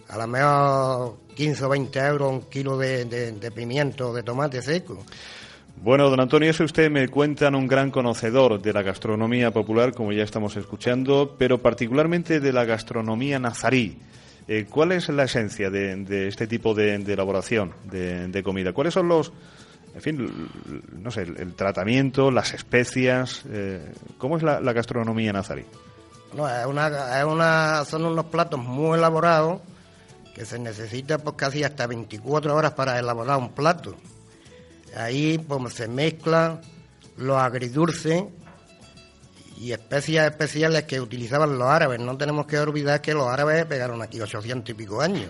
a 0.08 0.18
lo 0.18 0.28
mejor 0.28 1.18
15 1.36 1.66
o 1.66 1.70
20 1.70 2.00
euros 2.00 2.32
un 2.32 2.42
kilo 2.44 2.78
de, 2.78 3.06
de, 3.06 3.32
de 3.34 3.52
pimiento, 3.52 4.14
de 4.14 4.24
tomate 4.24 4.62
seco. 4.62 5.04
Bueno, 5.82 6.10
don 6.10 6.20
Antonio, 6.20 6.50
es 6.50 6.60
usted, 6.60 6.90
me 6.90 7.08
cuentan, 7.10 7.54
un 7.54 7.68
gran 7.68 7.92
conocedor 7.92 8.60
de 8.60 8.74
la 8.74 8.82
gastronomía 8.82 9.52
popular, 9.52 9.94
como 9.94 10.12
ya 10.12 10.24
estamos 10.24 10.56
escuchando, 10.58 11.36
pero 11.38 11.60
particularmente 11.62 12.40
de 12.40 12.54
la 12.54 12.66
gastronomía 12.66 13.38
nazarí. 13.40 14.00
Eh, 14.48 14.66
¿Cuál 14.70 14.94
es 14.94 15.10
la 15.10 15.24
esencia 15.24 15.70
de, 15.70 16.28
este 16.28 16.48
tipo 16.48 16.74
de, 16.74 16.96
elaboración 16.96 17.74
de, 17.84 18.42
comida? 18.44 18.74
¿Cuáles 18.74 18.94
son 18.94 19.08
los, 19.08 19.32
en 19.94 20.02
fin, 20.02 20.50
no 20.92 21.12
sé, 21.12 21.24
el, 21.24 21.54
tratamiento, 21.54 22.32
las 22.32 22.54
especias? 22.54 23.44
eh, 23.50 23.94
¿Cómo 24.18 24.38
es 24.38 24.44
la, 24.44 24.60
gastronomía 24.74 25.34
nazarí? 25.34 25.66
No, 26.34 26.50
es 26.50 26.66
una, 26.66 27.20
es 27.20 27.26
una, 27.26 27.86
son 27.86 28.06
unos 28.06 28.26
platos 28.26 28.60
muy 28.60 28.98
elaborados 28.98 29.62
que 30.34 30.46
se 30.46 30.58
necesita 30.60 31.18
pues 31.18 31.36
casi 31.36 31.64
hasta 31.64 31.88
24 31.88 32.56
horas 32.56 32.74
para 32.74 33.00
elaborar 33.00 33.38
un 33.38 33.50
plato. 33.50 33.96
Ahí 34.96 35.38
pues 35.38 35.74
se 35.74 35.88
mezclan 35.88 36.62
los 37.18 37.38
agridulces 37.38 38.24
y 39.60 39.72
especias 39.72 40.30
especiales 40.30 40.84
que 40.84 41.00
utilizaban 41.00 41.58
los 41.58 41.68
árabes. 41.68 42.00
No 42.00 42.18
tenemos 42.18 42.46
que 42.46 42.60
olvidar 42.60 43.02
que 43.02 43.14
los 43.14 43.28
árabes 43.28 43.66
pegaron 43.66 44.02
aquí 44.02 44.20
800 44.20 44.70
y 44.70 44.74
pico 44.74 45.02
años. 45.02 45.30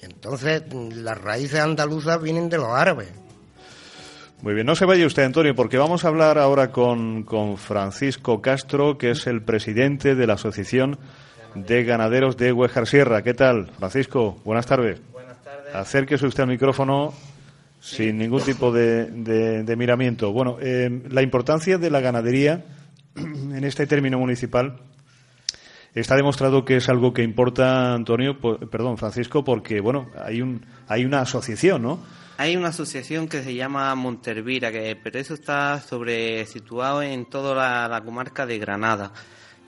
Entonces, 0.00 0.62
las 0.72 1.18
raíces 1.18 1.60
andaluzas 1.60 2.20
vienen 2.20 2.48
de 2.48 2.58
los 2.58 2.68
árabes. 2.68 3.08
Muy 4.40 4.54
bien, 4.54 4.66
no 4.66 4.74
se 4.74 4.84
vaya 4.84 5.06
usted, 5.06 5.22
Antonio, 5.22 5.54
porque 5.54 5.78
vamos 5.78 6.04
a 6.04 6.08
hablar 6.08 6.36
ahora 6.36 6.72
con, 6.72 7.22
con 7.22 7.56
Francisco 7.56 8.42
Castro, 8.42 8.98
que 8.98 9.12
es 9.12 9.28
el 9.28 9.42
presidente 9.42 10.16
de 10.16 10.26
la 10.26 10.34
Asociación 10.34 10.98
de 11.54 11.84
Ganaderos 11.84 12.36
de 12.36 12.52
Huejar 12.52 12.88
Sierra. 12.88 13.22
¿Qué 13.22 13.34
tal, 13.34 13.70
Francisco? 13.78 14.40
Buenas 14.44 14.66
tardes. 14.66 15.00
Buenas 15.12 15.40
tardes. 15.44 15.72
Acérquese 15.72 16.26
usted 16.26 16.42
al 16.42 16.48
micrófono 16.48 17.14
sin 17.82 18.16
ningún 18.18 18.42
tipo 18.42 18.70
de, 18.72 19.06
de- 19.06 19.64
de 19.64 19.76
miramiento. 19.76 20.32
Bueno, 20.32 20.56
eh, 20.60 21.02
la 21.10 21.20
importancia 21.22 21.78
de 21.78 21.90
la 21.90 22.00
ganadería 22.00 22.64
en 23.16 23.64
este 23.64 23.86
término 23.86 24.18
municipal 24.18 24.78
está 25.94 26.16
demostrado 26.16 26.64
que 26.64 26.76
es 26.76 26.88
algo 26.88 27.12
que 27.12 27.22
importa, 27.22 27.92
Antonio, 27.92 28.38
perdón, 28.40 28.96
Francisco, 28.98 29.44
porque, 29.44 29.80
bueno, 29.80 30.10
hay, 30.24 30.40
un, 30.40 30.64
hay 30.88 31.04
una 31.04 31.20
asociación, 31.20 31.82
¿no? 31.82 32.00
Hay 32.38 32.56
una 32.56 32.68
asociación 32.68 33.28
que 33.28 33.42
se 33.42 33.54
llama 33.54 33.94
Montervira, 33.94 34.72
que, 34.72 34.96
pero 35.02 35.18
eso 35.18 35.34
está 35.34 35.80
sobre 35.80 36.46
situado 36.46 37.02
en 37.02 37.26
toda 37.26 37.54
la, 37.54 37.88
la 37.88 38.00
comarca 38.00 38.46
de 38.46 38.58
Granada. 38.58 39.12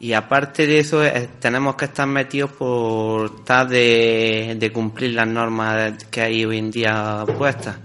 Y 0.00 0.12
aparte 0.12 0.66
de 0.66 0.78
eso, 0.80 1.02
eh, 1.04 1.28
tenemos 1.40 1.76
que 1.76 1.86
estar 1.86 2.06
metidos 2.06 2.52
por 2.52 3.26
estar 3.38 3.66
de, 3.66 4.54
de 4.58 4.70
cumplir 4.72 5.14
las 5.14 5.26
normas 5.26 5.94
que 6.10 6.20
hay 6.20 6.44
hoy 6.44 6.58
en 6.58 6.70
día 6.70 7.24
puestas. 7.38 7.76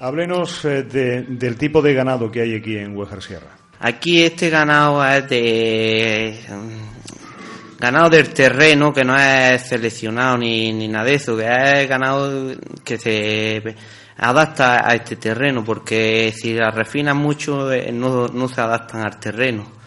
Háblenos 0.00 0.64
eh, 0.64 0.82
de- 0.84 1.22
del 1.22 1.56
tipo 1.56 1.82
de 1.82 1.94
ganado 1.94 2.30
que 2.30 2.42
hay 2.42 2.54
aquí 2.56 2.76
en 2.76 2.96
Huejar 2.96 3.22
Sierra. 3.22 3.56
Aquí 3.80 4.22
este 4.22 4.50
ganado 4.50 5.04
es 5.08 5.28
de 5.28 6.38
mm, 6.48 7.78
ganado 7.80 8.10
del 8.10 8.28
terreno 8.30 8.92
que 8.92 9.04
no 9.04 9.16
es 9.16 9.62
seleccionado 9.62 10.36
ni, 10.38 10.72
ni 10.72 10.88
nada 10.88 11.04
de 11.06 11.14
eso, 11.14 11.36
que 11.36 11.46
es 11.82 11.88
ganado 11.88 12.52
que 12.84 12.98
se 12.98 13.74
adapta 14.18 14.88
a 14.88 14.94
este 14.94 15.16
terreno, 15.16 15.64
porque 15.64 16.32
si 16.36 16.54
la 16.54 16.70
refinan 16.70 17.16
mucho 17.16 17.72
eh, 17.72 17.90
no, 17.92 18.26
no 18.28 18.48
se 18.48 18.60
adaptan 18.60 19.02
al 19.02 19.18
terreno. 19.18 19.78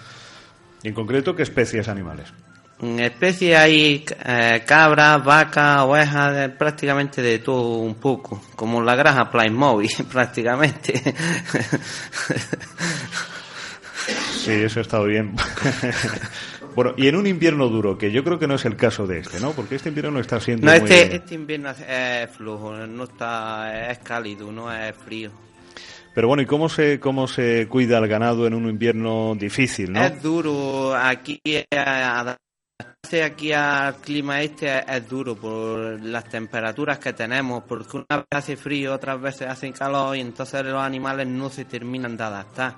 Y 0.84 0.88
en 0.89 0.93
concreto, 0.93 1.36
¿qué 1.36 1.43
especies 1.43 1.88
animales? 1.88 2.34
En 2.82 2.99
especie 2.99 3.55
hay 3.55 4.03
eh, 4.25 4.63
cabras, 4.65 5.23
vacas, 5.23 5.82
ovejas, 5.82 6.36
eh, 6.38 6.49
prácticamente 6.49 7.21
de 7.21 7.38
todo 7.39 7.77
un 7.77 7.93
poco, 7.95 8.41
como 8.55 8.82
la 8.82 8.95
granja 8.95 9.29
Playmobil, 9.29 9.89
prácticamente. 10.11 10.99
Sí, 14.43 14.51
eso 14.51 14.79
ha 14.79 14.82
estado 14.82 15.05
bien. 15.05 15.36
bueno, 16.75 16.93
y 16.97 17.07
en 17.07 17.15
un 17.15 17.27
invierno 17.27 17.67
duro, 17.67 17.97
que 17.99 18.11
yo 18.11 18.23
creo 18.23 18.39
que 18.39 18.47
no 18.47 18.55
es 18.55 18.65
el 18.65 18.75
caso 18.75 19.05
de 19.05 19.19
este, 19.19 19.39
¿no? 19.39 19.51
Porque 19.51 19.75
este 19.75 19.89
invierno 19.89 20.11
no 20.11 20.19
está 20.19 20.39
siendo 20.39 20.65
No, 20.65 20.71
muy... 20.79 20.91
este, 20.91 21.15
este 21.15 21.36
invierno 21.36 21.69
es- 21.69 21.86
es 21.88 22.36
flojo, 22.36 22.73
no 22.75 23.03
está, 23.03 23.91
es 23.91 23.99
cálido, 23.99 24.51
no 24.51 24.73
es 24.73 24.95
frío. 24.95 25.32
Pero 26.14 26.28
bueno, 26.28 26.43
¿y 26.43 26.45
cómo 26.45 26.68
se, 26.68 26.99
cómo 26.99 27.28
se 27.28 27.68
cuida 27.68 27.97
el 27.97 28.07
ganado 28.07 28.45
en 28.45 28.53
un 28.53 28.68
invierno 28.68 29.34
difícil, 29.36 29.93
no? 29.93 30.03
Es 30.03 30.22
duro, 30.22 30.93
aquí 30.95 31.39
eh, 31.45 31.66
adaptarse 31.72 33.24
aquí 33.24 33.53
al 33.53 33.95
clima 33.95 34.41
este 34.41 34.84
es, 34.88 35.07
duro 35.07 35.36
por 35.36 36.01
las 36.01 36.26
temperaturas 36.26 36.99
que 36.99 37.14
tenemos, 37.14 37.64
porque 37.64 37.97
una 37.97 38.18
vez 38.18 38.28
hace 38.32 38.57
frío, 38.57 38.93
otras 38.93 39.22
veces 39.22 39.47
hace 39.47 39.72
calor 39.72 40.16
y 40.18 40.22
entonces 40.22 40.64
los 40.66 40.82
animales 40.82 41.28
no 41.28 41.49
se 41.49 41.66
terminan 41.66 42.18
de 42.18 42.24
adaptar 42.24 42.76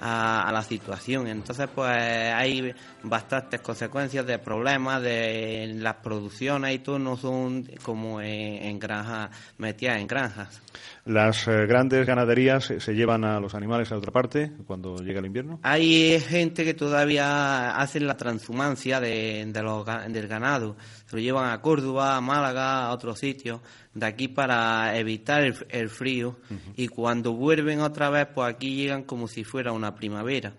a, 0.00 0.48
a 0.48 0.52
la 0.52 0.62
situación. 0.62 1.26
Entonces 1.26 1.68
pues 1.74 1.88
hay 1.90 2.74
bastantes 3.02 3.60
consecuencias 3.60 4.26
de 4.26 4.38
problemas 4.38 5.02
de 5.02 5.74
las 5.76 5.96
producciones 5.96 6.74
y 6.74 6.78
todo 6.80 6.98
no 6.98 7.16
son 7.16 7.68
como 7.82 8.20
en, 8.20 8.62
en 8.64 8.78
granjas, 8.78 9.30
metidas 9.58 9.98
en 9.98 10.06
granjas. 10.06 10.62
Las 11.04 11.46
eh, 11.46 11.66
grandes 11.66 12.04
ganaderías 12.04 12.64
se, 12.64 12.80
se 12.80 12.92
llevan 12.92 13.24
a 13.24 13.38
los 13.38 13.54
animales 13.54 13.92
a 13.92 13.96
otra 13.96 14.10
parte 14.10 14.50
cuando 14.66 14.96
llega 14.96 15.20
el 15.20 15.26
invierno. 15.26 15.60
Hay 15.62 16.18
gente 16.20 16.64
que 16.64 16.74
todavía 16.74 17.76
hacen 17.76 18.06
la 18.06 18.16
transhumancia 18.16 19.00
de, 19.00 19.44
de 19.46 19.62
los, 19.62 19.86
del 20.08 20.26
ganado. 20.26 20.76
Se 21.06 21.16
lo 21.16 21.22
llevan 21.22 21.50
a 21.52 21.60
Córdoba, 21.60 22.16
a 22.16 22.20
Málaga, 22.20 22.86
a 22.86 22.92
otros 22.92 23.18
sitios, 23.18 23.60
de 23.94 24.06
aquí 24.06 24.28
para 24.28 24.98
evitar 24.98 25.42
el, 25.42 25.54
el 25.70 25.88
frío. 25.88 26.36
Y 26.76 26.88
cuando 26.88 27.32
vuelven 27.32 27.80
otra 27.80 28.10
vez, 28.10 28.26
pues 28.34 28.48
aquí 28.52 28.74
llegan 28.74 29.04
como 29.04 29.28
si 29.28 29.44
fuera 29.44 29.72
una 29.72 29.94
primavera. 29.94 30.52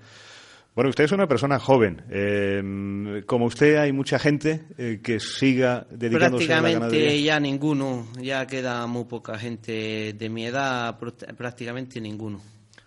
Bueno, 0.74 0.89
usted 0.91 1.06
es 1.06 1.12
una 1.12 1.28
persona 1.28 1.58
joven. 1.60 2.04
Eh, 2.10 3.24
como 3.26 3.45
usted, 3.45 3.78
hay 3.78 3.91
mucha 3.91 4.20
gente 4.20 4.62
eh, 4.78 5.00
que 5.04 5.20
siga 5.20 5.88
dedicándose 5.89 6.45
a 6.54 6.62
la 6.62 6.62
Prácticamente 6.62 7.22
ya 7.24 7.39
ninguno, 7.39 8.08
ya 8.22 8.45
queda 8.45 8.86
muy 8.86 9.06
poca 9.06 9.38
gente 9.39 10.14
de 10.14 10.30
mi 10.30 10.45
edad, 10.45 10.98
pr- 11.00 11.36
prácticamente 11.36 12.00
ninguno. 12.00 12.39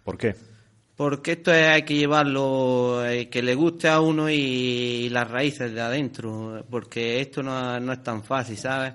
¿Por 0.04 0.16
qué? 0.16 0.34
Porque 1.00 1.32
esto 1.32 1.50
es- 1.50 1.66
hay 1.66 1.82
que 1.82 1.94
llevarlo, 1.94 3.02
eh, 3.06 3.30
que 3.30 3.42
le 3.42 3.54
guste 3.54 3.88
a 3.88 4.02
uno 4.02 4.28
y, 4.28 5.08
las 5.08 5.30
raíces 5.30 5.72
de 5.72 5.80
adentro, 5.80 6.62
porque 6.68 7.22
esto 7.22 7.42
no, 7.42 7.80
no 7.80 7.94
es 7.94 8.02
tan 8.02 8.22
fácil, 8.22 8.58
¿sabes? 8.58 8.92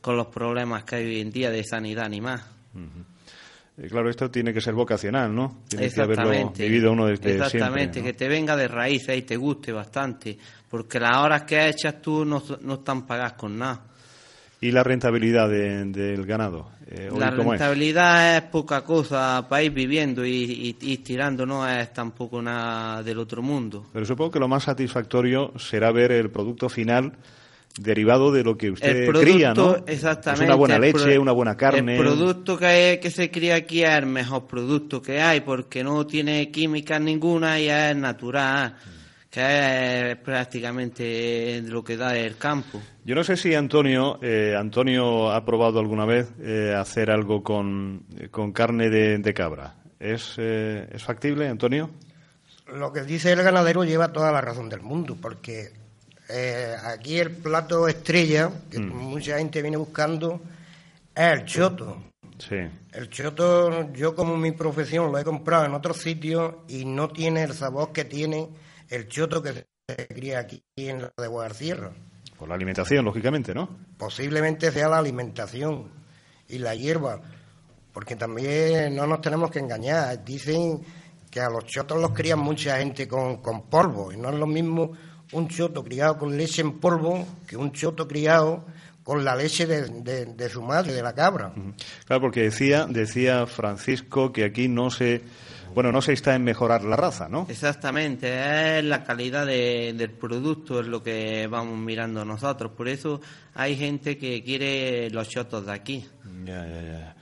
Con 0.00 0.16
los 0.16 0.28
problemas 0.28 0.84
que 0.84 0.94
hay 0.94 1.06
hoy 1.06 1.20
en 1.20 1.32
día 1.32 1.50
de 1.50 1.64
sanidad 1.64 2.08
ni 2.08 2.20
más. 2.20 2.40
Eh, 3.78 3.88
claro, 3.88 4.08
esto 4.08 4.30
tiene 4.30 4.52
que 4.54 4.60
ser 4.60 4.74
vocacional, 4.74 5.34
¿no? 5.34 5.62
Tiene 5.68 5.90
que 5.90 6.00
haberlo 6.00 6.52
vivido 6.56 6.92
uno 6.92 7.06
desde 7.06 7.32
Exactamente, 7.32 7.94
siempre. 7.94 8.00
¿no? 8.00 8.06
que 8.06 8.12
te 8.12 8.28
venga 8.28 8.56
de 8.56 8.68
raíces 8.68 9.18
y 9.18 9.22
te 9.22 9.36
guste 9.36 9.72
bastante, 9.72 10.38
porque 10.70 11.00
las 11.00 11.16
horas 11.16 11.42
que 11.42 11.68
echas 11.68 12.00
tú 12.00 12.24
no, 12.24 12.40
no 12.60 12.74
están 12.74 13.04
pagadas 13.04 13.32
con 13.32 13.58
nada. 13.58 13.89
¿Y 14.60 14.72
la 14.72 14.82
rentabilidad 14.82 15.48
de- 15.48 15.84
del 15.86 16.26
ganado? 16.26 16.68
Eh, 16.90 17.08
La 17.16 17.28
es? 17.28 17.36
rentabilidad 17.36 18.36
es? 18.36 18.42
poca 18.42 18.82
cosa 18.82 19.46
para 19.48 19.62
ir 19.62 19.72
viviendo 19.72 20.24
y, 20.26 20.30
y, 20.32 20.76
y 20.80 20.96
tirando, 20.98 21.46
no 21.46 21.66
es 21.68 21.92
tampoco 21.92 22.42
nada 22.42 23.02
del 23.02 23.18
otro 23.18 23.42
mundo. 23.42 23.86
Pero 23.92 24.04
supongo 24.04 24.32
que 24.32 24.38
lo 24.40 24.48
más 24.48 24.64
satisfactorio 24.64 25.52
será 25.58 25.92
ver 25.92 26.12
el 26.12 26.30
producto 26.30 26.68
final 26.68 27.12
derivado 27.78 28.32
de 28.32 28.42
lo 28.42 28.58
que 28.58 28.70
usted 28.72 29.04
el 29.04 29.06
producto, 29.06 29.32
cría, 29.32 29.54
¿no? 29.54 29.76
exactamente. 29.86 30.44
Es 30.44 30.48
una 30.48 30.56
buena 30.56 30.78
leche, 30.78 31.18
una 31.18 31.32
buena 31.32 31.56
carne. 31.56 31.96
El 31.96 32.02
producto 32.02 32.58
que, 32.58 32.98
que 33.00 33.10
se 33.10 33.30
cría 33.30 33.54
aquí 33.54 33.82
es 33.84 33.90
el 33.90 34.06
mejor 34.06 34.46
producto 34.46 35.00
que 35.00 35.20
hay 35.22 35.40
porque 35.40 35.82
no 35.84 36.04
tiene 36.06 36.50
química 36.50 36.98
ninguna 36.98 37.58
y 37.60 37.68
es 37.70 37.96
natural. 37.96 38.74
Que 39.30 40.10
es 40.10 40.16
prácticamente 40.16 41.62
lo 41.62 41.84
que 41.84 41.96
da 41.96 42.16
el 42.16 42.36
campo. 42.36 42.80
Yo 43.04 43.14
no 43.14 43.22
sé 43.24 43.36
si 43.36 43.54
Antonio, 43.54 44.18
eh, 44.22 44.54
Antonio 44.58 45.30
ha 45.30 45.44
probado 45.44 45.78
alguna 45.78 46.04
vez 46.04 46.28
eh, 46.40 46.74
hacer 46.76 47.10
algo 47.10 47.42
con, 47.42 48.04
con 48.30 48.52
carne 48.52 48.90
de, 48.90 49.18
de 49.18 49.34
cabra. 49.34 49.76
¿Es, 49.98 50.34
eh, 50.38 50.88
¿Es 50.92 51.04
factible, 51.04 51.48
Antonio? 51.48 51.90
Lo 52.74 52.92
que 52.92 53.02
dice 53.02 53.32
el 53.32 53.42
ganadero 53.42 53.84
lleva 53.84 54.12
toda 54.12 54.32
la 54.32 54.40
razón 54.40 54.68
del 54.68 54.80
mundo, 54.80 55.16
porque 55.20 55.70
eh, 56.28 56.74
aquí 56.84 57.18
el 57.18 57.30
plato 57.30 57.86
estrella, 57.88 58.50
que 58.70 58.78
Mm. 58.78 58.94
mucha 58.96 59.38
gente 59.38 59.62
viene 59.62 59.76
buscando, 59.76 60.40
es 61.14 61.32
el 61.32 61.44
choto. 61.44 62.02
Sí. 62.38 62.56
El 62.92 63.10
choto, 63.10 63.92
yo 63.92 64.14
como 64.14 64.36
mi 64.36 64.52
profesión 64.52 65.12
lo 65.12 65.18
he 65.18 65.24
comprado 65.24 65.66
en 65.66 65.74
otros 65.74 65.98
sitios 65.98 66.54
y 66.68 66.84
no 66.84 67.08
tiene 67.08 67.42
el 67.42 67.52
sabor 67.52 67.92
que 67.92 68.04
tiene 68.04 68.48
el 68.90 69.08
choto 69.08 69.42
que 69.42 69.52
se 69.88 70.06
cría 70.08 70.40
aquí 70.40 70.62
en 70.76 71.02
la 71.02 71.12
de 71.16 71.26
Guadalcierra. 71.28 71.90
Por 72.38 72.48
la 72.48 72.54
alimentación, 72.54 73.04
lógicamente, 73.04 73.54
¿no? 73.54 73.68
Posiblemente 73.96 74.70
sea 74.72 74.88
la 74.88 74.98
alimentación 74.98 75.88
y 76.48 76.58
la 76.58 76.74
hierba, 76.74 77.20
porque 77.92 78.16
también 78.16 78.94
no 78.96 79.06
nos 79.06 79.20
tenemos 79.20 79.50
que 79.50 79.58
engañar. 79.58 80.24
Dicen 80.24 80.80
que 81.30 81.40
a 81.40 81.48
los 81.50 81.64
chotos 81.66 82.00
los 82.00 82.12
crían 82.12 82.38
mucha 82.40 82.78
gente 82.78 83.06
con, 83.06 83.36
con 83.42 83.68
polvo, 83.68 84.12
y 84.12 84.16
no 84.16 84.30
es 84.30 84.34
lo 84.36 84.46
mismo 84.46 84.92
un 85.32 85.48
choto 85.48 85.84
criado 85.84 86.18
con 86.18 86.36
leche 86.36 86.60
en 86.62 86.80
polvo 86.80 87.24
que 87.46 87.56
un 87.56 87.70
choto 87.72 88.08
criado 88.08 88.64
con 89.04 89.24
la 89.24 89.36
leche 89.36 89.66
de, 89.66 89.82
de- 90.02 90.26
de 90.26 90.48
su 90.48 90.60
madre, 90.62 90.92
de 90.92 91.02
la 91.02 91.14
cabra. 91.14 91.52
Claro, 92.06 92.22
porque 92.22 92.42
decía, 92.42 92.86
decía 92.88 93.46
Francisco 93.46 94.32
que 94.32 94.44
aquí 94.44 94.66
no 94.68 94.90
se, 94.90 95.22
bueno, 95.74 95.92
no 95.92 96.02
se 96.02 96.12
está 96.12 96.34
en 96.34 96.44
mejorar 96.44 96.82
la 96.84 96.96
raza, 96.96 97.28
¿no? 97.28 97.46
Exactamente, 97.48 98.78
es 98.78 98.84
la 98.84 99.04
calidad 99.04 99.46
de- 99.46 99.92
del 99.96 100.10
producto 100.10 100.80
es 100.80 100.86
lo 100.86 101.02
que 101.02 101.46
vamos 101.48 101.78
mirando 101.78 102.24
nosotros. 102.24 102.72
Por 102.76 102.88
eso 102.88 103.20
hay 103.54 103.76
gente 103.76 104.18
que 104.18 104.42
quiere 104.42 105.10
los 105.10 105.28
chotos 105.28 105.66
de 105.66 105.72
aquí. 105.72 106.04
Ya, 106.44 106.66
ya, 106.66 106.82
ya. 106.82 107.16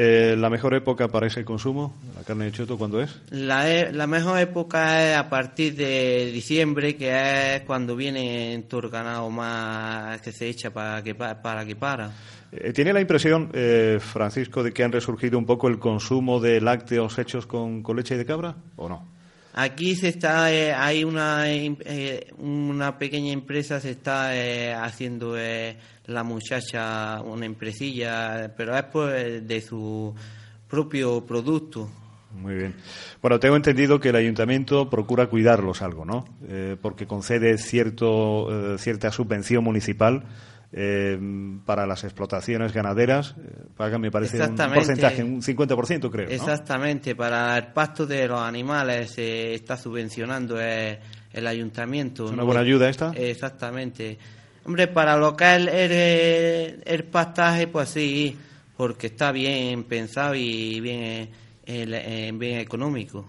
Eh, 0.00 0.36
¿La 0.38 0.48
mejor 0.48 0.74
época 0.74 1.08
para 1.08 1.26
ese 1.26 1.44
consumo, 1.44 1.96
la 2.16 2.22
carne 2.22 2.44
de 2.44 2.52
choto, 2.52 2.78
cuándo 2.78 3.00
es? 3.02 3.16
La, 3.30 3.68
e- 3.68 3.92
la 3.92 4.06
mejor 4.06 4.38
época 4.38 5.10
es 5.10 5.16
a 5.16 5.28
partir 5.28 5.74
de 5.74 6.30
diciembre, 6.32 6.94
que 6.96 7.56
es 7.56 7.62
cuando 7.62 7.96
viene 7.96 8.64
todo 8.68 8.82
el 8.82 8.90
ganado 8.90 9.28
más 9.30 10.20
que 10.20 10.30
se 10.30 10.48
echa 10.48 10.70
para 10.70 11.02
que, 11.02 11.16
pa- 11.16 11.42
para 11.42 11.64
que 11.64 11.74
para. 11.74 12.12
Eh, 12.52 12.72
¿Tiene 12.72 12.92
la 12.92 13.00
impresión, 13.00 13.50
eh, 13.52 13.98
Francisco, 14.00 14.62
de 14.62 14.72
que 14.72 14.82
han 14.82 14.92
resurgido 14.92 15.38
un 15.38 15.46
poco 15.46 15.68
el 15.68 15.78
consumo 15.78 16.40
de 16.40 16.60
lácteos 16.60 17.18
hechos 17.18 17.46
con, 17.46 17.82
con 17.82 17.96
leche 17.96 18.16
de 18.16 18.24
cabra 18.24 18.56
o 18.76 18.88
no? 18.88 19.06
Aquí 19.54 19.96
se 19.96 20.08
está, 20.08 20.52
eh, 20.52 20.72
hay 20.72 21.02
una, 21.04 21.50
em- 21.50 21.76
eh, 21.84 22.28
una 22.38 22.96
pequeña 22.96 23.32
empresa, 23.32 23.80
se 23.80 23.90
está 23.90 24.36
eh, 24.36 24.72
haciendo 24.72 25.36
eh, 25.36 25.76
la 26.06 26.22
muchacha 26.22 27.20
una 27.22 27.44
empresilla, 27.44 28.54
pero 28.56 28.76
es 28.76 28.84
pues 28.84 29.46
de 29.46 29.60
su 29.60 30.14
propio 30.68 31.26
producto. 31.26 31.90
Muy 32.34 32.54
bien. 32.54 32.74
Bueno, 33.20 33.40
tengo 33.40 33.56
entendido 33.56 33.98
que 33.98 34.10
el 34.10 34.16
ayuntamiento 34.16 34.88
procura 34.88 35.26
cuidarlos 35.26 35.82
algo, 35.82 36.04
¿no? 36.04 36.24
Eh, 36.46 36.76
porque 36.80 37.06
concede 37.06 37.58
cierto, 37.58 38.76
cierta 38.78 39.10
subvención 39.10 39.64
municipal 39.64 40.22
eh, 40.72 41.18
para 41.64 41.86
las 41.86 42.04
explotaciones 42.04 42.72
ganaderas. 42.72 43.34
Eh, 43.38 43.50
paga, 43.76 43.98
me 43.98 44.10
parece, 44.10 44.40
un 44.42 44.56
porcentaje, 44.56 45.22
un 45.24 45.40
50%, 45.42 46.10
creo. 46.10 46.26
¿no? 46.28 46.34
Exactamente, 46.34 47.14
para 47.14 47.56
el 47.56 47.68
pasto 47.68 48.06
de 48.06 48.28
los 48.28 48.40
animales 48.40 49.10
se 49.12 49.54
está 49.54 49.76
subvencionando 49.76 50.60
eh, 50.60 50.98
el 51.32 51.46
ayuntamiento. 51.46 52.26
¿Es 52.26 52.32
una 52.32 52.42
buena 52.44 52.60
ayuda 52.60 52.88
esta? 52.88 53.12
Exactamente. 53.16 54.18
Hombre, 54.64 54.88
para 54.88 55.16
lo 55.16 55.34
que 55.36 55.44
es 55.44 55.56
el, 55.56 55.68
el- 55.68 56.82
el 56.84 57.04
pastaje, 57.04 57.68
pues 57.68 57.88
sí, 57.88 58.36
porque 58.76 59.06
está 59.08 59.32
bien 59.32 59.84
pensado 59.84 60.34
y 60.34 60.80
bien, 60.80 61.30
eh, 61.66 62.30
bien 62.34 62.58
económico. 62.60 63.26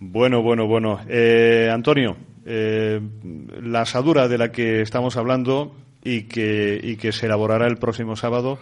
Bueno, 0.00 0.42
bueno, 0.42 0.66
bueno. 0.66 1.00
Eh, 1.08 1.70
Antonio, 1.72 2.16
eh, 2.44 3.00
la 3.62 3.82
asadura 3.82 4.26
de 4.26 4.38
la 4.38 4.50
que 4.50 4.80
estamos 4.82 5.16
hablando 5.16 5.76
y 6.02 6.24
que, 6.24 6.80
y 6.82 6.96
que 6.96 7.12
se 7.12 7.26
elaborará 7.26 7.66
el 7.66 7.76
próximo 7.76 8.16
sábado, 8.16 8.58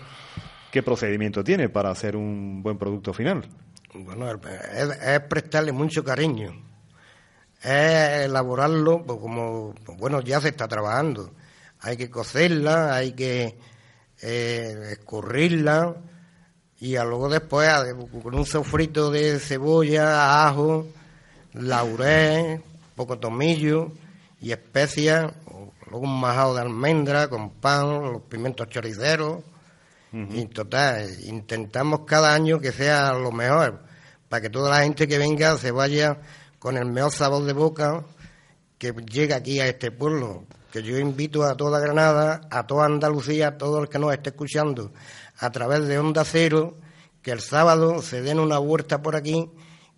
¿qué 0.71 0.83
procedimiento 0.83 1.43
tiene 1.43 1.69
para 1.69 1.91
hacer 1.91 2.17
un 2.17 2.63
buen 2.63 2.79
producto 2.79 3.13
final? 3.13 3.47
Bueno, 3.95 4.31
es, 4.31 4.89
es 5.03 5.21
prestarle 5.21 5.73
mucho 5.73 6.05
cariño, 6.05 6.53
es 7.63 8.25
elaborarlo, 8.27 9.03
pues 9.05 9.19
como, 9.19 9.75
pues 9.85 9.99
bueno, 9.99 10.21
ya 10.21 10.41
se 10.41 10.49
está 10.49 10.69
trabajando. 10.69 11.33
Hay 11.81 11.97
que 11.97 12.11
cocerla, 12.11 12.95
hay 12.95 13.13
que 13.13 13.57
eh, 14.23 14.91
escurrirla 14.93 15.97
y 16.79 16.95
luego 16.97 17.29
después 17.29 17.71
con 18.23 18.35
un 18.35 18.47
sofrito 18.47 19.11
de 19.11 19.39
cebolla, 19.39 20.47
ajo, 20.47 20.87
laurel, 21.53 22.63
poco 22.97 23.19
tomillo 23.19 23.93
y 24.41 24.53
especias, 24.53 25.33
luego 25.91 26.07
un 26.07 26.21
majado 26.21 26.55
de 26.55 26.61
almendra 26.63 27.29
con 27.29 27.51
pan, 27.51 28.13
los 28.13 28.23
pimientos 28.23 28.69
choriceros. 28.69 29.43
Y 30.13 30.47
total, 30.47 31.09
intentamos 31.25 32.01
cada 32.05 32.35
año 32.35 32.59
que 32.59 32.73
sea 32.73 33.13
lo 33.13 33.31
mejor, 33.31 33.85
para 34.29 34.41
que 34.41 34.51
toda 34.51 34.69
la 34.69 34.83
gente 34.83 35.07
que 35.07 35.19
venga 35.19 35.57
se 35.57 35.71
vaya 35.71 36.21
con 36.59 36.77
el 36.77 36.87
mejor 36.87 37.13
sabor 37.13 37.45
de 37.45 37.53
boca 37.53 38.05
que 38.77 38.93
llega 38.93 39.37
aquí 39.37 39.61
a 39.61 39.69
este 39.69 39.93
pueblo. 39.93 40.47
Que 40.73 40.83
yo 40.83 40.99
invito 40.99 41.45
a 41.45 41.57
toda 41.57 41.79
Granada, 41.79 42.41
a 42.51 42.67
toda 42.67 42.87
Andalucía, 42.87 43.49
a 43.49 43.59
todo 43.59 43.81
el 43.83 43.89
que 43.89 44.01
nos 44.01 44.13
esté 44.13 44.31
escuchando 44.31 44.93
a 45.39 45.51
través 45.51 45.87
de 45.87 45.99
Onda 45.99 46.25
Cero, 46.25 46.77
que 47.23 47.31
el 47.31 47.41
sábado 47.41 48.03
se 48.03 48.21
den 48.23 48.41
una 48.41 48.59
vuelta 48.59 49.03
por 49.03 49.15
aquí, 49.15 49.51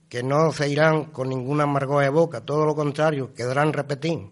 que 0.09 0.23
no 0.23 0.52
se 0.52 0.69
irán 0.69 1.06
con 1.06 1.31
ninguna 1.31 1.64
amargor 1.64 2.02
de 2.02 2.10
boca, 2.10 2.43
todo 2.43 2.66
lo 2.66 2.74
contrario, 2.74 3.32
quedarán 3.35 3.73
repetir. 3.73 4.31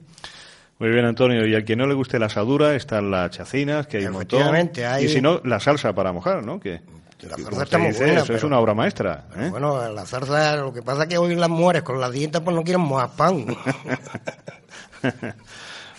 Muy 0.81 0.89
bien, 0.89 1.05
Antonio. 1.05 1.47
Y 1.47 1.55
al 1.55 1.65
que 1.65 1.77
no 1.77 1.87
le 1.87 1.95
guste 1.95 2.19
la 2.19 2.27
asadura, 2.27 2.75
están 2.75 3.11
las 3.11 3.31
chacinas, 3.31 3.87
que 3.87 3.99
hay 3.99 4.07
un 4.07 4.15
montón. 4.15 4.43
Hay- 4.89 5.05
Y 5.05 5.09
si 5.09 5.21
no, 5.21 5.41
la 5.45 5.61
salsa 5.61 5.93
para 5.93 6.11
mojar, 6.13 6.45
¿no? 6.45 6.59
Que, 6.59 6.81
La 7.21 7.37
como 7.37 7.63
está 7.63 7.77
muy 7.77 7.93
buena, 7.93 8.21
Eso 8.23 8.33
es 8.35 8.43
una 8.45 8.59
obra 8.59 8.73
maestra. 8.73 9.27
¿eh? 9.37 9.49
Bueno, 9.51 9.87
la 9.93 10.07
zarza, 10.07 10.57
lo 10.57 10.73
que 10.73 10.81
pasa 10.83 11.03
es 11.03 11.09
que 11.11 11.19
hoy 11.19 11.35
las 11.35 11.51
mujeres 11.51 11.83
con 11.83 12.01
la 12.01 12.11
dieta 12.11 12.43
pues 12.43 12.57
no 12.57 12.65
quieren 12.65 12.81
mojar 12.81 13.11
pan. 13.15 13.45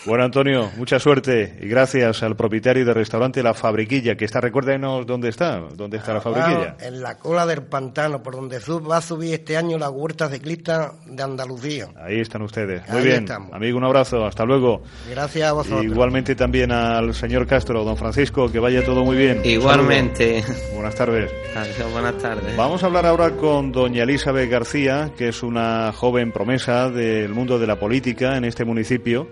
Bueno, 0.04 0.24
Antonio, 0.24 0.68
mucha 0.76 0.98
suerte 0.98 1.56
y 1.60 1.68
gracias 1.68 2.24
al 2.24 2.34
propietario 2.34 2.84
del 2.84 2.94
restaurante 2.96 3.40
La 3.40 3.54
Fabriquilla, 3.54 4.16
que 4.16 4.24
está, 4.24 4.40
recuérdenos 4.40 5.06
dónde 5.06 5.28
está, 5.28 5.60
dónde 5.76 5.98
está 5.98 6.12
la 6.14 6.20
Fabriquilla. 6.20 6.76
en 6.80 7.00
la 7.00 7.16
cola 7.18 7.46
del 7.46 7.62
pantano, 7.62 8.20
por 8.20 8.34
donde 8.34 8.60
sub- 8.60 8.90
va 8.90 8.96
a 8.96 9.00
subir 9.00 9.34
este 9.34 9.56
año 9.56 9.78
la 9.78 9.90
huerta 9.90 10.28
ciclista 10.28 10.92
de 11.06 11.22
Andalucía. 11.22 11.86
Ahí 11.96 12.18
están 12.20 12.42
ustedes. 12.42 12.82
Muy 12.88 12.98
Ahí 12.98 13.04
bien, 13.04 13.18
estamos. 13.22 13.52
amigo, 13.52 13.78
un 13.78 13.84
abrazo, 13.84 14.26
hasta 14.26 14.44
luego. 14.44 14.82
Gracias 15.08 15.48
a 15.48 15.52
vosotros. 15.52 15.84
Igualmente 15.84 16.34
también 16.34 16.72
al 16.72 17.14
señor 17.14 17.46
Castro, 17.46 17.84
don 17.84 17.96
Francisco, 17.96 18.50
que 18.50 18.58
vaya 18.58 18.84
todo 18.84 19.04
muy 19.04 19.16
bien. 19.16 19.40
Igualmente. 19.44 20.42
Saludos. 20.42 20.62
Buenas 20.74 20.94
tardes. 20.96 21.30
Adiós, 21.54 21.92
buenas 21.92 22.18
tardes. 22.18 22.56
Vamos 22.56 22.82
a 22.82 22.86
hablar 22.86 23.06
ahora 23.06 23.30
con 23.36 23.70
doña 23.70 24.02
Elizabeth 24.02 24.50
García, 24.50 25.12
que 25.16 25.28
es 25.28 25.44
una 25.44 25.92
joven 25.92 26.32
promesa 26.32 26.90
del 26.90 27.28
mundo 27.32 27.60
de 27.60 27.68
la 27.68 27.78
política 27.78 28.36
en 28.36 28.44
este 28.44 28.64
municipio, 28.64 29.28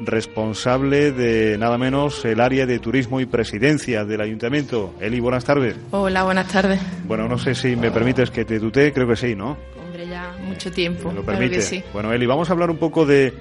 responsable 0.00 1.12
de 1.12 1.56
nada 1.58 1.78
menos 1.78 2.24
el 2.24 2.40
área 2.40 2.66
de 2.66 2.78
turismo 2.78 3.20
y 3.20 3.26
presidencia 3.26 4.04
del 4.04 4.20
ayuntamiento. 4.20 4.94
Eli, 5.00 5.20
buenas 5.20 5.44
tardes. 5.44 5.76
Hola, 5.90 6.24
buenas 6.24 6.48
tardes. 6.48 6.80
Bueno, 7.06 7.28
no 7.28 7.38
sé 7.38 7.54
si 7.54 7.76
me 7.76 7.90
permites 7.90 8.30
que 8.30 8.44
te 8.44 8.58
tutee, 8.60 8.92
creo 8.92 9.06
que 9.08 9.16
sí, 9.16 9.34
¿no? 9.34 9.56
Hombre, 9.82 10.06
ya 10.08 10.34
mucho 10.44 10.70
tiempo. 10.72 11.08
¿Me 11.10 11.16
lo 11.16 11.22
permite? 11.22 11.60
sí. 11.62 11.82
Bueno, 11.92 12.12
Eli, 12.12 12.26
vamos 12.26 12.48
a 12.50 12.52
hablar 12.52 12.70
un 12.70 12.78
poco 12.78 13.04
de, 13.06 13.32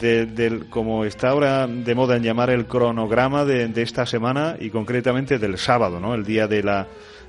de- 0.00 0.26
del, 0.26 0.68
como 0.68 1.04
está 1.04 1.30
ahora 1.30 1.66
de 1.66 1.94
moda 1.94 2.16
en 2.16 2.22
llamar 2.22 2.50
el 2.50 2.66
cronograma 2.66 3.44
de, 3.44 3.68
de 3.68 3.82
esta 3.82 4.06
semana 4.06 4.56
y 4.58 4.70
concretamente 4.70 5.38
del 5.38 5.58
sábado, 5.58 6.00
¿no? 6.00 6.14
El 6.14 6.24
día 6.24 6.46
de 6.46 6.62
la 6.62 6.86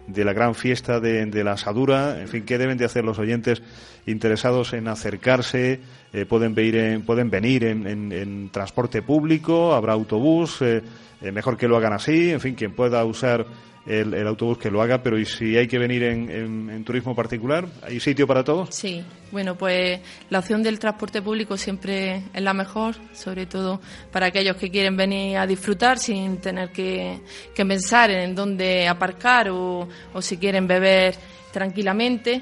de 0.07 0.25
la 0.25 0.33
gran 0.33 0.55
fiesta 0.55 0.99
de, 0.99 1.23
de 1.27 1.43
la 1.43 1.51
asadura, 1.51 2.19
en 2.19 2.27
fin, 2.27 2.43
¿qué 2.43 2.57
deben 2.57 2.79
de 2.79 2.85
hacer 2.85 3.03
los 3.05 3.19
oyentes 3.19 3.61
interesados 4.09 4.73
en 4.73 4.87
acercarse? 4.87 5.79
Eh, 6.11 6.25
pueden 6.25 6.55
venir 6.55 6.75
en, 6.77 7.01
pueden 7.03 7.29
venir 7.29 7.63
en, 7.65 7.85
en- 8.11 8.49
transporte 8.49 9.01
público, 9.01 9.73
habrá 9.73 9.93
autobús, 9.93 10.61
eh, 10.61 10.81
eh, 11.21 11.31
mejor 11.31 11.55
que 11.57 11.67
lo 11.67 11.77
hagan 11.77 11.93
así, 11.93 12.31
en 12.31 12.39
fin, 12.39 12.55
quien 12.55 12.73
pueda 12.73 13.03
usar 13.05 13.45
el, 13.85 14.27
autobús 14.27 14.57
que 14.59 14.69
lo 14.69 14.81
haga, 14.81 15.01
pero 15.01 15.17
¿y 15.17 15.25
si 15.25 15.55
hay 15.57 15.67
que 15.67 15.79
venir 15.79 16.03
en, 16.03 16.29
en- 16.29 16.69
en 16.69 16.83
turismo 16.83 17.15
particular? 17.15 17.67
¿Hay 17.83 17.99
sitio 17.99 18.27
para 18.27 18.43
todos? 18.43 18.69
Sí, 18.75 19.03
bueno, 19.31 19.55
pues 19.55 19.99
la 20.29 20.39
opción 20.39 20.61
del 20.63 20.77
transporte 20.79 21.21
público 21.21 21.57
siempre 21.57 22.23
es 22.33 22.41
la 22.41 22.53
mejor, 22.53 22.95
sobre 23.13 23.45
todo 23.45 23.79
para 24.11 24.27
aquellos 24.27 24.57
que 24.57 24.69
quieren 24.69 24.95
venir 24.97 25.37
a 25.37 25.47
disfrutar 25.47 25.97
sin 25.99 26.37
tener 26.37 26.71
que, 26.71 27.19
que 27.55 27.65
pensar 27.65 28.11
en 28.11 28.35
dónde 28.35 28.87
aparcar 28.87 29.49
o, 29.49 29.87
o 30.13 30.21
si 30.21 30.37
quieren 30.37 30.67
beber 30.67 31.15
tranquilamente. 31.51 32.41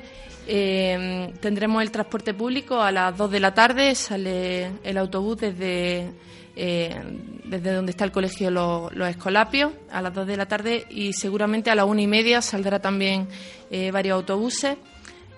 Eh, 0.49 1.33
tendremos 1.41 1.81
el 1.81 1.91
transporte 1.91 2.33
público 2.33 2.81
a 2.81 2.89
las 2.89 3.17
2 3.17 3.31
de 3.31 3.39
la 3.41 3.53
tarde, 3.53 3.93
sale 3.95 4.71
el 4.81 4.97
autobús 4.97 5.35
desde, 5.35 6.09
eh, 6.55 6.95
desde 7.43 7.73
donde 7.73 7.91
está 7.91 8.05
el 8.05 8.13
colegio 8.13 8.49
Los, 8.49 8.93
Escolapios 9.09 9.73
a 9.91 10.01
las 10.01 10.13
2 10.13 10.25
de 10.25 10.37
la 10.37 10.45
tarde 10.45 10.85
y 10.89 11.11
seguramente 11.11 11.69
a 11.69 11.75
las 11.75 11.85
1 11.85 11.99
y 11.99 12.07
media 12.07 12.41
saldrá 12.41 12.79
también 12.79 13.27
eh, 13.69 13.91
varios 13.91 14.15
autobuses. 14.15 14.77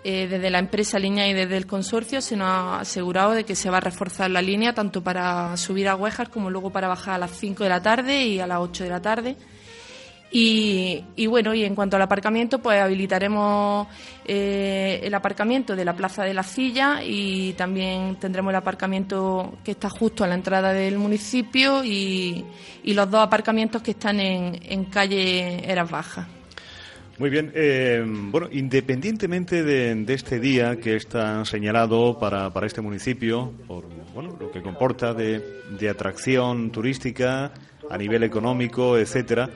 desde 0.04 0.50
la 0.50 0.60
empresa 0.60 0.98
línea 0.98 1.28
y 1.28 1.34
desde 1.34 1.58
el 1.58 1.66
consorcio 1.66 2.22
se 2.22 2.38
nos 2.38 2.48
ha 2.48 2.80
asegurado 2.82 3.32
de 3.32 3.44
que 3.44 3.56
se 3.56 3.70
va 3.70 3.78
a 3.78 3.82
reforzar 3.82 4.30
la 4.30 4.42
línea 4.42 4.74
tanto 4.74 5.04
para 5.04 5.58
subir 5.58 5.90
a 5.90 5.96
Huejar 5.96 6.30
como 6.30 6.50
luego 6.50 6.70
para 6.70 6.88
bajar 6.88 7.16
a 7.16 7.18
las 7.18 7.32
5 7.32 7.64
de 7.64 7.70
la 7.70 7.82
tarde 7.82 8.26
y 8.26 8.40
a 8.40 8.48
las 8.48 8.60
8 8.60 8.84
de 8.84 8.90
la 8.90 9.02
tarde. 9.02 9.36
Y, 10.32 11.26
bueno, 11.28 11.56
y 11.56 11.64
en 11.64 11.74
cuanto 11.74 11.96
al 11.96 12.04
aparcamiento, 12.04 12.60
pues 12.60 12.80
habilitaremos 12.80 13.88
eh, 14.26 15.00
el 15.04 15.14
aparcamiento 15.16 15.76
de 15.76 15.84
la 15.84 15.96
Plaza 15.96 16.24
de 16.24 16.36
la 16.36 16.44
Silla 16.44 17.02
y 17.04 17.54
también 17.54 18.18
tendremos 18.18 18.52
el 18.52 18.58
aparcamiento 18.58 19.58
que 19.64 19.72
está 19.72 19.90
justo 19.90 20.24
a 20.24 20.28
la 20.28 20.36
entrada 20.36 20.72
del 20.72 21.00
municipio 21.00 21.84
y, 21.84 22.46
los 22.84 23.10
dos 23.10 23.22
aparcamientos 23.22 23.82
que 23.82 23.92
están 23.92 24.20
en, 24.20 24.86
calle 24.86 25.70
Eras 25.70 25.90
Bajas. 25.90 26.28
Muy 27.18 27.30
bien. 27.30 27.52
Eh, 27.54 28.04
bueno, 28.06 28.48
independientemente 28.52 29.64
de, 29.64 30.06
este 30.14 30.40
día 30.40 30.78
que 30.78 30.96
está 30.96 31.44
señalado 31.46 32.18
para, 32.20 32.52
para 32.52 32.68
este 32.68 32.82
municipio, 32.82 33.54
por 33.68 33.86
bueno, 34.14 34.38
lo 34.40 34.52
que 34.52 34.62
comporta 34.62 35.14
de, 35.14 35.62
de 35.78 35.90
atracción 35.90 36.72
turística 36.72 37.52
a 37.90 37.98
nivel 37.98 38.24
económico, 38.24 38.98
etcétera, 38.98 39.50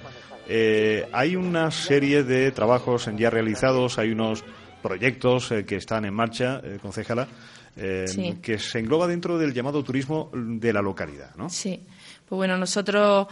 eh, 0.48 1.08
hay 1.12 1.36
una 1.36 1.72
serie 1.72 2.24
de 2.24 2.52
trabajos 2.52 3.10
ya 3.16 3.30
realizados, 3.30 3.98
hay 3.98 4.12
unos 4.12 4.44
proyectos 4.82 5.52
eh, 5.52 5.66
que 5.66 5.78
están 5.78 6.06
en 6.06 6.14
marcha, 6.14 6.62
eh, 6.64 6.80
concejala, 6.82 7.28
que 7.76 8.60
se 8.60 8.78
engloba 8.78 9.08
dentro 9.08 9.40
del 9.40 9.52
llamado 9.52 9.84
turismo 9.84 10.30
de 10.32 10.72
la 10.72 10.80
localidad, 10.80 11.36
¿no? 11.36 11.50
Sí. 11.50 11.82
Pues 12.24 12.38
bueno, 12.38 12.56
nosotros, 12.56 13.28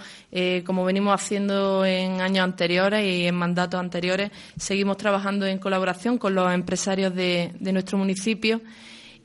como 0.66 0.84
venimos 0.84 1.14
haciendo 1.14 1.86
en 1.86 2.22
años 2.22 2.44
anteriores 2.44 3.06
y 3.06 3.28
en 3.28 3.36
mandatos 3.36 3.80
anteriores, 3.80 4.32
seguimos 4.58 4.98
trabajando 4.98 5.46
en 5.46 5.60
colaboración 5.60 6.18
con 6.18 6.34
los 6.34 6.52
empresarios 6.52 7.14
de, 7.14 7.54
nuestro 7.60 8.00
municipio. 8.00 8.62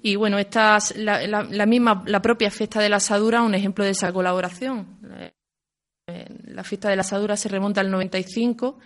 Y 0.02 0.16
bueno, 0.16 0.38
esta 0.38 0.76
la, 0.96 1.26
la, 1.26 1.66
misma, 1.66 2.02
la 2.06 2.20
propia 2.20 2.50
fiesta 2.50 2.80
de 2.80 2.90
la 2.90 2.96
asadura, 2.96 3.40
un 3.40 3.54
ejemplo 3.54 3.84
de 3.86 3.92
esa 3.92 4.12
colaboración. 4.12 4.86
La 6.08 6.62
fiesta 6.62 6.88
de 6.88 6.94
la 6.94 7.00
asadura 7.00 7.36
se 7.36 7.48
remonta 7.48 7.80
al 7.80 7.90
95 7.90 8.78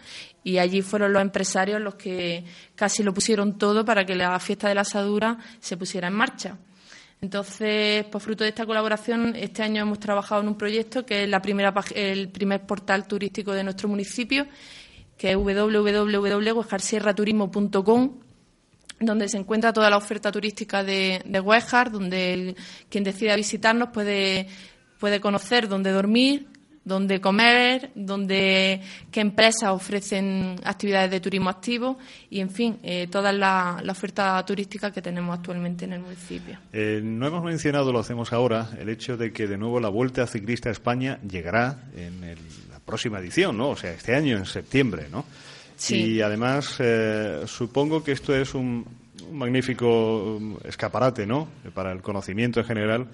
y 0.43 0.57
allí 0.57 0.81
fueron 0.81 1.13
los 1.13 1.21
empresarios 1.21 1.79
los 1.79 1.97
que 1.97 2.47
casi 2.75 3.03
lo 3.03 3.13
pusieron 3.13 3.59
todo 3.59 3.85
para 3.85 4.07
que 4.07 4.15
la 4.15 4.41
fiesta 4.41 4.71
de 4.71 4.75
la 4.75 4.81
asadura 4.81 5.37
se 5.59 5.77
pusiera 5.77 6.09
en 6.09 6.15
marcha. 6.15 6.57
Entonces, 7.21 8.07
por 8.07 8.23
fruto 8.23 8.45
de 8.45 8.49
esta 8.49 8.65
colaboración, 8.65 9.37
este 9.37 9.63
año 9.63 9.83
hemos 9.83 10.01
trabajado 10.01 10.41
en 10.41 10.49
un 10.49 10.57
proyecto 10.57 11.05
que 11.05 11.25
es 11.25 11.29
la 11.29 11.43
primera, 11.43 11.75
el 11.95 12.31
primer 12.31 12.65
portal 12.65 13.07
turístico 13.07 13.53
de 13.53 13.65
nuestro 13.65 13.91
municipio, 13.91 14.47
que 15.19 15.33
es 15.33 15.37
www.huejarsierraturismo.com 15.37 18.21
donde 18.99 19.29
se 19.29 19.37
encuentra 19.37 19.75
toda 19.75 19.91
la 19.91 19.99
oferta 19.99 20.33
turística 20.33 20.83
de, 20.83 21.21
de 21.27 21.41
donde 21.93 22.57
quien 22.89 23.05
decida 23.05 23.37
visitarnos 23.37 23.91
puede, 23.91 24.49
puede 24.99 25.21
conocer 25.21 25.69
dónde 25.69 25.91
dormir, 25.91 26.49
dónde 26.91 27.21
comer, 27.21 27.91
dónde, 27.95 28.83
qué 29.13 29.21
empresas 29.21 29.71
ofrecen 29.71 30.57
actividades 30.65 31.11
de 31.11 31.21
turismo 31.21 31.49
activo 31.49 31.99
y, 32.29 32.41
en 32.41 32.51
fin, 32.51 32.79
eh, 32.83 33.07
toda 33.07 33.33
la, 33.33 33.83
oferta 33.89 34.45
turística 34.45 34.91
que 34.91 35.01
tenemos 35.01 35.39
actualmente 35.39 35.85
en 35.85 35.93
el 35.95 36.01
municipio. 36.01 36.59
Eh, 36.73 37.01
no 37.03 37.27
hemos 37.29 37.45
mencionado, 37.45 37.93
lo 37.93 38.01
hacemos 38.01 38.33
ahora, 38.33 38.71
el 38.79 38.89
hecho 38.89 39.17
de 39.17 39.33
que 39.33 39.47
de 39.47 39.57
nuevo 39.57 39.79
la 39.79 39.89
Vuelta 39.89 40.27
Ciclista 40.27 40.69
a 40.69 40.73
España 40.73 41.21
llegará 41.23 41.85
en 41.97 42.21
la 42.71 42.81
próxima 42.81 43.21
edición, 43.21 43.57
¿no? 43.57 43.71
O 43.71 43.77
sea, 43.77 43.93
este 43.93 44.15
año, 44.17 44.37
en 44.37 44.47
septiembre, 44.47 45.07
¿no? 45.11 45.25
Sí. 45.77 45.97
Y 45.97 46.21
además, 46.21 46.77
eh, 46.81 47.45
supongo 47.47 48.03
que 48.03 48.13
esto 48.13 48.35
es 48.35 48.55
un, 48.55 48.85
un 49.31 49.39
magnífico 49.39 50.37
um, 50.37 50.57
escaparate, 50.65 51.27
¿no? 51.27 51.49
Para 51.73 51.93
el 51.93 52.03
conocimiento 52.03 52.61
en 52.61 52.67
general 52.67 53.07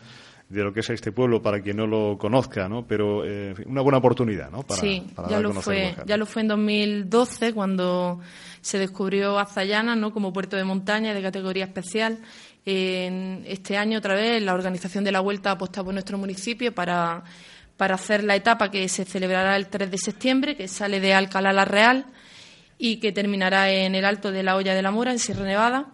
de 0.49 0.63
lo 0.63 0.73
que 0.73 0.81
es 0.81 0.91
este 0.91 1.11
pueblo 1.11 1.43
para 1.43 1.61
quien 1.61 1.77
no 1.77 1.87
lo 1.87 2.17
conozca, 2.19 2.69
¿no? 2.69 2.87
Pero 2.87 3.25
eh, 3.25 3.55
una 3.67 3.81
buena 3.81 3.99
oportunidad, 3.99 4.51
¿no? 4.51 4.63
Para, 4.63 4.81
sí, 4.81 5.05
ya, 5.29 5.41
lo 5.41 5.53
fue, 5.53 5.95
ya 6.07 6.17
lo 6.17 6.25
fue 6.25 6.43
en 6.43 6.49
2012 6.49 7.53
cuando 7.53 8.21
se 8.61 8.79
descubrió 8.79 9.39
Azayana, 9.39 9.97
¿no? 9.97 10.13
Como 10.13 10.33
puerto 10.33 10.57
de 10.57 10.65
montaña 10.65 11.15
de 11.15 11.23
categoría 11.23 11.65
especial. 11.65 12.19
En 12.65 13.45
este 13.47 13.77
año, 13.77 13.99
otra 13.99 14.15
vez, 14.15 14.43
la 14.43 14.55
organización 14.55 15.05
de 15.05 15.13
la 15.13 15.21
Vuelta 15.21 15.51
ha 15.51 15.53
apostado 15.55 15.87
por 15.87 15.95
nuestro 15.95 16.19
municipio 16.19 16.73
para, 16.75 17.25
para 17.77 17.97
hacer 17.97 18.23
la 18.23 18.37
etapa 18.37 18.71
que 18.71 18.89
se 18.89 19.05
celebrará 19.05 19.57
el 19.57 19.67
3 19.67 19.91
de 19.91 19.99
septiembre, 19.99 20.57
que 20.57 20.69
sale 20.69 21.01
de 21.01 21.13
Alcalá 21.15 21.53
la 21.53 21.65
Real 21.65 22.07
y 22.79 22.97
que 22.97 23.11
terminará 23.11 23.71
en 23.71 23.95
el 23.95 24.05
Alto 24.05 24.31
de 24.31 24.43
la 24.43 24.57
Olla 24.57 24.75
de 24.75 24.83
la 24.83 24.91
Mora, 24.91 25.13
en 25.13 25.19
Sierra 25.19 25.45
Nevada 25.45 25.87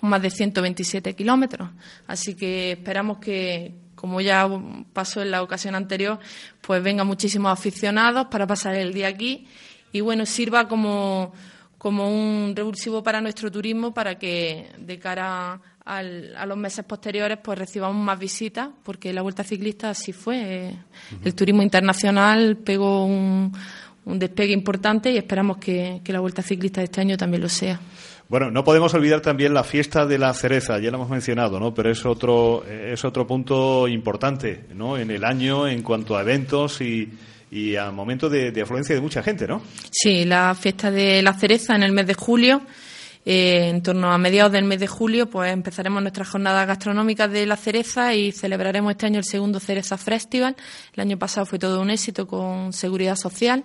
con 0.00 0.10
más 0.10 0.22
de 0.22 0.30
127 0.30 1.14
kilómetros. 1.14 1.68
Así 2.06 2.34
que 2.34 2.72
esperamos 2.72 3.18
que, 3.18 3.74
como 3.94 4.20
ya 4.20 4.48
pasó 4.94 5.20
en 5.20 5.30
la 5.30 5.42
ocasión 5.42 5.74
anterior, 5.74 6.18
pues 6.62 6.82
vengan 6.82 7.06
muchísimos 7.06 7.52
aficionados 7.52 8.28
para 8.30 8.46
pasar 8.46 8.74
el 8.74 8.94
día 8.94 9.08
aquí 9.08 9.46
y 9.92 10.00
bueno, 10.00 10.24
sirva 10.24 10.68
como, 10.68 11.32
como 11.76 12.08
un 12.08 12.54
revulsivo 12.56 13.02
para 13.02 13.20
nuestro 13.20 13.50
turismo 13.50 13.92
para 13.92 14.18
que 14.18 14.70
de 14.78 14.98
cara 14.98 15.60
a 15.84 16.46
los 16.46 16.56
meses 16.56 16.84
posteriores 16.84 17.38
pues 17.42 17.58
recibamos 17.58 17.96
más 17.96 18.16
visitas 18.16 18.68
porque 18.84 19.12
la 19.12 19.22
Vuelta 19.22 19.42
Ciclista 19.42 19.90
así 19.90 20.12
fue. 20.12 20.72
El 21.24 21.34
turismo 21.34 21.62
internacional 21.62 22.56
pegó 22.58 23.04
un, 23.04 23.52
un 24.04 24.18
despegue 24.18 24.52
importante 24.52 25.10
y 25.10 25.16
esperamos 25.16 25.56
que, 25.56 26.00
que 26.04 26.12
la 26.12 26.20
Vuelta 26.20 26.42
Ciclista 26.42 26.80
de 26.80 26.84
este 26.84 27.00
año 27.00 27.16
también 27.16 27.42
lo 27.42 27.48
sea. 27.48 27.80
Bueno, 28.30 28.48
no 28.52 28.62
podemos 28.62 28.94
olvidar 28.94 29.20
también 29.22 29.52
la 29.52 29.64
fiesta 29.64 30.06
de 30.06 30.16
la 30.16 30.32
cereza, 30.32 30.78
ya 30.78 30.92
lo 30.92 30.98
hemos 30.98 31.10
mencionado, 31.10 31.58
¿no? 31.58 31.74
Pero 31.74 31.90
es 31.90 32.06
otro, 32.06 32.64
es 32.64 33.04
otro 33.04 33.26
punto 33.26 33.88
importante, 33.88 34.66
¿no? 34.72 34.96
En 34.96 35.10
el 35.10 35.24
año 35.24 35.66
en 35.66 35.82
cuanto 35.82 36.16
a 36.16 36.22
eventos 36.22 36.80
y, 36.80 37.10
y 37.50 37.74
a 37.74 37.90
momentos 37.90 38.30
de, 38.30 38.52
afluencia 38.62 38.94
de 38.94 39.00
mucha 39.00 39.24
gente, 39.24 39.48
¿no? 39.48 39.62
Sí, 39.90 40.24
la 40.26 40.54
fiesta 40.54 40.92
de 40.92 41.22
la 41.22 41.32
cereza 41.34 41.74
en 41.74 41.82
el 41.82 41.90
mes 41.90 42.06
de 42.06 42.14
julio. 42.14 42.62
Eh, 43.26 43.68
en 43.68 43.82
torno 43.82 44.12
a 44.12 44.16
mediados 44.16 44.52
del 44.52 44.64
mes 44.64 44.78
de 44.78 44.86
julio, 44.86 45.28
pues 45.28 45.52
empezaremos 45.52 46.00
nuestras 46.00 46.28
jornadas 46.28 46.68
gastronómicas 46.68 47.32
de 47.32 47.46
la 47.46 47.56
cereza 47.56 48.14
y 48.14 48.30
celebraremos 48.30 48.92
este 48.92 49.06
año 49.06 49.18
el 49.18 49.24
segundo 49.24 49.58
Cereza 49.58 49.98
Festival. 49.98 50.54
El 50.94 51.00
año 51.00 51.18
pasado 51.18 51.46
fue 51.46 51.58
todo 51.58 51.80
un 51.82 51.90
éxito 51.90 52.28
con 52.28 52.72
seguridad 52.72 53.16
social. 53.16 53.64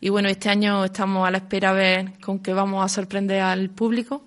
Y 0.00 0.08
bueno, 0.08 0.28
este 0.28 0.48
año 0.48 0.84
estamos 0.84 1.26
a 1.26 1.30
la 1.30 1.38
espera 1.38 1.70
a 1.70 1.72
ver 1.72 2.12
con 2.20 2.38
qué 2.40 2.52
vamos 2.52 2.84
a 2.84 2.88
sorprender 2.88 3.40
al 3.40 3.70
público. 3.70 4.24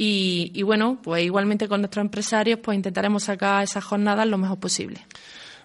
Y, 0.00 0.62
bueno, 0.62 1.00
pues 1.02 1.24
igualmente 1.24 1.66
con 1.66 1.80
nuestros 1.80 2.04
empresarios, 2.04 2.60
pues 2.62 2.76
intentaremos 2.76 3.24
sacar 3.24 3.64
esas 3.64 3.82
jornadas 3.82 4.28
lo 4.28 4.38
mejor 4.38 4.60
posible. 4.60 5.00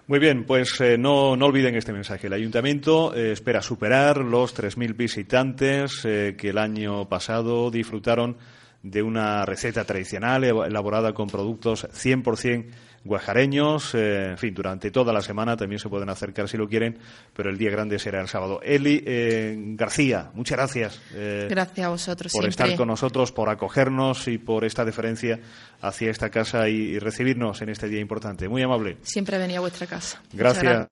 Muy 0.07 0.17
bien, 0.17 0.45
pues 0.45 0.81
eh, 0.81 0.97
no, 0.97 1.35
no, 1.35 1.45
olviden 1.45 1.75
este 1.75 1.93
mensaje. 1.93 2.27
El 2.27 2.33
ayuntamiento 2.33 3.15
eh, 3.15 3.31
espera 3.31 3.61
superar 3.61 4.17
los 4.17 4.55
3.000 4.57 4.97
visitantes 4.97 6.01
eh, 6.03 6.35
que 6.35 6.49
el 6.49 6.57
año 6.57 7.07
pasado 7.07 7.69
disfrutaron 7.69 8.37
de 8.81 9.01
una 9.01 9.45
receta 9.45 9.85
tradicional 9.85 10.43
elaborada 10.43 11.13
con 11.13 11.27
productos 11.27 11.85
100% 11.85 12.65
guajareños. 13.03 13.93
Eh, 13.95 14.31
en 14.31 14.37
fin, 14.37 14.53
durante 14.53 14.91
toda 14.91 15.13
la 15.13 15.21
semana 15.21 15.57
también 15.57 15.79
se 15.79 15.89
pueden 15.89 16.09
acercar 16.09 16.47
si 16.47 16.57
lo 16.57 16.67
quieren, 16.67 16.97
pero 17.35 17.49
el 17.49 17.57
día 17.57 17.71
grande 17.71 17.99
será 17.99 18.21
el 18.21 18.27
sábado. 18.27 18.59
Eli 18.63 19.03
eh, 19.05 19.55
García, 19.75 20.31
muchas 20.33 20.57
gracias. 20.57 21.01
Eh, 21.13 21.47
gracias 21.49 21.85
a 21.85 21.89
vosotros. 21.89 22.31
Por 22.31 22.45
estar 22.47 22.75
con 22.75 22.87
nosotros, 22.87 23.31
por 23.31 23.49
acogernos 23.49 24.27
y 24.27 24.37
por 24.37 24.65
esta 24.65 24.85
deferencia 24.85 25.39
hacia 25.81 26.11
esta 26.11 26.29
casa 26.29 26.69
y, 26.69 26.99
recibirnos 26.99 27.61
en 27.61 27.69
este 27.69 27.89
día 27.89 27.99
importante. 27.99 28.47
Muy 28.47 28.61
amable. 28.61 28.97
Siempre 29.01 29.37
venía 29.37 29.57
a 29.57 29.61
vuestra 29.61 29.87
casa. 29.87 30.21
Gracias. 30.31 30.87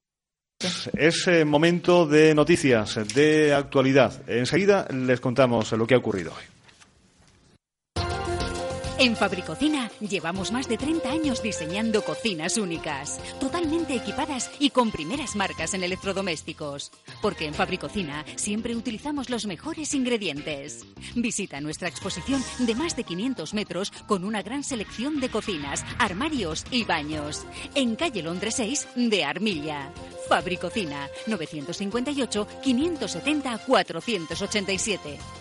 Es 0.93 1.27
momento 1.45 2.05
de 2.05 2.35
noticias, 2.35 2.99
de 3.15 3.53
actualidad. 3.53 4.21
Enseguida 4.29 4.88
les 4.91 5.19
contamos 5.19 5.71
lo 5.71 5.88
que 5.88 5.95
ha 5.95 5.97
ocurrido 5.97 6.31
hoy. 6.31 6.51
En 9.02 9.15
Fabricocina 9.15 9.90
llevamos 9.99 10.52
más 10.52 10.69
de 10.69 10.78
30 10.78 11.10
años 11.10 11.41
diseñando 11.41 12.03
cocinas 12.03 12.57
únicas, 12.57 13.19
totalmente 13.40 13.95
equipadas 13.95 14.52
y 14.60 14.69
con 14.69 14.91
primeras 14.91 15.36
marcas 15.36 15.73
en 15.73 15.84
electrodomésticos. 15.84 16.91
Porque 17.19 17.48
en 17.48 17.56
Fabricocina 17.56 18.23
siempre 18.36 18.76
utilizamos 18.76 19.32
los 19.32 19.48
mejores 19.48 19.95
ingredientes. 19.95 20.86
Visita 21.15 21.60
nuestra 21.61 21.88
exposición 21.88 22.44
de 22.60 22.76
más 22.76 22.95
de 22.95 23.03
500 23.03 23.56
metros 23.56 23.90
con 24.06 24.23
una 24.23 24.44
gran 24.44 24.64
selección 24.64 25.19
de 25.19 25.30
cocinas, 25.30 25.84
armarios 25.98 26.64
y 26.69 26.84
baños. 26.84 27.44
En 27.73 27.95
calle 27.95 28.22
Londres 28.22 28.53
6 28.57 28.88
de 28.98 29.23
Armilla. 29.23 29.90
Fabricocina 30.30 31.10
958 31.26 32.48
570 32.61 33.57
487. 33.65 35.40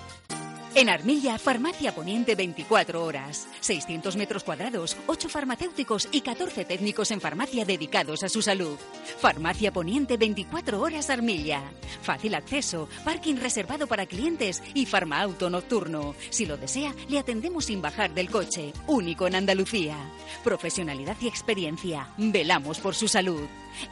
En 0.77 0.89
Armilla, 0.89 1.37
Farmacia 1.37 1.93
Poniente 1.93 2.37
24 2.37 3.05
horas. 3.05 3.49
600 3.61 4.15
metros 4.15 4.45
cuadrados, 4.45 4.97
8 5.09 5.29
farmacéuticos 5.29 6.09
y 6.13 6.21
14 6.21 6.65
técnicos 6.65 7.11
en 7.11 7.21
farmacia 7.21 7.65
dedicados 7.65 8.23
a 8.23 8.29
su 8.29 8.41
salud. 8.41 8.79
Farmacia 9.19 9.73
Poniente 9.73 10.17
24 10.17 10.81
horas 10.81 11.11
Armilla. 11.11 11.65
Fácil 12.03 12.37
acceso, 12.37 12.89
parking 13.05 13.37
reservado 13.37 13.89
para 13.89 14.07
clientes 14.07 14.63
y 14.73 14.87
farmauto 14.87 15.51
nocturno. 15.51 16.15
Si 16.31 16.47
lo 16.47 16.57
desea, 16.57 16.95
le 17.09 17.19
atendemos 17.19 17.65
sin 17.65 17.83
bajar 17.83 18.15
del 18.15 18.31
coche. 18.31 18.73
Único 18.87 19.27
en 19.27 19.35
Andalucía. 19.35 19.97
Profesionalidad 20.45 21.17
y 21.21 21.27
experiencia. 21.27 22.11
Velamos 22.17 22.79
por 22.79 22.95
su 22.95 23.09
salud. 23.09 23.43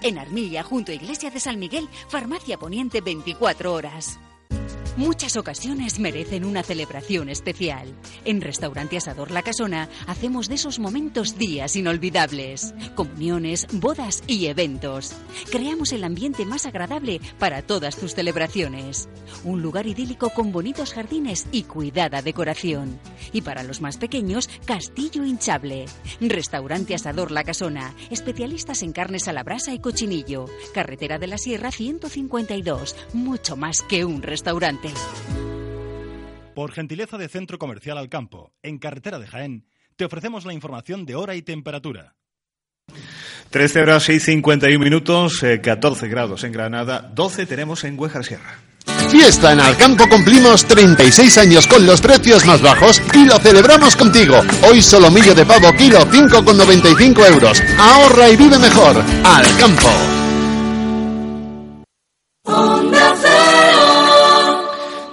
En 0.00 0.16
Armilla, 0.16 0.62
junto 0.62 0.92
a 0.92 0.94
Iglesia 0.94 1.30
de 1.30 1.40
San 1.40 1.58
Miguel, 1.58 1.88
Farmacia 2.08 2.56
Poniente 2.56 3.00
24 3.00 3.72
horas. 3.72 4.20
Muchas 4.98 5.36
ocasiones 5.36 6.00
merecen 6.00 6.44
una 6.44 6.64
celebración 6.64 7.28
especial. 7.28 7.86
En 8.24 8.40
Restaurante 8.40 8.96
Asador 8.96 9.30
La 9.30 9.42
Casona 9.42 9.88
hacemos 10.08 10.48
de 10.48 10.56
esos 10.56 10.80
momentos 10.80 11.38
días 11.38 11.76
inolvidables. 11.76 12.74
Comuniones, 12.96 13.68
bodas 13.70 14.24
y 14.26 14.46
eventos. 14.46 15.12
Creamos 15.52 15.92
el 15.92 16.02
ambiente 16.02 16.44
más 16.44 16.66
agradable 16.66 17.20
para 17.38 17.62
todas 17.62 17.96
tus 17.96 18.16
celebraciones. 18.16 19.08
Un 19.44 19.62
lugar 19.62 19.86
idílico 19.86 20.30
con 20.30 20.50
bonitos 20.50 20.92
jardines 20.94 21.46
y 21.52 21.62
cuidada 21.62 22.20
decoración. 22.20 22.98
Y 23.32 23.42
para 23.42 23.62
los 23.62 23.80
más 23.80 23.98
pequeños, 23.98 24.50
castillo 24.64 25.24
hinchable. 25.24 25.84
Restaurante 26.20 26.96
Asador 26.96 27.30
La 27.30 27.44
Casona. 27.44 27.94
Especialistas 28.10 28.82
en 28.82 28.90
carnes 28.90 29.28
a 29.28 29.32
la 29.32 29.44
brasa 29.44 29.72
y 29.72 29.78
cochinillo. 29.78 30.46
Carretera 30.74 31.20
de 31.20 31.28
la 31.28 31.38
Sierra 31.38 31.70
152. 31.70 32.96
Mucho 33.12 33.56
más 33.56 33.82
que 33.82 34.04
un 34.04 34.22
restaurante. 34.22 34.87
Por 36.54 36.72
gentileza 36.72 37.18
de 37.18 37.28
Centro 37.28 37.58
Comercial 37.58 37.98
Al 37.98 38.08
Campo, 38.08 38.52
en 38.62 38.78
carretera 38.78 39.18
de 39.18 39.26
Jaén, 39.26 39.66
te 39.96 40.04
ofrecemos 40.04 40.44
la 40.44 40.52
información 40.52 41.06
de 41.06 41.14
hora 41.14 41.34
y 41.34 41.42
temperatura. 41.42 42.14
13 43.50 43.80
horas 43.80 44.08
y 44.08 44.20
51 44.20 44.78
minutos, 44.84 45.40
14 45.62 46.06
eh, 46.06 46.08
grados 46.08 46.44
en 46.44 46.52
Granada, 46.52 47.10
12 47.14 47.46
tenemos 47.46 47.84
en 47.84 47.98
Huejar 47.98 48.24
Sierra. 48.24 48.58
Fiesta 49.10 49.52
en 49.52 49.60
Alcampo 49.60 50.08
cumplimos 50.08 50.66
36 50.66 51.38
años 51.38 51.66
con 51.66 51.86
los 51.86 52.00
precios 52.00 52.44
más 52.44 52.60
bajos 52.60 53.00
y 53.14 53.24
lo 53.24 53.38
celebramos 53.38 53.96
contigo. 53.96 54.38
Hoy 54.68 54.82
solomillo 54.82 55.34
de 55.34 55.46
pavo 55.46 55.72
kilo 55.72 56.00
5,95 56.00 57.26
euros. 57.32 57.62
Ahorra 57.78 58.28
y 58.28 58.36
vive 58.36 58.58
mejor. 58.58 59.02
Alcampo. 59.24 59.88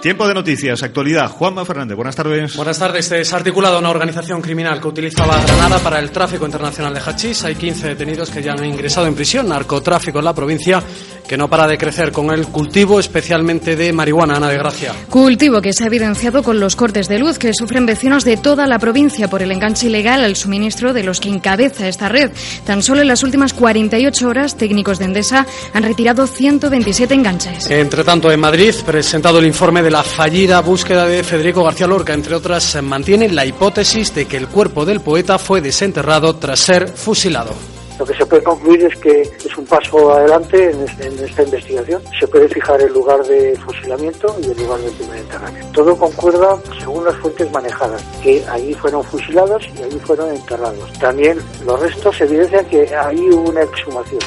Tiempo 0.06 0.28
de 0.28 0.34
noticias, 0.34 0.84
actualidad. 0.84 1.28
Juanma 1.28 1.64
Fernández, 1.64 1.96
buenas 1.96 2.14
tardes. 2.14 2.54
Buenas 2.54 2.78
tardes. 2.78 3.06
Se 3.06 3.24
ha 3.34 3.36
articulado 3.36 3.80
una 3.80 3.90
organización 3.90 4.40
criminal 4.40 4.80
que 4.80 4.86
utilizaba 4.86 5.42
Granada 5.42 5.80
para 5.80 5.98
el 5.98 6.12
tráfico 6.12 6.46
internacional 6.46 6.94
de 6.94 7.00
hachís. 7.00 7.42
Hay 7.42 7.56
15 7.56 7.88
detenidos 7.88 8.30
que 8.30 8.40
ya 8.40 8.52
han 8.52 8.64
ingresado 8.64 9.08
en 9.08 9.16
prisión. 9.16 9.48
Narcotráfico 9.48 10.20
en 10.20 10.24
la 10.24 10.32
provincia 10.32 10.80
que 11.26 11.36
no 11.36 11.48
para 11.48 11.66
de 11.66 11.76
crecer 11.76 12.12
con 12.12 12.30
el 12.30 12.46
cultivo 12.46 13.00
especialmente 13.00 13.74
de 13.74 13.92
marihuana, 13.92 14.36
Ana 14.36 14.48
de 14.48 14.58
Gracia. 14.58 14.94
Cultivo 15.10 15.60
que 15.60 15.72
se 15.72 15.82
ha 15.82 15.88
evidenciado 15.88 16.44
con 16.44 16.60
los 16.60 16.76
cortes 16.76 17.08
de 17.08 17.18
luz 17.18 17.38
que 17.38 17.52
sufren 17.52 17.84
vecinos 17.84 18.24
de 18.24 18.36
toda 18.36 18.66
la 18.66 18.78
provincia 18.78 19.28
por 19.28 19.42
el 19.42 19.50
enganche 19.50 19.88
ilegal 19.88 20.22
al 20.22 20.36
suministro 20.36 20.92
de 20.92 21.02
los 21.02 21.20
que 21.20 21.28
encabeza 21.28 21.88
esta 21.88 22.08
red. 22.08 22.30
Tan 22.64 22.82
solo 22.82 23.00
en 23.00 23.08
las 23.08 23.24
últimas 23.24 23.54
48 23.54 24.28
horas, 24.28 24.56
técnicos 24.56 25.00
de 25.00 25.06
Endesa 25.06 25.46
han 25.74 25.82
retirado 25.82 26.28
127 26.28 27.12
enganches. 27.12 27.70
Entre 27.70 28.04
tanto, 28.04 28.30
en 28.30 28.38
Madrid, 28.38 28.74
presentado 28.84 29.40
el 29.40 29.46
informe 29.46 29.82
de 29.82 29.90
la 29.90 29.95
fallida 30.02 30.60
búsqueda 30.60 31.06
de 31.06 31.22
Federico 31.22 31.64
García 31.64 31.86
Lorca, 31.86 32.12
entre 32.14 32.34
otras, 32.34 32.82
mantiene 32.82 33.28
la 33.28 33.44
hipótesis 33.44 34.14
de 34.14 34.26
que 34.26 34.36
el 34.36 34.48
cuerpo 34.48 34.84
del 34.84 35.00
poeta 35.00 35.38
fue 35.38 35.60
desenterrado 35.60 36.36
tras 36.36 36.60
ser 36.60 36.88
fusilado. 36.88 37.54
Lo 37.98 38.04
que 38.04 38.14
se 38.14 38.26
puede 38.26 38.42
concluir 38.42 38.84
es 38.84 38.96
que 38.98 39.22
es 39.22 39.56
un 39.56 39.64
paso 39.64 40.12
adelante 40.12 40.70
en, 40.70 41.24
esta 41.24 41.42
investigación. 41.42 42.02
Se 42.20 42.28
puede 42.28 42.46
fijar 42.48 42.80
el 42.80 42.92
lugar 42.92 43.24
de 43.24 43.56
fusilamiento 43.56 44.36
y 44.42 44.50
el 44.50 44.56
lugar 44.58 44.80
del 44.80 44.92
primer 44.92 45.18
enterramiento. 45.18 45.72
Todo 45.72 45.96
concuerda 45.96 46.58
según 46.78 47.04
las 47.04 47.16
fuentes 47.16 47.50
manejadas, 47.50 48.02
que 48.22 48.44
allí 48.50 48.74
fueron 48.74 49.02
fusilados 49.04 49.66
y 49.78 49.82
allí 49.82 49.98
fueron 50.00 50.34
enterrados. 50.34 50.92
También 50.98 51.38
los 51.64 51.80
restos 51.80 52.20
evidencian 52.20 52.66
que 52.66 52.94
hay 52.94 53.18
una 53.18 53.62
exhumación. 53.62 54.20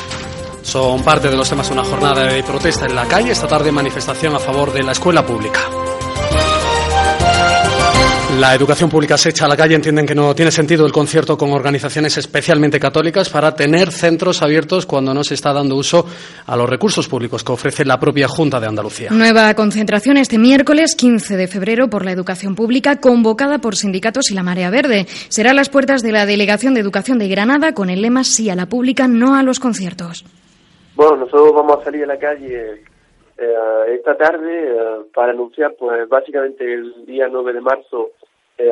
Son 0.70 1.02
parte 1.02 1.32
de 1.32 1.36
los 1.36 1.50
temas 1.50 1.68
de 1.68 1.74
una 1.74 1.84
jornada 1.84 2.26
de 2.32 2.44
protesta 2.44 2.86
en 2.86 2.94
la 2.94 3.08
calle. 3.08 3.32
Esta 3.32 3.48
tarde 3.48 3.72
manifestación 3.72 4.36
a 4.36 4.40
favor 4.40 4.72
de 4.72 4.84
la 4.84 4.92
escuela 4.92 5.26
pública. 5.26 5.62
La 8.38 8.54
educación 8.54 8.88
pública 8.88 9.18
se 9.18 9.30
echa 9.30 9.46
a 9.46 9.48
la 9.48 9.58
calle. 9.58 9.74
Entienden 9.74 10.06
que 10.06 10.14
no 10.14 10.36
tiene 10.36 10.52
sentido 10.52 10.86
el 10.86 10.92
concierto 10.92 11.40
con 11.40 11.50
organizaciones 11.54 12.16
especialmente 12.20 12.80
católicas 12.80 13.30
para 13.30 13.56
tener 13.56 13.92
centros 13.92 14.44
abiertos 14.44 14.86
cuando 14.86 15.12
no 15.12 15.24
se 15.24 15.34
está 15.34 15.54
dando 15.54 15.76
uso 15.76 16.06
a 16.46 16.56
los 16.56 16.70
recursos 16.70 17.08
públicos 17.08 17.44
que 17.44 17.52
ofrece 17.52 17.84
la 17.84 18.00
propia 18.00 18.28
Junta 18.28 18.60
de 18.60 18.68
Andalucía. 18.68 19.10
Nueva 19.10 19.52
concentración 19.56 20.18
este 20.18 20.38
miércoles 20.38 20.94
15 20.96 21.36
de 21.36 21.48
febrero 21.48 21.90
por 21.90 22.06
la 22.06 22.12
educación 22.12 22.54
pública 22.54 22.98
convocada 22.98 23.58
por 23.58 23.76
sindicatos 23.76 24.30
y 24.30 24.36
la 24.36 24.44
Marea 24.44 24.70
Verde. 24.70 25.08
Será 25.30 25.50
a 25.50 25.56
las 25.56 25.70
puertas 25.70 26.04
de 26.04 26.12
la 26.12 26.28
Delegación 26.28 26.76
de 26.76 26.82
Educación 26.82 27.18
de 27.18 27.28
Granada 27.28 27.74
con 27.74 27.90
el 27.90 28.04
lema 28.04 28.24
Sí 28.24 28.52
a 28.52 28.56
la 28.56 28.68
pública, 28.68 29.08
no 29.08 29.36
a 29.36 29.42
los 29.42 29.60
conciertos. 29.60 30.26
Bueno, 31.00 31.16
nosotros 31.16 31.54
vamos 31.54 31.78
a 31.78 31.84
salir 31.86 32.04
a 32.04 32.08
la 32.08 32.20
calle 32.20 32.84
eh, 33.38 33.84
esta 33.88 34.18
tarde 34.18 34.68
eh, 34.68 34.98
para 35.14 35.32
anunciar, 35.32 35.74
pues 35.80 36.10
básicamente 36.10 36.74
el 36.74 37.06
día 37.06 37.30
9 37.32 37.54
de 37.54 37.62
marzo 37.62 38.10
eh, 38.58 38.70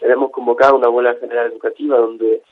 tenemos 0.00 0.32
convocado 0.32 0.74
una 0.74 0.88
huelga 0.88 1.14
general 1.20 1.52
educativa 1.52 1.96
donde 1.96 2.42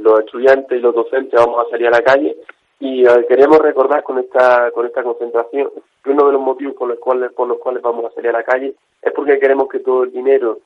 los 0.00 0.20
estudiantes 0.20 0.78
y 0.78 0.80
los 0.80 0.94
docentes 0.94 1.38
vamos 1.38 1.66
a 1.66 1.70
salir 1.70 1.88
a 1.88 1.90
la 1.90 2.00
calle 2.00 2.34
y 2.80 3.04
queremos 3.28 3.58
recordar 3.58 4.02
con 4.02 4.20
esta 4.20 4.70
con 4.70 4.86
esta 4.86 5.02
concentración 5.02 5.70
que 6.02 6.10
uno 6.10 6.26
de 6.26 6.32
los 6.32 6.40
motivos 6.40 6.76
por 6.76 6.88
los 6.88 6.98
cuales 6.98 7.32
por 7.32 7.48
los 7.48 7.58
cuales 7.58 7.82
vamos 7.82 8.06
a 8.06 8.14
salir 8.14 8.30
a 8.30 8.38
la 8.38 8.42
calle 8.42 8.72
es 9.02 9.12
porque 9.12 9.38
queremos 9.38 9.68
que 9.68 9.80
todo 9.80 10.04
el 10.04 10.12
dinero, 10.12 10.60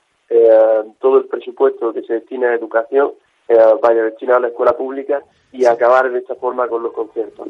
todo 1.01 1.19
el 1.19 1.25
presupuesto 1.25 1.93
que 1.93 2.03
se 2.03 2.15
destina 2.15 2.51
a 2.51 2.55
educación 2.55 3.15
vaya 3.83 4.05
destinado 4.05 4.39
a 4.39 4.41
la 4.43 4.49
escuela 4.49 4.77
pública 4.77 5.23
y 5.53 5.65
acabar 5.65 6.11
de 6.11 6.19
esta 6.19 6.35
forma 6.37 6.69
con 6.69 6.83
los 6.83 6.93
conciertos. 6.93 7.49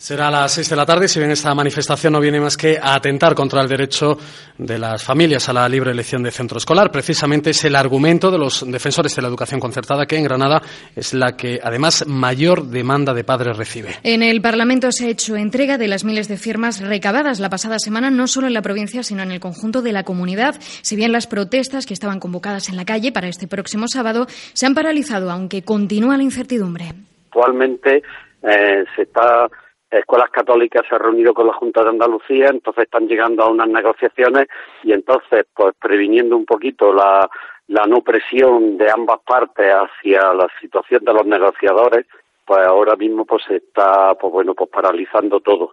Será 0.00 0.28
a 0.28 0.30
las 0.30 0.52
seis 0.52 0.70
de 0.70 0.76
la 0.76 0.86
tarde. 0.86 1.08
Si 1.08 1.18
bien 1.18 1.30
esta 1.30 1.54
manifestación 1.54 2.14
no 2.14 2.20
viene 2.20 2.40
más 2.40 2.56
que 2.56 2.78
a 2.78 2.94
atentar 2.94 3.34
contra 3.34 3.60
el 3.60 3.68
derecho 3.68 4.16
de 4.56 4.78
las 4.78 5.04
familias 5.04 5.46
a 5.50 5.52
la 5.52 5.68
libre 5.68 5.90
elección 5.90 6.22
de 6.22 6.30
centro 6.30 6.56
escolar, 6.56 6.90
precisamente 6.90 7.50
es 7.50 7.62
el 7.66 7.76
argumento 7.76 8.30
de 8.30 8.38
los 8.38 8.64
defensores 8.66 9.14
de 9.14 9.20
la 9.20 9.28
educación 9.28 9.60
concertada 9.60 10.06
que 10.06 10.16
en 10.16 10.24
Granada 10.24 10.62
es 10.96 11.12
la 11.12 11.36
que 11.36 11.60
además 11.62 12.06
mayor 12.06 12.64
demanda 12.64 13.12
de 13.12 13.24
padres 13.24 13.58
recibe. 13.58 13.90
En 14.02 14.22
el 14.22 14.40
Parlamento 14.40 14.90
se 14.90 15.04
ha 15.04 15.10
hecho 15.10 15.36
entrega 15.36 15.76
de 15.76 15.88
las 15.88 16.02
miles 16.02 16.28
de 16.28 16.38
firmas 16.38 16.80
recabadas 16.80 17.38
la 17.38 17.50
pasada 17.50 17.78
semana, 17.78 18.10
no 18.10 18.26
solo 18.26 18.46
en 18.46 18.54
la 18.54 18.62
provincia, 18.62 19.02
sino 19.02 19.22
en 19.22 19.32
el 19.32 19.40
conjunto 19.40 19.82
de 19.82 19.92
la 19.92 20.04
comunidad. 20.04 20.54
Si 20.80 20.96
bien 20.96 21.12
las 21.12 21.26
protestas 21.26 21.84
que 21.84 21.92
estaban 21.92 22.20
convocadas 22.20 22.70
en 22.70 22.76
la 22.76 22.86
calle 22.86 23.12
para 23.12 23.28
este 23.28 23.46
próximo 23.46 23.84
sábado 23.86 24.24
se 24.54 24.64
han 24.64 24.74
paralizado, 24.74 25.30
aunque 25.30 25.60
continúa 25.60 26.16
la 26.16 26.22
incertidumbre. 26.22 26.86
Actualmente 27.28 28.02
eh, 28.42 28.84
se 28.96 29.02
está 29.02 29.46
escuelas 29.90 30.30
católicas 30.30 30.84
se 30.88 30.94
han 30.94 31.02
reunido 31.02 31.34
con 31.34 31.46
la 31.46 31.52
Junta 31.54 31.82
de 31.82 31.90
Andalucía, 31.90 32.48
entonces 32.48 32.84
están 32.84 33.08
llegando 33.08 33.42
a 33.42 33.50
unas 33.50 33.68
negociaciones 33.68 34.46
y 34.82 34.92
entonces, 34.92 35.46
pues 35.54 35.74
previniendo 35.80 36.36
un 36.36 36.44
poquito 36.44 36.92
la, 36.92 37.28
la 37.68 37.86
no 37.86 38.00
presión 38.00 38.78
de 38.78 38.90
ambas 38.90 39.20
partes 39.26 39.72
hacia 39.72 40.32
la 40.32 40.48
situación 40.60 41.04
de 41.04 41.12
los 41.12 41.26
negociadores, 41.26 42.06
pues 42.44 42.66
ahora 42.66 42.96
mismo 42.96 43.24
pues 43.24 43.44
se 43.46 43.56
está, 43.56 44.14
pues 44.14 44.32
bueno, 44.32 44.54
pues 44.54 44.70
paralizando 44.70 45.40
todo. 45.40 45.72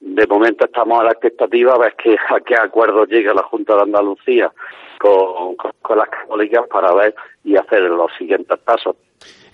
De 0.00 0.26
momento 0.26 0.64
estamos 0.64 1.00
a 1.00 1.04
la 1.04 1.12
expectativa 1.12 1.74
de 1.74 1.78
ver 1.78 1.94
que, 1.96 2.16
a 2.28 2.40
qué 2.40 2.56
acuerdo 2.56 3.06
llega 3.06 3.32
la 3.32 3.42
Junta 3.44 3.76
de 3.76 3.82
Andalucía 3.82 4.52
con, 4.98 5.56
con 5.56 5.98
las 5.98 6.08
católicas 6.08 6.66
para 6.68 6.92
ver 6.94 7.14
y 7.44 7.56
hacer 7.56 7.82
los 7.82 8.12
siguientes 8.18 8.58
pasos. 8.60 8.96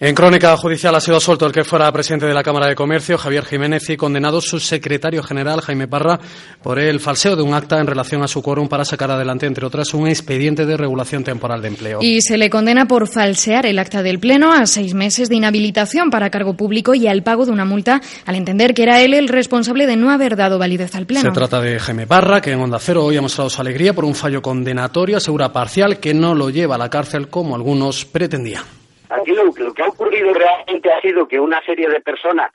En 0.00 0.14
crónica 0.14 0.56
judicial 0.56 0.94
ha 0.94 1.00
sido 1.00 1.18
suelto 1.18 1.44
el 1.44 1.50
que 1.50 1.64
fuera 1.64 1.90
presidente 1.90 2.24
de 2.24 2.32
la 2.32 2.44
Cámara 2.44 2.68
de 2.68 2.76
Comercio, 2.76 3.18
Javier 3.18 3.44
Jiménez, 3.44 3.90
y 3.90 3.96
condenado 3.96 4.40
su 4.40 4.60
secretario 4.60 5.24
general, 5.24 5.60
Jaime 5.60 5.88
Parra, 5.88 6.20
por 6.62 6.78
el 6.78 7.00
falseo 7.00 7.34
de 7.34 7.42
un 7.42 7.52
acta 7.52 7.80
en 7.80 7.86
relación 7.88 8.22
a 8.22 8.28
su 8.28 8.40
quórum 8.40 8.68
para 8.68 8.84
sacar 8.84 9.10
adelante, 9.10 9.46
entre 9.46 9.66
otras, 9.66 9.92
un 9.94 10.06
expediente 10.06 10.66
de 10.66 10.76
regulación 10.76 11.24
temporal 11.24 11.62
de 11.62 11.68
empleo. 11.68 11.98
Y 12.00 12.20
se 12.20 12.38
le 12.38 12.48
condena 12.48 12.86
por 12.86 13.08
falsear 13.08 13.66
el 13.66 13.80
acta 13.80 14.04
del 14.04 14.20
Pleno 14.20 14.52
a 14.52 14.66
seis 14.66 14.94
meses 14.94 15.28
de 15.28 15.34
inhabilitación 15.34 16.10
para 16.10 16.30
cargo 16.30 16.54
público 16.54 16.94
y 16.94 17.08
al 17.08 17.24
pago 17.24 17.44
de 17.44 17.50
una 17.50 17.64
multa, 17.64 18.00
al 18.24 18.36
entender 18.36 18.74
que 18.74 18.84
era 18.84 19.00
él 19.00 19.14
el 19.14 19.26
responsable 19.26 19.88
de 19.88 19.96
no 19.96 20.12
haber 20.12 20.36
dado 20.36 20.60
validez 20.60 20.94
al 20.94 21.06
Pleno. 21.06 21.22
Se 21.22 21.34
trata 21.34 21.60
de 21.60 21.76
Jaime 21.80 22.06
Parra, 22.06 22.40
que 22.40 22.52
en 22.52 22.60
Onda 22.60 22.78
Cero 22.78 23.04
hoy 23.04 23.16
ha 23.16 23.20
mostrado 23.20 23.50
su 23.50 23.60
alegría 23.60 23.94
por 23.94 24.04
un 24.04 24.14
fallo 24.14 24.40
condenatorio, 24.42 25.16
asegura 25.16 25.52
parcial, 25.52 25.98
que 25.98 26.14
no 26.14 26.36
lo 26.36 26.50
lleva 26.50 26.76
a 26.76 26.78
la 26.78 26.88
cárcel 26.88 27.26
como 27.26 27.56
algunos 27.56 28.04
pretendían. 28.04 28.62
Aquí 29.10 29.32
lo, 29.32 29.52
que 29.52 29.82
ha 29.82 29.88
ocurrido 29.88 30.34
realmente 30.34 30.92
ha 30.92 31.00
sido 31.00 31.26
que 31.26 31.40
una 31.40 31.62
serie 31.62 31.88
de 31.88 32.00
personas 32.00 32.52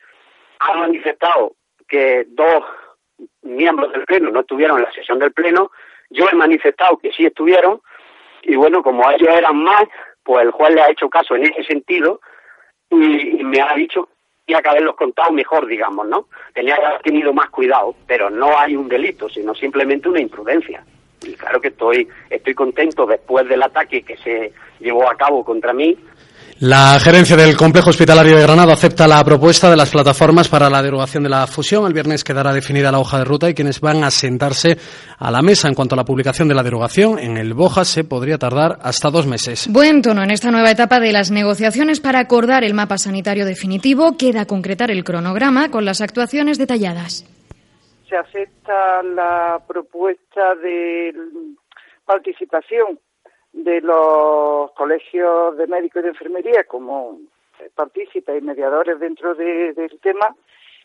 han 0.60 0.80
manifestado 0.80 1.56
que 1.88 2.26
dos 2.30 2.64
miembros 3.42 3.92
del 3.92 4.06
Pleno 4.06 4.32
no 4.32 4.42
estuvieron 4.42 4.78
en 4.78 4.84
la 4.84 4.92
sesión 4.92 5.20
del 5.20 5.34
Pleno 5.34 5.72
Yo 6.10 6.28
he 6.32 6.36
manifestado 6.36 6.98
que 6.98 7.12
sí 7.12 7.26
estuvieron 7.26 7.82
y 8.44 8.56
bueno, 8.56 8.84
como 8.84 9.10
ellos 9.10 9.30
eran 9.30 9.58
más, 9.64 9.84
pues 10.24 10.46
el 10.46 10.52
juez 10.52 10.76
le 10.76 10.82
ha 10.82 10.92
hecho 10.92 11.10
caso 11.10 11.36
en 11.36 11.46
ese 11.46 11.64
sentido 11.64 12.20
y, 12.90 13.44
me 13.44 13.62
ha 13.62 13.74
dicho 13.74 14.06
que 14.06 14.14
tenía 14.46 14.62
que 14.62 14.70
haberlos 14.70 14.96
contado 14.96 15.32
mejor, 15.32 15.66
digamos, 15.66 16.08
¿no? 16.08 16.28
Tenía 16.54 16.76
que 16.76 16.86
haber 16.86 17.02
tenido 17.02 17.34
más 17.34 17.50
cuidado, 17.50 17.96
pero 18.06 18.30
no 18.30 18.58
hay 18.58 18.76
un 18.76 18.90
delito, 18.90 19.30
sino 19.30 19.56
simplemente 19.56 20.10
una 20.10 20.20
imprudencia. 20.20 20.84
Y 21.22 21.34
claro 21.36 21.62
que 21.62 21.70
estoy, 21.70 22.08
estoy 22.30 22.54
contento 22.54 23.06
después 23.06 23.48
del 23.48 23.64
ataque 23.64 24.04
que 24.04 24.18
se 24.18 24.52
llevó 24.80 25.10
a 25.10 25.16
cabo 25.16 25.46
contra 25.46 25.72
mí, 25.72 25.98
la 26.64 26.98
gerencia 26.98 27.36
del 27.36 27.58
Complejo 27.58 27.90
Hospitalario 27.90 28.38
de 28.38 28.44
Granada 28.44 28.72
acepta 28.72 29.06
la 29.06 29.22
propuesta 29.22 29.70
de 29.70 29.76
las 29.76 29.92
plataformas 29.92 30.48
para 30.48 30.70
la 30.70 30.82
derogación 30.82 31.22
de 31.24 31.28
la 31.28 31.46
fusión. 31.46 31.86
El 31.86 31.92
viernes 31.92 32.24
quedará 32.24 32.54
definida 32.54 32.90
la 32.90 33.00
hoja 33.00 33.18
de 33.18 33.26
ruta 33.26 33.50
y 33.50 33.54
quienes 33.54 33.82
van 33.82 34.02
a 34.06 34.10
sentarse 34.10 34.78
a 35.20 35.30
la 35.30 35.42
mesa 35.42 35.68
en 35.68 35.74
cuanto 35.74 35.96
a 35.96 35.98
la 35.98 36.06
publicación 36.06 36.48
de 36.48 36.56
la 36.56 36.64
derogación 36.64 37.20
en 37.20 37.36
el 37.36 37.54
Boja 37.54 37.84
se 37.84 38.06
podría 38.06 38.38
tardar 38.38 38.78
hasta 38.82 39.10
dos 39.10 39.28
meses. 39.28 39.68
Buen 39.70 40.02
tono 40.02 40.24
en 40.24 40.32
esta 40.32 40.52
nueva 40.52 40.72
etapa 40.72 41.02
de 41.02 41.12
las 41.12 41.32
negociaciones 41.32 42.00
para 42.00 42.20
acordar 42.20 42.64
el 42.64 42.74
mapa 42.74 42.98
sanitario 42.98 43.46
definitivo. 43.46 44.16
Queda 44.18 44.46
concretar 44.46 44.90
el 44.90 45.04
cronograma 45.04 45.70
con 45.70 45.84
las 45.84 46.00
actuaciones 46.00 46.58
detalladas. 46.58 47.26
Se 48.08 48.16
acepta 48.16 49.04
la 49.04 49.60
propuesta 49.68 50.56
de 50.64 51.14
participación 52.06 53.00
de 53.54 53.82
los 53.82 54.72
colegios 54.72 55.56
de 55.58 55.68
médicos 55.68 56.02
y 56.02 56.04
de 56.04 56.10
enfermería 56.10 56.64
como 56.66 57.20
partícipes 57.76 58.42
y 58.42 58.46
mediadores 58.46 59.00
dentro 59.00 59.36
del 59.36 60.00
tema, 60.02 60.36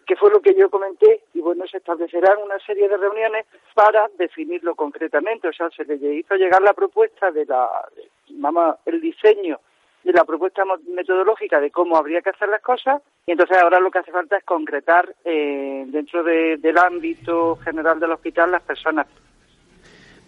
que 0.07 0.17
fue 0.17 0.31
lo 0.31 0.41
que 0.41 0.55
yo 0.55 0.71
comenté, 0.71 1.23
y 1.35 1.41
bueno, 1.41 1.67
se 1.67 1.79
establecerán 1.79 2.39
una 2.43 2.59
serie 2.61 2.89
de 2.89 2.97
reuniones 2.97 3.47
para 3.75 4.09
definirlo 4.19 4.75
concretamente. 4.75 5.49
O 5.49 5.53
sea, 5.53 5.69
se 5.71 5.85
le 5.85 5.97
hizo 6.15 6.35
llegar 6.37 6.63
la 6.63 6.73
propuesta 6.73 7.31
de 7.31 7.45
la, 7.45 7.69
vamos, 8.31 8.77
el 8.87 9.01
diseño 9.01 9.61
de 10.05 10.13
la 10.13 10.25
propuesta 10.25 10.63
metodológica 10.95 11.61
de 11.61 11.71
cómo 11.71 11.97
habría 11.97 12.23
que 12.23 12.31
hacer 12.31 12.49
las 12.49 12.63
cosas, 12.63 13.03
y 13.27 13.33
entonces 13.33 13.59
ahora 13.59 13.81
lo 13.81 13.91
que 13.91 13.99
hace 13.99 14.13
falta 14.13 14.39
es 14.39 14.45
concretar 14.45 15.15
eh, 15.25 15.85
dentro 15.89 16.23
del 16.23 16.79
ámbito 16.79 17.57
general 17.57 18.01
del 18.01 18.13
hospital 18.13 18.53
las 18.53 18.63
personas 18.63 19.07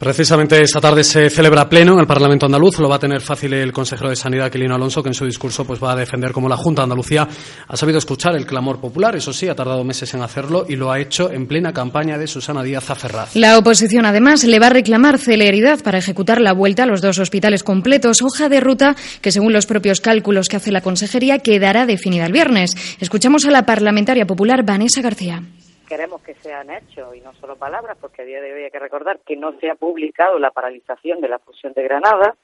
Precisamente 0.00 0.62
esta 0.62 0.80
tarde 0.80 1.04
se 1.04 1.28
celebra 1.28 1.68
pleno 1.68 1.92
en 1.92 2.00
el 2.00 2.06
Parlamento 2.06 2.46
andaluz. 2.46 2.78
Lo 2.78 2.88
va 2.88 2.96
a 2.96 2.98
tener 2.98 3.20
fácil 3.20 3.52
el 3.52 3.70
consejero 3.70 4.08
de 4.08 4.16
Sanidad, 4.16 4.46
Aquilino 4.46 4.74
Alonso, 4.74 5.02
que 5.02 5.10
en 5.10 5.14
su 5.14 5.26
discurso 5.26 5.66
pues, 5.66 5.78
va 5.78 5.92
a 5.92 5.94
defender 5.94 6.32
cómo 6.32 6.48
la 6.48 6.56
Junta 6.56 6.80
de 6.80 6.84
Andalucía 6.84 7.28
ha 7.68 7.76
sabido 7.76 7.98
escuchar 7.98 8.34
el 8.34 8.46
clamor 8.46 8.80
popular. 8.80 9.14
Eso 9.14 9.34
sí, 9.34 9.46
ha 9.46 9.54
tardado 9.54 9.84
meses 9.84 10.14
en 10.14 10.22
hacerlo 10.22 10.64
y 10.66 10.76
lo 10.76 10.90
ha 10.90 10.98
hecho 10.98 11.30
en 11.30 11.46
plena 11.46 11.74
campaña 11.74 12.16
de 12.16 12.26
Susana 12.26 12.62
Díaz 12.62 12.88
Aferraz. 12.88 13.36
La 13.36 13.58
oposición, 13.58 14.06
además, 14.06 14.42
le 14.44 14.58
va 14.58 14.68
a 14.68 14.70
reclamar 14.70 15.18
celeridad 15.18 15.82
para 15.82 15.98
ejecutar 15.98 16.40
la 16.40 16.54
vuelta 16.54 16.84
a 16.84 16.86
los 16.86 17.02
dos 17.02 17.18
hospitales 17.18 17.62
completos. 17.62 18.22
Hoja 18.22 18.48
de 18.48 18.60
ruta 18.60 18.96
que, 19.20 19.32
según 19.32 19.52
los 19.52 19.66
propios 19.66 20.00
cálculos 20.00 20.48
que 20.48 20.56
hace 20.56 20.72
la 20.72 20.80
consejería, 20.80 21.40
quedará 21.40 21.84
definida 21.84 22.24
el 22.24 22.32
viernes. 22.32 22.74
Escuchamos 23.00 23.44
a 23.44 23.50
la 23.50 23.66
parlamentaria 23.66 24.26
popular 24.26 24.64
Vanessa 24.64 25.02
García 25.02 25.42
queremos 25.90 26.22
que 26.22 26.34
sean 26.36 26.70
hechos 26.70 27.16
y 27.16 27.20
no 27.20 27.34
solo 27.34 27.56
palabras, 27.56 27.98
porque 28.00 28.22
a 28.22 28.24
día 28.24 28.40
de 28.40 28.54
hoy 28.54 28.62
hay 28.62 28.70
que 28.70 28.78
recordar 28.78 29.18
que 29.26 29.34
no 29.34 29.58
se 29.58 29.68
ha 29.68 29.74
publicado 29.74 30.38
la 30.38 30.52
paralización 30.52 31.20
de 31.20 31.28
la 31.28 31.40
fusión 31.40 31.72
de 31.72 31.82
Granada, 31.82 32.36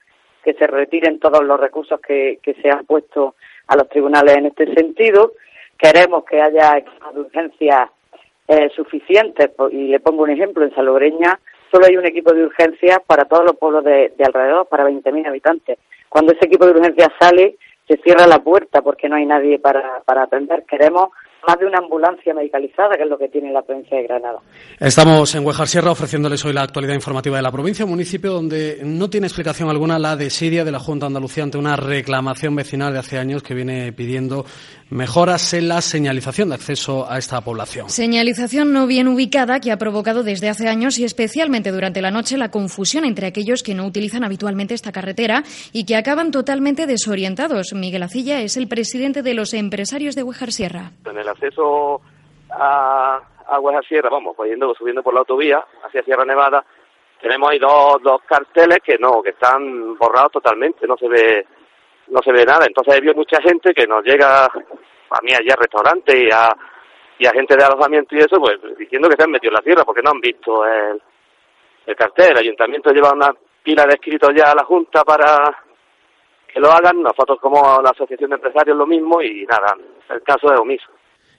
que 0.42 0.54
se 0.54 0.66
retiren 0.66 1.20
todos 1.20 1.44
los 1.44 1.60
recursos 1.60 2.00
que, 2.00 2.40
se 2.60 2.68
han 2.68 2.84
puesto 2.86 3.36
a 3.68 3.76
los 3.76 3.88
tribunales 3.88 4.36
en 4.36 4.46
este 4.46 4.74
sentido. 4.74 5.34
Queremos 5.78 6.24
que 6.24 6.42
haya 6.42 6.78
equipos 6.78 7.14
de 7.14 7.20
urgencia 7.20 7.88
eh, 8.48 8.68
suficientes, 8.74 9.52
y 9.70 9.88
le 9.88 10.00
pongo 10.00 10.24
un 10.24 10.30
ejemplo, 10.30 10.64
en 10.64 10.74
Salobreña 10.74 11.38
solo 11.70 11.86
hay 11.86 11.96
un 11.96 12.06
equipo 12.06 12.32
de 12.32 12.46
urgencia 12.46 13.00
para 13.06 13.26
todos 13.26 13.44
los 13.44 13.56
pueblos 13.56 13.84
de, 13.84 14.12
alrededor, 14.24 14.66
para 14.66 14.88
20.000 14.88 15.28
habitantes. 15.28 15.78
Cuando 16.08 16.32
ese 16.32 16.46
equipo 16.46 16.66
de 16.66 16.72
urgencia 16.72 17.12
sale, 17.20 17.56
se 17.86 17.96
cierra 17.98 18.26
la 18.26 18.40
puerta 18.40 18.82
porque 18.82 19.08
no 19.08 19.14
hay 19.14 19.26
nadie 19.26 19.60
para 19.60 20.22
atender. 20.22 20.64
Queremos 20.64 21.10
más 21.46 21.58
de 21.58 21.66
una 21.66 21.78
ambulancia 21.78 22.34
medicalizada, 22.34 22.96
que 22.96 23.04
es 23.04 23.08
lo 23.08 23.18
que 23.18 23.28
tiene 23.28 23.52
la 23.52 23.62
provincia 23.62 23.96
de 23.96 24.04
Granada. 24.04 24.38
Estamos 24.78 25.34
en 25.34 25.46
Huejar 25.46 25.68
Sierra 25.68 25.90
ofreciéndoles 25.90 26.44
hoy 26.44 26.52
la 26.52 26.62
actualidad 26.62 26.94
informativa 26.94 27.36
de 27.36 27.42
la 27.42 27.52
provincia, 27.52 27.84
un 27.84 27.92
municipio 27.92 28.32
donde 28.32 28.80
no 28.84 29.08
tiene 29.08 29.26
explicación 29.26 29.68
alguna 29.68 29.98
la 29.98 30.16
desidia 30.16 30.64
de 30.64 30.72
la 30.72 30.78
Junta 30.78 31.06
de 31.06 31.08
Andalucía 31.08 31.44
ante 31.44 31.58
una 31.58 31.76
reclamación 31.76 32.54
vecinal 32.54 32.92
de 32.92 32.98
hace 32.98 33.18
años 33.18 33.42
que 33.42 33.54
viene 33.54 33.92
pidiendo 33.92 34.44
mejoras 34.90 35.52
en 35.54 35.68
la 35.68 35.80
señalización 35.80 36.50
de 36.50 36.54
acceso 36.54 37.10
a 37.10 37.18
esta 37.18 37.40
población. 37.40 37.90
Señalización 37.90 38.72
no 38.72 38.86
bien 38.86 39.08
ubicada 39.08 39.58
que 39.60 39.72
ha 39.72 39.78
provocado 39.78 40.22
desde 40.22 40.48
hace 40.48 40.68
años 40.68 40.98
y 40.98 41.04
especialmente 41.04 41.72
durante 41.72 42.00
la 42.00 42.10
noche 42.10 42.36
la 42.36 42.50
confusión 42.50 43.04
entre 43.04 43.26
aquellos 43.26 43.62
que 43.62 43.74
no 43.74 43.86
utilizan 43.86 44.24
habitualmente 44.24 44.74
esta 44.74 44.92
carretera 44.92 45.42
y 45.72 45.84
que 45.84 45.96
acaban 45.96 46.30
totalmente 46.30 46.86
desorientados. 46.86 47.72
Miguel 47.74 48.04
Acilla 48.04 48.40
es 48.40 48.56
el 48.56 48.68
presidente 48.68 49.22
de 49.22 49.34
los 49.34 49.54
empresarios 49.54 50.14
de 50.14 50.22
Huejar 50.22 50.52
Sierra. 50.52 50.92
En 51.04 51.18
el 51.18 51.25
acceso 51.28 52.00
a, 52.50 53.20
a 53.46 53.60
Huejar 53.60 53.84
Sierra, 53.84 54.08
vamos, 54.10 54.36
subiendo 54.76 55.02
por 55.02 55.14
la 55.14 55.20
autovía 55.20 55.64
hacia 55.84 56.02
Sierra 56.02 56.24
Nevada, 56.24 56.64
tenemos 57.20 57.50
ahí 57.50 57.58
dos, 57.58 58.02
dos 58.02 58.20
carteles 58.22 58.78
que 58.84 58.98
no, 58.98 59.22
que 59.22 59.30
están 59.30 59.96
borrados 59.96 60.32
totalmente, 60.32 60.86
no 60.86 60.96
se 60.96 61.08
ve 61.08 61.46
no 62.08 62.20
se 62.22 62.32
ve 62.32 62.44
nada. 62.44 62.66
Entonces 62.66 62.94
hay 62.94 63.14
mucha 63.14 63.40
gente 63.42 63.72
que 63.74 63.86
nos 63.86 64.04
llega 64.04 64.44
a 64.44 65.20
mí 65.22 65.32
allá 65.32 65.54
a 65.54 65.60
restaurantes 65.60 66.14
y 66.14 66.30
a, 66.30 66.56
y 67.18 67.26
a 67.26 67.32
gente 67.32 67.56
de 67.56 67.64
alojamiento 67.64 68.14
y 68.14 68.18
eso, 68.18 68.38
pues 68.38 68.58
diciendo 68.78 69.08
que 69.08 69.16
se 69.16 69.24
han 69.24 69.30
metido 69.30 69.50
en 69.50 69.54
la 69.54 69.62
tierra 69.62 69.84
porque 69.84 70.02
no 70.02 70.10
han 70.10 70.20
visto 70.20 70.64
el, 70.66 71.00
el 71.86 71.96
cartel. 71.96 72.32
El 72.32 72.38
ayuntamiento 72.38 72.92
lleva 72.92 73.12
una 73.12 73.34
pila 73.62 73.84
de 73.84 73.94
escritos 73.94 74.30
ya 74.34 74.50
a 74.50 74.54
la 74.54 74.64
Junta 74.64 75.04
para 75.04 75.64
que 76.46 76.60
lo 76.60 76.70
hagan. 76.70 77.02
Nosotros 77.02 77.38
como 77.40 77.80
la 77.82 77.90
Asociación 77.90 78.30
de 78.30 78.36
Empresarios 78.36 78.76
lo 78.76 78.86
mismo 78.86 79.20
y 79.22 79.44
nada, 79.46 79.76
el 80.10 80.22
caso 80.22 80.52
es 80.52 80.60
omiso. 80.60 80.86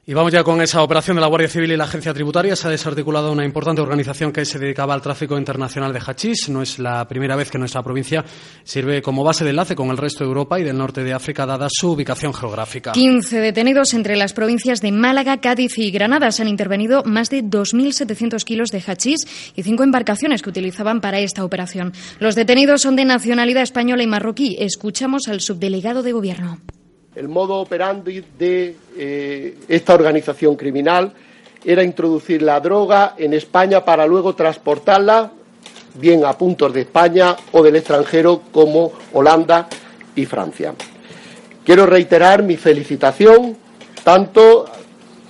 Y 0.09 0.13
vamos 0.13 0.31
ya 0.31 0.41
con 0.41 0.61
esa 0.61 0.83
operación 0.83 1.17
de 1.17 1.21
la 1.21 1.27
Guardia 1.27 1.49
Civil 1.49 1.73
y 1.73 1.75
la 1.75 1.83
Agencia 1.83 2.13
Tributaria. 2.13 2.55
Se 2.55 2.65
ha 2.65 2.71
desarticulado 2.71 3.29
una 3.29 3.43
importante 3.43 3.81
organización 3.81 4.31
que 4.31 4.45
se 4.45 4.57
dedicaba 4.57 4.93
al 4.93 5.01
tráfico 5.01 5.37
internacional 5.37 5.91
de 5.91 5.99
hachís. 5.99 6.47
No 6.47 6.61
es 6.61 6.79
la 6.79 7.05
primera 7.09 7.35
vez 7.35 7.51
que 7.51 7.57
nuestra 7.57 7.83
provincia 7.83 8.23
sirve 8.63 9.01
como 9.01 9.25
base 9.25 9.43
de 9.43 9.49
enlace 9.49 9.75
con 9.75 9.89
el 9.89 9.97
resto 9.97 10.23
de 10.23 10.29
Europa 10.29 10.61
y 10.61 10.63
del 10.63 10.77
norte 10.77 11.03
de 11.03 11.11
África, 11.11 11.45
dada 11.45 11.67
su 11.69 11.91
ubicación 11.91 12.33
geográfica. 12.33 12.93
15 12.93 13.41
detenidos 13.41 13.93
entre 13.93 14.15
las 14.15 14.31
provincias 14.31 14.79
de 14.79 14.93
Málaga, 14.93 15.41
Cádiz 15.41 15.77
y 15.77 15.91
Granada. 15.91 16.31
Se 16.31 16.41
han 16.41 16.47
intervenido 16.47 17.03
más 17.03 17.29
de 17.29 17.43
2.700 17.43 18.45
kilos 18.45 18.69
de 18.71 18.79
hachís 18.79 19.27
y 19.57 19.63
cinco 19.63 19.83
embarcaciones 19.83 20.41
que 20.41 20.49
utilizaban 20.49 21.01
para 21.01 21.19
esta 21.19 21.43
operación. 21.43 21.91
Los 22.19 22.35
detenidos 22.35 22.81
son 22.81 22.95
de 22.95 23.03
nacionalidad 23.03 23.63
española 23.63 24.03
y 24.03 24.07
marroquí. 24.07 24.55
Escuchamos 24.57 25.27
al 25.27 25.41
subdelegado 25.41 26.01
de 26.01 26.13
Gobierno. 26.13 26.61
El 27.17 27.29
modo 27.29 27.55
operandi 27.55 28.23
de 28.37 28.75
eh, 28.95 29.57
esta 29.67 29.95
organización 29.95 30.55
criminal 30.55 31.11
era 31.65 31.81
introducir 31.81 32.43
la 32.43 32.59
droga 32.59 33.15
en 33.17 33.33
España 33.33 33.83
para 33.83 34.05
luego 34.05 34.35
transportarla 34.35 35.31
bien 35.95 36.23
a 36.23 36.33
puntos 36.33 36.71
de 36.71 36.81
España 36.81 37.35
o 37.53 37.63
del 37.63 37.77
extranjero 37.77 38.43
como 38.51 38.91
Holanda 39.13 39.67
y 40.15 40.27
Francia. 40.27 40.75
Quiero 41.65 41.87
reiterar 41.87 42.43
mi 42.43 42.55
felicitación 42.55 43.57
tanto 44.03 44.65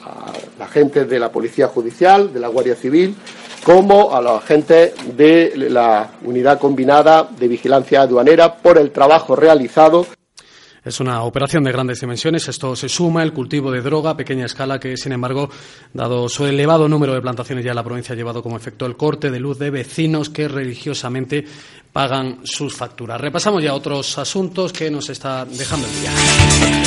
a 0.04 0.34
la 0.60 0.66
agentes 0.66 1.10
de 1.10 1.20
la 1.20 1.32
Policía 1.32 1.70
Judicial, 1.70 2.34
de 2.34 2.42
la 2.42 2.50
Guardia 2.50 2.76
Civil, 2.76 3.16
como 3.64 4.14
a 4.14 4.22
los 4.22 4.44
agentes 4.44 4.92
de 5.16 5.54
la 5.70 6.12
Unidad 6.26 6.60
Combinada 6.60 7.30
de 7.40 7.48
Vigilancia 7.48 8.02
Aduanera 8.02 8.58
por 8.58 8.78
el 8.78 8.92
trabajo 8.92 9.38
realizado 9.38 10.06
es 10.88 11.00
una 11.00 11.24
operación 11.24 11.64
de 11.64 11.72
grandes 11.72 12.00
dimensiones. 12.00 12.48
Esto 12.48 12.76
se 12.76 12.88
suma 12.88 13.24
el 13.24 13.34
cultivo 13.34 13.72
de 13.72 13.82
droga 13.82 14.12
a 14.12 14.18
pequeña 14.18 14.46
escala 14.46 14.80
que, 14.80 14.96
sin 14.96 15.12
embargo, 15.12 15.50
dado 15.94 16.30
su 16.30 16.46
elevado 16.46 16.88
número 16.88 17.14
de 17.14 17.22
plantaciones 17.22 17.66
ya 17.66 17.72
en 17.72 17.76
la 17.76 17.84
provincia, 17.84 18.14
ha 18.14 18.16
llevado 18.16 18.42
como 18.42 18.56
efecto 18.56 18.86
el 18.86 18.96
corte 18.96 19.30
de 19.30 19.40
luz 19.40 19.60
de 19.60 19.70
vecinos 19.70 20.30
que 20.30 20.48
religiosamente 20.48 21.46
pagan 21.92 22.40
sus 22.44 22.76
facturas. 22.76 23.20
Repasamos 23.20 23.64
ya 23.64 23.74
otros 23.74 24.18
asuntos 24.18 24.72
que 24.72 24.90
nos 24.92 25.10
está 25.10 25.46
dejando 25.46 25.88
el 25.88 26.00
día. 26.00 26.12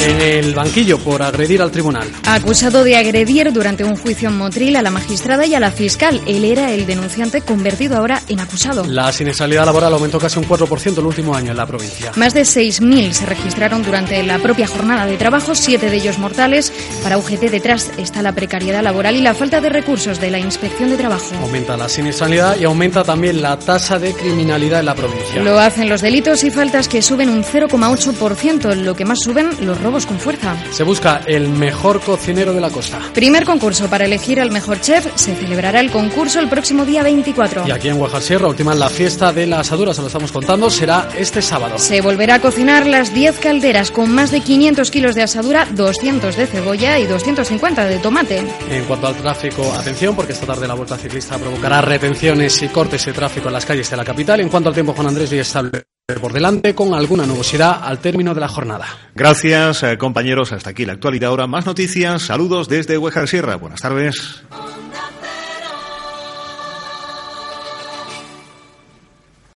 En 0.06 0.20
el 0.20 0.54
banquillo 0.54 0.98
por 0.98 1.22
agredir 1.22 1.60
al 1.62 1.70
tribunal. 1.70 2.08
Acusado 2.26 2.84
de 2.84 2.96
agredir 2.96 3.52
durante 3.52 3.84
un 3.84 3.96
juicio 3.96 4.28
en 4.28 4.36
Motril 4.36 4.76
a 4.76 4.82
la 4.82 4.90
magistrada 4.90 5.46
y 5.46 5.54
a 5.54 5.60
la 5.60 5.70
fiscal. 5.70 6.20
Él 6.26 6.44
era 6.44 6.72
el 6.72 6.86
denunciante 6.86 7.40
convertido 7.42 7.96
ahora 7.96 8.22
en 8.28 8.40
acusado. 8.40 8.84
La 8.86 9.12
siniestralidad 9.12 9.66
laboral 9.66 9.92
aumentó 9.92 10.18
casi 10.18 10.38
un 10.38 10.46
4% 10.46 10.98
el 10.98 11.06
último 11.06 11.34
año 11.34 11.50
en 11.50 11.56
la 11.56 11.66
provincia. 11.66 12.12
Más 12.16 12.34
de 12.34 12.42
6.000 12.42 13.12
se 13.12 13.26
registraron 13.26 13.82
durante 13.82 14.22
la 14.22 14.38
propia 14.38 14.66
jornada 14.66 15.06
de 15.06 15.16
trabajo, 15.16 15.54
siete 15.54 15.90
de 15.90 15.96
ellos 15.96 16.18
mortales. 16.18 16.72
Para 17.02 17.18
UGT 17.18 17.50
detrás 17.50 17.90
está 17.98 18.22
la 18.22 18.32
precariedad 18.32 18.82
laboral 18.82 19.16
y 19.16 19.20
la 19.20 19.34
falta 19.34 19.60
de 19.60 19.68
recursos 19.68 20.20
de 20.20 20.30
la 20.30 20.38
Inspección 20.38 20.90
de 20.90 20.96
Trabajo. 20.96 21.34
Aumenta 21.42 21.76
la 21.76 21.88
siniestralidad 21.88 22.58
y 22.58 22.64
aumenta 22.64 23.04
también 23.04 23.42
la 23.42 23.58
tasa 23.58 23.98
de 23.98 24.12
criminalidad 24.12 24.80
en 24.80 24.86
la 24.86 24.89
la 24.90 24.94
provincia. 24.96 25.40
Lo 25.42 25.58
hacen 25.58 25.88
los 25.88 26.00
delitos 26.00 26.42
y 26.42 26.50
faltas 26.50 26.88
que 26.88 27.00
suben 27.00 27.30
un 27.30 27.44
0,8%, 27.44 28.74
lo 28.74 28.94
que 28.94 29.04
más 29.04 29.20
suben 29.20 29.50
los 29.60 29.80
robos 29.80 30.04
con 30.04 30.18
fuerza. 30.18 30.56
Se 30.72 30.82
busca 30.82 31.22
el 31.26 31.48
mejor 31.48 32.00
cocinero 32.00 32.52
de 32.52 32.60
la 32.60 32.70
costa. 32.70 32.98
Primer 33.14 33.44
concurso 33.44 33.88
para 33.88 34.04
elegir 34.04 34.40
al 34.40 34.50
mejor 34.50 34.80
chef. 34.80 35.06
Se 35.14 35.36
celebrará 35.36 35.80
el 35.80 35.90
concurso 35.90 36.40
el 36.40 36.48
próximo 36.48 36.84
día 36.84 37.02
24. 37.04 37.68
Y 37.68 37.70
aquí 37.70 37.88
en 37.88 37.98
Guajar 37.98 38.20
Sierra, 38.20 38.48
última 38.48 38.74
la 38.74 38.88
fiesta 38.88 39.32
de 39.32 39.46
la 39.46 39.60
asadura, 39.60 39.94
se 39.94 40.00
lo 40.00 40.08
estamos 40.08 40.32
contando, 40.32 40.68
será 40.70 41.08
este 41.16 41.40
sábado. 41.40 41.78
Se 41.78 42.00
volverá 42.00 42.36
a 42.36 42.40
cocinar 42.40 42.86
las 42.86 43.14
10 43.14 43.38
calderas 43.38 43.90
con 43.92 44.10
más 44.12 44.32
de 44.32 44.40
500 44.40 44.90
kilos 44.90 45.14
de 45.14 45.22
asadura, 45.22 45.68
200 45.70 46.36
de 46.36 46.46
cebolla 46.46 46.98
y 46.98 47.06
250 47.06 47.84
de 47.86 47.98
tomate. 47.98 48.42
En 48.70 48.84
cuanto 48.86 49.06
al 49.06 49.14
tráfico, 49.14 49.72
atención, 49.72 50.16
porque 50.16 50.32
esta 50.32 50.46
tarde 50.46 50.66
la 50.66 50.74
vuelta 50.74 50.96
ciclista 50.96 51.38
provocará 51.38 51.80
retenciones 51.80 52.60
y 52.62 52.68
cortes 52.68 53.06
de 53.06 53.12
tráfico 53.12 53.48
en 53.48 53.54
las 53.54 53.64
calles 53.64 53.88
de 53.88 53.96
la 53.96 54.04
capital. 54.04 54.40
En 54.40 54.48
cuanto 54.48 54.68
al 54.68 54.74
tiempo, 54.80 54.94
Juan 54.94 55.08
Andrés, 55.08 55.28
ya 55.28 55.42
estable 55.42 55.82
por 56.22 56.32
delante 56.32 56.74
con 56.74 56.94
alguna 56.94 57.26
nubosidad 57.26 57.80
al 57.82 57.98
término 57.98 58.32
de 58.34 58.40
la 58.40 58.48
jornada. 58.48 58.86
Gracias, 59.14 59.82
eh, 59.82 59.98
compañeros. 59.98 60.52
Hasta 60.52 60.70
aquí 60.70 60.86
la 60.86 60.94
actualidad. 60.94 61.28
Ahora 61.28 61.46
más 61.46 61.66
noticias. 61.66 62.22
Saludos 62.22 62.66
desde 62.66 62.96
Huejar 62.96 63.28
Sierra. 63.28 63.56
Buenas 63.56 63.82
tardes. 63.82 64.42